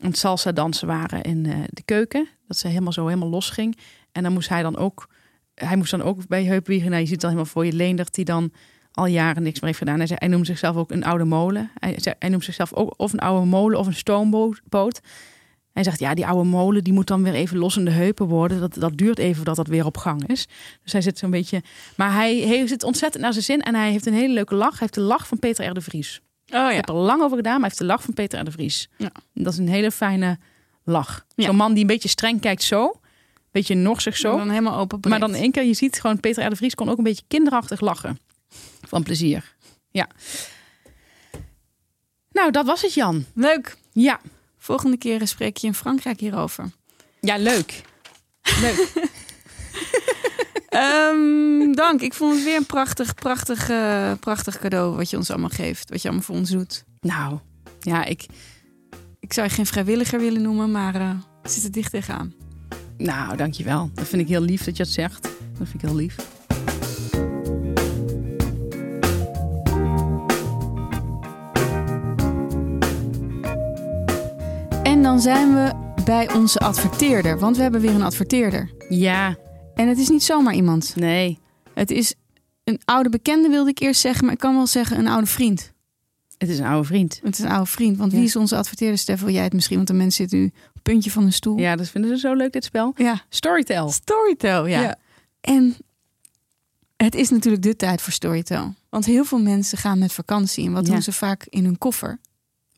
aan 0.00 0.10
het 0.10 0.18
salsa 0.18 0.52
dansen 0.52 0.86
waren 0.86 1.22
in 1.22 1.42
de 1.70 1.82
keuken. 1.84 2.28
Dat 2.48 2.56
ze 2.56 2.68
helemaal 2.68 2.92
zo 2.92 3.06
helemaal 3.06 3.28
los 3.28 3.50
ging. 3.50 3.78
En 4.12 4.22
dan 4.22 4.32
moest 4.32 4.48
hij 4.48 4.62
dan 4.62 4.76
ook... 4.76 5.08
Hij 5.64 5.76
moest 5.76 5.90
dan 5.90 6.02
ook 6.02 6.26
bij 6.26 6.44
Heupwiegen... 6.44 6.90
Nou, 6.90 7.00
je 7.00 7.06
ziet 7.06 7.14
het 7.14 7.24
al 7.24 7.30
helemaal 7.30 7.52
voor 7.52 7.66
je 7.66 7.72
Leendert 7.72 8.14
die 8.14 8.24
dan 8.24 8.52
al 8.92 9.06
jaren 9.06 9.42
niks 9.42 9.54
meer 9.54 9.66
heeft 9.66 9.78
gedaan. 9.78 9.96
Hij, 9.96 10.06
zei, 10.06 10.18
hij 10.18 10.28
noemt 10.28 10.46
zichzelf 10.46 10.76
ook 10.76 10.90
een 10.90 11.04
oude 11.04 11.24
molen. 11.24 11.70
Hij, 11.74 11.94
zei, 11.96 12.14
hij 12.18 12.28
noemt 12.28 12.44
zichzelf 12.44 12.72
ook 12.74 12.94
of 12.96 13.12
een 13.12 13.18
oude 13.18 13.46
molen 13.46 13.78
of 13.78 13.86
een 13.86 13.94
stoomboot. 13.94 15.00
Hij 15.72 15.84
zegt, 15.84 15.98
ja, 15.98 16.14
die 16.14 16.26
oude 16.26 16.48
molen 16.48 16.84
die 16.84 16.92
moet 16.92 17.06
dan 17.06 17.22
weer 17.22 17.34
even 17.34 17.58
los 17.58 17.76
in 17.76 17.84
de 17.84 17.90
heupen 17.90 18.26
worden. 18.26 18.60
Dat, 18.60 18.74
dat 18.74 18.96
duurt 18.96 19.18
even 19.18 19.36
voordat 19.36 19.56
dat 19.56 19.66
weer 19.66 19.84
op 19.84 19.96
gang 19.96 20.28
is. 20.28 20.46
Dus 20.82 20.92
hij 20.92 21.00
zit 21.00 21.18
zo'n 21.18 21.30
beetje... 21.30 21.62
Maar 21.96 22.12
hij 22.12 22.34
heeft 22.34 22.70
het 22.70 22.82
ontzettend 22.82 23.22
naar 23.22 23.32
zijn 23.32 23.44
zin. 23.44 23.62
En 23.62 23.74
hij 23.74 23.90
heeft 23.90 24.06
een 24.06 24.14
hele 24.14 24.34
leuke 24.34 24.54
lach. 24.54 24.70
Hij 24.70 24.78
heeft 24.80 24.94
de 24.94 25.00
lach 25.00 25.26
van 25.26 25.38
Peter 25.38 25.66
R. 25.66 25.74
de 25.74 25.80
Vries. 25.80 26.20
Oh 26.52 26.70
Ik 26.70 26.76
heb 26.76 26.88
er 26.88 26.94
lang 26.94 27.22
over 27.22 27.36
gedaan, 27.36 27.52
maar 27.52 27.60
hij 27.60 27.68
heeft 27.68 27.78
de 27.78 27.84
lach 27.84 28.02
van 28.02 28.14
Peter 28.14 28.40
R. 28.40 28.44
de 28.44 28.50
Vries. 28.50 28.88
Ja. 28.96 29.10
Dat 29.34 29.52
is 29.52 29.58
een 29.58 29.68
hele 29.68 29.90
fijne 29.90 30.38
lach. 30.84 31.24
Ja. 31.34 31.44
Zo'n 31.44 31.56
man 31.56 31.72
die 31.72 31.80
een 31.80 31.86
beetje 31.86 32.08
streng 32.08 32.40
kijkt 32.40 32.62
zo. 32.62 33.00
Beetje 33.56 33.74
norsig 33.74 34.16
zo. 34.16 34.36
Dan 34.36 34.48
helemaal 34.48 34.78
open. 34.78 35.10
Maar 35.10 35.20
dan 35.20 35.34
één 35.34 35.50
keer, 35.50 35.64
je 35.64 35.74
ziet 35.74 36.00
gewoon, 36.00 36.20
Peter 36.20 36.46
R. 36.46 36.50
de 36.50 36.56
Vries 36.56 36.74
kon 36.74 36.88
ook 36.88 36.98
een 36.98 37.04
beetje 37.04 37.24
kinderachtig 37.28 37.80
lachen. 37.80 38.18
Van 38.88 39.02
plezier. 39.02 39.54
Ja. 39.90 40.08
Nou, 42.30 42.50
dat 42.50 42.66
was 42.66 42.82
het, 42.82 42.94
Jan. 42.94 43.24
Leuk. 43.34 43.76
Ja. 43.92 44.20
Volgende 44.58 44.96
keer 44.96 45.26
spreek 45.26 45.56
je 45.56 45.66
in 45.66 45.74
Frankrijk 45.74 46.20
hierover. 46.20 46.70
Ja, 47.20 47.36
leuk. 47.36 47.82
Leuk. 48.60 48.88
Ehm, 50.68 51.72
dank. 51.72 52.00
Ik 52.00 52.14
vond 52.14 52.34
het 52.34 52.44
weer 52.44 52.56
een 52.56 52.66
prachtig, 52.66 53.14
prachtig, 53.14 53.68
eh, 53.68 54.12
prachtig 54.20 54.58
cadeau 54.58 54.96
wat 54.96 55.10
je 55.10 55.16
ons 55.16 55.30
allemaal 55.30 55.48
geeft. 55.48 55.90
Wat 55.90 56.02
je 56.02 56.08
allemaal 56.08 56.26
voor 56.26 56.36
ons 56.36 56.50
doet. 56.50 56.84
nou, 57.00 57.38
ja, 57.80 58.04
ik... 58.04 58.26
Ik 59.20 59.32
zou 59.32 59.46
je 59.46 59.52
geen 59.52 59.66
vrijwilliger 59.66 60.20
willen 60.20 60.42
noemen, 60.42 60.70
maar 60.70 60.94
het 61.42 61.52
zit 61.52 61.64
er 61.64 61.72
dicht 61.72 61.90
tegenaan. 61.90 62.45
Nou, 62.98 63.36
dankjewel. 63.36 63.90
Dat 63.94 64.08
vind 64.08 64.22
ik 64.22 64.28
heel 64.28 64.40
lief 64.40 64.64
dat 64.64 64.76
je 64.76 64.82
het 64.82 64.92
zegt. 64.92 65.22
Dat 65.58 65.68
vind 65.68 65.74
ik 65.74 65.80
heel 65.80 65.94
lief. 65.96 66.16
En 74.82 75.02
dan 75.02 75.20
zijn 75.20 75.54
we 75.54 75.72
bij 76.04 76.32
onze 76.34 76.58
adverteerder. 76.58 77.38
Want 77.38 77.56
we 77.56 77.62
hebben 77.62 77.80
weer 77.80 77.94
een 77.94 78.02
adverteerder. 78.02 78.70
Ja, 78.88 79.36
En 79.74 79.88
het 79.88 79.98
is 79.98 80.08
niet 80.08 80.22
zomaar 80.22 80.54
iemand. 80.54 80.92
nee. 80.96 81.38
Het 81.74 81.90
is 81.90 82.14
een 82.64 82.80
oude 82.84 83.08
bekende, 83.08 83.48
wilde 83.48 83.70
ik 83.70 83.78
eerst 83.78 84.00
zeggen. 84.00 84.24
Maar 84.24 84.34
ik 84.34 84.40
kan 84.40 84.54
wel 84.54 84.66
zeggen 84.66 84.98
een 84.98 85.08
oude 85.08 85.26
vriend. 85.26 85.72
Het 86.38 86.48
is 86.48 86.58
een 86.58 86.64
oude 86.66 86.86
vriend. 86.86 87.20
Het 87.22 87.38
is 87.38 87.44
een 87.44 87.50
oude 87.50 87.70
vriend. 87.70 87.96
Want 87.96 88.12
wie 88.12 88.22
is 88.24 88.36
onze 88.36 88.56
adverteerder, 88.56 88.98
Stef? 88.98 89.20
Wil 89.20 89.32
jij 89.32 89.42
het 89.44 89.52
misschien? 89.52 89.76
Want 89.76 89.88
de 89.88 89.94
mensen 89.94 90.28
zitten 90.28 90.38
nu 90.38 90.52
puntje 90.92 91.10
van 91.10 91.24
een 91.24 91.32
stoel. 91.32 91.58
Ja, 91.58 91.76
dat 91.76 91.88
vinden 91.88 92.10
ze 92.10 92.16
zo 92.18 92.34
leuk, 92.34 92.52
dit 92.52 92.64
spel. 92.64 92.92
ja. 92.96 93.22
Storytel. 93.28 93.90
Storytel, 93.90 94.66
ja. 94.66 94.80
Ja. 94.80 94.96
En 95.40 95.76
het 96.96 97.14
is 97.14 97.30
natuurlijk 97.30 97.62
de 97.62 97.76
tijd 97.76 98.00
voor 98.02 98.12
Storytel. 98.12 98.74
Want 98.88 99.04
heel 99.04 99.24
veel 99.24 99.38
mensen 99.40 99.78
gaan 99.78 99.98
met 99.98 100.12
vakantie. 100.12 100.66
En 100.66 100.72
wat 100.72 100.86
Ja. 100.86 100.92
doen 100.92 101.02
ze 101.02 101.12
vaak 101.12 101.46
in 101.48 101.64
hun 101.64 101.78
koffer? 101.78 102.18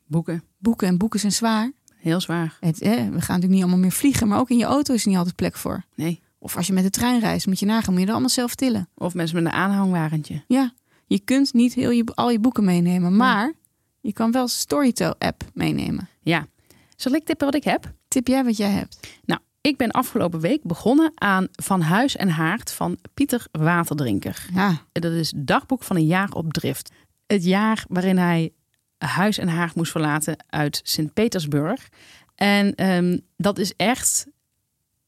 Boeken. 0.05 0.43
Boeken. 0.57 0.87
En 0.87 0.97
boeken 0.97 1.19
zijn 1.19 1.31
zwaar. 1.31 1.71
Heel 1.95 2.21
zwaar. 2.21 2.57
Het, 2.59 2.81
eh, 2.81 2.91
we 2.91 2.97
gaan 2.97 3.09
natuurlijk 3.11 3.51
niet 3.51 3.61
allemaal 3.61 3.79
meer 3.79 3.91
vliegen. 3.91 4.27
Maar 4.27 4.39
ook 4.39 4.49
in 4.49 4.57
je 4.57 4.63
auto 4.65 4.93
is 4.93 5.01
er 5.03 5.07
niet 5.09 5.17
altijd 5.17 5.35
plek 5.35 5.55
voor. 5.55 5.83
Nee. 5.95 6.19
Of 6.39 6.57
als 6.57 6.67
je 6.67 6.73
met 6.73 6.83
de 6.83 6.89
trein 6.89 7.19
reist, 7.19 7.47
moet 7.47 7.59
je 7.59 7.65
nagaan. 7.65 7.91
Moet 7.91 7.99
je 8.01 8.05
er 8.07 8.11
allemaal 8.11 8.29
zelf 8.29 8.55
tillen. 8.55 8.89
Of 8.95 9.13
mensen 9.13 9.35
met 9.35 9.45
een 9.45 9.59
aanhangwagentje. 9.59 10.43
Ja, 10.47 10.73
je 11.05 11.19
kunt 11.19 11.53
niet 11.53 11.73
heel 11.73 11.89
je, 11.91 12.03
al 12.13 12.29
je 12.29 12.39
boeken 12.39 12.63
meenemen. 12.63 13.15
Maar 13.15 13.53
je 14.01 14.13
kan 14.13 14.31
wel 14.31 14.47
Storytel-app 14.47 15.43
meenemen. 15.53 16.07
Ja. 16.21 16.47
Zal 16.95 17.11
ik 17.13 17.25
tippen 17.25 17.45
wat 17.45 17.55
ik 17.55 17.63
heb? 17.63 17.93
Tip 18.09 18.27
jij 18.27 18.43
wat 18.43 18.57
jij 18.57 18.69
hebt? 18.69 19.07
Nou, 19.25 19.41
ik 19.61 19.77
ben 19.77 19.91
afgelopen 19.91 20.39
week 20.39 20.63
begonnen 20.63 21.11
aan 21.15 21.47
Van 21.51 21.81
Huis 21.81 22.15
en 22.15 22.29
Haard 22.29 22.71
van 22.71 22.97
Pieter 23.13 23.45
Waterdrinker. 23.51 24.47
Ja, 24.53 24.81
Dat 24.91 25.11
is 25.11 25.31
het 25.31 25.47
dagboek 25.47 25.83
van 25.83 25.95
een 25.95 26.05
jaar 26.05 26.31
op 26.31 26.53
drift. 26.53 26.91
Het 27.27 27.43
jaar 27.43 27.85
waarin 27.87 28.17
hij 28.17 28.53
huis 28.97 29.37
en 29.37 29.47
haard 29.47 29.75
moest 29.75 29.91
verlaten 29.91 30.45
uit 30.47 30.81
Sint-Petersburg. 30.83 31.89
En 32.35 32.75
ehm, 32.75 33.17
dat 33.37 33.57
is 33.57 33.73
echt 33.75 34.27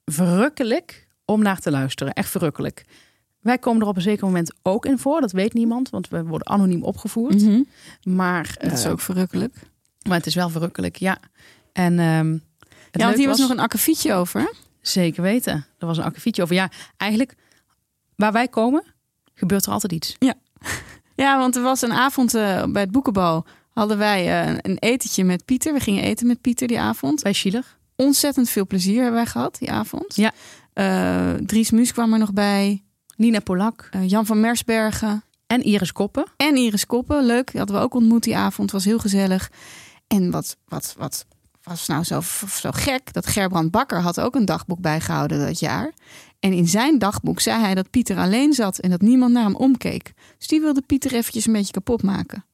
verrukkelijk 0.06 1.08
om 1.26 1.42
naar 1.42 1.60
te 1.60 1.72
luisteren. 1.72 2.14
Echt 2.14 2.30
verrukkelijk. 2.30 2.86
Wij 3.40 3.58
komen 3.58 3.82
er 3.82 3.88
op 3.88 3.96
een 3.96 4.02
zeker 4.02 4.26
moment 4.26 4.54
ook 4.62 4.86
in 4.86 4.98
voor. 4.98 5.22
Dat 5.22 5.32
weet 5.32 5.54
niemand, 5.54 5.90
want 5.90 6.10
we 6.10 6.24
worden 6.24 6.48
anoniem 6.48 6.84
opgevoerd. 6.84 7.42
Mhm. 7.42 7.62
Maar, 8.04 8.56
dat 8.60 8.72
is 8.72 8.86
eh, 8.86 8.92
ook 8.92 9.00
verrukkelijk. 9.00 9.56
maar 10.08 10.18
het 10.18 10.26
is 10.26 10.36
wel 10.36 10.50
verrukkelijk, 10.50 10.96
ja. 10.96 11.18
En 11.74 12.00
ehm, 12.00 12.32
het 12.32 12.42
Ja, 12.92 13.06
want 13.06 13.18
leuke 13.18 13.20
hier 13.20 13.28
was 13.28 13.40
nog 13.40 13.50
een 13.50 13.64
akkefietje 13.64 14.14
over. 14.14 14.54
Zeker 14.82 15.22
weten. 15.24 15.66
Er 15.80 15.88
was 15.88 15.98
een 15.98 16.04
akkefietje 16.04 16.42
over. 16.42 16.56
Ja, 16.56 16.70
eigenlijk, 16.98 17.36
waar 18.16 18.32
wij 18.32 18.48
komen, 18.48 18.84
gebeurt 19.34 19.66
er 19.66 19.72
altijd 19.72 19.92
iets. 19.92 20.16
Ja, 21.16 21.38
want 21.38 21.56
er 21.56 21.62
was 21.62 21.82
een 21.82 21.92
avond 21.94 22.34
eh, 22.34 22.64
bij 22.66 22.82
het 22.82 22.92
boekenbal. 22.92 23.46
Hadden 23.70 23.98
wij 23.98 24.44
eh, 24.44 24.56
een 24.62 24.78
etentje 24.80 25.24
met 25.24 25.46
Pieter. 25.46 25.74
We 25.74 25.80
gingen 25.80 26.04
eten 26.04 26.28
met 26.28 26.42
Pieter 26.42 26.68
die 26.68 26.80
avond. 26.80 27.24
Bij 27.24 27.34
Schiller. 27.34 27.78
Ontzettend 27.96 28.50
veel 28.50 28.68
plezier 28.68 28.96
hebben 28.96 29.14
wij 29.14 29.26
gehad 29.26 29.58
die 29.60 29.72
avond. 29.72 30.16
Ja. 30.16 30.32
Eh, 30.74 31.34
Dries 31.46 31.72
Muus 31.72 31.92
kwam 31.92 32.14
er 32.14 32.20
nog 32.20 32.34
bij. 32.34 32.84
Nina 33.16 33.40
Polak 33.40 33.90
Jan 34.06 34.26
van 34.26 34.40
Mersbergen. 34.40 35.24
en 35.48 35.64
Iris 35.64 35.92
Koppen. 35.92 36.26
En 36.38 36.56
Iris 36.56 36.86
Koppen. 36.86 37.26
Leuk. 37.26 37.48
Die 37.52 37.60
hadden 37.60 37.78
we 37.78 37.84
ook 37.84 37.94
ontmoet 37.94 38.24
die 38.24 38.38
avond. 38.38 38.72
Was 38.72 38.86
heel 38.86 39.00
gezellig. 39.00 39.52
En 40.08 40.32
wat, 40.32 40.58
wat, 40.68 40.96
wat 40.98 41.26
was 41.64 41.88
nou 41.88 42.04
zo, 42.04 42.22
zo 42.50 42.72
gek? 42.72 43.14
Dat 43.14 43.28
Gerbrand 43.28 43.72
Bakker 43.72 44.00
had 44.02 44.20
ook 44.20 44.36
een 44.36 44.46
dagboek 44.46 44.80
bijgehouden 44.80 45.40
dat 45.40 45.60
jaar. 45.60 45.94
En 46.40 46.54
in 46.54 46.68
zijn 46.68 47.00
dagboek 47.00 47.40
zei 47.40 47.62
hij 47.62 47.76
dat 47.76 47.90
Pieter 47.90 48.18
alleen 48.18 48.54
zat 48.54 48.80
en 48.80 48.90
dat 48.90 49.02
niemand 49.02 49.34
naar 49.34 49.44
hem 49.44 49.56
omkeek. 49.56 50.14
Dus 50.38 50.48
die 50.48 50.62
wilde 50.62 50.82
Pieter 50.82 51.14
eventjes 51.14 51.46
een 51.46 51.54
beetje 51.54 51.74
kapot 51.74 52.04
maken. 52.04 52.46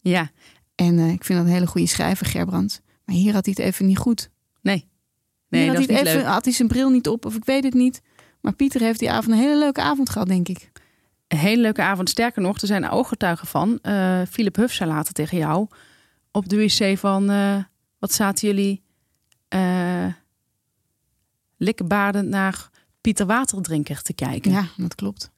Ja, 0.00 0.30
En 0.74 0.98
eh, 0.98 1.10
ik 1.12 1.24
vind 1.24 1.38
dat 1.38 1.48
een 1.48 1.54
hele 1.54 1.66
goede 1.66 1.86
schrijver, 1.86 2.26
Gerbrand. 2.26 2.80
Maar 3.04 3.14
hier 3.16 3.32
had 3.32 3.44
hij 3.44 3.54
het 3.56 3.66
even 3.66 3.86
niet 3.86 3.98
goed. 3.98 4.30
nee. 4.60 4.86
Nee, 5.48 5.66
had 5.66 5.76
dat 5.76 5.88
is 5.88 5.96
hij 5.96 6.04
even, 6.04 6.18
leuk. 6.18 6.26
had 6.26 6.44
hij 6.44 6.54
zijn 6.54 6.68
bril 6.68 6.90
niet 6.90 7.08
op, 7.08 7.26
of 7.26 7.34
ik 7.34 7.44
weet 7.44 7.64
het 7.64 7.74
niet. 7.74 8.00
Maar 8.40 8.52
Pieter 8.52 8.80
heeft 8.80 8.98
die 8.98 9.10
avond 9.10 9.32
een 9.34 9.40
hele 9.42 9.58
leuke 9.58 9.80
avond 9.80 10.10
gehad, 10.10 10.28
denk 10.28 10.48
ik. 10.48 10.70
Een 11.28 11.38
hele 11.38 11.62
leuke 11.62 11.82
avond. 11.82 12.08
Sterker 12.10 12.42
nog, 12.42 12.60
er 12.60 12.66
zijn 12.66 12.90
ooggetuigen 12.90 13.46
van. 13.46 13.78
Eh 13.82 14.20
Philip 14.30 14.56
Huff 14.56 14.74
zei 14.74 14.90
later 14.90 15.12
tegen 15.12 15.38
jou 15.38 15.66
op 16.30 16.48
de 16.48 16.56
wc 16.56 16.98
van... 16.98 17.30
eh, 17.30 17.56
wat 17.98 18.12
zaten 18.12 18.48
jullie 18.48 18.82
eh 19.48 20.06
likkenbaardend 21.56 22.28
naar 22.28 22.70
Pieter 23.00 23.26
Waterdrinker 23.26 24.02
te 24.02 24.12
kijken. 24.12 24.50
Ja, 24.50 24.64
dat 24.76 24.94
klopt. 24.94 25.30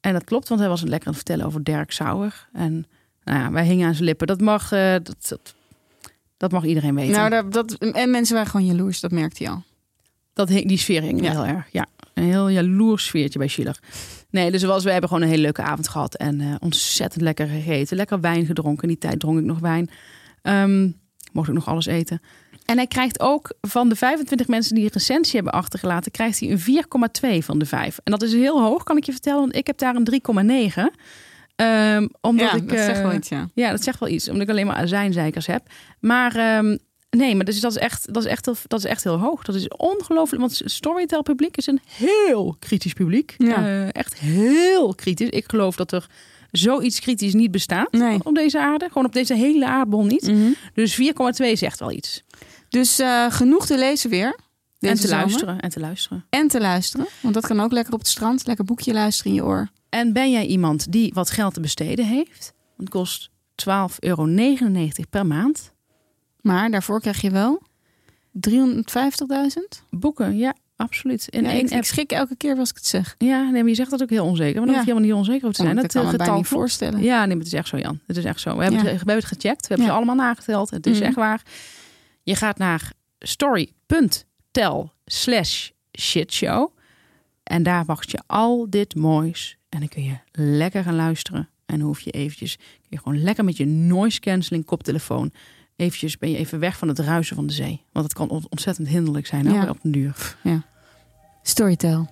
En 0.00 0.12
dat 0.12 0.24
klopt, 0.24 0.48
want 0.48 0.60
hij 0.60 0.68
was 0.68 0.80
lekker 0.82 1.08
aan 1.08 1.14
het 1.14 1.22
vertellen 1.22 1.46
over 1.46 1.64
Dirk 1.64 1.92
Sauer. 1.92 2.48
En 2.52 2.86
nou 3.24 3.38
ja, 3.38 3.50
wij 3.50 3.64
hingen 3.64 3.86
aan 3.86 3.94
zijn 3.94 4.04
lippen. 4.04 4.26
Dat 4.26 4.40
mag, 4.40 4.72
eh, 4.72 4.92
dat, 4.92 5.16
dat, 5.28 5.54
dat 6.36 6.52
mag 6.52 6.64
iedereen 6.64 6.94
weten. 6.94 7.12
Nou, 7.16 7.30
dat, 7.30 7.52
dat, 7.52 7.74
en 7.92 8.10
mensen 8.10 8.34
waren 8.34 8.50
gewoon 8.50 8.66
jaloers, 8.66 9.00
dat 9.00 9.10
merkte 9.10 9.42
je 9.42 9.50
al. 9.50 9.62
Dat 10.32 10.48
hing, 10.48 10.68
die 10.68 10.78
sfeer 10.78 11.02
hing 11.02 11.22
Ja. 11.24 11.30
heel 11.30 11.46
erg. 11.46 11.66
Ja, 11.72 11.86
een 12.14 12.24
heel 12.24 12.48
jaloers 12.48 13.04
sfeertje 13.04 13.38
bij 13.38 13.48
Schiller. 13.48 13.78
Nee, 14.30 14.50
dus 14.50 14.62
was, 14.62 14.84
we 14.84 14.90
hebben 14.90 15.08
gewoon 15.08 15.24
een 15.24 15.30
hele 15.30 15.42
leuke 15.42 15.62
avond 15.62 15.88
gehad. 15.88 16.14
En 16.14 16.40
eh, 16.40 16.54
ontzettend 16.58 17.22
lekker 17.22 17.46
gegeten. 17.46 17.96
Lekker 17.96 18.20
wijn 18.20 18.46
gedronken. 18.46 18.82
In 18.82 18.88
die 18.88 18.98
tijd 18.98 19.20
dronk 19.20 19.38
ik 19.38 19.44
nog 19.44 19.58
wijn. 19.58 19.90
Ehm, 20.42 20.90
mocht 21.32 21.48
ik 21.48 21.54
nog 21.54 21.68
alles 21.68 21.86
eten. 21.86 22.20
En 22.64 22.76
hij 22.76 22.86
krijgt 22.86 23.20
ook 23.20 23.52
van 23.60 23.88
de 23.88 23.96
25 23.96 24.48
mensen 24.48 24.74
die 24.74 24.84
een 24.84 24.90
recensie 24.92 25.34
hebben 25.34 25.52
achtergelaten, 25.52 26.10
krijgt 26.10 26.40
hij 26.40 26.50
een 26.50 27.38
4,2 27.40 27.44
van 27.44 27.58
de 27.58 27.66
5. 27.66 27.98
En 28.04 28.12
dat 28.12 28.22
is 28.22 28.32
heel 28.32 28.62
hoog, 28.62 28.82
kan 28.82 28.96
ik 28.96 29.04
je 29.04 29.12
vertellen, 29.12 29.40
want 29.40 29.56
ik 29.56 29.66
heb 29.66 29.78
daar 29.78 29.94
een 29.94 30.08
3,9. 30.70 30.82
Ehm 31.56 32.06
omdat 32.20 32.50
ja, 32.50 32.54
ik, 32.54 32.68
dat 32.68 32.78
zegt 32.78 32.98
eh, 32.98 33.04
wel 33.04 33.14
iets, 33.14 33.28
ja. 33.28 33.48
Ja, 33.54 33.70
dat 33.70 33.82
zegt 33.82 34.00
wel 34.00 34.08
iets, 34.08 34.28
omdat 34.28 34.42
ik 34.42 34.48
alleen 34.48 34.66
maar 34.66 34.76
azijnzeikers 34.76 35.46
heb. 35.46 35.62
Maar 36.00 36.36
ehm, 36.36 36.76
nee, 37.10 37.34
maar 37.34 37.44
dus 37.44 37.60
dat, 37.60 37.70
is 37.70 37.78
echt, 37.78 38.14
dat, 38.14 38.24
is 38.24 38.30
echt 38.30 38.44
heel, 38.44 38.56
dat 38.66 38.78
is 38.78 38.84
echt 38.84 39.04
heel 39.04 39.18
hoog. 39.18 39.42
Dat 39.42 39.54
is 39.54 39.68
ongelooflijk, 39.68 40.40
want 40.40 40.60
Storytel 40.64 41.22
publiek 41.22 41.56
is 41.56 41.66
een 41.66 41.80
heel 41.84 42.56
kritisch 42.58 42.92
publiek. 42.92 43.34
Ja. 43.38 43.56
Eh, 43.56 43.94
echt 43.94 44.14
heel 44.14 44.94
kritisch. 44.94 45.28
Ik 45.28 45.44
geloof 45.48 45.76
dat 45.76 45.92
er 45.92 46.06
zoiets 46.50 47.00
kritisch 47.00 47.34
niet 47.34 47.50
bestaat 47.50 47.92
Nee. 47.92 48.24
op 48.24 48.34
deze 48.34 48.60
aarde. 48.60 48.86
Gewoon 48.88 49.04
op 49.04 49.12
deze 49.12 49.34
hele 49.34 49.66
aardbol 49.66 50.04
niet. 50.04 50.26
Mhm. 50.26 50.52
Dus 50.74 50.94
4,2 50.94 51.56
zegt 51.56 51.78
wel 51.78 51.92
iets. 51.92 52.22
Dus 52.68 52.98
eh, 52.98 53.30
genoeg 53.30 53.66
te 53.66 53.78
lezen 53.78 54.10
weer. 54.10 54.38
En 54.80 54.94
te 54.94 55.06
zomer. 55.06 55.16
luisteren. 55.16 55.60
En 55.60 55.70
te 55.70 55.80
luisteren. 55.80 56.24
En 56.30 56.48
te 56.48 56.60
luisteren. 56.60 57.06
Want 57.20 57.34
dat 57.34 57.46
kan 57.46 57.60
ook 57.60 57.72
lekker 57.72 57.92
op 57.92 57.98
het 57.98 58.08
strand. 58.08 58.46
Lekker 58.46 58.64
boekje 58.64 58.92
luisteren 58.92 59.32
in 59.32 59.38
je 59.38 59.44
oor. 59.44 59.68
En 59.88 60.12
ben 60.12 60.30
jij 60.30 60.46
iemand 60.46 60.92
die 60.92 61.12
wat 61.14 61.30
geld 61.30 61.54
te 61.54 61.60
besteden 61.60 62.06
heeft? 62.06 62.52
Het 62.76 62.88
kost 62.88 63.30
12,99 63.54 63.98
euro 63.98 64.26
per 65.10 65.26
maand. 65.26 65.72
Maar 66.40 66.70
daarvoor 66.70 67.00
krijg 67.00 67.20
je 67.20 67.30
wel 67.30 67.62
350.000. 68.32 69.82
Boeken, 69.90 70.36
ja, 70.36 70.54
absoluut. 70.78 71.26
Ja, 71.30 71.38
één 71.42 71.56
ik, 71.56 71.62
app. 71.64 71.72
ik 71.72 71.84
schrik 71.84 72.10
elke 72.12 72.36
keer 72.36 72.56
als 72.58 72.70
ik 72.70 72.74
het 72.76 72.86
zeg. 72.86 73.14
Ja, 73.18 73.42
nee, 73.42 73.60
maar 73.60 73.68
je 73.68 73.74
zegt 73.74 73.90
dat 73.90 74.02
ook 74.02 74.10
heel 74.10 74.24
onzeker. 74.24 74.56
Maar 74.56 74.64
dan 74.66 74.70
Ja. 74.70 74.76
hoef 74.76 74.86
je 74.86 74.92
helemaal 74.92 75.08
niet 75.18 75.26
onzeker 75.26 75.42
over 75.48 75.56
te 75.56 75.62
zijn. 75.62 75.74
dat 75.76 75.84
dat 75.92 76.02
kan 76.02 76.12
eh, 76.12 76.18
bijna 76.18 76.34
niet 76.36 76.46
voorstellen. 76.46 77.02
Ja, 77.02 77.18
nee, 77.18 77.28
maar 77.28 77.36
het 77.44 77.46
is 77.46 77.52
echt 77.58 77.68
zo, 77.68 77.76
Jan. 77.78 78.00
Het 78.06 78.16
is 78.16 78.24
echt 78.24 78.40
zo. 78.40 78.56
We 78.56 78.62
hebben, 78.62 78.80
Ja. 78.82 78.86
het, 78.86 78.92
we 78.92 78.96
hebben 78.96 79.14
het 79.14 79.24
gecheckt. 79.24 79.60
We 79.60 79.66
hebben 79.68 79.86
Ja. 79.86 79.92
ze 79.92 79.96
allemaal 79.96 80.14
nageteld. 80.26 80.70
Het 80.70 80.86
is 80.86 80.96
Mhm. 80.98 81.06
echt 81.06 81.14
waar. 81.16 81.42
Je 82.22 82.34
gaat 82.34 82.58
naar 82.58 82.92
story.tel 83.18 84.92
slash 85.06 85.68
shitshow. 85.98 86.68
En 87.42 87.62
daar 87.62 87.84
wacht 87.84 88.10
je 88.10 88.18
al 88.26 88.66
dit 88.70 88.94
moois. 88.94 89.58
En 89.68 89.78
dan 89.78 89.88
kun 89.88 90.02
je 90.04 90.16
lekker 90.32 90.82
gaan 90.82 90.94
luisteren. 90.96 91.48
En 91.66 91.78
dan 91.78 91.86
hoef 91.86 92.00
je 92.00 92.10
eventjes, 92.10 92.56
kun 92.56 92.66
je 92.88 92.98
gewoon 92.98 93.22
lekker 93.22 93.44
met 93.44 93.56
je 93.56 93.66
noise 93.66 94.20
cancelling 94.20 94.64
koptelefoon. 94.64 95.32
Eventjes 95.78 96.18
ben 96.18 96.30
je 96.30 96.36
even 96.36 96.58
weg 96.58 96.78
van 96.78 96.88
het 96.88 96.98
ruisen 96.98 97.36
van 97.36 97.46
de 97.46 97.52
zee. 97.52 97.82
Want 97.92 98.04
het 98.04 98.14
kan 98.14 98.28
on- 98.28 98.46
ontzettend 98.48 98.88
hinderlijk 98.88 99.26
zijn 99.26 99.46
hè, 99.46 99.54
Ja. 99.54 99.68
op 99.68 99.78
den 99.82 99.92
duur. 99.92 100.36
Storytel. 101.42 102.08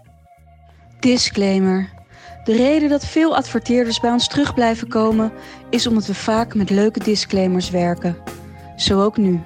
Disclaimer. 1.00 1.88
De 2.44 2.56
reden 2.56 2.88
dat 2.88 3.06
veel 3.06 3.36
adverteerders 3.36 4.00
bij 4.00 4.10
ons 4.10 4.28
terug 4.28 4.54
blijven 4.54 4.88
komen 4.88 5.32
is 5.70 5.86
omdat 5.86 6.06
we 6.06 6.14
vaak 6.14 6.54
met 6.54 6.70
leuke 6.70 7.04
disclaimers 7.04 7.70
werken. 7.70 8.16
Zo 8.76 9.02
ook 9.02 9.16
nu. 9.16 9.40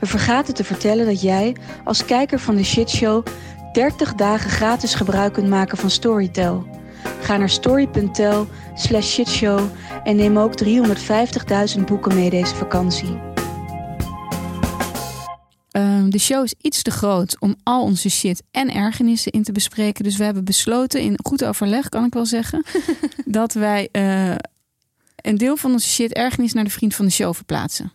We 0.00 0.06
vergaten 0.06 0.54
te 0.54 0.64
vertellen 0.64 1.06
dat 1.06 1.20
jij 1.22 1.56
als 1.84 2.04
kijker 2.04 2.38
van 2.38 2.56
de 2.56 2.64
shitshow 2.64 3.26
30 3.72 4.14
dagen 4.14 4.50
gratis 4.50 4.94
gebruik 4.94 5.32
kunt 5.32 5.48
maken 5.48 5.78
van 5.78 5.90
Storytel. 5.90 6.66
Ga 7.20 7.36
naar 7.36 7.48
story.tel 7.50 8.46
slash 8.74 9.06
shitshow 9.12 9.60
en 10.04 10.16
neem 10.16 10.38
ook 10.38 10.54
350.000 11.76 11.84
boeken 11.86 12.14
mee 12.14 12.30
deze 12.30 12.54
vakantie. 12.54 13.29
Ehm, 15.70 16.08
de 16.10 16.18
show 16.18 16.44
is 16.44 16.54
iets 16.60 16.82
te 16.82 16.90
groot 16.90 17.40
om 17.40 17.54
al 17.62 17.82
onze 17.82 18.08
shit 18.10 18.42
en 18.50 18.74
ergernissen 18.74 19.32
in 19.32 19.42
te 19.42 19.52
bespreken. 19.52 20.04
Dus 20.04 20.16
we 20.16 20.24
hebben 20.24 20.44
besloten, 20.44 21.00
in 21.00 21.18
goed 21.22 21.44
overleg 21.44 21.88
kan 21.88 22.04
ik 22.04 22.12
wel 22.14 22.26
zeggen, 22.26 22.64
dat 23.24 23.52
wij 23.52 23.88
eh, 23.92 24.34
een 25.16 25.36
deel 25.38 25.56
van 25.56 25.72
onze 25.72 25.88
shit 25.88 26.12
ergernis 26.12 26.52
naar 26.52 26.64
de 26.64 26.70
vriend 26.70 26.94
van 26.94 27.04
de 27.04 27.10
show 27.12 27.34
verplaatsen. 27.34 27.92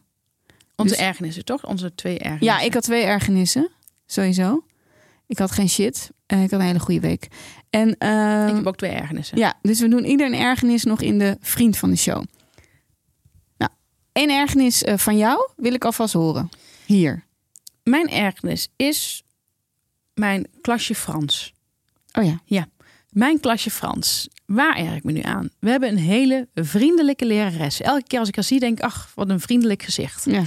Onze 0.76 0.93
Dus- 0.93 1.03
ergernissen, 1.03 1.45
toch? 1.45 1.65
Onze 1.67 1.95
twee 1.95 2.19
ergernissen. 2.19 2.57
Ja, 2.59 2.65
ik 2.65 2.73
had 2.73 2.84
twee 2.84 3.03
ergernissen, 3.03 3.69
sowieso. 4.05 4.63
Ik 5.28 5.38
had 5.38 5.51
geen 5.51 5.69
shit. 5.69 6.09
Ik 6.28 6.38
had 6.38 6.51
een 6.51 6.61
hele 6.61 6.80
goede 6.80 6.99
week. 6.99 7.28
En 7.69 7.97
ehm, 7.97 8.47
Ik 8.47 8.55
heb 8.55 8.67
ook 8.67 8.78
twee 8.78 8.91
ergernissen. 8.91 9.38
ja, 9.38 9.53
dus 9.61 9.80
we 9.80 9.88
doen 9.88 10.05
ieder 10.05 10.28
een 10.28 10.34
ergernis 10.39 10.84
nog 10.84 11.01
in 11.01 11.19
de 11.19 11.38
vriend 11.41 11.78
van 11.78 11.89
de 11.89 11.95
show. 11.95 12.23
Nou, 13.57 13.71
één 14.11 14.30
ergernis 14.30 14.84
eh, 14.84 14.97
van 14.97 15.17
jou 15.17 15.49
wil 15.55 15.73
ik 15.73 15.86
alvast 15.86 16.13
horen. 16.13 16.49
Hier. 16.86 17.23
Mijn 17.86 18.10
ergernis 18.10 18.68
is 18.76 19.24
mijn 20.14 20.48
klasje 20.62 20.96
Frans. 20.96 21.54
Oh 22.14 22.38
ja. 22.46 22.68
Mijn 23.10 23.40
klasje 23.40 23.72
Frans. 23.72 24.28
Waar 24.46 24.76
erg 24.78 24.96
ik 24.96 25.04
me 25.04 25.12
nu 25.12 25.22
aan? 25.22 25.50
We 25.60 25.70
hebben 25.70 25.90
een 25.90 25.98
hele 25.98 26.48
vriendelijke 26.54 27.26
lerares. 27.26 27.82
Elke 27.82 28.04
keer 28.08 28.20
als 28.20 28.28
ik 28.28 28.36
haar 28.36 28.44
zie, 28.44 28.60
denk 28.60 28.78
ik, 28.78 28.84
ach, 28.84 29.12
wat 29.16 29.30
een 29.30 29.40
vriendelijk 29.40 29.84
gezicht. 29.84 30.26
ja. 30.26 30.44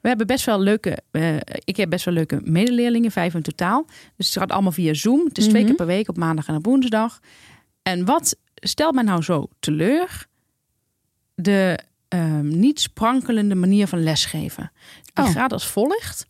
We 0.00 0.08
hebben 0.08 0.26
best 0.26 0.44
wel 0.44 0.60
leuke, 0.60 0.98
eh, 1.10 1.36
ik 1.64 1.76
heb 1.76 1.90
best 1.90 2.04
wel 2.04 2.14
leuke 2.14 2.40
medeleerlingen, 2.44 3.10
vijf 3.10 3.34
in 3.34 3.42
totaal. 3.42 3.86
Dus 4.16 4.26
het 4.28 4.38
gaat 4.38 4.50
allemaal 4.50 4.72
via 4.72 4.94
Zoom. 4.94 5.24
Het 5.24 5.38
is 5.38 5.44
twee 5.44 5.56
Mhm. 5.56 5.66
keer 5.66 5.76
per 5.76 5.86
week, 5.86 6.08
op 6.08 6.16
maandag 6.16 6.48
en 6.48 6.54
op 6.54 6.64
woensdag. 6.64 7.20
En 7.82 8.04
wat 8.04 8.36
stelt 8.54 8.94
mij 8.94 9.02
nou 9.04 9.22
zo 9.22 9.48
teleur? 9.60 10.26
De 11.34 11.78
ehm, 12.08 12.58
niet 12.58 12.80
sprankelende 12.80 13.54
manier 13.54 13.86
van 13.86 14.02
lesgeven. 14.02 14.72
Die 15.12 15.24
Oh. 15.24 15.30
gaat 15.30 15.52
als 15.52 15.66
volgt. 15.66 16.26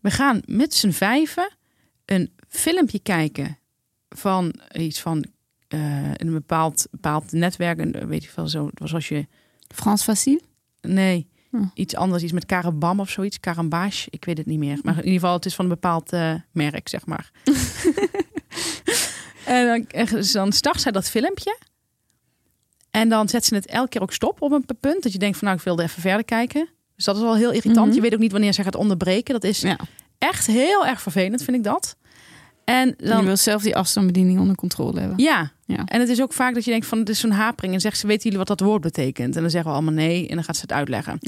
We 0.00 0.10
gaan 0.10 0.42
met 0.44 0.74
z'n 0.74 0.90
vijven 0.90 1.50
een 2.04 2.32
filmpje 2.48 2.98
kijken 2.98 3.58
van 4.08 4.54
iets 4.72 5.00
van 5.00 5.24
eh, 5.68 6.14
een 6.14 6.32
bepaald, 6.32 6.86
bepaald 6.90 7.32
netwerk. 7.32 7.78
En 7.78 8.08
weet 8.08 8.24
je 8.24 8.30
wel, 8.34 8.48
zo, 8.48 8.70
zoals 8.84 9.08
je 9.08 9.26
Frans 9.68 10.02
Facile? 10.02 10.40
Nee, 10.80 11.28
Hm. 11.50 11.64
iets 11.74 11.96
anders. 11.96 12.22
Iets 12.22 12.32
met 12.32 12.46
karabam 12.46 13.00
of 13.00 13.10
zoiets. 13.10 13.40
Karambage, 13.40 14.06
ik 14.10 14.24
weet 14.24 14.38
het 14.38 14.46
niet 14.46 14.58
meer. 14.58 14.78
Maar 14.82 14.96
in 14.96 15.04
ieder 15.04 15.20
geval, 15.20 15.34
het 15.34 15.46
is 15.46 15.54
van 15.54 15.64
een 15.64 15.70
bepaald 15.70 16.12
eh, 16.12 16.34
merk, 16.52 16.88
zeg 16.88 17.06
maar. 17.06 17.30
en 19.44 19.66
dan, 19.66 19.86
en 19.86 20.22
dan 20.32 20.52
start 20.52 20.80
zij 20.80 20.92
dat 20.92 21.10
filmpje. 21.10 21.58
En 22.90 23.08
dan 23.08 23.28
zet 23.28 23.44
ze 23.44 23.54
het 23.54 23.66
elke 23.66 23.88
keer 23.88 24.02
ook 24.02 24.12
stop 24.12 24.42
op 24.42 24.52
een 24.52 24.64
punt. 24.80 25.02
Dat 25.02 25.12
je 25.12 25.18
denkt 25.18 25.38
van, 25.38 25.46
nou, 25.46 25.58
ik 25.58 25.64
wilde 25.64 25.82
even 25.82 26.02
verder 26.02 26.24
kijken. 26.24 26.68
Dus 27.00 27.08
dat 27.08 27.18
is 27.18 27.22
wel 27.22 27.36
heel 27.36 27.50
irritant. 27.52 27.86
Mhm. 27.86 27.94
Je 27.94 28.00
weet 28.00 28.14
ook 28.14 28.20
niet 28.20 28.32
wanneer 28.32 28.52
ze 28.52 28.62
gaat 28.62 28.74
onderbreken. 28.76 29.34
Dat 29.34 29.44
is 29.44 29.60
Ja. 29.60 29.76
echt 30.18 30.46
heel 30.46 30.86
erg 30.86 31.02
vervelend, 31.02 31.42
vind 31.42 31.56
ik 31.56 31.64
dat. 31.64 31.96
En 32.64 32.94
Je 32.98 33.06
dan, 33.08 33.24
wil 33.24 33.36
zelf 33.36 33.62
die 33.62 33.76
afstandsbediening 33.76 34.38
onder 34.40 34.54
controle 34.56 35.00
hebben. 35.00 35.18
ja. 35.18 35.52
Ja. 35.66 35.84
En 35.84 36.00
het 36.00 36.08
is 36.08 36.20
ook 36.22 36.32
vaak 36.32 36.54
dat 36.54 36.64
je 36.64 36.70
denkt 36.70 36.86
van, 36.86 36.98
het 36.98 37.08
is 37.08 37.20
zo'n 37.20 37.30
hapering. 37.30 37.74
En 37.74 37.80
zegt 37.80 37.98
ze, 37.98 38.06
weten 38.06 38.22
jullie 38.22 38.38
wat 38.38 38.46
dat 38.46 38.60
woord 38.60 38.80
betekent? 38.80 39.34
En 39.36 39.40
dan 39.40 39.50
zeggen 39.50 39.70
we 39.70 39.76
allemaal 39.76 39.94
nee. 39.94 40.28
En 40.28 40.34
dan 40.34 40.44
gaat 40.44 40.54
ze 40.56 40.62
het 40.62 40.72
uitleggen. 40.72 41.18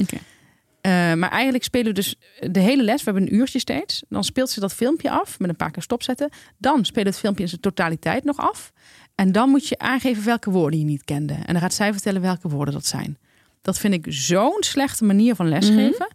Eh, 0.81 0.91
maar 1.13 1.29
eigenlijk 1.31 1.63
spelen 1.63 1.87
we 1.87 1.93
dus 1.93 2.15
de 2.51 2.59
hele 2.59 2.83
les. 2.83 3.03
We 3.03 3.11
hebben 3.11 3.23
een 3.29 3.35
uurtje 3.35 3.59
steeds. 3.59 4.03
Dan 4.09 4.23
speelt 4.23 4.49
ze 4.49 4.59
dat 4.59 4.73
filmpje 4.73 5.09
af 5.11 5.39
met 5.39 5.49
een 5.49 5.55
paar 5.55 5.71
keer 5.71 5.81
stopzetten. 5.83 6.29
Dan 6.57 6.85
speelt 6.85 7.05
het 7.05 7.17
filmpje 7.17 7.43
in 7.43 7.49
zijn 7.49 7.61
totaliteit 7.61 8.23
nog 8.23 8.37
af. 8.37 8.71
En 9.15 9.31
dan 9.31 9.49
moet 9.49 9.67
je 9.67 9.77
aangeven 9.79 10.25
welke 10.25 10.49
woorden 10.51 10.79
je 10.79 10.85
niet 10.85 11.03
kende. 11.03 11.33
En 11.33 11.53
dan 11.53 11.61
gaat 11.61 11.73
zij 11.73 11.91
vertellen 11.93 12.21
welke 12.21 12.47
woorden 12.49 12.73
dat 12.73 12.85
zijn. 12.85 13.17
Dat 13.63 13.79
vind 13.79 13.93
ik 13.93 14.05
zo'n 14.09 14.57
slechte 14.59 15.03
manier 15.03 15.35
van 15.35 15.49
lesgeven. 15.49 16.07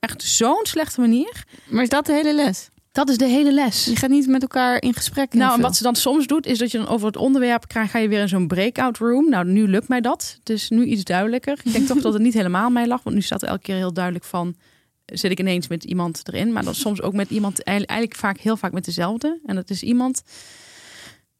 Echt 0.00 0.22
zo'n 0.22 0.60
slechte 0.62 1.00
manier. 1.00 1.44
Maar 1.68 1.82
is 1.82 1.88
dat 1.88 2.06
de 2.06 2.12
hele 2.12 2.34
les? 2.34 2.68
Dat 2.92 3.08
is 3.08 3.16
de 3.16 3.26
hele 3.26 3.52
les. 3.52 3.84
Je 3.84 3.96
gaat 3.96 4.10
niet 4.10 4.26
met 4.26 4.42
elkaar 4.42 4.82
in 4.82 4.94
gesprek. 4.94 5.32
Nou, 5.32 5.54
en 5.54 5.60
wat 5.60 5.76
ze 5.76 5.82
dan 5.82 5.94
soms 5.94 6.26
doet, 6.26 6.46
is 6.46 6.58
dat 6.58 6.70
je 6.70 6.78
dan 6.78 6.88
over 6.88 7.06
het 7.06 7.16
onderwerp 7.16 7.68
krijgt, 7.68 7.90
ga 7.90 7.98
je 7.98 8.08
weer 8.08 8.20
in 8.20 8.28
zo'n 8.28 8.46
breakout 8.46 8.98
room. 8.98 9.28
Nou, 9.28 9.44
nu 9.46 9.68
lukt 9.68 9.88
mij 9.88 10.00
dat. 10.00 10.36
Het 10.38 10.50
is 10.50 10.68
nu 10.68 10.84
iets 10.84 11.04
duidelijker. 11.04 11.60
Ik 11.62 11.72
denk 11.72 11.86
toch 11.86 12.00
dat 12.00 12.12
het 12.12 12.22
niet 12.22 12.34
helemaal 12.34 12.70
mij 12.70 12.86
lag, 12.86 13.02
want 13.02 13.16
nu 13.16 13.22
staat 13.22 13.42
er 13.42 13.48
elke 13.48 13.62
keer 13.62 13.76
heel 13.76 13.92
duidelijk 13.92 14.24
van, 14.24 14.56
zit 15.04 15.30
ik 15.30 15.40
ineens 15.40 15.68
met 15.68 15.84
iemand 15.84 16.20
erin, 16.24 16.52
maar 16.52 16.64
dan 16.64 16.74
soms 16.74 17.02
ook 17.02 17.12
met 17.12 17.30
iemand, 17.30 17.62
eigenlijk 17.62 17.98
eigenlijk 17.98 18.20
vaak 18.20 18.38
heel 18.38 18.56
vaak 18.56 18.72
met 18.72 18.84
dezelfde. 18.84 19.40
En 19.46 19.54
dat 19.54 19.70
is 19.70 19.82
iemand, 19.82 20.22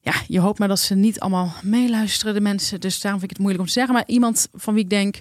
ja, 0.01 0.15
je 0.27 0.39
hoopt 0.41 0.59
maar 0.59 0.69
dat 0.69 0.81
ze 0.81 0.95
niet 0.95 1.21
allemaal 1.21 1.53
meeluisteren, 1.63 2.35
de 2.35 2.41
mensen. 2.41 2.81
Dus 2.81 3.01
daarom 3.01 3.21
vind 3.21 3.31
ik 3.31 3.37
het 3.37 3.47
moeilijk 3.47 3.61
om 3.61 3.67
te 3.67 3.79
zeggen, 3.79 3.95
maar 3.95 4.07
iemand 4.07 4.49
van 4.53 4.75
wie 4.75 4.83
ik 4.83 4.91
denk, 4.91 5.21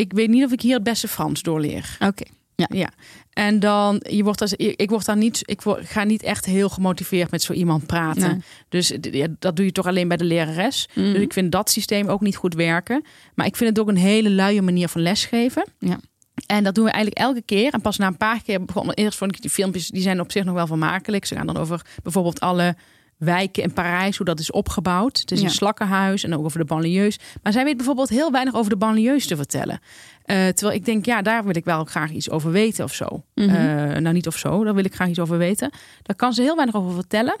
ik 0.00 0.12
weet 0.12 0.28
niet 0.28 0.44
of 0.44 0.52
ik 0.52 0.60
hier 0.60 0.74
het 0.74 0.82
beste 0.82 1.08
Frans 1.08 1.42
doorleer. 1.42 1.96
Oké. 1.98 2.24
Ja, 2.68 2.90
en 3.30 3.60
dan, 3.60 4.04
je 4.08 4.24
wordt 4.24 4.40
als, 4.40 4.52
ik 4.54 4.90
word 4.90 5.04
daar 5.06 5.16
niet, 5.16 5.42
ik 5.44 5.62
word, 5.62 5.86
ga 5.86 6.04
niet 6.04 6.22
echt 6.22 6.44
heel 6.44 6.68
gemotiveerd 6.68 7.30
met 7.30 7.42
zo 7.42 7.52
iemand 7.52 7.86
praten. 7.86 8.30
Nee. 8.30 8.40
Dus 8.68 8.92
ja, 9.00 9.26
dat 9.38 9.56
doe 9.56 9.64
je 9.64 9.72
toch 9.72 9.86
alleen 9.86 10.08
bij 10.08 10.16
de 10.16 10.24
lerares. 10.24 10.88
Mhm. 10.94 11.12
Dus 11.12 11.22
ik 11.22 11.32
vind 11.32 11.52
dat 11.52 11.70
systeem 11.70 12.08
ook 12.08 12.20
niet 12.20 12.36
goed 12.36 12.54
werken. 12.54 13.04
Maar 13.34 13.46
ik 13.46 13.56
vind 13.56 13.70
het 13.70 13.78
ook 13.78 13.88
een 13.88 13.96
hele 13.96 14.30
luie 14.30 14.62
manier 14.62 14.88
van 14.88 15.02
lesgeven. 15.02 15.64
Ja. 15.78 16.00
En 16.46 16.64
dat 16.64 16.74
doen 16.74 16.84
we 16.84 16.90
eigenlijk 16.90 17.22
elke 17.22 17.42
keer. 17.42 17.72
En 17.72 17.80
pas 17.80 17.96
na 17.96 18.06
een 18.06 18.16
paar 18.16 18.42
keer 18.42 18.64
begonnen. 18.64 18.94
Eerst 18.94 19.18
vond 19.18 19.34
ik 19.34 19.40
die 19.40 19.50
filmpjes, 19.50 19.88
die 19.88 20.02
zijn 20.02 20.20
op 20.20 20.32
zich 20.32 20.44
nog 20.44 20.54
wel 20.54 20.66
vermakelijk. 20.66 21.24
Ze 21.24 21.34
gaan 21.34 21.46
dan 21.46 21.56
over 21.56 21.86
bijvoorbeeld 22.02 22.40
alle 22.40 22.76
wijken 23.20 23.62
in 23.62 23.72
Parijs, 23.72 24.16
hoe 24.16 24.26
dat 24.26 24.38
is 24.40 24.50
opgebouwd. 24.50 25.18
Het 25.20 25.30
is 25.30 25.38
Ja. 25.40 25.44
een 25.44 25.50
slakkenhuis 25.50 26.24
en 26.24 26.34
ook 26.34 26.44
over 26.44 26.58
de 26.58 26.64
banlieues. 26.64 27.18
Maar 27.42 27.52
zij 27.52 27.64
weet 27.64 27.76
bijvoorbeeld 27.76 28.08
heel 28.08 28.30
weinig 28.32 28.54
over 28.54 28.70
de 28.70 28.76
banlieues 28.76 29.26
te 29.26 29.36
vertellen. 29.36 29.80
Eh, 30.22 30.48
terwijl 30.48 30.78
ik 30.78 30.84
denk, 30.84 31.04
ja, 31.04 31.22
daar 31.22 31.44
wil 31.44 31.56
ik 31.56 31.64
wel 31.64 31.84
graag 31.84 32.10
iets 32.10 32.30
over 32.30 32.50
weten 32.50 32.84
of 32.84 32.94
zo. 32.94 33.24
Mhm. 33.34 33.48
Eh, 33.48 33.96
nou, 34.00 34.12
niet 34.12 34.26
of 34.26 34.36
zo, 34.38 34.64
daar 34.64 34.74
wil 34.74 34.84
ik 34.84 34.94
graag 34.94 35.08
iets 35.08 35.18
over 35.18 35.38
weten. 35.38 35.70
Daar 36.02 36.16
kan 36.16 36.32
ze 36.32 36.42
heel 36.42 36.54
weinig 36.56 36.74
over 36.74 36.92
vertellen. 36.94 37.36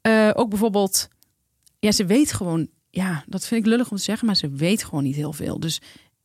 Eh, 0.00 0.30
ook 0.34 0.48
bijvoorbeeld, 0.48 1.08
ja, 1.78 1.92
ze 1.92 2.04
weet 2.04 2.32
gewoon, 2.32 2.68
ja, 2.90 3.24
dat 3.26 3.46
vind 3.46 3.60
ik 3.60 3.66
lullig 3.70 3.90
om 3.90 3.96
te 3.96 4.02
zeggen, 4.02 4.26
maar 4.26 4.36
ze 4.36 4.48
weet 4.50 4.84
gewoon 4.84 5.04
niet 5.04 5.16
heel 5.16 5.32
veel. 5.32 5.60
Dus 5.60 5.80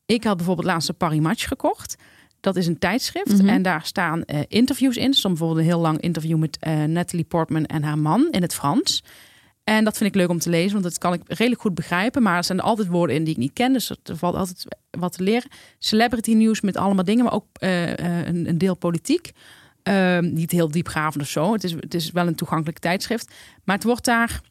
ik 0.05 0.23
had 0.23 0.37
bijvoorbeeld 0.37 0.67
laatst 0.67 0.89
een 0.89 0.97
Paris 0.97 1.19
Match 1.19 1.47
gekocht. 1.47 1.95
Dat 2.43 2.55
is 2.55 2.67
een 2.67 2.79
tijdschrift 2.79 3.37
Mhm. 3.37 3.49
en 3.49 3.61
daar 3.61 3.85
staan 3.85 4.23
eh, 4.23 4.39
interviews 4.47 4.95
in. 4.97 5.13
Soms 5.13 5.37
bijvoorbeeld 5.39 5.59
een 5.59 5.73
heel 5.73 5.81
lang 5.81 6.01
interview 6.01 6.37
met 6.37 6.57
eh, 6.59 6.83
Natalie 6.83 7.25
Portman 7.25 7.65
en 7.65 7.83
haar 7.83 7.97
man 7.97 8.27
in 8.31 8.41
het 8.41 8.53
Frans. 8.53 9.03
En 9.63 9.83
dat 9.83 9.97
vind 9.97 10.09
ik 10.09 10.15
leuk 10.15 10.29
om 10.29 10.39
te 10.39 10.49
lezen, 10.49 10.71
want 10.71 10.83
dat 10.83 10.97
kan 10.97 11.13
ik 11.13 11.21
redelijk 11.27 11.61
goed 11.61 11.75
begrijpen. 11.75 12.21
Maar 12.21 12.37
er 12.37 12.43
zijn 12.43 12.59
altijd 12.59 12.87
woorden 12.87 13.15
in 13.15 13.23
die 13.23 13.33
ik 13.33 13.39
niet 13.39 13.53
ken, 13.53 13.73
dus 13.73 13.89
er 14.03 14.17
valt 14.17 14.35
altijd 14.35 14.65
wat 14.91 15.11
te 15.17 15.23
leren. 15.23 15.49
Celebrity 15.79 16.33
nieuws 16.33 16.61
met 16.61 16.77
allemaal 16.77 17.03
dingen, 17.03 17.23
maar 17.23 17.33
ook 17.33 17.45
eh, 17.53 17.89
een, 17.89 18.49
een 18.49 18.57
deel 18.57 18.75
politiek. 18.75 19.31
Ehm, 19.83 20.33
niet 20.33 20.51
heel 20.51 20.71
diepgravend 20.71 21.23
of 21.23 21.29
zo. 21.29 21.53
Het 21.53 21.63
is, 21.63 21.71
het 21.71 21.93
is 21.93 22.11
wel 22.11 22.27
een 22.27 22.35
toegankelijk 22.35 22.79
tijdschrift. 22.79 23.33
Maar 23.63 23.75
het 23.75 23.85
wordt 23.85 24.05
daar 24.05 24.41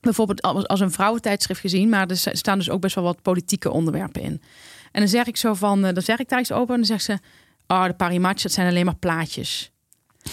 bijvoorbeeld 0.00 0.42
als 0.42 0.80
een 0.80 0.90
vrouwentijdschrift 0.90 1.60
gezien. 1.60 1.88
Maar 1.88 2.06
er 2.06 2.16
staan 2.16 2.58
dus 2.58 2.70
ook 2.70 2.80
best 2.80 2.94
wel 2.94 3.04
wat 3.04 3.22
politieke 3.22 3.70
onderwerpen 3.70 4.22
in. 4.22 4.42
En 4.92 5.00
dan 5.00 5.08
zeg 5.08 5.26
ik 5.26 5.36
zo 5.36 5.54
van, 5.54 5.84
eh, 5.84 5.94
dan 5.94 6.02
zeg 6.02 6.18
ik 6.18 6.28
daar 6.28 6.40
iets 6.40 6.52
over 6.52 6.70
en 6.70 6.76
dan 6.76 6.84
zegt 6.84 7.04
ze, 7.04 7.18
oh, 7.66 7.84
de 7.84 7.94
Parimatch, 7.94 8.42
dat 8.42 8.52
zijn 8.52 8.68
alleen 8.68 8.84
maar 8.84 8.96
plaatjes. 8.96 9.70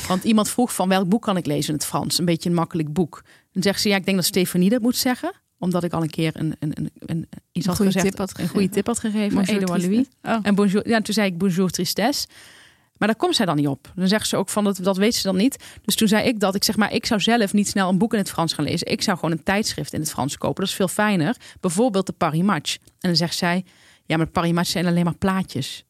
Want 0.07 0.23
iemand 0.23 0.49
vroeg 0.49 0.73
van 0.73 0.89
welk 0.89 1.09
boek 1.09 1.21
kan 1.21 1.38
ik 1.38 1.45
lezen 1.45 1.69
in 1.69 1.75
het 1.75 1.85
Frans? 1.85 2.19
Een 2.19 2.25
beetje 2.25 2.49
een 2.49 2.55
makkelijk 2.55 2.93
boek. 2.93 3.23
Dan 3.51 3.63
zegt 3.63 3.81
ze, 3.81 3.89
ja, 3.89 3.95
ik 3.95 4.05
denk 4.05 4.17
dat 4.17 4.25
Stefanie 4.25 4.69
dat 4.69 4.81
moet 4.81 4.97
zeggen. 4.97 5.34
Omdat 5.59 5.84
ik 5.84 5.93
al 5.93 6.01
een 6.01 6.09
keer 6.09 6.31
een, 6.35 6.55
een, 6.59 6.71
een, 6.75 6.91
een 6.99 7.30
iets 7.51 7.65
had 7.65 7.75
gezegd. 7.75 8.05
tip 8.05 8.17
had 8.17 8.39
een 8.39 8.47
goede 8.47 8.69
tip 8.69 8.85
had 8.85 8.99
gegeven. 8.99 9.35
Bonjour 9.35 9.61
Edouard 9.61 9.84
Louis. 9.84 10.05
Oh. 10.21 10.38
En 10.41 10.55
bonjour, 10.55 10.89
ja, 10.89 11.01
toen 11.01 11.13
zei 11.13 11.27
ik 11.27 11.38
bonjour 11.38 11.69
tristesse. 11.69 12.27
Maar 12.97 13.07
daar 13.07 13.17
komt 13.17 13.35
zij 13.35 13.45
dan 13.45 13.55
niet 13.55 13.67
op. 13.67 13.91
Dan 13.95 14.07
zegt 14.07 14.27
ze 14.27 14.38
ook 14.38 14.49
van 14.49 14.63
dat, 14.63 14.80
dat 14.81 14.97
weet 14.97 15.15
ze 15.15 15.23
dan 15.23 15.35
niet. 15.35 15.63
Dus 15.85 15.95
toen 15.95 16.07
zei 16.07 16.27
ik 16.27 16.39
dat. 16.39 16.55
Ik 16.55 16.63
zeg 16.63 16.75
maar, 16.75 16.93
ik 16.93 17.05
zou 17.05 17.19
zelf 17.19 17.53
niet 17.53 17.67
snel 17.67 17.89
een 17.89 17.97
boek 17.97 18.13
in 18.13 18.19
het 18.19 18.30
Frans 18.30 18.53
gaan 18.53 18.65
lezen. 18.65 18.91
Ik 18.91 19.01
zou 19.01 19.17
gewoon 19.17 19.31
een 19.31 19.43
tijdschrift 19.43 19.93
in 19.93 19.99
het 19.99 20.11
Frans 20.11 20.38
kopen. 20.38 20.61
Dat 20.61 20.69
is 20.69 20.75
veel 20.75 20.88
fijner. 20.88 21.35
Bijvoorbeeld 21.59 22.05
de 22.05 22.13
Paris 22.13 22.41
Match. 22.41 22.77
En 22.84 22.84
dan 22.99 23.15
zegt 23.15 23.35
zij, 23.35 23.65
ja, 24.05 24.17
maar 24.17 24.53
Match 24.53 24.69
zijn 24.69 24.85
alleen 24.85 25.03
maar 25.03 25.17
plaatjes. 25.17 25.85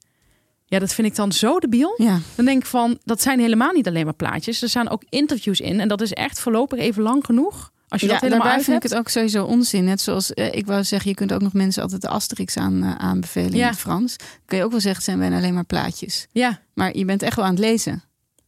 Ja, 0.66 0.80
dat 0.80 0.94
vind 0.94 1.08
ik 1.08 1.16
dan 1.16 1.32
zo 1.32 1.60
debiel. 1.60 1.94
Ja. 1.98 2.20
Dan 2.36 2.46
denk 2.46 2.62
ik 2.62 2.66
van, 2.66 3.00
dat 3.04 3.22
zijn 3.22 3.40
helemaal 3.40 3.72
niet 3.72 3.88
alleen 3.88 4.06
maar 4.06 4.14
plaatjes. 4.14 4.62
Er 4.62 4.70
staan 4.70 4.90
ook 4.90 5.04
interviews 5.10 5.60
in. 5.60 5.80
En 5.80 5.88
dat 5.88 6.02
is 6.02 6.14
echt 6.14 6.40
voorlopig 6.40 6.80
even 6.80 7.04
lang 7.04 7.26
genoeg. 7.26 7.72
Als 7.88 8.02
je 8.02 8.08
ja, 8.08 8.14
dat 8.14 8.22
helemaal 8.22 8.44
daarbij 8.44 8.58
uit 8.58 8.66
vind 8.66 8.82
hebt. 8.82 8.86
ik 8.86 8.92
het 8.92 9.00
ook 9.00 9.10
sowieso 9.10 9.46
onzin. 9.46 9.84
Net 9.84 10.02
zoals 10.02 10.34
eh, 10.34 10.54
ik 10.54 10.66
wou 10.66 10.84
zeggen, 10.84 11.10
je 11.10 11.16
kunt 11.16 11.34
ook 11.34 11.42
nog 11.42 11.54
mensen 11.54 11.84
altijd 11.84 12.02
de 12.02 12.08
Asterix 12.08 12.58
aan, 12.58 12.84
eh, 12.84 12.96
aanbevelen 12.96 13.54
in 13.54 13.64
het 13.64 13.78
Frans. 13.78 14.18
Dan 14.18 14.28
kun 14.46 14.58
je 14.58 14.64
ook 14.64 14.72
wel 14.72 14.80
zeggen, 14.80 14.96
het 14.96 15.10
zijn 15.10 15.20
bijna 15.20 15.38
alleen 15.38 15.54
maar 15.54 15.66
plaatjes. 15.66 16.28
Ja, 16.32 16.60
Maar 16.74 16.98
je 16.98 17.06
bent 17.06 17.22
echt 17.22 17.36
wel 17.36 17.46
aan 17.46 17.52
het 17.52 17.60
lezen. 17.60 18.04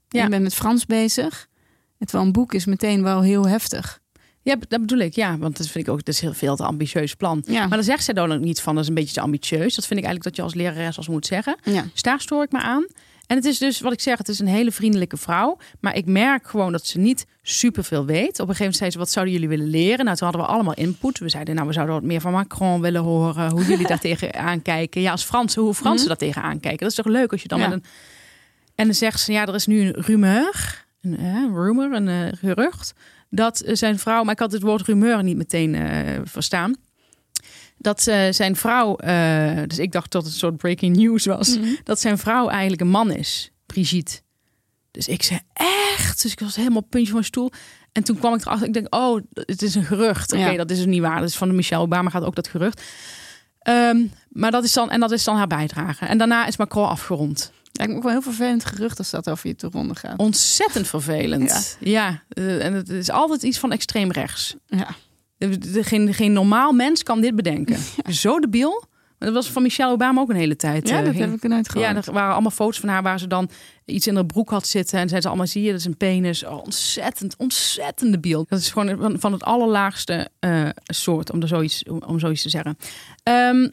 En. 0.10 0.24
Je 0.24 0.30
bent 0.30 0.44
met 0.44 0.54
Frans 0.54 0.86
bezig. 0.86 1.48
En 1.98 2.06
Terwijl 2.06 2.28
een 2.28 2.34
boek 2.34 2.54
is 2.54 2.66
meteen 2.66 3.04
wel 3.04 3.22
heel 3.22 3.48
heftig. 3.48 4.00
Ja, 4.46 4.56
dat 4.68 4.80
bedoel 4.80 5.00
ik. 5.00 5.16
Ja, 5.16 5.38
want 5.38 5.58
dat 5.58 5.68
vind 5.68 5.88
ik 5.88 5.94
ook 5.94 5.98
dat 6.06 6.14
is 6.14 6.20
heel 6.22 6.34
veel 6.34 6.56
te 6.56 6.64
ambitieus 6.64 7.16
plan. 7.16 7.44
Ja. 7.46 7.60
Maar 7.60 7.78
dan 7.78 7.84
zegt 7.84 8.04
zij 8.04 8.14
dan 8.14 8.32
ook 8.32 8.40
niet 8.40 8.62
van, 8.62 8.74
dat 8.74 8.84
is 8.84 8.90
een 8.90 8.96
beetje 8.96 9.14
te 9.14 9.22
ambitieus. 9.22 9.76
Dat 9.76 9.86
vind 9.88 10.00
ik 10.00 10.06
eigenlijk 10.06 10.24
dat 10.24 10.36
je 10.36 10.42
als 10.42 10.54
lerares 10.54 10.98
als 10.98 11.08
moet 11.08 11.26
zeggen. 11.26 11.56
ja. 11.64 11.86
Dus 11.92 12.02
daar 12.02 12.22
stoor 12.22 12.44
ik 12.44 12.52
me 12.52 12.60
aan. 12.62 12.86
En 13.28 13.36
het 13.36 13.46
is 13.46 13.58
dus, 13.58 13.80
wat 13.80 13.94
ik 13.94 14.00
zeg, 14.02 14.18
het 14.18 14.28
is 14.30 14.40
een 14.40 14.48
hele 14.48 14.72
vriendelijke 14.72 15.18
vrouw. 15.18 15.58
Maar 15.80 15.96
ik 15.96 16.06
merk 16.06 16.48
gewoon 16.48 16.72
dat 16.72 16.86
ze 16.86 16.98
niet 17.00 17.26
superveel 17.42 18.06
weet. 18.06 18.20
Op 18.40 18.48
een 18.50 18.56
gegeven 18.56 18.58
moment 18.60 18.76
zei 18.78 18.90
ze, 18.92 18.98
wat 18.98 19.10
zouden 19.12 19.34
jullie 19.34 19.50
willen 19.50 19.68
leren? 19.68 20.06
Nou, 20.06 20.18
toen 20.18 20.28
hadden 20.28 20.46
we 20.46 20.52
allemaal 20.54 20.74
input. 20.74 21.20
We 21.20 21.30
zeiden, 21.30 21.56
nou, 21.56 21.68
we 21.68 21.74
zouden 21.74 21.96
wat 21.96 22.04
meer 22.04 22.22
van 22.22 22.32
Macron 22.32 22.82
willen 22.82 23.02
horen. 23.02 23.52
Hoe 23.52 23.66
jullie 23.66 23.88
daar 23.88 24.00
tegen 24.10 24.34
aankijken. 24.34 25.02
Ja, 25.02 25.12
als 25.12 25.24
Fransen, 25.24 25.62
hoe 25.62 25.74
Fransen 25.74 26.00
Mhm. 26.00 26.08
daar 26.08 26.28
tegen 26.28 26.42
aankijken. 26.42 26.80
Dat 26.80 26.90
is 26.90 26.96
toch 26.96 27.06
leuk 27.06 27.32
als 27.32 27.42
je 27.42 27.48
dan 27.48 27.60
Ja. 27.60 27.68
met 27.68 27.78
een... 27.78 27.84
En 28.76 28.86
dan 28.86 28.94
zegt 28.96 29.20
ze, 29.20 29.32
ja, 29.32 29.46
er 29.46 29.56
is 29.56 29.66
nu 29.66 29.82
een 29.82 30.02
rumeur. 30.02 30.86
Een 31.02 31.18
eh, 31.18 31.44
rumor, 31.54 31.94
een 31.94 32.08
eh, 32.08 32.28
gerucht. 32.40 32.94
Dat 33.30 33.60
eh, 33.62 33.76
zijn 33.76 34.00
vrouw, 34.00 34.24
maar 34.24 34.34
ik 34.34 34.40
had 34.40 34.52
het 34.52 34.62
woord 34.62 34.82
rumeur 34.82 35.24
niet 35.24 35.38
meteen 35.38 35.76
eh, 35.76 36.22
verstaan. 36.24 36.76
Dat 37.78 38.08
eh, 38.08 38.32
zijn 38.32 38.56
vrouw, 38.56 38.96
dus 39.68 39.80
ik 39.80 39.92
dacht 39.92 40.12
dat 40.12 40.24
het 40.24 40.32
een 40.34 40.40
soort 40.40 40.58
breaking 40.58 40.96
news 40.96 41.26
was 41.26 41.58
Mhm. 41.58 41.68
dat 41.84 42.00
zijn 42.00 42.18
vrouw 42.18 42.48
eigenlijk 42.50 42.82
een 42.82 42.88
man 42.88 43.12
is, 43.12 43.52
Brigitte. 43.66 44.22
Dus 44.92 45.08
ik 45.08 45.24
zei 45.24 45.40
echt, 45.54 46.22
dus 46.22 46.32
ik 46.32 46.40
was 46.40 46.56
helemaal 46.56 46.82
puntje 46.82 47.06
van 47.12 47.14
mijn 47.20 47.26
stoel. 47.26 47.52
En 47.92 48.04
toen 48.04 48.18
kwam 48.18 48.34
ik 48.34 48.42
erachter, 48.46 48.68
ik 48.68 48.74
denk, 48.74 48.96
oh, 48.96 49.22
het 49.34 49.62
is 49.62 49.76
een 49.76 49.84
gerucht. 49.84 50.34
Oké, 50.34 50.50
Ja. 50.50 50.58
dat 50.58 50.72
is 50.72 50.78
dus 50.78 50.86
niet 50.86 51.02
waar. 51.02 51.20
Dat 51.20 51.30
is 51.30 51.36
van 51.36 51.48
de 51.48 51.54
Michelle 51.54 51.82
Obama 51.84 52.10
gaat 52.10 52.24
ook 52.24 52.36
dat 52.36 52.48
gerucht. 52.48 52.82
Ehm, 53.60 53.98
maar 54.30 54.52
dat 54.52 54.64
is 54.64 54.74
dan, 54.74 54.92
en 54.92 55.00
dat 55.00 55.12
is 55.12 55.24
dan 55.24 55.36
haar 55.38 55.48
bijdrage. 55.48 56.06
En 56.06 56.18
daarna 56.18 56.46
is 56.46 56.58
Macron 56.58 56.88
afgerond. 56.88 57.52
Lijkt 57.78 57.92
me 57.92 57.98
ook 57.98 58.04
wel 58.04 58.12
heel 58.12 58.22
vervelend 58.22 58.66
gerucht 58.66 58.98
als 58.98 59.10
dat 59.10 59.30
over 59.30 59.48
je 59.48 59.56
te 59.56 59.68
ronde 59.72 59.96
gaat. 59.96 60.18
Ontzettend 60.20 60.88
vervelend. 60.88 61.78
Ja, 61.80 62.24
eh, 62.30 62.66
en 62.66 62.74
het 62.74 62.90
is 62.90 63.10
altijd 63.10 63.44
iets 63.44 63.60
van 63.60 63.72
extreem 63.72 64.12
rechts. 64.12 64.56
Ja. 64.68 64.88
Geen, 65.72 66.14
geen 66.14 66.34
normaal 66.34 66.72
mens 66.72 67.04
kan 67.04 67.22
dit 67.22 67.36
bedenken. 67.36 67.78
Zo 68.24 68.40
debiel. 68.40 68.84
Maar 69.20 69.34
dat 69.34 69.44
was 69.44 69.52
van 69.54 69.62
Michelle 69.62 69.92
Obama 69.92 70.22
ook 70.22 70.30
een 70.30 70.36
hele 70.36 70.56
tijd. 70.56 70.88
ja, 70.90 70.98
eh, 71.00 71.06
dat 71.06 71.16
ging- 71.16 71.26
heb 71.32 71.44
ik 71.44 71.50
nooit 71.50 71.70
gehoord. 71.70 71.90
Ja, 71.90 71.96
er 71.96 72.14
waren 72.14 72.34
allemaal 72.34 72.52
foto's 72.52 72.80
van 72.80 72.90
haar 72.90 73.04
waar 73.04 73.20
ze 73.20 73.28
dan 73.28 73.50
iets 73.86 74.08
in 74.08 74.16
haar 74.16 74.26
broek 74.26 74.50
had 74.50 74.68
zitten. 74.68 75.00
En 75.00 75.10
zei 75.10 75.22
ze 75.22 75.28
allemaal, 75.28 75.48
zie 75.48 75.62
je, 75.64 75.70
dat 75.72 75.80
is 75.80 75.86
een 75.86 75.98
penis. 75.98 76.44
Oh, 76.46 76.64
ontzettend, 76.64 77.36
ontzettend 77.38 78.12
debiel. 78.12 78.46
Dat 78.50 78.60
is 78.60 78.70
gewoon 78.72 78.98
van, 78.98 79.20
van 79.20 79.32
het 79.32 79.44
allerlaagste 79.44 80.30
eh, 80.40 80.70
soort, 80.84 81.32
om, 81.32 81.42
er 81.42 81.48
zoiets, 81.48 81.84
om, 81.84 82.02
om 82.06 82.20
zoiets 82.20 82.42
te 82.42 82.50
zeggen. 82.50 82.78
Ehm, 83.24 83.68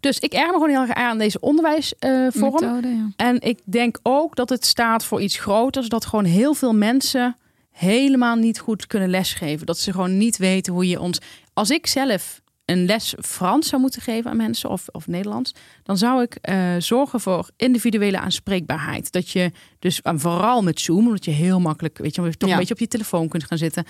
dus 0.00 0.18
ik 0.18 0.32
erg 0.32 0.46
me 0.46 0.52
gewoon 0.52 0.68
heel 0.68 0.80
erg 0.80 0.94
aan 0.94 1.18
deze 1.18 1.40
onderwijsvorm. 1.40 2.30
Methode, 2.34 2.88
ja. 2.88 3.08
en 3.16 3.40
ik 3.40 3.58
denk 3.64 3.98
ook 4.02 4.36
dat 4.36 4.48
het 4.48 4.64
staat 4.66 5.04
voor 5.04 5.20
iets 5.20 5.38
groters. 5.38 5.88
Dat 5.88 6.06
gewoon 6.06 6.24
heel 6.24 6.54
veel 6.54 6.74
mensen 6.74 7.36
helemaal 7.70 8.36
niet 8.36 8.58
goed 8.58 8.86
kunnen 8.86 9.08
lesgeven. 9.10 9.66
Dat 9.66 9.78
ze 9.78 9.92
gewoon 9.92 10.16
niet 10.18 10.36
weten 10.36 10.72
hoe 10.72 10.88
je 10.88 11.00
ons... 11.00 11.18
Als 11.52 11.70
ik 11.70 11.86
zelf 11.86 12.40
een 12.64 12.84
les 12.86 13.14
Frans 13.20 13.68
zou 13.68 13.80
moeten 13.80 14.02
geven 14.02 14.30
aan 14.30 14.36
mensen 14.36 14.70
of, 14.70 14.84
of 14.92 15.06
Nederlands, 15.06 15.54
dan 15.82 15.98
zou 15.98 16.22
ik 16.22 16.34
eh, 16.34 16.74
zorgen 16.78 17.20
voor 17.20 17.50
individuele 17.56 18.18
aanspreekbaarheid. 18.18 19.12
Dat 19.12 19.30
je 19.30 19.52
dus 19.78 20.02
en 20.02 20.20
vooral 20.20 20.62
met 20.62 20.80
Zoom, 20.80 21.06
omdat 21.06 21.24
je 21.24 21.30
heel 21.30 21.60
makkelijk, 21.60 21.98
weet 21.98 22.14
je, 22.14 22.36
toch 22.36 22.48
Ja. 22.48 22.54
een 22.54 22.58
beetje 22.58 22.74
op 22.74 22.80
je 22.80 22.88
telefoon 22.88 23.28
kunt 23.28 23.44
gaan 23.44 23.58
zitten. 23.58 23.84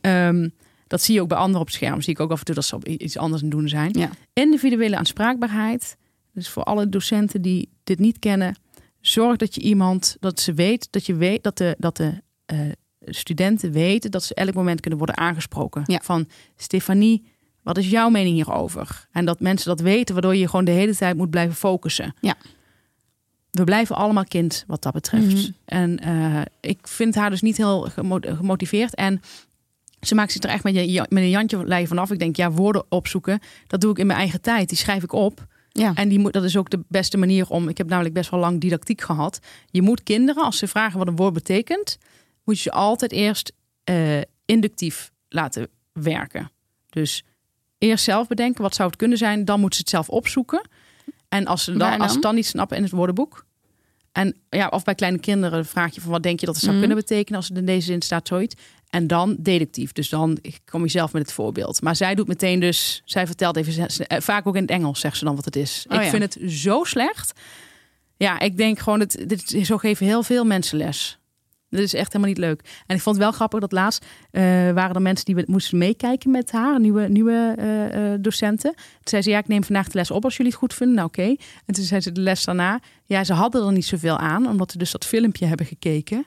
Ehm, 0.00 0.48
dat 0.86 1.02
zie 1.02 1.14
je 1.14 1.20
ook 1.20 1.28
bij 1.28 1.38
anderen 1.38 1.60
op 1.60 1.66
het 1.66 1.76
scherm. 1.76 2.00
Zie 2.00 2.12
ik 2.12 2.20
ook 2.20 2.30
af 2.30 2.38
en 2.38 2.44
toe 2.44 2.54
dat 2.54 2.64
ze 2.64 2.74
op 2.74 2.86
iets 2.86 3.16
anders 3.16 3.42
aan 3.42 3.48
het 3.48 3.58
doen 3.58 3.68
zijn. 3.68 3.90
Ja. 3.92 4.10
Individuele 4.32 4.96
aanspraakbaarheid. 4.96 5.96
Dus 6.32 6.48
voor 6.48 6.62
alle 6.62 6.88
docenten 6.88 7.42
die 7.42 7.68
dit 7.84 7.98
niet 7.98 8.18
kennen, 8.18 8.56
zorg 9.00 9.36
dat 9.36 9.54
je 9.54 9.60
iemand, 9.60 10.16
dat 10.20 10.40
ze 10.40 10.54
weet, 10.54 10.88
dat 10.90 11.06
je 11.06 11.14
weet 11.14 11.42
dat 11.42 11.58
de, 11.58 11.74
dat 11.78 11.96
de 11.96 12.22
eh, 12.46 12.58
studenten 13.00 13.72
weten 13.72 14.10
dat 14.10 14.22
ze 14.22 14.34
elk 14.34 14.54
moment 14.54 14.80
kunnen 14.80 14.98
worden 14.98 15.16
aangesproken. 15.16 15.82
Ja. 15.86 16.00
Van 16.02 16.28
Stefanie, 16.56 17.24
wat 17.62 17.78
is 17.78 17.90
jouw 17.90 18.08
mening 18.08 18.34
hierover? 18.34 19.06
En 19.12 19.24
dat 19.24 19.40
mensen 19.40 19.68
dat 19.68 19.80
weten, 19.80 20.14
waardoor 20.14 20.36
je 20.36 20.48
gewoon 20.48 20.64
de 20.64 20.70
hele 20.70 20.96
tijd 20.96 21.16
moet 21.16 21.30
blijven 21.30 21.54
focussen. 21.56 22.14
Ja. 22.20 22.34
We 23.50 23.64
blijven 23.64 23.96
allemaal 23.96 24.24
kind 24.24 24.64
wat 24.66 24.82
dat 24.82 24.92
betreft. 24.92 25.34
Mhm. 25.34 25.50
En 25.64 25.98
eh, 25.98 26.40
ik 26.60 26.88
vind 26.88 27.14
haar 27.14 27.30
dus 27.30 27.42
niet 27.42 27.56
heel 27.56 27.80
gemo- 27.80 28.20
gemotiveerd. 28.20 28.94
En 28.94 29.20
ze 30.06 30.14
maakt 30.14 30.32
zich 30.32 30.42
er 30.42 30.50
echt 30.50 30.64
met, 30.64 30.74
je, 30.74 31.06
met 31.08 31.22
een 31.22 31.30
jantje 31.30 31.66
lei 31.66 31.86
vanaf. 31.86 32.10
Ik 32.10 32.18
denk, 32.18 32.36
ja, 32.36 32.50
woorden 32.50 32.84
opzoeken, 32.88 33.40
dat 33.66 33.80
doe 33.80 33.90
ik 33.90 33.98
in 33.98 34.06
mijn 34.06 34.18
eigen 34.18 34.40
tijd. 34.40 34.68
Die 34.68 34.78
schrijf 34.78 35.02
ik 35.02 35.12
op. 35.12 35.46
Ja. 35.68 35.92
En 35.94 36.08
die 36.08 36.18
moet, 36.18 36.32
dat 36.32 36.44
is 36.44 36.56
ook 36.56 36.70
de 36.70 36.84
beste 36.88 37.16
manier 37.16 37.48
om. 37.48 37.68
Ik 37.68 37.78
heb 37.78 37.88
namelijk 37.88 38.14
best 38.14 38.30
wel 38.30 38.40
lang 38.40 38.60
didactiek 38.60 39.00
gehad. 39.00 39.38
Je 39.70 39.82
moet 39.82 40.02
kinderen, 40.02 40.44
als 40.44 40.58
ze 40.58 40.68
vragen 40.68 40.98
wat 40.98 41.06
een 41.08 41.16
woord 41.16 41.32
betekent, 41.34 41.98
moet 42.44 42.56
je 42.56 42.62
ze 42.62 42.70
altijd 42.70 43.12
eerst 43.12 43.52
eh, 43.84 44.20
inductief 44.44 45.10
laten 45.28 45.68
werken. 45.92 46.50
Dus 46.90 47.24
eerst 47.78 48.04
zelf 48.04 48.26
bedenken 48.26 48.62
wat 48.62 48.74
zou 48.74 48.88
het 48.88 48.98
kunnen 48.98 49.18
zijn, 49.18 49.44
dan 49.44 49.60
moeten 49.60 49.74
ze 49.78 49.80
het 49.84 49.90
zelf 49.90 50.08
opzoeken. 50.08 50.68
En 51.28 51.46
als 51.46 51.64
ze 51.64 51.70
dan, 51.70 51.90
dan? 51.90 52.00
als 52.00 52.12
ze 52.12 52.18
dan 52.20 52.34
niet 52.34 52.46
snappen 52.46 52.76
in 52.76 52.82
het 52.82 52.92
woordenboek. 52.92 53.44
En 54.12 54.36
ja, 54.50 54.68
of 54.68 54.84
bij 54.84 54.94
kleine 54.94 55.18
kinderen 55.18 55.66
vraag 55.66 55.94
je 55.94 56.00
van 56.00 56.10
wat 56.10 56.22
denk 56.22 56.40
je 56.40 56.46
dat 56.46 56.54
het 56.54 56.64
zou 56.64 56.76
Mhm. 56.76 56.86
kunnen 56.86 57.04
betekenen 57.04 57.38
als 57.38 57.48
het 57.48 57.58
in 57.58 57.66
deze 57.66 57.86
zin 57.86 58.02
staat 58.02 58.28
zoiets. 58.28 58.54
En 58.90 59.06
dan 59.06 59.36
deductief. 59.38 59.92
Dus 59.92 60.08
dan 60.08 60.38
kom 60.64 60.82
je 60.82 60.90
zelf 60.90 61.12
met 61.12 61.22
het 61.22 61.32
voorbeeld. 61.32 61.82
Maar 61.82 61.96
zij 61.96 62.14
doet 62.14 62.28
meteen 62.28 62.60
dus, 62.60 63.02
zij 63.04 63.26
vertelt 63.26 63.56
even, 63.56 63.88
eh, 63.88 64.20
vaak 64.20 64.46
ook 64.46 64.56
in 64.56 64.62
het 64.62 64.70
Engels 64.70 65.00
zegt 65.00 65.16
ze 65.16 65.24
dan 65.24 65.36
wat 65.36 65.44
het 65.44 65.56
is. 65.56 65.86
Oh 65.88 65.96
ik 65.96 66.02
ja. 66.02 66.10
vind 66.10 66.22
het 66.22 66.52
zo 66.52 66.84
slecht. 66.84 67.40
Ja, 68.16 68.38
ik 68.40 68.56
denk 68.56 68.78
gewoon, 68.78 69.00
het, 69.00 69.24
dit, 69.26 69.58
zo 69.62 69.76
geven 69.76 70.06
heel 70.06 70.22
veel 70.22 70.44
mensen 70.44 70.78
les. 70.78 71.18
Dat 71.70 71.80
is 71.80 71.94
echt 71.94 72.12
helemaal 72.12 72.34
niet 72.34 72.44
leuk. 72.44 72.60
En 72.86 72.96
ik 72.96 73.02
vond 73.02 73.16
het 73.16 73.24
wel 73.24 73.34
grappig 73.34 73.60
dat 73.60 73.72
laatst 73.72 74.04
eh, 74.30 74.42
waren 74.72 74.94
er 74.94 75.02
mensen 75.02 75.24
die 75.24 75.44
moesten 75.46 75.78
meekijken 75.78 76.30
met 76.30 76.52
haar, 76.52 76.80
nieuwe, 76.80 77.08
nieuwe 77.08 77.54
eh, 77.56 78.00
docenten. 78.20 78.74
Toen 78.74 78.84
zei 79.02 79.22
ze, 79.22 79.30
ja, 79.30 79.38
ik 79.38 79.48
neem 79.48 79.64
vandaag 79.64 79.88
de 79.88 79.98
les 79.98 80.10
op 80.10 80.24
als 80.24 80.36
jullie 80.36 80.52
het 80.52 80.60
goed 80.60 80.74
vinden. 80.74 80.96
Nou, 80.96 81.08
oké. 81.08 81.36
En 81.66 81.74
toen 81.74 81.84
zei 81.84 82.00
ze 82.00 82.12
de 82.12 82.20
les 82.20 82.44
daarna, 82.44 82.80
ja, 83.04 83.24
ze 83.24 83.32
hadden 83.32 83.66
er 83.66 83.72
niet 83.72 83.84
zoveel 83.84 84.18
aan, 84.18 84.48
omdat 84.48 84.70
ze 84.70 84.78
dus 84.78 84.90
dat 84.90 85.04
filmpje 85.04 85.46
hebben 85.46 85.66
gekeken. 85.66 86.26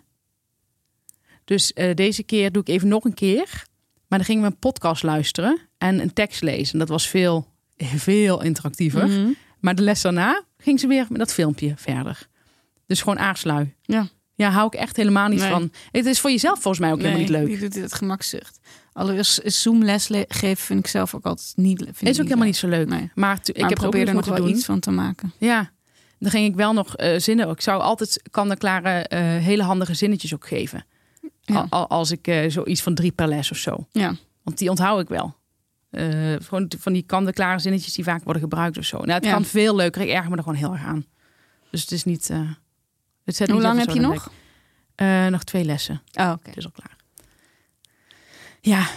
Dus 1.50 1.74
eh, 1.74 1.96
deze 1.96 2.24
keer 2.24 2.52
doe 2.52 2.62
ik 2.62 2.68
even 2.70 2.88
nog 2.88 3.04
een 3.04 3.14
keer. 3.14 3.64
Maar 4.08 4.20
dan 4.20 4.28
gingen 4.28 4.42
we 4.44 4.48
een 4.50 4.58
podcast 4.60 5.04
luisteren 5.04 5.60
en 5.78 6.00
een 6.00 6.14
tekst 6.14 6.42
lezen. 6.42 6.80
Dat 6.80 6.90
was 6.90 7.08
veel, 7.08 7.48
veel 7.78 8.44
interactiever. 8.44 9.08
Mhm. 9.08 9.28
Maar 9.60 9.76
de 9.76 9.82
les 9.82 10.02
daarna 10.02 10.44
ging 10.58 10.80
ze 10.80 10.88
weer 10.88 11.06
met 11.10 11.20
dat 11.20 11.34
filmpje 11.34 11.74
verder. 11.78 12.28
Dus 12.86 13.00
gewoon 13.02 13.20
aarslui. 13.20 13.74
Ja. 13.82 14.08
Ja, 14.36 14.50
hou 14.50 14.68
ik 14.68 14.74
echt 14.74 14.96
helemaal 14.96 15.28
niet 15.28 15.40
Nee. 15.40 15.50
van. 15.50 15.72
Het 15.92 16.06
is 16.06 16.20
voor 16.20 16.30
jezelf 16.30 16.62
volgens 16.62 16.80
mij 16.80 16.92
ook 16.92 16.98
helemaal 16.98 17.20
niet 17.20 17.30
leuk. 17.30 17.46
Die 17.46 17.60
doet 17.60 17.74
dit 17.74 17.94
gemakzucht. 17.94 18.60
Allereerst 18.94 19.42
Zoom 19.44 19.84
les 19.84 20.08
le- 20.08 20.26
geven 20.28 20.64
vind 20.66 20.80
ik 20.80 20.88
zelf 20.88 21.16
ook 21.16 21.26
altijd 21.26 21.54
niet. 21.56 21.82
Ik 21.82 21.88
is 22.02 22.18
ook 22.20 22.24
helemaal 22.24 22.46
niet 22.46 22.58
zo 22.58 22.68
leuk. 22.68 22.88
Nee. 22.88 23.12
Maar 23.16 23.40
ik 23.44 23.58
Maar 23.58 23.70
heb 23.70 23.78
er 23.78 23.84
probeer 23.84 24.08
er 24.08 24.14
nog 24.14 24.26
wel 24.26 24.36
doen. 24.38 24.50
iets 24.50 24.66
van 24.66 24.80
te 24.80 24.92
maken. 24.92 25.32
Ja. 25.38 25.72
dan 26.20 26.32
ging 26.32 26.48
ik 26.48 26.56
wel 26.56 26.74
nog 26.74 26.96
eh, 26.96 27.20
zinnen. 27.20 27.50
Ik 27.50 27.62
zou 27.62 27.82
altijd 27.82 28.22
kan 28.32 28.58
klare 28.58 28.90
eh, 29.08 29.20
hele 29.22 29.64
handige 29.64 29.94
zinnetjes 29.94 30.34
ook 30.34 30.48
geven. 30.48 30.86
Ja. 31.50 31.56
Al- 31.60 31.68
al- 31.70 31.88
als 31.90 32.12
ik 32.12 32.28
eh, 32.28 32.50
zoiets 32.50 32.82
van 32.82 32.94
drie 32.96 33.12
per 33.12 33.28
les 33.28 33.52
of 33.52 33.58
zo. 33.58 33.88
Ja. 33.92 34.16
Want 34.44 34.58
die 34.58 34.70
onthoud 34.70 35.02
ik 35.02 35.08
wel. 35.08 35.38
Eh, 35.90 36.06
gewoon 36.44 36.72
van 36.80 36.94
die 36.94 37.04
kan 37.04 37.26
klare 37.34 37.60
zinnetjes 37.60 37.94
die 37.94 38.04
vaak 38.04 38.24
worden 38.24 38.42
gebruikt 38.42 38.78
of 38.78 38.84
zo. 38.86 38.98
Nou, 38.98 39.12
het 39.12 39.26
Ja. 39.26 39.32
kan 39.32 39.46
veel 39.46 39.76
leuker. 39.76 40.02
Ik 40.02 40.10
erger 40.10 40.30
me 40.30 40.36
er 40.38 40.44
gewoon 40.44 40.58
heel 40.58 40.72
erg 40.74 40.84
aan. 40.84 41.06
Dus 41.72 41.82
het 41.82 41.92
is 41.92 42.04
niet. 42.04 42.30
eh, 42.30 42.50
het 43.24 43.36
zet 43.36 43.48
Hoe 43.48 43.56
niet 43.56 43.66
lang 43.66 43.80
heb 43.80 43.90
je 43.90 44.00
nog? 44.00 44.32
nog 45.30 45.44
twee 45.44 45.64
lessen. 45.64 46.02
Oh, 46.14 46.32
oké. 46.38 46.48
Het 46.50 46.58
is 46.58 46.66
al 46.66 46.72
klaar. 46.72 46.96
Ja. 48.62 48.88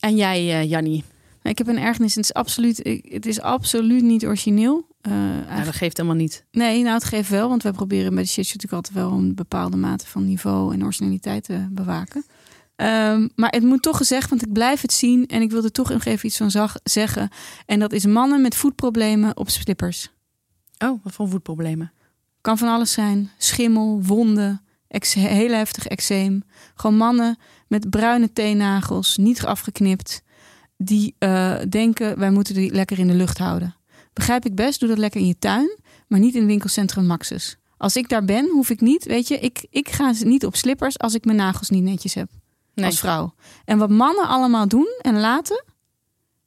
En 0.00 0.16
jij, 0.16 0.66
Jannie? 0.66 1.04
Ik 1.50 1.58
heb 1.58 1.66
een 1.66 1.78
ergernis. 1.78 2.14
Het 2.14 2.24
is 2.24 2.32
absoluut, 2.34 3.00
het 3.08 3.26
is 3.26 3.40
absoluut 3.40 4.02
niet 4.02 4.26
origineel. 4.26 4.86
Eh, 5.00 5.12
Nou, 5.12 5.32
eigenlijk- 5.34 5.64
dat 5.64 5.74
geeft 5.74 5.96
helemaal 5.96 6.18
niet. 6.18 6.44
Nee, 6.50 6.82
nou 6.82 6.94
het 6.94 7.04
geeft 7.04 7.28
wel. 7.30 7.48
Want 7.48 7.62
wij 7.62 7.72
proberen 7.72 8.14
bij 8.14 8.22
de 8.22 8.28
shit 8.28 8.44
natuurlijk 8.44 8.72
altijd 8.72 8.94
wel 8.94 9.10
een 9.12 9.34
bepaalde 9.34 9.76
mate 9.76 10.06
van 10.06 10.24
niveau 10.24 10.72
en 10.74 10.84
originaliteit 10.84 11.44
te 11.44 11.66
bewaken. 11.70 12.24
Ehm, 12.76 13.28
maar 13.34 13.50
het 13.50 13.62
moet 13.62 13.82
toch 13.82 13.96
gezegd, 13.96 14.30
want 14.30 14.42
ik 14.46 14.52
blijf 14.52 14.80
het 14.80 14.92
zien 14.92 15.26
en 15.26 15.42
ik 15.42 15.50
wil 15.50 15.64
er 15.64 15.72
toch 15.72 15.88
nog 15.90 16.04
even 16.04 16.26
iets 16.26 16.36
van 16.36 16.50
zag, 16.50 16.76
zeggen. 16.82 17.28
En 17.66 17.78
dat 17.78 17.92
is 17.92 18.06
mannen 18.06 18.42
met 18.42 18.54
voetproblemen 18.54 19.36
op 19.36 19.50
slippers. 19.50 20.08
Oh, 20.78 21.04
wat 21.04 21.12
voor 21.12 21.28
voetproblemen? 21.28 21.92
Kan 22.40 22.58
van 22.58 22.68
alles 22.68 22.92
zijn. 22.92 23.30
Schimmel, 23.38 24.02
wonden, 24.02 24.62
heel 24.88 25.52
heftig 25.52 25.86
eczeem. 25.86 26.42
Gewoon 26.74 26.96
mannen 26.96 27.38
met 27.68 27.90
bruine 27.90 28.32
teennagels, 28.32 29.16
niet 29.16 29.44
afgeknipt. 29.44 30.22
Die 30.76 31.14
eh, 31.18 31.54
denken, 31.68 32.18
wij 32.18 32.30
moeten 32.30 32.54
die 32.54 32.72
lekker 32.72 32.98
in 32.98 33.06
de 33.06 33.14
lucht 33.14 33.38
houden. 33.38 33.74
Begrijp 34.12 34.44
ik 34.44 34.54
best, 34.54 34.80
doe 34.80 34.88
dat 34.88 34.98
lekker 34.98 35.20
in 35.20 35.26
je 35.26 35.38
tuin. 35.38 35.78
Maar 36.08 36.18
niet 36.20 36.34
in 36.34 36.46
winkelcentrum 36.46 37.06
Maxus. 37.06 37.56
Als 37.76 37.96
ik 37.96 38.08
daar 38.08 38.24
ben, 38.24 38.48
hoef 38.50 38.70
ik 38.70 38.80
niet, 38.80 39.04
weet 39.04 39.28
je, 39.28 39.38
ik, 39.38 39.66
ik 39.70 39.88
ga 39.88 40.12
niet 40.22 40.46
op 40.46 40.56
slippers 40.56 40.98
als 40.98 41.14
ik 41.14 41.24
mijn 41.24 41.36
nagels 41.36 41.70
niet 41.70 41.82
netjes 41.82 42.14
heb. 42.14 42.28
Nee. 42.74 42.86
Als 42.86 42.98
vrouw. 42.98 43.34
En 43.64 43.78
wat 43.78 43.90
mannen 43.90 44.28
allemaal 44.28 44.68
doen 44.68 44.88
en 45.00 45.20
laten 45.20 45.64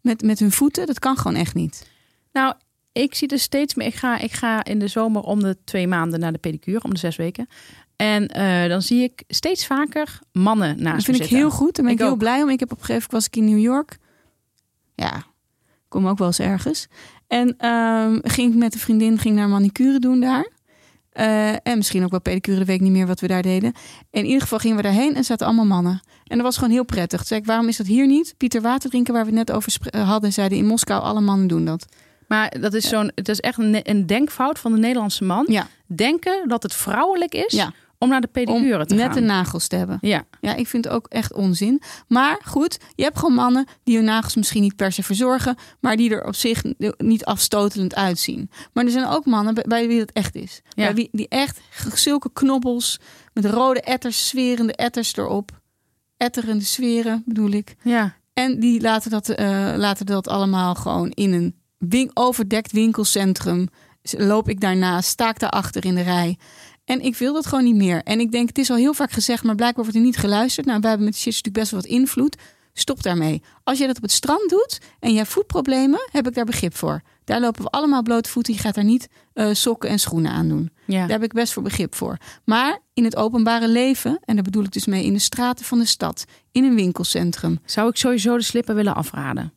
met, 0.01 0.21
met 0.21 0.39
hun 0.39 0.51
voeten, 0.51 0.85
dat 0.85 0.99
kan 0.99 1.17
gewoon 1.17 1.37
echt 1.37 1.53
niet. 1.53 1.89
Nou, 2.31 2.53
ik 2.91 3.15
zie 3.15 3.27
er 3.27 3.39
steeds 3.39 3.75
meer. 3.75 3.87
Ik 3.87 3.95
ga, 3.95 4.17
ik 4.19 4.31
ga 4.31 4.63
in 4.63 4.79
de 4.79 4.87
zomer 4.87 5.21
om 5.21 5.39
de 5.39 5.57
twee 5.63 5.87
maanden 5.87 6.19
naar 6.19 6.31
de 6.31 6.37
pedicure, 6.37 6.83
om 6.83 6.93
de 6.93 6.99
zes 6.99 7.15
weken. 7.15 7.47
En 7.95 8.27
eh, 8.27 8.69
dan 8.69 8.81
zie 8.81 9.03
ik 9.03 9.23
steeds 9.27 9.65
vaker 9.65 10.19
mannen 10.31 10.67
naast 10.69 10.83
Dat 10.83 10.95
me 10.95 11.01
vind 11.01 11.15
ik 11.17 11.21
zitten. 11.21 11.37
heel 11.37 11.49
goed. 11.51 11.75
Daar 11.75 11.85
ben 11.85 11.93
ik, 11.93 11.99
Ik 11.99 12.03
heel 12.05 12.13
ook. 12.13 12.19
blij 12.19 12.41
om. 12.43 12.49
Ik 12.49 12.59
heb 12.59 12.71
op 12.71 12.77
een 12.79 12.85
gegeven 12.85 13.07
moment 13.11 13.11
was 13.11 13.25
ik 13.25 13.35
in 13.35 13.55
New 13.55 13.63
York. 13.63 13.97
Ja, 14.97 15.23
kom 15.87 16.07
ook 16.07 16.17
wel 16.17 16.27
eens 16.27 16.39
ergens. 16.39 16.87
En 17.27 17.55
ehm, 17.57 18.19
ging 18.21 18.51
ik 18.51 18.59
met 18.59 18.73
een 18.73 18.79
vriendin 18.79 19.17
ging 19.17 19.35
naar 19.35 19.49
manicure 19.49 19.99
doen 19.99 20.19
daar. 20.19 20.51
Eh, 21.09 21.51
en 21.51 21.77
misschien 21.77 22.03
ook 22.03 22.11
wel 22.11 22.21
pedicure, 22.21 22.57
dat 22.57 22.67
weet 22.67 22.75
ik 22.75 22.81
niet 22.81 22.91
meer 22.91 23.07
wat 23.07 23.19
we 23.19 23.27
daar 23.27 23.41
deden. 23.41 23.73
In 24.11 24.25
ieder 24.25 24.41
geval 24.41 24.59
gingen 24.59 24.77
we 24.77 24.83
daarheen 24.83 25.15
en 25.15 25.23
zaten 25.23 25.45
allemaal 25.45 25.65
mannen. 25.65 26.01
En 26.23 26.35
dat 26.37 26.45
was 26.45 26.55
gewoon 26.57 26.71
heel 26.71 26.85
prettig. 26.85 27.17
Toen 27.17 27.27
zei 27.27 27.39
ik, 27.39 27.45
waarom 27.45 27.67
is 27.67 27.77
dat 27.77 27.87
hier 27.87 28.07
niet? 28.07 28.33
Pieter 28.37 28.61
Water 28.61 28.89
drinken, 28.89 29.13
waar 29.13 29.25
we 29.25 29.29
het 29.29 29.47
net 29.47 29.51
over 29.51 29.75
eh, 29.81 30.09
hadden, 30.09 30.33
zeiden 30.33 30.57
in 30.57 30.65
Moskou, 30.65 31.01
alle 31.01 31.21
mannen 31.21 31.47
doen 31.47 31.65
dat. 31.65 31.85
Maar 32.27 32.59
dat 32.59 32.73
is 32.73 32.87
zo'n, 32.87 33.11
het 33.15 33.29
is 33.29 33.39
echt 33.39 33.57
een, 33.57 33.79
een 33.83 34.05
denkfout 34.05 34.59
van 34.59 34.71
de 34.71 34.77
Nederlandse 34.77 35.23
man. 35.23 35.45
Ja, 35.47 35.67
Denken 35.85 36.47
dat 36.47 36.63
het 36.63 36.73
vrouwelijk 36.73 37.33
is 37.33 37.53
ja 37.53 37.73
om 37.97 38.09
naar 38.09 38.21
de 38.21 38.27
om 38.27 38.33
pedicure 38.33 38.85
te 38.85 38.95
net 38.95 39.05
gaan. 39.05 39.13
de 39.13 39.21
nagels 39.21 39.67
te 39.67 39.75
hebben. 39.75 39.97
Ja, 40.01 40.25
Ja, 40.41 40.55
ik 40.55 40.67
vind 40.67 40.83
het 40.83 40.93
ook 40.93 41.07
echt 41.07 41.33
onzin. 41.33 41.81
Maar 42.07 42.41
goed, 42.45 42.77
je 42.95 43.03
hebt 43.03 43.19
gewoon 43.19 43.33
mannen 43.35 43.65
die 43.83 43.95
hun 43.95 44.05
nagels 44.05 44.35
misschien 44.35 44.61
niet 44.61 44.75
per 44.75 44.91
se 44.91 45.03
verzorgen, 45.03 45.55
maar 45.79 45.95
die 45.95 46.09
er 46.09 46.25
op 46.25 46.35
zich 46.35 46.63
niet 46.97 47.25
afstotelend 47.25 47.95
uitzien. 47.95 48.49
Maar 48.73 48.85
er 48.85 48.91
zijn 48.91 49.07
ook 49.07 49.25
mannen 49.25 49.53
bij, 49.53 49.63
bij 49.67 49.87
wie 49.87 49.99
het 49.99 50.11
echt 50.11 50.35
is. 50.35 50.61
Ja. 50.69 50.85
Bij 50.85 50.93
wie, 50.93 51.09
die 51.11 51.27
echt 51.27 51.59
zulke 51.93 52.29
knobbels 52.33 52.99
met 53.33 53.45
rode 53.45 53.81
etters, 53.81 54.27
zwerende 54.27 54.73
etters 54.73 55.15
erop. 55.15 55.51
Etterende 56.17 56.63
zweren 56.63 57.23
bedoel 57.25 57.51
ik. 57.51 57.75
ja. 57.83 58.15
En 58.33 58.59
die 58.59 58.81
laten 58.81 59.11
dat, 59.11 59.29
eh, 59.29 59.73
laten 59.75 60.05
dat 60.05 60.27
allemaal 60.27 60.75
gewoon 60.75 61.09
in 61.09 61.33
een 61.33 61.55
win 61.77 62.11
overdekt 62.13 62.71
winkelcentrum. 62.71 63.67
Loop 64.01 64.49
ik 64.49 64.59
daarnaast, 64.59 65.09
sta 65.09 65.29
ik 65.29 65.39
daarachter 65.39 65.85
in 65.85 65.95
de 65.95 66.01
rij. 66.01 66.37
En 66.87 67.01
ik 67.01 67.15
wil 67.15 67.33
dat 67.33 67.45
gewoon 67.45 67.63
niet 67.63 67.75
meer. 67.75 68.01
En 68.03 68.19
ik 68.19 68.31
denk, 68.31 68.47
het 68.47 68.57
is 68.57 68.69
al 68.69 68.75
heel 68.75 68.93
vaak 68.93 69.11
gezegd, 69.11 69.43
maar 69.43 69.55
blijkbaar 69.55 69.83
wordt 69.83 69.97
er 69.99 70.05
niet 70.05 70.17
geluisterd. 70.17 70.65
Nou, 70.65 70.79
we 70.79 70.87
hebben 70.87 71.05
met 71.05 71.13
de 71.13 71.19
shit 71.19 71.33
natuurlijk 71.33 71.59
best 71.59 71.71
wel 71.71 71.81
wat 71.81 71.89
invloed. 71.89 72.37
Stop 72.73 73.03
daarmee. 73.03 73.41
Als 73.63 73.77
jij 73.77 73.87
dat 73.87 73.95
op 73.95 74.01
het 74.01 74.11
strand 74.11 74.49
doet 74.49 74.79
en 74.99 75.11
je 75.11 75.17
hebt 75.17 75.29
voetproblemen, 75.29 75.99
heb 76.11 76.27
ik 76.27 76.33
daar 76.33 76.45
begrip 76.45 76.75
voor. 76.75 77.01
Daar 77.23 77.39
lopen 77.39 77.63
we 77.63 77.69
allemaal 77.69 78.01
blote 78.03 78.29
voeten. 78.29 78.53
Je 78.53 78.59
gaat 78.59 78.75
daar 78.75 78.83
niet 78.83 79.07
eh, 79.33 79.49
sokken 79.53 79.89
en 79.89 79.99
schoenen 79.99 80.31
aan 80.31 80.47
doen. 80.49 80.71
ja. 80.85 80.99
Daar 80.99 81.09
heb 81.09 81.23
ik 81.23 81.33
best 81.33 81.53
voor 81.53 81.63
begrip 81.63 81.95
voor. 81.95 82.17
Maar 82.45 82.79
in 82.93 83.03
het 83.03 83.15
openbare 83.15 83.67
leven, 83.67 84.19
en 84.25 84.35
daar 84.35 84.43
bedoel 84.43 84.63
ik 84.63 84.71
dus 84.71 84.85
mee 84.85 85.03
in 85.03 85.13
de 85.13 85.19
straten 85.19 85.65
van 85.65 85.79
de 85.79 85.85
stad, 85.85 86.25
in 86.51 86.63
een 86.63 86.75
winkelcentrum. 86.75 87.59
Zou 87.65 87.89
ik 87.89 87.95
sowieso 87.95 88.37
de 88.37 88.43
slipper 88.43 88.75
willen 88.75 88.95
afraden. 88.95 89.53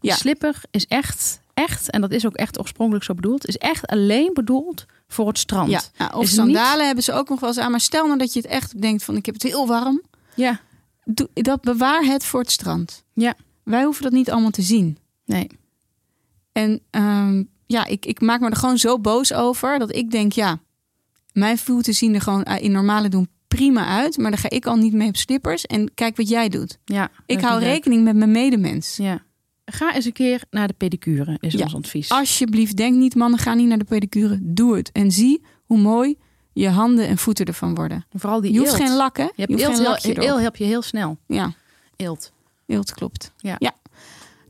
De 0.00 0.08
Ja. 0.08 0.14
slipper 0.14 0.60
is 0.70 0.86
echt, 0.86 1.40
echt, 1.54 1.90
en 1.90 2.00
dat 2.00 2.10
is 2.12 2.26
ook 2.26 2.34
echt 2.36 2.58
oorspronkelijk 2.58 3.04
zo 3.04 3.14
bedoeld, 3.14 3.46
is 3.46 3.56
echt 3.56 3.86
alleen 3.86 4.30
bedoeld 4.34 4.84
voor 5.08 5.28
het 5.28 5.38
strand. 5.38 5.70
Ja, 5.70 5.80
nou, 5.98 6.14
of 6.14 6.20
het 6.20 6.30
sandalen 6.34 6.86
hebben 6.86 7.04
ze 7.04 7.12
ook 7.12 7.28
nog 7.28 7.40
wel 7.40 7.48
eens 7.48 7.58
aan. 7.58 7.70
Maar 7.70 7.80
stel 7.80 8.06
nou 8.06 8.18
dat 8.18 8.32
je 8.32 8.40
het 8.40 8.48
echt 8.48 8.80
denkt 8.82 9.04
van 9.04 9.16
ik 9.16 9.26
heb 9.26 9.34
het 9.34 9.42
heel 9.42 9.66
warm. 9.66 10.02
Ja, 10.34 10.60
Doe, 11.04 11.28
dat 11.32 11.60
bewaar 11.60 12.04
het 12.04 12.24
voor 12.24 12.40
het 12.40 12.50
strand. 12.50 13.04
ja. 13.12 13.34
Wij 13.64 13.84
hoeven 13.84 14.02
dat 14.02 14.12
niet 14.12 14.30
allemaal 14.30 14.50
te 14.50 14.62
zien. 14.62 14.98
Nee. 15.24 15.46
En 16.52 16.80
ehm, 16.90 17.42
ja, 17.66 17.86
ik, 17.86 18.06
ik 18.06 18.20
maak 18.20 18.40
me 18.40 18.50
er 18.50 18.56
gewoon 18.56 18.78
zo 18.78 18.98
boos 18.98 19.32
over 19.32 19.78
dat 19.78 19.94
ik 19.94 20.10
denk, 20.10 20.32
ja, 20.32 20.58
mijn 21.32 21.58
voeten 21.58 21.94
zien 21.94 22.14
er 22.14 22.20
gewoon 22.20 22.42
eh, 22.42 22.62
in 22.62 22.72
normale 22.72 23.08
doen 23.08 23.28
prima 23.48 23.86
uit. 23.86 24.16
Maar 24.18 24.30
dan 24.30 24.40
ga 24.40 24.50
ik 24.50 24.66
al 24.66 24.76
niet 24.76 24.92
mee 24.92 25.08
op 25.08 25.16
slippers. 25.16 25.66
En 25.66 25.94
kijk 25.94 26.16
wat 26.16 26.28
jij 26.28 26.48
doet. 26.48 26.78
Ja, 26.84 27.10
Ik 27.26 27.40
hou 27.40 27.60
rekening 27.60 28.04
met 28.04 28.16
mijn 28.16 28.30
medemens. 28.30 28.96
Ja. 28.96 29.22
Ga 29.74 29.94
eens 29.94 30.04
een 30.04 30.12
keer 30.12 30.42
naar 30.50 30.66
de 30.68 30.74
pedicure, 30.76 31.36
is 31.40 31.52
Ja. 31.52 31.64
ons 31.64 31.74
advies. 31.74 32.08
Alsjeblieft, 32.10 32.76
denk 32.76 32.96
niet, 32.96 33.14
mannen, 33.14 33.38
ga 33.38 33.54
niet 33.54 33.68
naar 33.68 33.78
de 33.78 33.84
pedicure. 33.84 34.38
Doe 34.42 34.76
het. 34.76 34.92
En 34.92 35.10
zie 35.12 35.42
hoe 35.64 35.78
mooi 35.78 36.16
je 36.52 36.68
handen 36.68 37.06
en 37.08 37.18
voeten 37.18 37.46
ervan 37.46 37.74
worden. 37.74 38.04
Vooral 38.12 38.40
die 38.40 38.52
Je 38.52 38.58
hoeft 38.58 38.70
eelt. 38.72 38.82
geen 38.82 38.96
lak, 38.96 39.16
hè? 39.16 39.22
Je 39.22 39.30
hebt 39.36 39.50
hoeft 39.50 39.62
eelt, 39.64 39.74
geen 39.74 39.82
lakje 39.84 40.20
heel, 40.20 40.40
heb 40.40 40.56
je 40.56 40.64
heel 40.64 40.82
snel. 40.82 41.18
Ja. 41.26 41.52
Eelt. 41.96 42.32
Eelt 42.66 42.92
klopt. 42.94 43.32
Ja. 43.36 43.58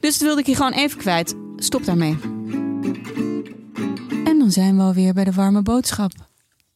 Dus 0.01 0.13
dat 0.19 0.21
wilde 0.27 0.41
ik 0.41 0.47
hier 0.47 0.57
gewoon 0.57 0.73
even 0.73 0.99
kwijt. 0.99 1.35
Stop 1.57 1.85
daarmee. 1.85 2.17
En 4.25 4.39
dan 4.39 4.51
zijn 4.51 4.77
we 4.77 4.83
alweer 4.83 5.13
bij 5.15 5.25
de 5.25 5.33
warme 5.33 5.63
boodschap. 5.63 6.13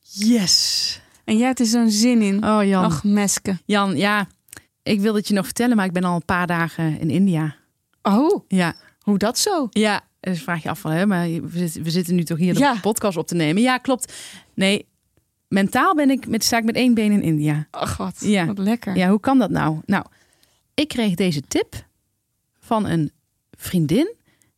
Yes. 0.01 1.01
En 1.25 1.37
jij 1.37 1.47
hebt 1.47 1.61
er 1.61 1.67
zo'n 1.67 1.91
zin 1.91 2.23
in. 2.23 2.45
Oh 2.45 2.65
Jan. 2.65 2.85
Ach, 2.85 3.05
meske. 3.05 3.59
Jan, 3.65 3.97
ja. 3.97 4.27
Ik 4.83 5.01
wil 5.01 5.15
het 5.15 5.29
je 5.29 5.35
nog 5.35 5.45
vertellen, 5.45 5.77
maar 5.77 5.87
ik 5.87 5.93
ben 5.93 6.05
al 6.05 6.15
een 6.15 6.25
paar 6.25 6.47
dagen 6.47 7.01
in 7.01 7.11
India. 7.11 7.57
Oh, 8.03 8.45
Ja. 8.49 8.75
hoe 9.01 9.19
dat 9.19 9.39
zo? 9.39 9.67
Ja, 9.71 10.01
dus 10.21 10.43
vraag 10.43 10.63
je 10.63 10.69
af 10.69 10.81
van, 10.81 10.91
hè, 10.91 11.07
maar 11.07 11.29
we 11.29 11.59
zitten, 11.59 11.83
we 11.83 11.91
zitten 11.91 12.15
nu 12.15 12.25
toch 12.25 12.39
hier 12.39 12.55
de 12.55 12.61
Ja. 12.61 12.75
podcast 12.81 13.17
op 13.17 13.27
te 13.27 13.35
nemen. 13.35 13.63
Ja, 13.63 13.79
klopt. 13.79 14.13
Nee, 14.55 14.87
mentaal 15.49 15.95
ben 15.95 16.11
ik 16.11 16.27
met, 16.29 16.45
sta 16.45 16.59
ik 16.59 16.65
met 16.65 16.75
één 16.75 16.95
been 16.95 17.13
in 17.13 17.23
India. 17.23 17.67
Ach, 17.71 17.97
wat, 17.97 18.17
Ja. 18.21 18.47
wat 18.47 18.59
lekker. 18.59 18.97
Ja, 18.97 19.09
hoe 19.09 19.21
kan 19.21 19.39
dat 19.39 19.51
nou? 19.51 19.81
Nou, 19.87 20.05
ik 20.75 20.89
kreeg 20.89 21.15
deze 21.15 21.41
tip 21.41 21.87
van 22.61 22.87
een 22.87 23.13
vriendin. 23.51 24.15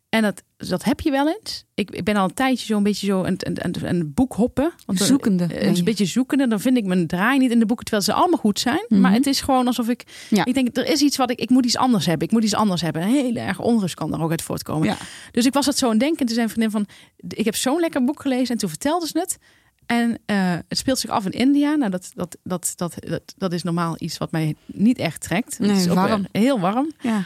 En 0.09 0.23
dat, 0.23 0.43
dat 0.69 0.85
heb 0.85 1.01
je 1.01 1.11
wel 1.11 1.29
eens. 1.29 1.65
Ik, 1.75 1.91
ik 1.91 2.05
ben 2.05 2.17
al 2.17 2.25
een 2.25 2.35
tijdje 2.35 2.67
zo'n 2.67 2.83
beetje 2.83 3.07
zo 3.07 3.25
een, 3.25 3.37
een, 3.39 3.65
een, 3.65 3.89
een 3.89 4.15
boek 4.15 4.33
hoppen. 4.33 4.73
Want 4.87 4.99
dan- 4.99 5.07
Zoekende, 5.07 5.45
eh, 5.45 5.67
Een 5.69 5.77
je. 5.77 5.83
beetje 5.83 6.05
zoekende. 6.05 6.49
Dan 6.49 6.61
vind 6.61 6.77
ik 6.77 6.85
mijn 6.85 7.07
draai 7.07 7.39
niet 7.39 7.51
in 7.51 7.59
de 7.59 7.67
boeken, 7.67 7.85
terwijl 7.85 8.07
ze 8.07 8.13
allemaal 8.13 8.39
goed 8.39 8.61
zijn. 8.61 8.85
Mhm. 8.89 9.01
Maar 9.01 9.13
het 9.13 9.27
is 9.27 9.41
gewoon 9.41 9.67
alsof 9.67 9.89
ik... 9.89 10.05
Ja. 10.29 10.45
Ik 10.45 10.55
denk, 10.55 10.77
er 10.77 10.87
is 10.87 11.01
iets 11.01 11.17
wat 11.17 11.31
ik... 11.31 11.41
Ik 11.41 11.51
moet 11.51 11.65
iets 11.65 11.77
anders 11.77 12.07
hebben. 12.07 12.27
Ik 12.27 12.33
moet 12.33 12.45
iets 12.45 12.55
anders 12.55 12.81
hebben. 12.81 13.03
Een 13.03 13.09
hele 13.09 13.41
erg 13.41 13.61
onrust 13.61 13.95
kan 13.95 14.13
er 14.15 14.23
ook 14.23 14.31
uit 14.31 14.43
voortkomen. 14.43 14.89
Ja. 14.89 14.97
Dus 15.31 15.47
ik 15.47 15.53
was 15.53 15.65
dat 15.65 15.79
zo 15.79 15.91
aan 15.91 15.99
denken. 15.99 16.19
En 16.19 16.27
toen 16.27 16.35
zei 16.35 16.47
een 16.47 16.53
vriendin 16.53 16.71
van... 16.71 16.87
Ik 17.29 17.45
heb 17.45 17.55
zo'n 17.57 17.81
lekker 17.81 18.05
boek 18.05 18.21
gelezen. 18.23 18.49
En 18.55 18.59
toen 18.59 18.69
vertelde 18.69 19.07
ze 19.07 19.19
het. 19.19 19.39
En 19.87 20.19
eh, 20.27 20.53
het 20.69 20.79
speelt 20.79 20.99
zich 20.99 21.11
af 21.11 21.25
in 21.25 21.31
India. 21.31 21.75
Nou, 21.75 21.91
dat, 21.91 22.11
dat, 22.15 22.37
dat, 22.43 22.73
dat, 22.77 22.95
dat, 22.99 23.35
dat 23.37 23.53
is 23.53 23.63
normaal 23.63 23.95
iets 23.99 24.19
wat 24.19 24.31
mij 24.31 24.55
niet 24.67 24.99
echt 24.99 25.21
trekt. 25.21 25.59
Nee, 25.59 25.71
het 25.71 25.79
is 25.79 25.89
ook 25.89 25.95
warm. 25.95 26.09
wel 26.33 26.43
heel 26.43 26.61
warm. 26.61 26.93
Ja. 27.01 27.25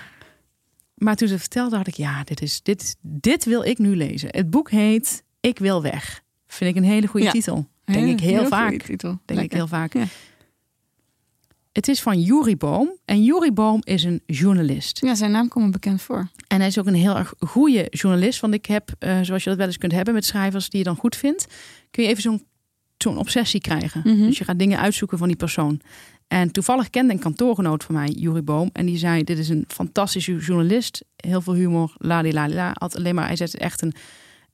Maar 0.95 1.17
toen 1.17 1.29
ze 1.29 1.39
vertelde, 1.39 1.77
had 1.77 1.87
ik... 1.87 1.95
Ja, 1.95 2.25
dit, 2.25 2.43
is, 2.43 2.63
dit, 2.63 2.97
dit 3.01 3.45
wil 3.45 3.63
ik 3.63 3.79
nu 3.79 3.97
lezen. 3.97 4.29
Het 4.33 4.51
boek 4.51 4.71
heet 4.71 5.23
Ik 5.41 5.59
wil 5.59 5.83
weg. 5.83 6.23
Vind 6.47 6.71
ik 6.71 6.77
een 6.83 6.89
hele 6.89 7.07
goede 7.07 7.27
Ja. 7.27 7.33
titel. 7.33 7.67
Denk 7.85 8.09
ik 8.09 8.21
heel, 8.21 8.33
goede 8.35 8.49
vaak. 8.49 8.83
titel. 8.83 9.09
Denk 9.09 9.21
Lekker. 9.27 9.45
ik 9.45 9.53
heel 9.53 9.67
vaak. 9.67 9.93
Ja. 9.95 10.05
Het 11.73 11.89
is 11.89 12.03
van 12.03 12.21
Yuri 12.21 12.57
Boom. 12.57 12.99
En 13.05 13.25
Yuri 13.25 13.53
Boom 13.53 13.81
is 13.85 14.05
een 14.05 14.23
journalist. 14.27 15.01
Ja, 15.05 15.15
zijn 15.15 15.31
naam 15.31 15.49
komt 15.49 15.65
me 15.65 15.71
bekend 15.71 16.03
voor. 16.03 16.29
En 16.49 16.59
hij 16.59 16.67
is 16.67 16.79
ook 16.79 16.87
een 16.87 16.95
heel 16.95 17.17
erg 17.17 17.35
goede 17.39 17.87
journalist. 17.91 18.41
Want 18.41 18.55
ik 18.55 18.67
heb, 18.67 18.91
eh, 18.99 19.19
zoals 19.23 19.43
je 19.43 19.49
dat 19.49 19.59
wel 19.59 19.67
eens 19.67 19.79
kunt 19.79 19.93
hebben 19.93 20.15
met 20.15 20.25
schrijvers 20.25 20.69
die 20.69 20.79
je 20.79 20.85
dan 20.85 20.97
goed 20.97 21.17
vindt, 21.17 21.47
kun 21.91 22.03
je 22.03 22.09
even 22.09 22.23
zo'n 22.23 22.45
zo'n 22.99 23.19
obsessie 23.19 23.61
krijgen. 23.61 24.01
Mhm. 24.05 24.25
Dus 24.27 24.39
je 24.39 24.45
gaat 24.45 24.59
dingen 24.59 24.79
uitzoeken 24.79 25.19
van 25.19 25.29
die 25.29 25.37
persoon. 25.37 25.81
En 26.29 26.51
toevallig 26.51 26.91
kende 26.91 27.13
een 27.13 27.19
kantoorgenoot 27.19 27.85
van 27.85 27.95
mij, 27.95 28.09
Juri 28.09 28.43
Boom. 28.43 28.71
En 28.73 28.87
die 28.87 28.97
zei, 28.97 29.25
dit 29.25 29.39
is 29.39 29.49
een 29.49 29.65
fantastische 29.69 30.37
journalist. 30.37 31.05
Heel 31.17 31.41
veel 31.41 31.55
humor, 31.55 31.95
la 31.99 32.23
la 32.23 32.49
la. 32.49 32.71
Had 32.75 32.97
alleen 32.97 33.15
maar, 33.15 33.27
hij 33.27 33.37
zegt 33.37 33.57
echt 33.57 33.83
een, 33.83 33.95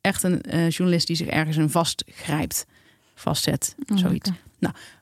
echt 0.00 0.22
een 0.22 0.40
eh, 0.42 0.70
journalist 0.70 1.06
die 1.06 1.16
zich 1.16 1.26
ergens 1.26 1.56
in 1.56 1.70
vastgrijpt, 1.70 2.66
vastzet, 3.14 3.74
Oh, 3.78 3.98
zoiets. 3.98 4.30
lekker. 4.30 4.48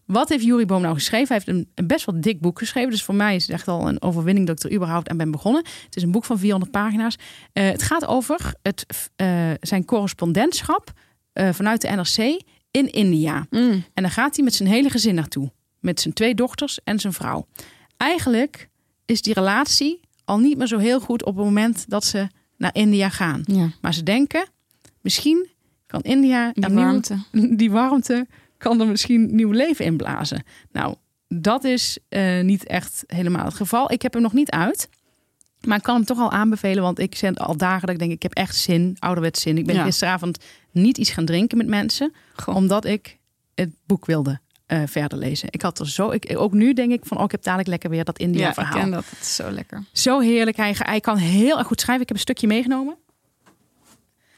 Wat 0.04 0.28
heeft 0.28 0.44
Juri 0.44 0.66
Boom 0.66 0.82
nou 0.82 0.94
geschreven? 0.94 1.26
Hij 1.28 1.36
heeft 1.36 1.58
een, 1.58 1.68
een 1.74 1.86
best 1.86 2.04
wel 2.06 2.20
dik 2.20 2.40
boek 2.40 2.58
geschreven. 2.58 2.90
Dus 2.90 3.02
voor 3.02 3.14
mij 3.14 3.34
is 3.34 3.42
het 3.42 3.50
echt 3.50 3.68
al 3.68 3.88
een 3.88 4.02
overwinning 4.02 4.46
dat 4.46 4.64
ik 4.64 4.70
er 4.70 4.76
überhaupt 4.76 5.08
aan 5.08 5.16
ben 5.16 5.30
begonnen. 5.30 5.64
Het 5.84 5.96
is 5.96 6.02
een 6.02 6.10
boek 6.10 6.24
van 6.24 6.38
400 6.38 6.70
pagina's. 6.72 7.16
Eh, 7.52 7.70
het 7.70 7.82
gaat 7.82 8.06
over 8.06 8.54
het, 8.62 8.86
eh, 9.16 9.50
zijn 9.60 9.84
correspondentschap 9.84 10.92
vanuit 11.52 11.80
de 11.80 11.88
NRC 11.88 12.42
in 12.70 12.92
India. 12.92 13.46
Mm. 13.50 13.84
En 13.94 14.02
dan 14.02 14.10
gaat 14.10 14.36
hij 14.36 14.44
met 14.44 14.54
zijn 14.54 14.68
hele 14.68 14.90
gezin 14.90 15.14
naartoe. 15.14 15.52
Met 15.88 16.00
zijn 16.00 16.14
twee 16.14 16.34
dochters 16.34 16.78
en 16.84 16.98
zijn 17.00 17.12
vrouw. 17.12 17.46
Eigenlijk 17.96 18.68
is 19.06 19.22
die 19.22 19.34
relatie 19.34 20.00
al 20.24 20.38
niet 20.38 20.58
meer 20.58 20.66
zo 20.66 20.78
heel 20.78 21.00
goed 21.00 21.24
op 21.24 21.36
het 21.36 21.44
moment 21.44 21.84
dat 21.90 22.04
ze 22.04 22.28
naar 22.56 22.74
India 22.74 23.08
gaan. 23.08 23.42
Ja, 23.44 23.70
Maar 23.80 23.94
ze 23.94 24.02
denken, 24.02 24.46
misschien 25.00 25.48
kan 25.86 26.00
India 26.00 26.50
die 26.54 26.74
warmte. 26.74 27.18
die 27.60 27.70
warmte 27.70 28.26
kan 28.58 28.80
er 28.80 28.86
misschien 28.86 29.34
nieuw 29.34 29.50
leven 29.50 29.84
inblazen. 29.84 30.42
Nou, 30.72 30.94
dat 31.28 31.64
is 31.64 31.98
eh, 32.08 32.40
niet 32.40 32.66
echt 32.66 33.04
helemaal 33.06 33.44
het 33.44 33.54
geval. 33.54 33.92
Ik 33.92 34.02
heb 34.02 34.12
hem 34.12 34.22
nog 34.22 34.32
niet 34.32 34.50
uit. 34.50 34.88
Maar 35.66 35.76
ik 35.76 35.82
kan 35.82 35.94
hem 35.94 36.04
toch 36.04 36.18
al 36.18 36.30
aanbevelen, 36.30 36.82
want 36.82 36.98
ik 36.98 37.14
zend 37.14 37.38
al 37.38 37.56
dagen 37.56 37.80
dat 37.80 37.90
ik 37.90 37.98
denk, 37.98 38.12
ik 38.12 38.22
heb 38.22 38.32
echt 38.34 38.56
zin, 38.56 38.96
ouderwets 38.98 39.40
zin. 39.40 39.58
Ik 39.58 39.66
ben 39.66 39.74
Ja. 39.74 39.84
gisteravond 39.84 40.38
niet 40.70 40.98
iets 40.98 41.10
gaan 41.10 41.24
drinken 41.24 41.56
met 41.58 41.66
mensen, 41.66 42.12
Goh. 42.34 42.54
omdat 42.54 42.84
ik 42.84 43.18
het 43.54 43.70
boek 43.86 44.06
wilde 44.06 44.40
eh, 44.68 44.82
verder 44.86 45.18
lezen. 45.18 45.48
Ik 45.50 45.62
had 45.62 45.78
er 45.78 45.88
zo, 45.88 46.10
ik, 46.10 46.34
ook 46.36 46.52
nu 46.52 46.72
denk 46.72 46.92
ik 46.92 47.00
van, 47.04 47.16
oh, 47.18 47.24
ik 47.24 47.30
heb 47.30 47.42
dadelijk 47.42 47.68
lekker 47.68 47.90
weer 47.90 48.04
dat 48.04 48.18
Ja, 48.18 48.48
ik 48.48 48.70
ken 48.70 48.90
dat. 48.90 49.04
Het 49.10 49.20
is 49.20 49.34
zo 49.34 49.50
lekker. 49.50 49.84
Zo 49.92 50.20
heerlijk. 50.20 50.56
Hij, 50.56 50.74
hij 50.78 51.00
kan 51.00 51.16
heel 51.16 51.58
erg 51.58 51.66
goed 51.66 51.80
schrijven. 51.80 52.02
Ik 52.02 52.08
heb 52.08 52.16
een 52.16 52.22
stukje 52.22 52.46
meegenomen. 52.46 52.96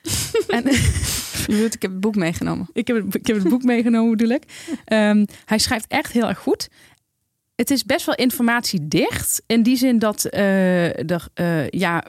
en, 0.49 0.63
Je 0.65 1.45
bedoelt, 1.47 1.75
ik 1.75 1.83
heb 1.83 1.91
het 1.91 2.01
boek 2.01 2.15
meegenomen. 2.15 2.69
ik, 2.73 2.87
heb 2.87 2.97
het, 3.05 3.15
ik 3.15 3.27
heb 3.27 3.37
het 3.37 3.49
boek 3.49 3.63
meegenomen, 3.63 4.11
bedoel 4.17 4.35
ik. 4.35 4.43
Ehm, 4.85 5.25
hij 5.45 5.59
schrijft 5.59 5.87
echt 5.89 6.13
heel 6.13 6.29
erg 6.29 6.39
goed. 6.39 6.69
Het 7.55 7.71
is 7.71 7.85
best 7.85 8.07
wel 8.07 8.15
informatiedicht. 8.15 9.43
In 9.47 9.63
die 9.63 9.77
zin 9.77 9.99
dat 9.99 10.25
eh, 10.25 11.11
er 11.11 11.27
eh, 11.35 11.69
ja, 11.69 12.05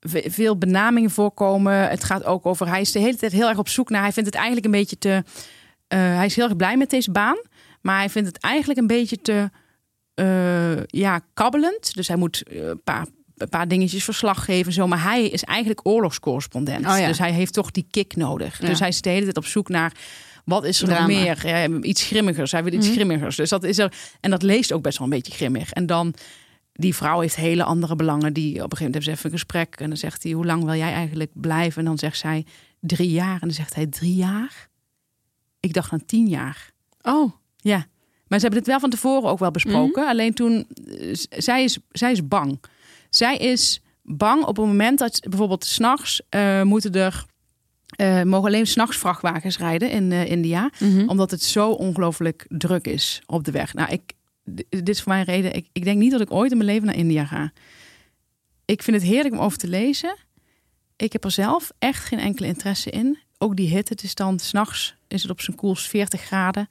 ve- 0.00 0.24
veel 0.26 0.58
benamingen 0.58 1.10
voorkomen. 1.10 1.88
Het 1.88 2.04
gaat 2.04 2.24
ook 2.24 2.46
over... 2.46 2.68
Hij 2.68 2.80
is 2.80 2.92
de 2.92 2.98
hele 2.98 3.16
tijd 3.16 3.32
heel 3.32 3.48
erg 3.48 3.58
op 3.58 3.68
zoek 3.68 3.90
naar... 3.90 4.02
Hij 4.02 4.12
vindt 4.12 4.28
het 4.28 4.38
eigenlijk 4.38 4.66
een 4.66 4.72
beetje 4.72 4.98
te... 4.98 5.22
hij 5.88 6.26
is 6.26 6.36
heel 6.36 6.44
erg 6.44 6.56
blij 6.56 6.76
met 6.76 6.90
deze 6.90 7.10
baan. 7.10 7.36
Maar 7.88 7.98
hij 7.98 8.10
vindt 8.10 8.28
het 8.28 8.38
eigenlijk 8.38 8.80
een 8.80 8.86
beetje 8.86 9.20
te... 9.20 9.50
eh, 10.14 10.84
ja, 10.84 11.20
kabbelend. 11.34 11.94
Dus 11.94 12.08
hij 12.08 12.16
moet 12.16 12.42
eh, 12.42 12.66
een 12.66 12.82
paar, 12.82 13.06
een 13.36 13.48
paar 13.48 13.68
dingetjes 13.68 14.04
verslag 14.04 14.44
geven. 14.44 14.72
Zo. 14.72 14.86
Maar 14.86 15.02
hij 15.02 15.24
is 15.28 15.44
eigenlijk 15.44 15.86
oorlogscorrespondent. 15.86 16.86
Oh 16.86 16.98
ja. 16.98 17.06
Dus 17.06 17.18
hij 17.18 17.32
heeft 17.32 17.52
toch 17.52 17.70
die 17.70 17.86
kick 17.90 18.16
nodig. 18.16 18.60
Ja. 18.60 18.66
Dus 18.66 18.78
hij 18.78 18.88
is 18.88 19.00
de 19.00 19.10
hele 19.10 19.24
tijd 19.24 19.36
op 19.36 19.46
zoek 19.46 19.68
naar... 19.68 19.92
Wat 20.44 20.64
is 20.64 20.82
er 20.82 20.88
nog 20.88 21.06
meer? 21.06 21.46
Ja, 21.46 21.68
iets 21.80 22.02
grimmigers. 22.06 22.52
Hij 22.52 22.64
wil 22.64 22.72
iets 22.72 22.86
Mhm. 22.86 22.94
grimmigers. 22.94 23.36
Dus 23.36 23.48
dat 23.48 23.64
is 23.64 23.78
er. 23.78 23.92
En 24.20 24.30
dat 24.30 24.42
leest 24.42 24.72
ook 24.72 24.82
best 24.82 24.98
wel 24.98 25.06
een 25.06 25.12
beetje 25.12 25.32
grimmig. 25.32 25.72
En 25.72 25.86
dan, 25.86 26.14
die 26.72 26.94
vrouw 26.94 27.20
heeft 27.20 27.36
hele 27.36 27.64
andere 27.64 27.96
belangen. 27.96 28.32
Die 28.32 28.48
op 28.48 28.70
een 28.72 28.76
gegeven 28.76 28.84
moment 28.84 28.94
hebben 28.94 29.02
ze 29.02 29.10
even 29.10 29.24
een 29.24 29.38
gesprek. 29.38 29.74
En 29.80 29.88
dan 29.88 29.96
zegt 29.98 30.22
hij: 30.22 30.32
Hoe 30.32 30.46
lang 30.46 30.64
wil 30.64 30.74
jij 30.74 30.92
eigenlijk 30.92 31.30
blijven? 31.34 31.78
En 31.78 31.84
dan 31.84 31.98
zegt 31.98 32.18
zij: 32.18 32.46
Drie 32.80 33.10
jaar. 33.10 33.32
En 33.32 33.38
dan 33.40 33.50
zegt 33.52 33.74
hij: 33.74 33.86
Drie 33.86 34.14
jaar? 34.14 34.68
Ik 35.60 35.72
dacht 35.72 35.92
aan 35.92 36.04
tien 36.06 36.26
jaar. 36.28 36.70
Oh, 37.02 37.32
Ja. 37.60 37.86
Maar 38.26 38.38
ze 38.38 38.44
hebben 38.44 38.58
het 38.58 38.68
wel 38.68 38.80
van 38.80 38.90
tevoren 38.90 39.30
ook 39.30 39.38
wel 39.38 39.50
besproken. 39.50 40.02
Mhm. 40.02 40.10
Alleen 40.10 40.34
toen, 40.34 40.66
eh, 40.84 41.14
zij 41.28 41.64
is, 41.64 41.78
zij 41.90 42.12
is 42.12 42.28
bang. 42.28 42.60
Zij 43.10 43.36
is 43.36 43.80
bang 44.02 44.44
op 44.44 44.56
het 44.56 44.66
moment 44.66 44.98
dat 44.98 45.20
bijvoorbeeld 45.28 45.64
s'nachts 45.64 46.20
eh 46.28 46.62
moeten 46.62 46.92
er, 46.92 47.26
eh, 47.96 48.22
mogen 48.22 48.46
alleen 48.46 48.66
s'nachts 48.66 48.96
vrachtwagens 48.96 49.58
rijden 49.58 49.90
in 49.90 50.12
eh, 50.12 50.30
India. 50.30 50.70
Mhm. 50.78 51.08
Omdat 51.08 51.30
het 51.30 51.42
zo 51.42 51.70
ongelooflijk 51.70 52.46
druk 52.48 52.86
is 52.86 53.22
op 53.26 53.44
de 53.44 53.50
weg. 53.50 53.74
Nou, 53.74 53.92
ik, 53.92 54.12
dit 54.68 54.88
is 54.88 55.02
voor 55.02 55.12
mij 55.12 55.20
een 55.20 55.26
reden. 55.26 55.54
Ik, 55.54 55.68
ik 55.72 55.84
denk 55.84 55.98
niet 55.98 56.12
dat 56.12 56.20
ik 56.20 56.32
ooit 56.32 56.50
in 56.50 56.56
mijn 56.56 56.70
leven 56.70 56.86
naar 56.86 56.96
India 56.96 57.24
ga. 57.24 57.52
Ik 58.64 58.82
vind 58.82 58.96
het 58.96 59.06
heerlijk 59.06 59.34
om 59.34 59.40
over 59.40 59.58
te 59.58 59.68
lezen. 59.68 60.16
Ik 60.96 61.12
heb 61.12 61.24
er 61.24 61.30
zelf 61.30 61.70
echt 61.78 62.04
geen 62.04 62.18
enkele 62.18 62.46
interesse 62.46 62.90
in. 62.90 63.18
Ook 63.38 63.56
die 63.56 63.68
hitte. 63.68 63.92
Het 63.92 64.02
is 64.02 64.14
dan 64.14 64.38
s'nachts 64.38 64.96
is 65.08 65.22
het 65.22 65.30
op 65.30 65.40
zijn 65.40 65.56
koelst 65.56 65.88
40 65.88 66.20
graden. 66.20 66.68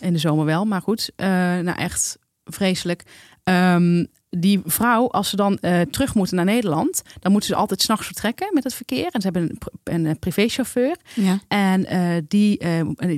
In 0.00 0.12
de 0.12 0.18
zomer 0.18 0.44
wel, 0.44 0.64
maar 0.64 0.82
goed. 0.82 1.10
eh, 1.16 1.26
nou, 1.28 1.78
echt 1.78 2.18
vreselijk. 2.44 3.02
Ehm, 3.44 4.04
die 4.30 4.60
vrouw, 4.64 5.08
als 5.10 5.28
ze 5.28 5.36
dan 5.36 5.58
eh, 5.58 5.80
terug 5.80 6.14
moeten 6.14 6.36
naar 6.36 6.44
Nederland, 6.44 7.02
dan 7.20 7.32
moeten 7.32 7.50
ze 7.50 7.56
altijd 7.56 7.82
s'nachts 7.82 8.06
vertrekken 8.06 8.50
met 8.52 8.64
het 8.64 8.74
verkeer. 8.74 9.06
En 9.10 9.20
ze 9.20 9.28
hebben 9.30 9.42
een, 9.50 9.94
een, 9.94 10.06
eh, 10.06 10.12
privéchauffeur. 10.18 10.96
ja. 11.14 11.38
En 11.48 11.86
die, 12.28 12.60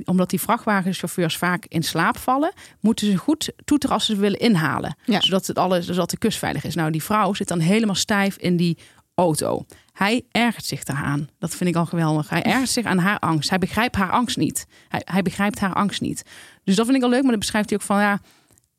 omdat 0.04 0.30
die 0.30 0.40
vrachtwagenchauffeurs 0.40 1.36
vaak 1.36 1.64
in 1.68 1.82
slaap 1.82 2.18
vallen, 2.18 2.52
moeten 2.80 3.06
ze 3.06 3.16
goed 3.16 3.52
toeteren 3.64 3.94
als 3.96 4.06
ze 4.06 4.14
ze 4.14 4.20
willen 4.20 4.38
inhalen. 4.38 4.96
Ja. 5.04 5.20
Zodat, 5.20 5.46
het 5.46 5.58
alles, 5.58 5.86
zodat 5.86 6.10
de 6.10 6.18
kust 6.18 6.38
veilig 6.38 6.64
is. 6.64 6.74
Nou, 6.74 6.90
die 6.90 7.02
vrouw 7.02 7.34
zit 7.34 7.48
dan 7.48 7.58
helemaal 7.60 7.94
stijf 7.94 8.36
in 8.36 8.56
die 8.56 8.78
auto. 9.14 9.64
Hij 9.92 10.24
ergert 10.30 10.64
zich 10.64 10.84
daaraan. 10.84 11.28
Dat 11.38 11.54
vind 11.54 11.70
ik 11.70 11.76
al 11.76 11.86
geweldig. 11.86 12.28
Hij 12.28 12.42
ergert 12.42 12.68
zich 12.70 12.84
aan 12.84 12.98
haar 12.98 13.18
angst. 13.18 13.48
Hij 13.50 13.58
begrijpt 13.58 13.96
haar 13.96 14.10
angst 14.10 14.36
niet. 14.36 14.66
Hij, 14.88 15.02
hij 15.04 15.22
begrijpt 15.22 15.58
haar 15.58 15.74
angst 15.74 16.00
niet. 16.00 16.22
Dus 16.64 16.76
dat 16.76 16.84
vind 16.84 16.96
ik 16.98 17.02
al 17.04 17.08
leuk. 17.10 17.20
Maar 17.22 17.30
dan 17.30 17.40
beschrijft 17.40 17.70
hij 17.70 17.78
ook 17.78 17.84
van 17.84 18.00
ja, 18.00 18.20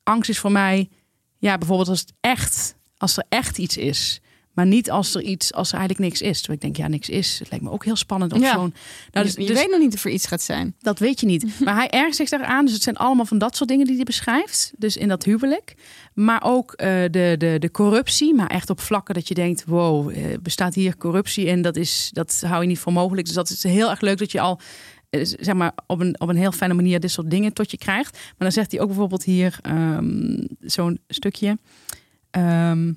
angst 0.03 0.29
is 0.29 0.39
voor 0.39 0.51
mij, 0.51 0.89
ja, 1.37 1.57
bijvoorbeeld 1.57 1.89
als 1.89 1.99
het 1.99 2.13
echt, 2.19 2.75
als 2.97 3.17
er 3.17 3.25
echt 3.29 3.57
iets 3.57 3.77
is. 3.77 4.21
Maar 4.51 4.65
niet 4.65 4.91
als 4.91 5.15
er 5.15 5.21
iets, 5.21 5.53
als 5.53 5.71
er 5.71 5.77
eigenlijk 5.77 6.09
niks 6.09 6.21
is. 6.21 6.37
Terwijl 6.37 6.59
ik 6.59 6.61
denk, 6.61 6.75
ja, 6.77 6.87
niks 6.87 7.09
is. 7.09 7.39
Het 7.39 7.49
lijkt 7.49 7.65
me 7.65 7.71
ook 7.71 7.85
heel 7.85 7.95
spannend 7.95 8.33
om 8.33 8.41
Ja. 8.41 8.53
zo'n. 8.53 8.73
Nou, 9.11 9.25
dus, 9.25 9.35
je 9.35 9.41
je 9.41 9.47
dus- 9.47 9.57
weet 9.57 9.69
nog 9.69 9.79
niet 9.79 9.93
of 9.93 10.05
er 10.05 10.11
iets 10.11 10.25
gaat 10.27 10.41
zijn. 10.41 10.75
dat 10.79 10.99
weet 10.99 11.19
je 11.19 11.25
niet. 11.25 11.45
Maar 11.65 11.75
hij 11.75 11.89
ergert 11.89 12.15
zich 12.15 12.29
daaraan. 12.29 12.65
Dus 12.65 12.73
het 12.73 12.83
zijn 12.83 12.97
allemaal 12.97 13.25
van 13.25 13.37
dat 13.37 13.55
soort 13.55 13.69
dingen 13.69 13.85
die 13.85 13.95
hij 13.95 14.03
beschrijft. 14.03 14.71
Dus 14.77 14.97
in 14.97 15.07
dat 15.07 15.23
huwelijk. 15.23 15.73
Maar 16.13 16.43
ook 16.43 16.73
eh, 16.73 16.87
de, 16.87 17.35
de, 17.37 17.55
de 17.59 17.71
corruptie. 17.71 18.33
Maar 18.33 18.47
echt 18.47 18.69
op 18.69 18.79
vlakken 18.79 19.13
dat 19.13 19.27
je 19.27 19.33
denkt: 19.33 19.63
wow, 19.65 20.09
eh, 20.09 20.37
bestaat 20.41 20.73
hier 20.75 20.97
corruptie? 20.97 21.47
En 21.49 21.61
dat, 21.61 21.75
is, 21.75 22.09
dat 22.13 22.43
hou 22.45 22.61
je 22.61 22.67
niet 22.67 22.79
voor 22.79 22.93
mogelijk. 22.93 23.25
Dus 23.25 23.35
dat 23.35 23.49
is 23.49 23.63
heel 23.63 23.89
erg 23.89 24.01
leuk 24.01 24.17
dat 24.17 24.31
je 24.31 24.39
al. 24.39 24.59
Eh, 25.11 25.21
Zeg 25.23 25.55
maar 25.55 25.73
op 25.87 25.99
een, 25.99 26.19
op 26.19 26.29
een 26.29 26.35
heel 26.35 26.51
fijne 26.51 26.73
manier 26.73 26.99
dit 26.99 27.11
soort 27.11 27.29
dingen 27.29 27.53
tot 27.53 27.71
je 27.71 27.77
krijgt. 27.77 28.13
Maar 28.13 28.33
dan 28.37 28.51
zegt 28.51 28.71
hij 28.71 28.81
ook 28.81 28.87
bijvoorbeeld 28.87 29.23
hier 29.23 29.59
ehm, 29.61 30.45
zo'n 30.59 30.99
stukje. 31.07 31.57
Ehm, 32.29 32.93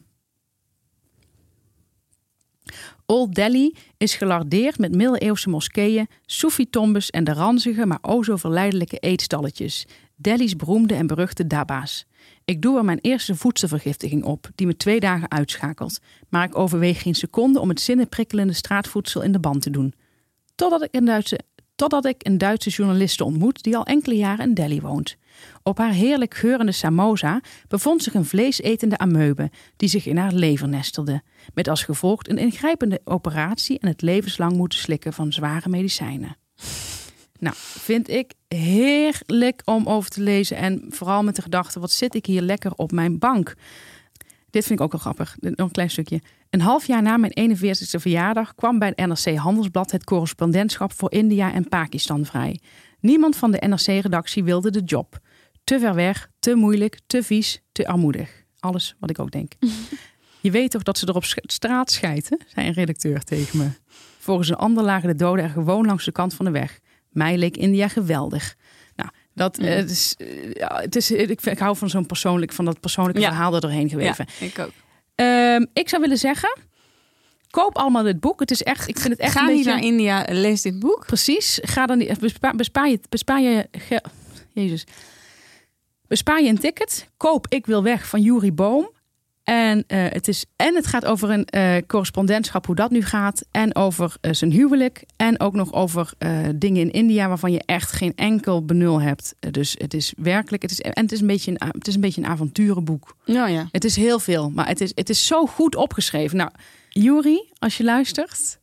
Old 3.07 3.35
Delhi 3.35 3.74
is 3.97 4.15
gelardeerd 4.15 4.78
met 4.78 4.95
middeleeuwse 4.95 5.49
moskeeën, 5.49 6.09
Soefi-tombes 6.27 7.11
en 7.11 7.24
de 7.24 7.32
ranzige, 7.32 7.86
maar 7.86 7.99
o 8.03 8.23
zo 8.23 8.36
verleidelijke 8.36 8.99
eetstalletjes. 8.99 9.86
Delhi's 10.16 10.57
beroemde 10.57 10.95
en 10.95 11.07
beruchte 11.07 11.47
daba's. 11.47 12.07
Ik 12.45 12.62
doe 12.62 12.78
er 12.78 12.85
mijn 12.85 12.99
eerste 13.01 13.35
voedselvergiftiging 13.35 14.24
op, 14.24 14.51
die 14.55 14.66
me 14.66 14.77
twee 14.77 15.01
dagen 15.01 15.31
uitschakelt. 15.31 15.99
Maar 16.28 16.45
ik 16.45 16.59
overweeg 16.59 17.03
geen 17.03 17.15
seconde 17.15 17.61
om 17.61 17.69
het 17.69 17.81
zinnenprikkelende 17.81 18.53
straatvoedsel 18.53 19.23
in 19.23 19.32
de 19.32 19.41
band 19.41 19.62
te 19.62 19.70
doen. 19.70 19.95
Totdat 20.55 20.82
ik 20.82 20.95
een 20.95 21.05
Duitse, 21.05 21.41
totdat 21.75 22.05
ik 22.05 22.17
een 22.19 22.39
Duitse 22.39 22.71
journaliste 22.71 23.25
ontmoet 23.25 23.63
die 23.63 23.77
al 23.77 23.85
enkele 23.85 24.17
jaren 24.17 24.47
in 24.47 24.55
Delhi 24.55 24.81
woont. 24.81 25.17
Op 25.63 25.79
haar 25.79 25.93
heerlijk 25.93 26.35
geurende 26.35 26.73
samosa 26.73 27.41
bevond 27.69 28.03
zich 28.03 28.15
een 28.15 28.25
vleesetende 28.25 28.99
amoebe 28.99 29.51
die 29.77 29.89
zich 29.89 30.07
in 30.07 30.17
haar 30.17 30.33
lever 30.33 30.69
nestelde. 30.69 31.23
Met 31.55 31.69
als 31.69 31.83
gevolg 31.83 32.21
een 32.23 32.39
ingrijpende 32.39 33.01
operatie 33.05 33.79
en 33.79 33.89
het 33.89 34.03
levenslang 34.03 34.57
moeten 34.57 34.79
slikken 34.79 35.13
van 35.13 35.33
zware 35.33 35.69
medicijnen. 35.69 36.37
Nou, 37.39 37.57
vind 37.59 38.09
ik 38.09 38.33
heerlijk 38.49 39.63
om 39.65 39.87
over 39.87 40.11
te 40.11 40.21
lezen. 40.21 40.57
En 40.57 40.85
vooral 40.89 41.23
met 41.23 41.37
de 41.37 41.43
gedachte, 41.43 41.81
wat 41.81 41.91
zit 41.91 42.15
ik 42.15 42.27
hier 42.27 42.43
lekker 42.43 42.73
op 42.75 42.93
mijn 42.93 43.19
bank. 43.19 43.55
Dit 44.51 44.65
vind 44.67 44.79
ik 44.79 44.85
ook 44.85 44.93
wel 44.93 45.01
grappig. 45.01 45.37
Nog 45.41 45.55
een 45.57 45.71
klein 45.71 45.91
stukje. 45.91 46.21
Een 46.55 46.60
half 46.60 46.86
jaar 46.86 47.02
na 47.02 47.16
mijn 47.16 47.56
41ste 47.56 48.01
verjaardag 48.01 48.55
kwam 48.55 48.78
bij 48.78 48.93
het 48.94 49.06
NRC 49.06 49.36
Handelsblad 49.36 49.90
het 49.90 50.05
correspondentschap 50.05 50.93
voor 50.93 51.12
India 51.12 51.52
en 51.52 51.68
Pakistan 51.68 52.24
vrij. 52.24 52.60
Niemand 53.01 53.36
van 53.36 53.51
de 53.51 53.62
NRC-redactie 53.66 54.44
wilde 54.44 54.70
de 54.70 54.82
job. 54.85 55.18
Te 55.64 55.78
ver 55.78 55.94
weg, 55.94 56.28
te 56.39 56.55
moeilijk, 56.55 56.98
te 57.06 57.22
vies, 57.22 57.60
te 57.72 57.86
armoedig. 57.86 58.44
Alles 58.59 58.94
wat 58.98 59.10
ik 59.10 59.18
ook 59.18 59.31
denk. 59.31 59.52
Je 60.40 60.51
weet 60.51 60.70
toch 60.70 60.82
dat 60.82 60.98
ze 60.98 61.06
er 61.06 61.14
op 61.14 61.24
straat 61.43 61.90
schijten, 61.90 62.39
zei 62.55 62.66
een 62.66 62.72
redacteur 62.72 63.22
tegen 63.22 63.59
me. 63.59 63.68
Volgens 64.18 64.48
een 64.48 64.56
ander 64.56 64.85
lagen 64.85 65.09
de 65.09 65.14
doden 65.14 65.44
er 65.44 65.51
gewoon 65.51 65.86
langs 65.86 66.05
de 66.05 66.12
kant 66.12 66.35
van 66.35 66.44
de 66.44 66.51
weg. 66.51 66.78
Mij 67.10 67.36
leek 67.39 67.56
India 67.56 67.89
geweldig. 67.89 68.55
Nou, 68.97 69.10
dat 69.35 69.59
eh, 69.59 69.74
het 69.74 69.90
is, 69.90 70.14
eh, 70.18 70.52
ja, 70.52 70.81
het 70.81 70.97
is, 70.97 71.10
ik, 71.10 71.40
ik 71.43 71.59
hou 71.59 71.76
van 71.76 71.90
zo'n 71.90 72.06
persoonlijk, 72.06 72.52
van 72.52 72.64
dat 72.64 72.81
persoonlijke 72.81 73.20
Ja. 73.20 73.28
verhaal 73.28 73.55
er 73.55 73.60
doorheen 73.60 73.89
geweven. 73.89 74.26
Ja, 74.40 74.47
ik 74.47 74.59
ook. 74.59 74.72
Ehm, 75.15 75.65
ik 75.73 75.89
zou 75.89 76.03
willen 76.03 76.19
zeggen, 76.19 76.59
koop 77.51 77.77
allemaal 77.77 78.03
dit 78.03 78.20
boek. 78.20 78.41
Het 78.41 78.51
is 78.51 78.62
echt, 78.62 78.89
ik 78.89 78.99
vind 78.99 79.12
het 79.12 79.23
echt 79.23 79.32
Ga 79.32 79.41
een 79.41 79.47
niet 79.47 79.57
beetje... 79.57 79.70
naar 79.70 79.82
India, 79.82 80.24
lees 80.28 80.62
dit 80.62 80.78
boek. 80.78 81.07
Precies. 81.07 81.59
Ga 81.62 81.86
dan 81.86 82.07
bespaar, 82.20 82.57
bespaar 82.57 82.89
je, 82.89 83.01
bespaar 83.09 83.41
je, 83.41 83.69
Jezus. 84.53 84.85
Bespaar 86.07 86.43
je 86.43 86.49
een 86.49 86.59
ticket. 86.59 87.09
Koop 87.16 87.47
Ik 87.49 87.66
wil 87.66 87.82
weg 87.82 88.09
van 88.09 88.20
Jurie 88.20 88.53
Boom. 88.53 88.91
En, 89.45 89.85
eh, 89.87 90.05
het 90.09 90.29
is, 90.29 90.45
en 90.57 90.75
het 90.75 90.87
gaat 90.87 91.05
over 91.05 91.31
een 91.31 91.45
eh, 91.45 91.77
correspondentschap, 91.87 92.66
hoe 92.66 92.75
dat 92.75 92.91
nu 92.91 93.03
gaat. 93.03 93.45
En 93.51 93.75
over 93.75 94.16
eh, 94.21 94.33
zijn 94.33 94.51
huwelijk. 94.51 95.05
En 95.16 95.41
ook 95.41 95.55
nog 95.55 95.73
over 95.73 96.12
dingen 96.55 96.81
in 96.81 96.91
India 96.91 97.29
waarvan 97.29 97.53
je 97.53 97.62
echt 97.65 97.93
geen 97.93 98.15
enkel 98.15 98.65
benul 98.65 99.01
hebt. 99.01 99.35
Dus 99.51 99.75
het 99.79 99.95
is 99.95 100.12
werkelijk. 100.16 100.62
Het 100.62 100.71
is, 100.71 100.81
en 100.81 101.03
het 101.03 101.12
is, 101.12 101.21
een 101.21 101.27
beetje 101.27 101.51
een, 101.51 101.69
het 101.69 101.87
is 101.87 101.95
een 101.95 102.01
beetje 102.01 102.23
een 102.23 102.29
avonturenboek. 102.29 103.16
Nou 103.25 103.51
ja. 103.51 103.69
Het 103.71 103.85
is 103.85 103.97
heel 103.97 104.19
veel, 104.19 104.51
maar 104.51 104.69
het 104.69 104.81
is, 104.81 104.93
het 104.95 105.09
is 105.09 105.27
zo 105.27 105.47
goed 105.47 105.77
opgeschreven. 105.77 106.37
Nou, 106.37 106.51
Juri, 106.89 107.51
als 107.59 107.77
je 107.77 107.85
luistert, 107.85 108.59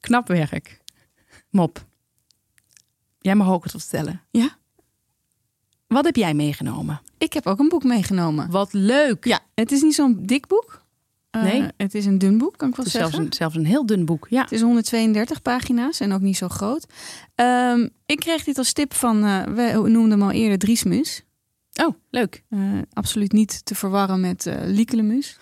knap 0.00 0.28
werk. 0.28 0.80
Mop. 1.50 1.86
Jij 3.18 3.34
mag 3.34 3.48
ook 3.48 3.62
het 3.62 3.72
vertellen. 3.72 4.22
Ja. 4.30 4.56
Wat 5.86 6.04
heb 6.04 6.16
jij 6.16 6.34
meegenomen? 6.34 7.00
Ik 7.18 7.32
heb 7.32 7.46
ook 7.46 7.58
een 7.58 7.68
boek 7.68 7.84
meegenomen. 7.84 8.50
Wat 8.50 8.72
leuk. 8.72 9.24
Ja, 9.24 9.40
het 9.54 9.72
is 9.72 9.82
niet 9.82 9.94
zo'n 9.94 10.18
dik 10.22 10.46
boek. 10.46 10.84
Eh, 11.30 11.42
Nee. 11.42 11.68
Het 11.76 11.94
is 11.94 12.06
een 12.06 12.18
dun 12.18 12.38
boek, 12.38 12.56
kan 12.56 12.68
ik 12.68 12.76
wel 12.76 12.84
Het 12.84 12.94
is 12.94 13.00
zelfs 13.00 13.10
zeggen. 13.14 13.30
een, 13.30 13.36
zelfs 13.36 13.56
een 13.56 13.66
heel 13.66 13.86
dun 13.86 14.04
boek. 14.04 14.26
Ja. 14.30 14.42
Het 14.42 14.52
is 14.52 14.60
132 14.60 15.42
pagina's 15.42 16.00
en 16.00 16.12
ook 16.12 16.20
niet 16.20 16.36
zo 16.36 16.48
groot. 16.48 16.86
Ehm, 17.34 17.88
ik 18.06 18.18
kreeg 18.18 18.44
dit 18.44 18.58
als 18.58 18.72
tip 18.72 18.94
van, 18.94 19.24
eh, 19.24 19.42
we 19.42 19.88
noemden 19.88 20.10
hem 20.10 20.22
al 20.22 20.30
eerder, 20.30 20.58
Driesmus. 20.58 21.22
Oh, 21.82 21.94
leuk. 22.10 22.42
Eh, 22.48 22.60
absoluut 22.92 23.32
niet 23.32 23.64
te 23.64 23.74
verwarren 23.74 24.20
met 24.20 24.46
eh 24.46 24.54
Liekelemus. 24.64 25.38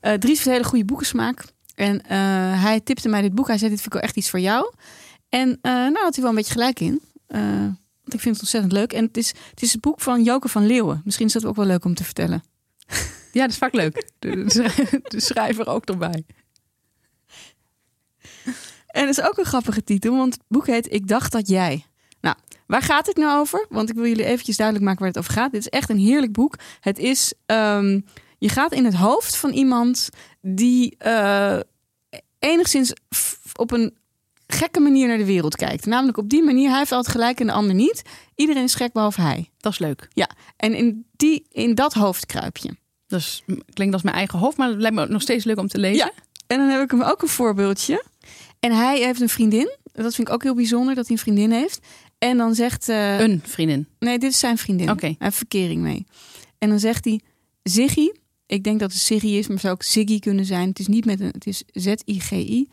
Dries 0.00 0.22
heeft 0.22 0.46
een 0.46 0.52
hele 0.52 0.64
goede 0.64 0.84
boekensmaak. 0.84 1.44
En 1.74 2.06
hij 2.56 2.80
tipte 2.80 3.08
mij 3.08 3.22
dit 3.22 3.34
boek. 3.34 3.46
Hij 3.46 3.58
zei, 3.58 3.70
dit 3.70 3.80
vind 3.80 3.94
ik 3.94 4.00
wel 4.00 4.08
echt 4.08 4.16
iets 4.16 4.30
voor 4.30 4.40
jou. 4.40 4.72
En 5.28 5.58
nou 5.62 5.98
had 5.98 6.14
hij 6.14 6.20
wel 6.22 6.28
een 6.28 6.34
beetje 6.36 6.52
gelijk 6.52 6.80
in. 6.80 7.00
Want 8.10 8.22
ik 8.22 8.28
vind 8.28 8.40
het 8.40 8.54
ontzettend 8.54 8.72
leuk. 8.72 8.92
En 8.92 9.04
het 9.04 9.16
is, 9.16 9.28
het 9.50 9.62
is 9.62 9.72
het 9.72 9.80
boek 9.80 10.00
van 10.00 10.22
Joke 10.22 10.48
van 10.48 10.66
Leeuwen. 10.66 11.00
Misschien 11.04 11.26
is 11.26 11.32
dat 11.32 11.44
ook 11.44 11.56
wel 11.56 11.66
leuk 11.66 11.84
om 11.84 11.94
te 11.94 12.04
vertellen. 12.04 12.42
Ja, 13.32 13.40
dat 13.40 13.50
is 13.50 13.58
vaak 13.58 13.72
leuk. 13.74 14.10
De, 14.18 14.44
de, 14.44 15.00
de 15.02 15.20
schrijver 15.20 15.66
ook 15.66 15.84
erbij. 15.84 16.24
En 18.86 19.06
het 19.06 19.18
is 19.18 19.20
ook 19.20 19.38
een 19.38 19.44
grappige 19.44 19.84
titel, 19.84 20.16
want 20.16 20.34
het 20.34 20.42
boek 20.48 20.66
heet 20.66 20.92
Ik 20.92 21.08
dacht 21.08 21.32
dat 21.32 21.48
jij. 21.48 21.86
Nou, 22.20 22.36
waar 22.66 22.82
gaat 22.82 23.06
het 23.06 23.16
nou 23.16 23.40
over? 23.40 23.66
Want 23.68 23.90
ik 23.90 23.94
wil 23.94 24.06
jullie 24.06 24.24
eventjes 24.24 24.56
duidelijk 24.56 24.86
maken 24.86 25.02
waar 25.02 25.12
het 25.12 25.18
over 25.18 25.32
gaat. 25.32 25.52
Dit 25.52 25.60
is 25.60 25.68
echt 25.68 25.90
een 25.90 25.98
heerlijk 25.98 26.32
boek. 26.32 26.54
Het 26.80 26.98
is, 26.98 27.32
ehm, 27.46 28.00
je 28.38 28.48
gaat 28.48 28.72
in 28.72 28.84
het 28.84 28.94
hoofd 28.94 29.36
van 29.36 29.50
iemand 29.50 30.08
die 30.40 30.96
eh, 30.98 31.60
enigszins 32.38 32.92
op 33.56 33.70
een 33.70 33.98
gekke 34.50 34.80
manier 34.80 35.08
naar 35.08 35.18
de 35.18 35.24
wereld 35.24 35.56
kijkt. 35.56 35.86
Namelijk 35.86 36.16
op 36.18 36.28
die 36.28 36.42
manier, 36.42 36.68
hij 36.68 36.78
heeft 36.78 36.92
altijd 36.92 37.14
gelijk 37.14 37.40
en 37.40 37.46
de 37.46 37.52
ander 37.52 37.74
niet. 37.74 38.02
Iedereen 38.34 38.62
is 38.62 38.74
gek 38.74 38.92
behalve 38.92 39.20
hij. 39.20 39.50
Dat 39.58 39.72
is 39.72 39.78
leuk. 39.78 40.08
En 40.56 40.74
in, 40.74 41.04
die, 41.16 41.46
in 41.52 41.74
dat 41.74 41.92
hoofd 41.92 42.26
kruip 42.26 42.56
je. 42.56 42.76
Dat 43.06 43.20
is, 43.20 43.42
klinkt 43.72 43.94
als 43.94 44.02
mijn 44.02 44.16
eigen 44.16 44.38
hoofd, 44.38 44.56
maar 44.56 44.68
het 44.68 44.80
lijkt 44.80 44.96
me 44.96 45.06
nog 45.06 45.22
steeds 45.22 45.44
leuk 45.44 45.58
om 45.58 45.68
te 45.68 45.78
lezen. 45.78 45.96
Ja. 46.06 46.12
En 46.46 46.58
dan 46.58 46.68
heb 46.68 46.82
ik 46.82 46.90
hem 46.90 47.02
ook 47.02 47.22
een 47.22 47.28
voorbeeldje. 47.28 48.04
En 48.60 48.72
hij 48.76 48.98
heeft 48.98 49.20
een 49.20 49.28
vriendin. 49.28 49.76
Dat 49.92 50.14
vind 50.14 50.28
ik 50.28 50.34
ook 50.34 50.42
heel 50.42 50.54
bijzonder 50.54 50.94
dat 50.94 51.06
hij 51.06 51.16
een 51.16 51.22
vriendin 51.22 51.50
heeft. 51.50 51.78
En 52.18 52.36
dan 52.36 52.54
zegt. 52.54 52.88
eh, 52.88 53.20
Een 53.20 53.42
vriendin. 53.44 53.86
Nee, 53.98 54.18
dit 54.18 54.30
is 54.30 54.38
zijn 54.38 54.58
vriendin. 54.58 54.90
Oké. 54.90 55.06
Hij 55.06 55.16
heeft 55.18 55.36
verkering 55.36 55.80
mee. 55.82 56.06
En 56.58 56.68
dan 56.68 56.78
zegt 56.78 57.04
hij: 57.04 57.20
Ziggy. 57.62 58.10
Ik 58.46 58.64
denk 58.64 58.80
dat 58.80 58.92
het 58.92 59.00
Ziggy 59.00 59.26
is, 59.26 59.48
maar 59.48 59.58
zou 59.58 59.72
ook 59.72 59.82
Ziggy 59.82 60.18
kunnen 60.18 60.44
zijn. 60.44 60.68
Het 60.68 60.78
is 60.78 60.86
niet 60.86 61.04
met 61.04 61.20
een. 61.20 61.26
Het 61.32 61.46
is 61.46 61.62
Z-I-G-I. 61.72 62.68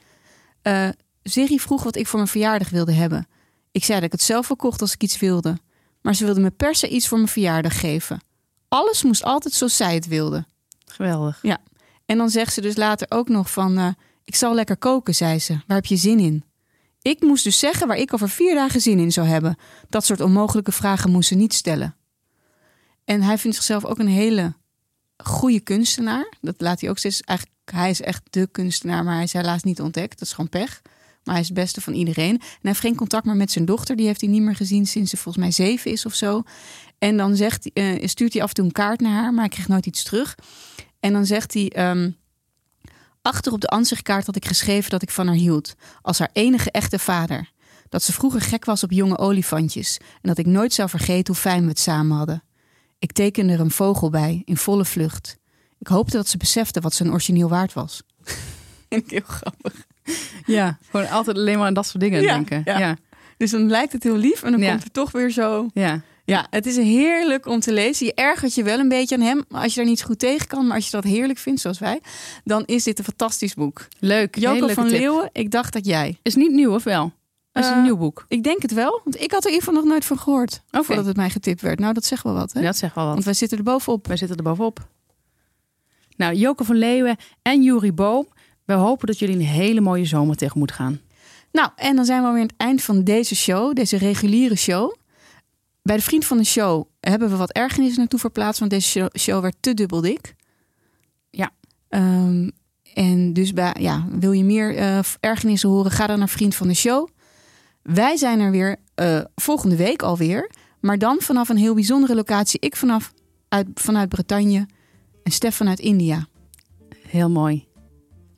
Ziggy 1.30 1.58
vroeg 1.58 1.84
wat 1.84 1.96
ik 1.96 2.08
voor 2.08 2.20
mijn 2.20 2.32
verjaardag 2.32 2.70
wilde 2.70 2.92
hebben. 2.92 3.28
Ik 3.72 3.84
zei 3.84 3.98
dat 3.98 4.06
ik 4.06 4.12
het 4.12 4.22
zelf 4.22 4.48
wel 4.48 4.58
kocht 4.58 4.82
als 4.82 4.94
ik 4.94 5.04
iets 5.04 5.20
wilde. 5.20 5.58
Maar 6.02 6.16
ze 6.16 6.26
wilde 6.26 6.40
me 6.40 6.52
per 6.52 6.76
se 6.76 6.88
iets 6.88 7.08
voor 7.08 7.18
mijn 7.18 7.30
verjaardag 7.30 7.80
geven. 7.80 8.22
Alles 8.68 9.04
moest 9.04 9.24
altijd 9.24 9.54
zoals 9.54 9.76
zij 9.78 9.94
het 9.94 10.08
wilde. 10.08 10.46
Geweldig. 10.86 11.40
En 12.06 12.18
dan 12.18 12.30
zegt 12.30 12.54
ze 12.54 12.62
dus 12.62 12.76
later 12.76 13.08
ook 13.10 13.30
nog 13.30 13.52
van... 13.52 13.78
eh, 13.78 13.88
ik 14.24 14.36
zal 14.36 14.54
lekker 14.54 14.78
koken, 14.78 15.16
zei 15.16 15.40
ze. 15.40 15.54
Waar 15.54 15.78
heb 15.78 15.86
je 15.86 15.96
zin 15.96 16.20
in? 16.20 16.44
Ik 17.02 17.22
moest 17.22 17.44
dus 17.44 17.60
zeggen 17.60 17.88
waar 17.88 17.98
ik 17.98 18.14
over 18.14 18.30
vier 18.30 18.56
dagen 18.56 18.82
zin 18.82 19.00
in 19.00 19.12
zou 19.12 19.28
hebben. 19.28 19.58
Dat 19.90 20.06
soort 20.06 20.22
onmogelijke 20.22 20.72
vragen 20.72 21.12
moest 21.12 21.28
ze 21.28 21.36
niet 21.36 21.54
stellen. 21.54 21.96
En 23.06 23.22
hij 23.22 23.38
vindt 23.38 23.56
zichzelf 23.56 23.86
ook 23.86 24.00
een 24.00 24.08
hele 24.08 24.54
goede 25.18 25.60
kunstenaar. 25.60 26.34
Dat 26.42 26.56
laat 26.58 26.82
hij 26.82 26.90
ook 26.90 26.98
steeds... 26.98 27.22
Eigenlijk, 27.22 27.58
hij 27.72 27.90
is 27.90 28.02
echt 28.02 28.22
de 28.30 28.48
kunstenaar, 28.52 29.04
maar 29.04 29.14
hij 29.14 29.24
is 29.24 29.34
helaas 29.34 29.64
niet 29.64 29.82
ontdekt. 29.82 30.20
Dat 30.20 30.28
is 30.28 30.34
gewoon 30.34 30.50
pech. 30.50 30.82
Maar 31.28 31.36
hij 31.36 31.44
is 31.44 31.50
het 31.50 31.60
beste 31.60 31.82
van 31.82 31.94
iedereen. 31.94 32.34
En 32.34 32.40
hij 32.40 32.58
heeft 32.62 32.80
geen 32.80 32.96
contact 32.96 33.26
meer 33.26 33.36
met 33.36 33.52
zijn 33.52 33.66
dochter. 33.66 33.96
Die 33.96 34.06
heeft 34.06 34.22
hij 34.22 34.30
niet 34.30 34.42
meer 34.42 34.56
gezien 34.56 34.86
sinds 34.86 35.10
ze 35.10 35.18
volgens 35.18 35.44
mij 35.44 35.54
zeven 35.54 35.92
is 35.92 36.06
of 36.06 36.14
zo. 36.14 36.44
En 36.98 37.18
dan 37.18 37.36
zegt, 37.36 37.74
eh, 37.74 38.08
stuurt 38.08 38.34
hij 38.34 38.42
af 38.42 38.50
en 38.50 38.56
toe 38.56 38.66
een 38.66 38.72
kaart 38.72 39.00
naar 39.00 39.14
haar, 39.14 39.32
maar 39.32 39.40
hij 39.40 39.50
krijgt 39.50 39.70
nooit 39.70 39.86
iets 39.86 40.04
terug. 40.04 40.36
En 41.00 41.14
dan 41.14 41.26
zegt 41.26 41.54
hij... 41.54 41.70
ehm, 41.70 42.10
Achter 43.22 43.52
op 43.52 43.62
de 43.62 43.68
ansichtkaart 43.68 44.26
had 44.26 44.36
ik 44.36 44.46
geschreven 44.46 44.90
dat 44.90 45.02
ik 45.02 45.10
van 45.12 45.28
haar 45.28 45.36
hield. 45.36 45.76
Als 46.02 46.20
haar 46.20 46.30
enige 46.34 46.72
echte 46.72 47.00
vader. 47.00 47.52
Dat 47.90 48.04
ze 48.04 48.14
vroeger 48.14 48.42
gek 48.42 48.66
was 48.66 48.84
op 48.84 48.92
jonge 48.92 49.18
olifantjes. 49.18 49.98
En 49.98 50.30
dat 50.30 50.38
ik 50.38 50.46
nooit 50.46 50.74
zou 50.74 50.90
vergeten 50.90 51.34
hoe 51.34 51.42
fijn 51.42 51.62
we 51.62 51.68
het 51.68 51.80
samen 51.80 52.18
hadden. 52.18 52.44
Ik 53.00 53.12
tekende 53.12 53.54
er 53.54 53.60
een 53.60 53.72
vogel 53.72 54.10
bij, 54.10 54.42
in 54.46 54.58
volle 54.58 54.86
vlucht. 54.86 55.38
Ik 55.80 55.88
hoopte 55.88 56.18
dat 56.18 56.28
ze 56.28 56.38
besefte 56.38 56.80
wat 56.80 56.94
zijn 56.94 57.10
origineel 57.12 57.50
waard 57.50 57.74
was. 57.74 58.02
Heel 58.90 59.22
grappig. 59.26 59.86
Ja, 60.46 60.78
gewoon 60.90 61.10
altijd 61.10 61.38
alleen 61.38 61.58
maar 61.58 61.68
aan 61.68 61.74
dat 61.74 61.86
soort 61.86 62.00
dingen 62.04 62.22
Ja, 62.22 62.34
denken. 62.34 62.62
ja. 62.66 62.80
Ja. 62.80 62.96
Dus 63.38 63.52
dan 63.52 63.70
lijkt 63.70 63.92
het 63.94 64.04
heel 64.04 64.16
lief 64.18 64.44
en 64.44 64.52
dan 64.52 64.62
Ja. 64.62 64.70
komt 64.70 64.84
het 64.84 64.94
toch 64.94 65.12
weer 65.12 65.30
zo. 65.30 65.68
ja. 65.74 66.02
Ja, 66.26 66.48
het 66.50 66.66
is 66.66 66.76
heerlijk 66.78 67.46
om 67.46 67.60
te 67.60 67.74
lezen. 67.74 68.06
Je 68.06 68.14
ergert 68.14 68.56
je 68.56 68.64
wel 68.64 68.80
een 68.80 68.90
beetje 68.90 69.16
aan 69.16 69.22
hem, 69.22 69.44
maar 69.50 69.62
als 69.62 69.74
je 69.74 69.80
daar 69.80 69.90
niet 69.90 70.04
goed 70.04 70.20
tegen 70.20 70.48
kan, 70.48 70.68
maar 70.68 70.76
als 70.76 70.86
je 70.86 70.92
dat 70.92 71.04
heerlijk 71.04 71.40
vindt, 71.40 71.62
zoals 71.62 71.80
wij, 71.80 72.02
dan 72.44 72.64
is 72.66 72.84
dit 72.84 72.98
een 73.00 73.04
fantastisch 73.06 73.54
boek. 73.54 73.88
Leuk. 74.00 74.36
Joko 74.36 74.68
van 74.68 74.88
tip. 74.88 75.00
Leeuwen, 75.00 75.30
ik 75.34 75.52
dacht 75.52 75.74
dat 75.74 75.86
jij. 75.86 76.18
Is 76.22 76.36
niet 76.36 76.52
nieuw 76.52 76.74
of 76.74 76.84
wel? 76.84 77.06
Is 77.54 77.64
het 77.66 77.72
Eh, 77.72 77.78
een 77.78 77.84
nieuw 77.84 77.98
boek? 77.98 78.26
Ik 78.28 78.44
denk 78.44 78.62
het 78.62 78.74
wel, 78.74 79.02
want 79.04 79.22
ik 79.22 79.32
had 79.32 79.42
er 79.44 79.48
in 79.50 79.54
ieder 79.54 79.68
geval 79.68 79.82
nog 79.82 79.92
nooit 79.92 80.06
van 80.06 80.20
gehoord. 80.20 80.62
Voordat 80.72 81.06
het 81.06 81.16
mij 81.16 81.30
getipt 81.30 81.62
werd. 81.62 81.80
Nou, 81.80 81.94
dat 81.94 82.06
zegt 82.06 82.24
wel 82.24 82.34
wat, 82.34 82.54
hè? 82.54 82.62
Dat 82.62 82.78
zegt 82.78 82.96
wel 82.96 83.04
wat. 83.04 83.14
Want 83.14 83.26
wij 83.26 83.34
zitten 83.34 83.58
er 83.58 83.64
bovenop. 83.64 84.08
Wij 84.08 84.18
zitten 84.18 84.38
er 84.38 84.44
bovenop. 84.44 84.88
Nou, 86.16 86.34
Joke 86.36 86.64
van 86.64 86.76
Leeuwen 86.76 87.16
en 87.42 87.64
Juri 87.64 87.94
Boom. 87.94 88.28
We 88.68 88.74
hopen 88.74 89.08
dat 89.08 89.20
jullie 89.20 89.36
een 89.36 89.42
hele 89.42 89.82
mooie 89.82 90.06
zomer 90.06 90.36
tegemoet 90.36 90.72
gaan. 90.72 91.00
Nou, 91.52 91.70
en 91.76 91.96
dan 91.96 92.06
zijn 92.06 92.22
we 92.22 92.28
alweer 92.28 92.42
aan 92.42 92.48
het 92.48 92.58
eind 92.58 92.82
van 92.82 93.04
deze 93.04 93.36
show, 93.36 93.76
deze 93.76 93.98
reguliere 93.98 94.56
show. 94.56 94.96
Bij 95.82 95.96
de 95.96 96.02
vriend 96.02 96.26
van 96.26 96.38
de 96.38 96.44
show 96.44 96.86
hebben 97.00 97.30
we 97.30 97.36
wat 97.36 97.52
ergernissen 97.52 98.00
naartoe 98.00 98.20
verplaatst, 98.20 98.60
want 98.60 98.72
deze 98.72 99.12
show, 99.20 99.42
werd 99.42 99.56
te 99.60 99.74
dubbel 99.74 100.02
dik. 100.02 100.36
Ja. 101.30 101.52
Ehm, 101.90 102.50
en 102.94 103.34
dus 103.34 103.54
bij, 103.54 103.76
ja, 103.80 104.06
wil 104.20 104.32
je 104.32 104.44
meer 104.44 104.76
eh, 104.76 105.00
ergernissen 105.20 105.70
horen, 105.70 105.92
ga 105.92 106.08
dan 106.08 106.20
naar 106.20 106.30
vriend 106.30 106.56
van 106.56 106.68
de 106.68 106.74
show. 106.74 107.08
Wij 107.82 108.18
zijn 108.18 108.40
er 108.40 108.52
weer 108.52 108.76
eh, 108.96 109.22
volgende 109.36 109.76
week 109.76 110.02
alweer, 110.02 110.52
maar 110.80 110.98
dan 110.98 111.18
vanaf 111.20 111.50
een 111.50 111.58
heel 111.58 111.74
bijzondere 111.74 112.16
locatie. 112.16 112.60
Ik 112.60 112.76
vanaf 112.76 113.14
uit, 113.50 113.68
vanuit 113.74 114.10
Bretagne 114.10 114.68
en 115.24 115.32
Stef 115.32 115.56
vanuit 115.56 115.80
India. 115.80 116.28
Heel 117.08 117.30
mooi. 117.30 117.67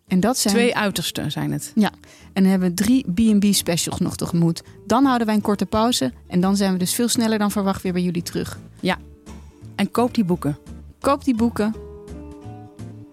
En 0.09 0.19
dat 0.19 0.37
zijn 0.37 0.53
Twee 0.53 0.75
uitersten 0.75 1.31
zijn 1.31 1.51
het. 1.51 1.71
En 2.33 2.43
dan 2.43 2.51
hebben 2.51 2.69
we 2.69 2.75
drie 2.75 3.05
B&B 3.13 3.53
specials 3.53 3.99
nog 3.99 4.15
tegemoet. 4.15 4.63
Dan 4.87 5.05
houden 5.05 5.27
wij 5.27 5.35
een 5.35 5.41
korte 5.41 5.65
pauze. 5.65 6.13
En 6.27 6.41
dan 6.41 6.55
zijn 6.55 6.73
we 6.73 6.79
dus 6.79 6.93
veel 6.93 7.07
sneller 7.07 7.37
dan 7.37 7.51
verwacht 7.51 7.81
weer 7.81 7.93
bij 7.93 8.01
jullie 8.01 8.23
terug. 8.23 8.59
En 9.79 9.91
koop 9.91 10.13
die 10.13 10.23
boeken. 10.23 10.57
Koop 10.99 11.23
die 11.23 11.35
boeken. 11.35 11.75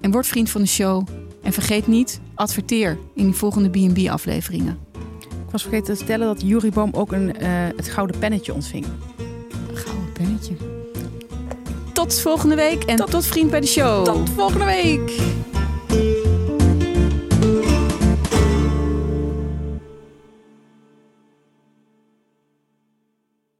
En 0.00 0.10
word 0.10 0.26
vriend 0.26 0.50
van 0.50 0.60
de 0.60 0.66
show. 0.66 1.06
En 1.42 1.52
vergeet 1.52 1.86
niet, 1.86 2.20
adverteer 2.34 2.98
in 3.14 3.24
die 3.24 3.34
volgende 3.34 3.68
B&B 3.68 4.08
afleveringen. 4.08 4.78
Ik 5.20 5.50
was 5.50 5.62
vergeten 5.62 5.86
te 5.86 5.96
vertellen 5.96 6.26
dat 6.26 6.40
Juri 6.40 6.70
Boom 6.70 6.90
ook 6.92 7.12
een, 7.12 7.36
eh, 7.36 7.48
het 7.76 7.88
gouden 7.88 8.18
pennetje 8.18 8.54
ontving. 8.54 8.86
Gouden 9.72 10.12
pennetje. 10.12 10.54
Tot 11.92 12.20
volgende 12.20 12.54
week 12.54 12.84
en 12.84 12.96
tot, 12.96 13.10
tot 13.10 13.26
vriend 13.26 13.50
bij 13.50 13.60
de 13.60 13.66
show. 13.66 14.04
Tot 14.04 14.30
volgende 14.30 14.64
week! 14.64 15.20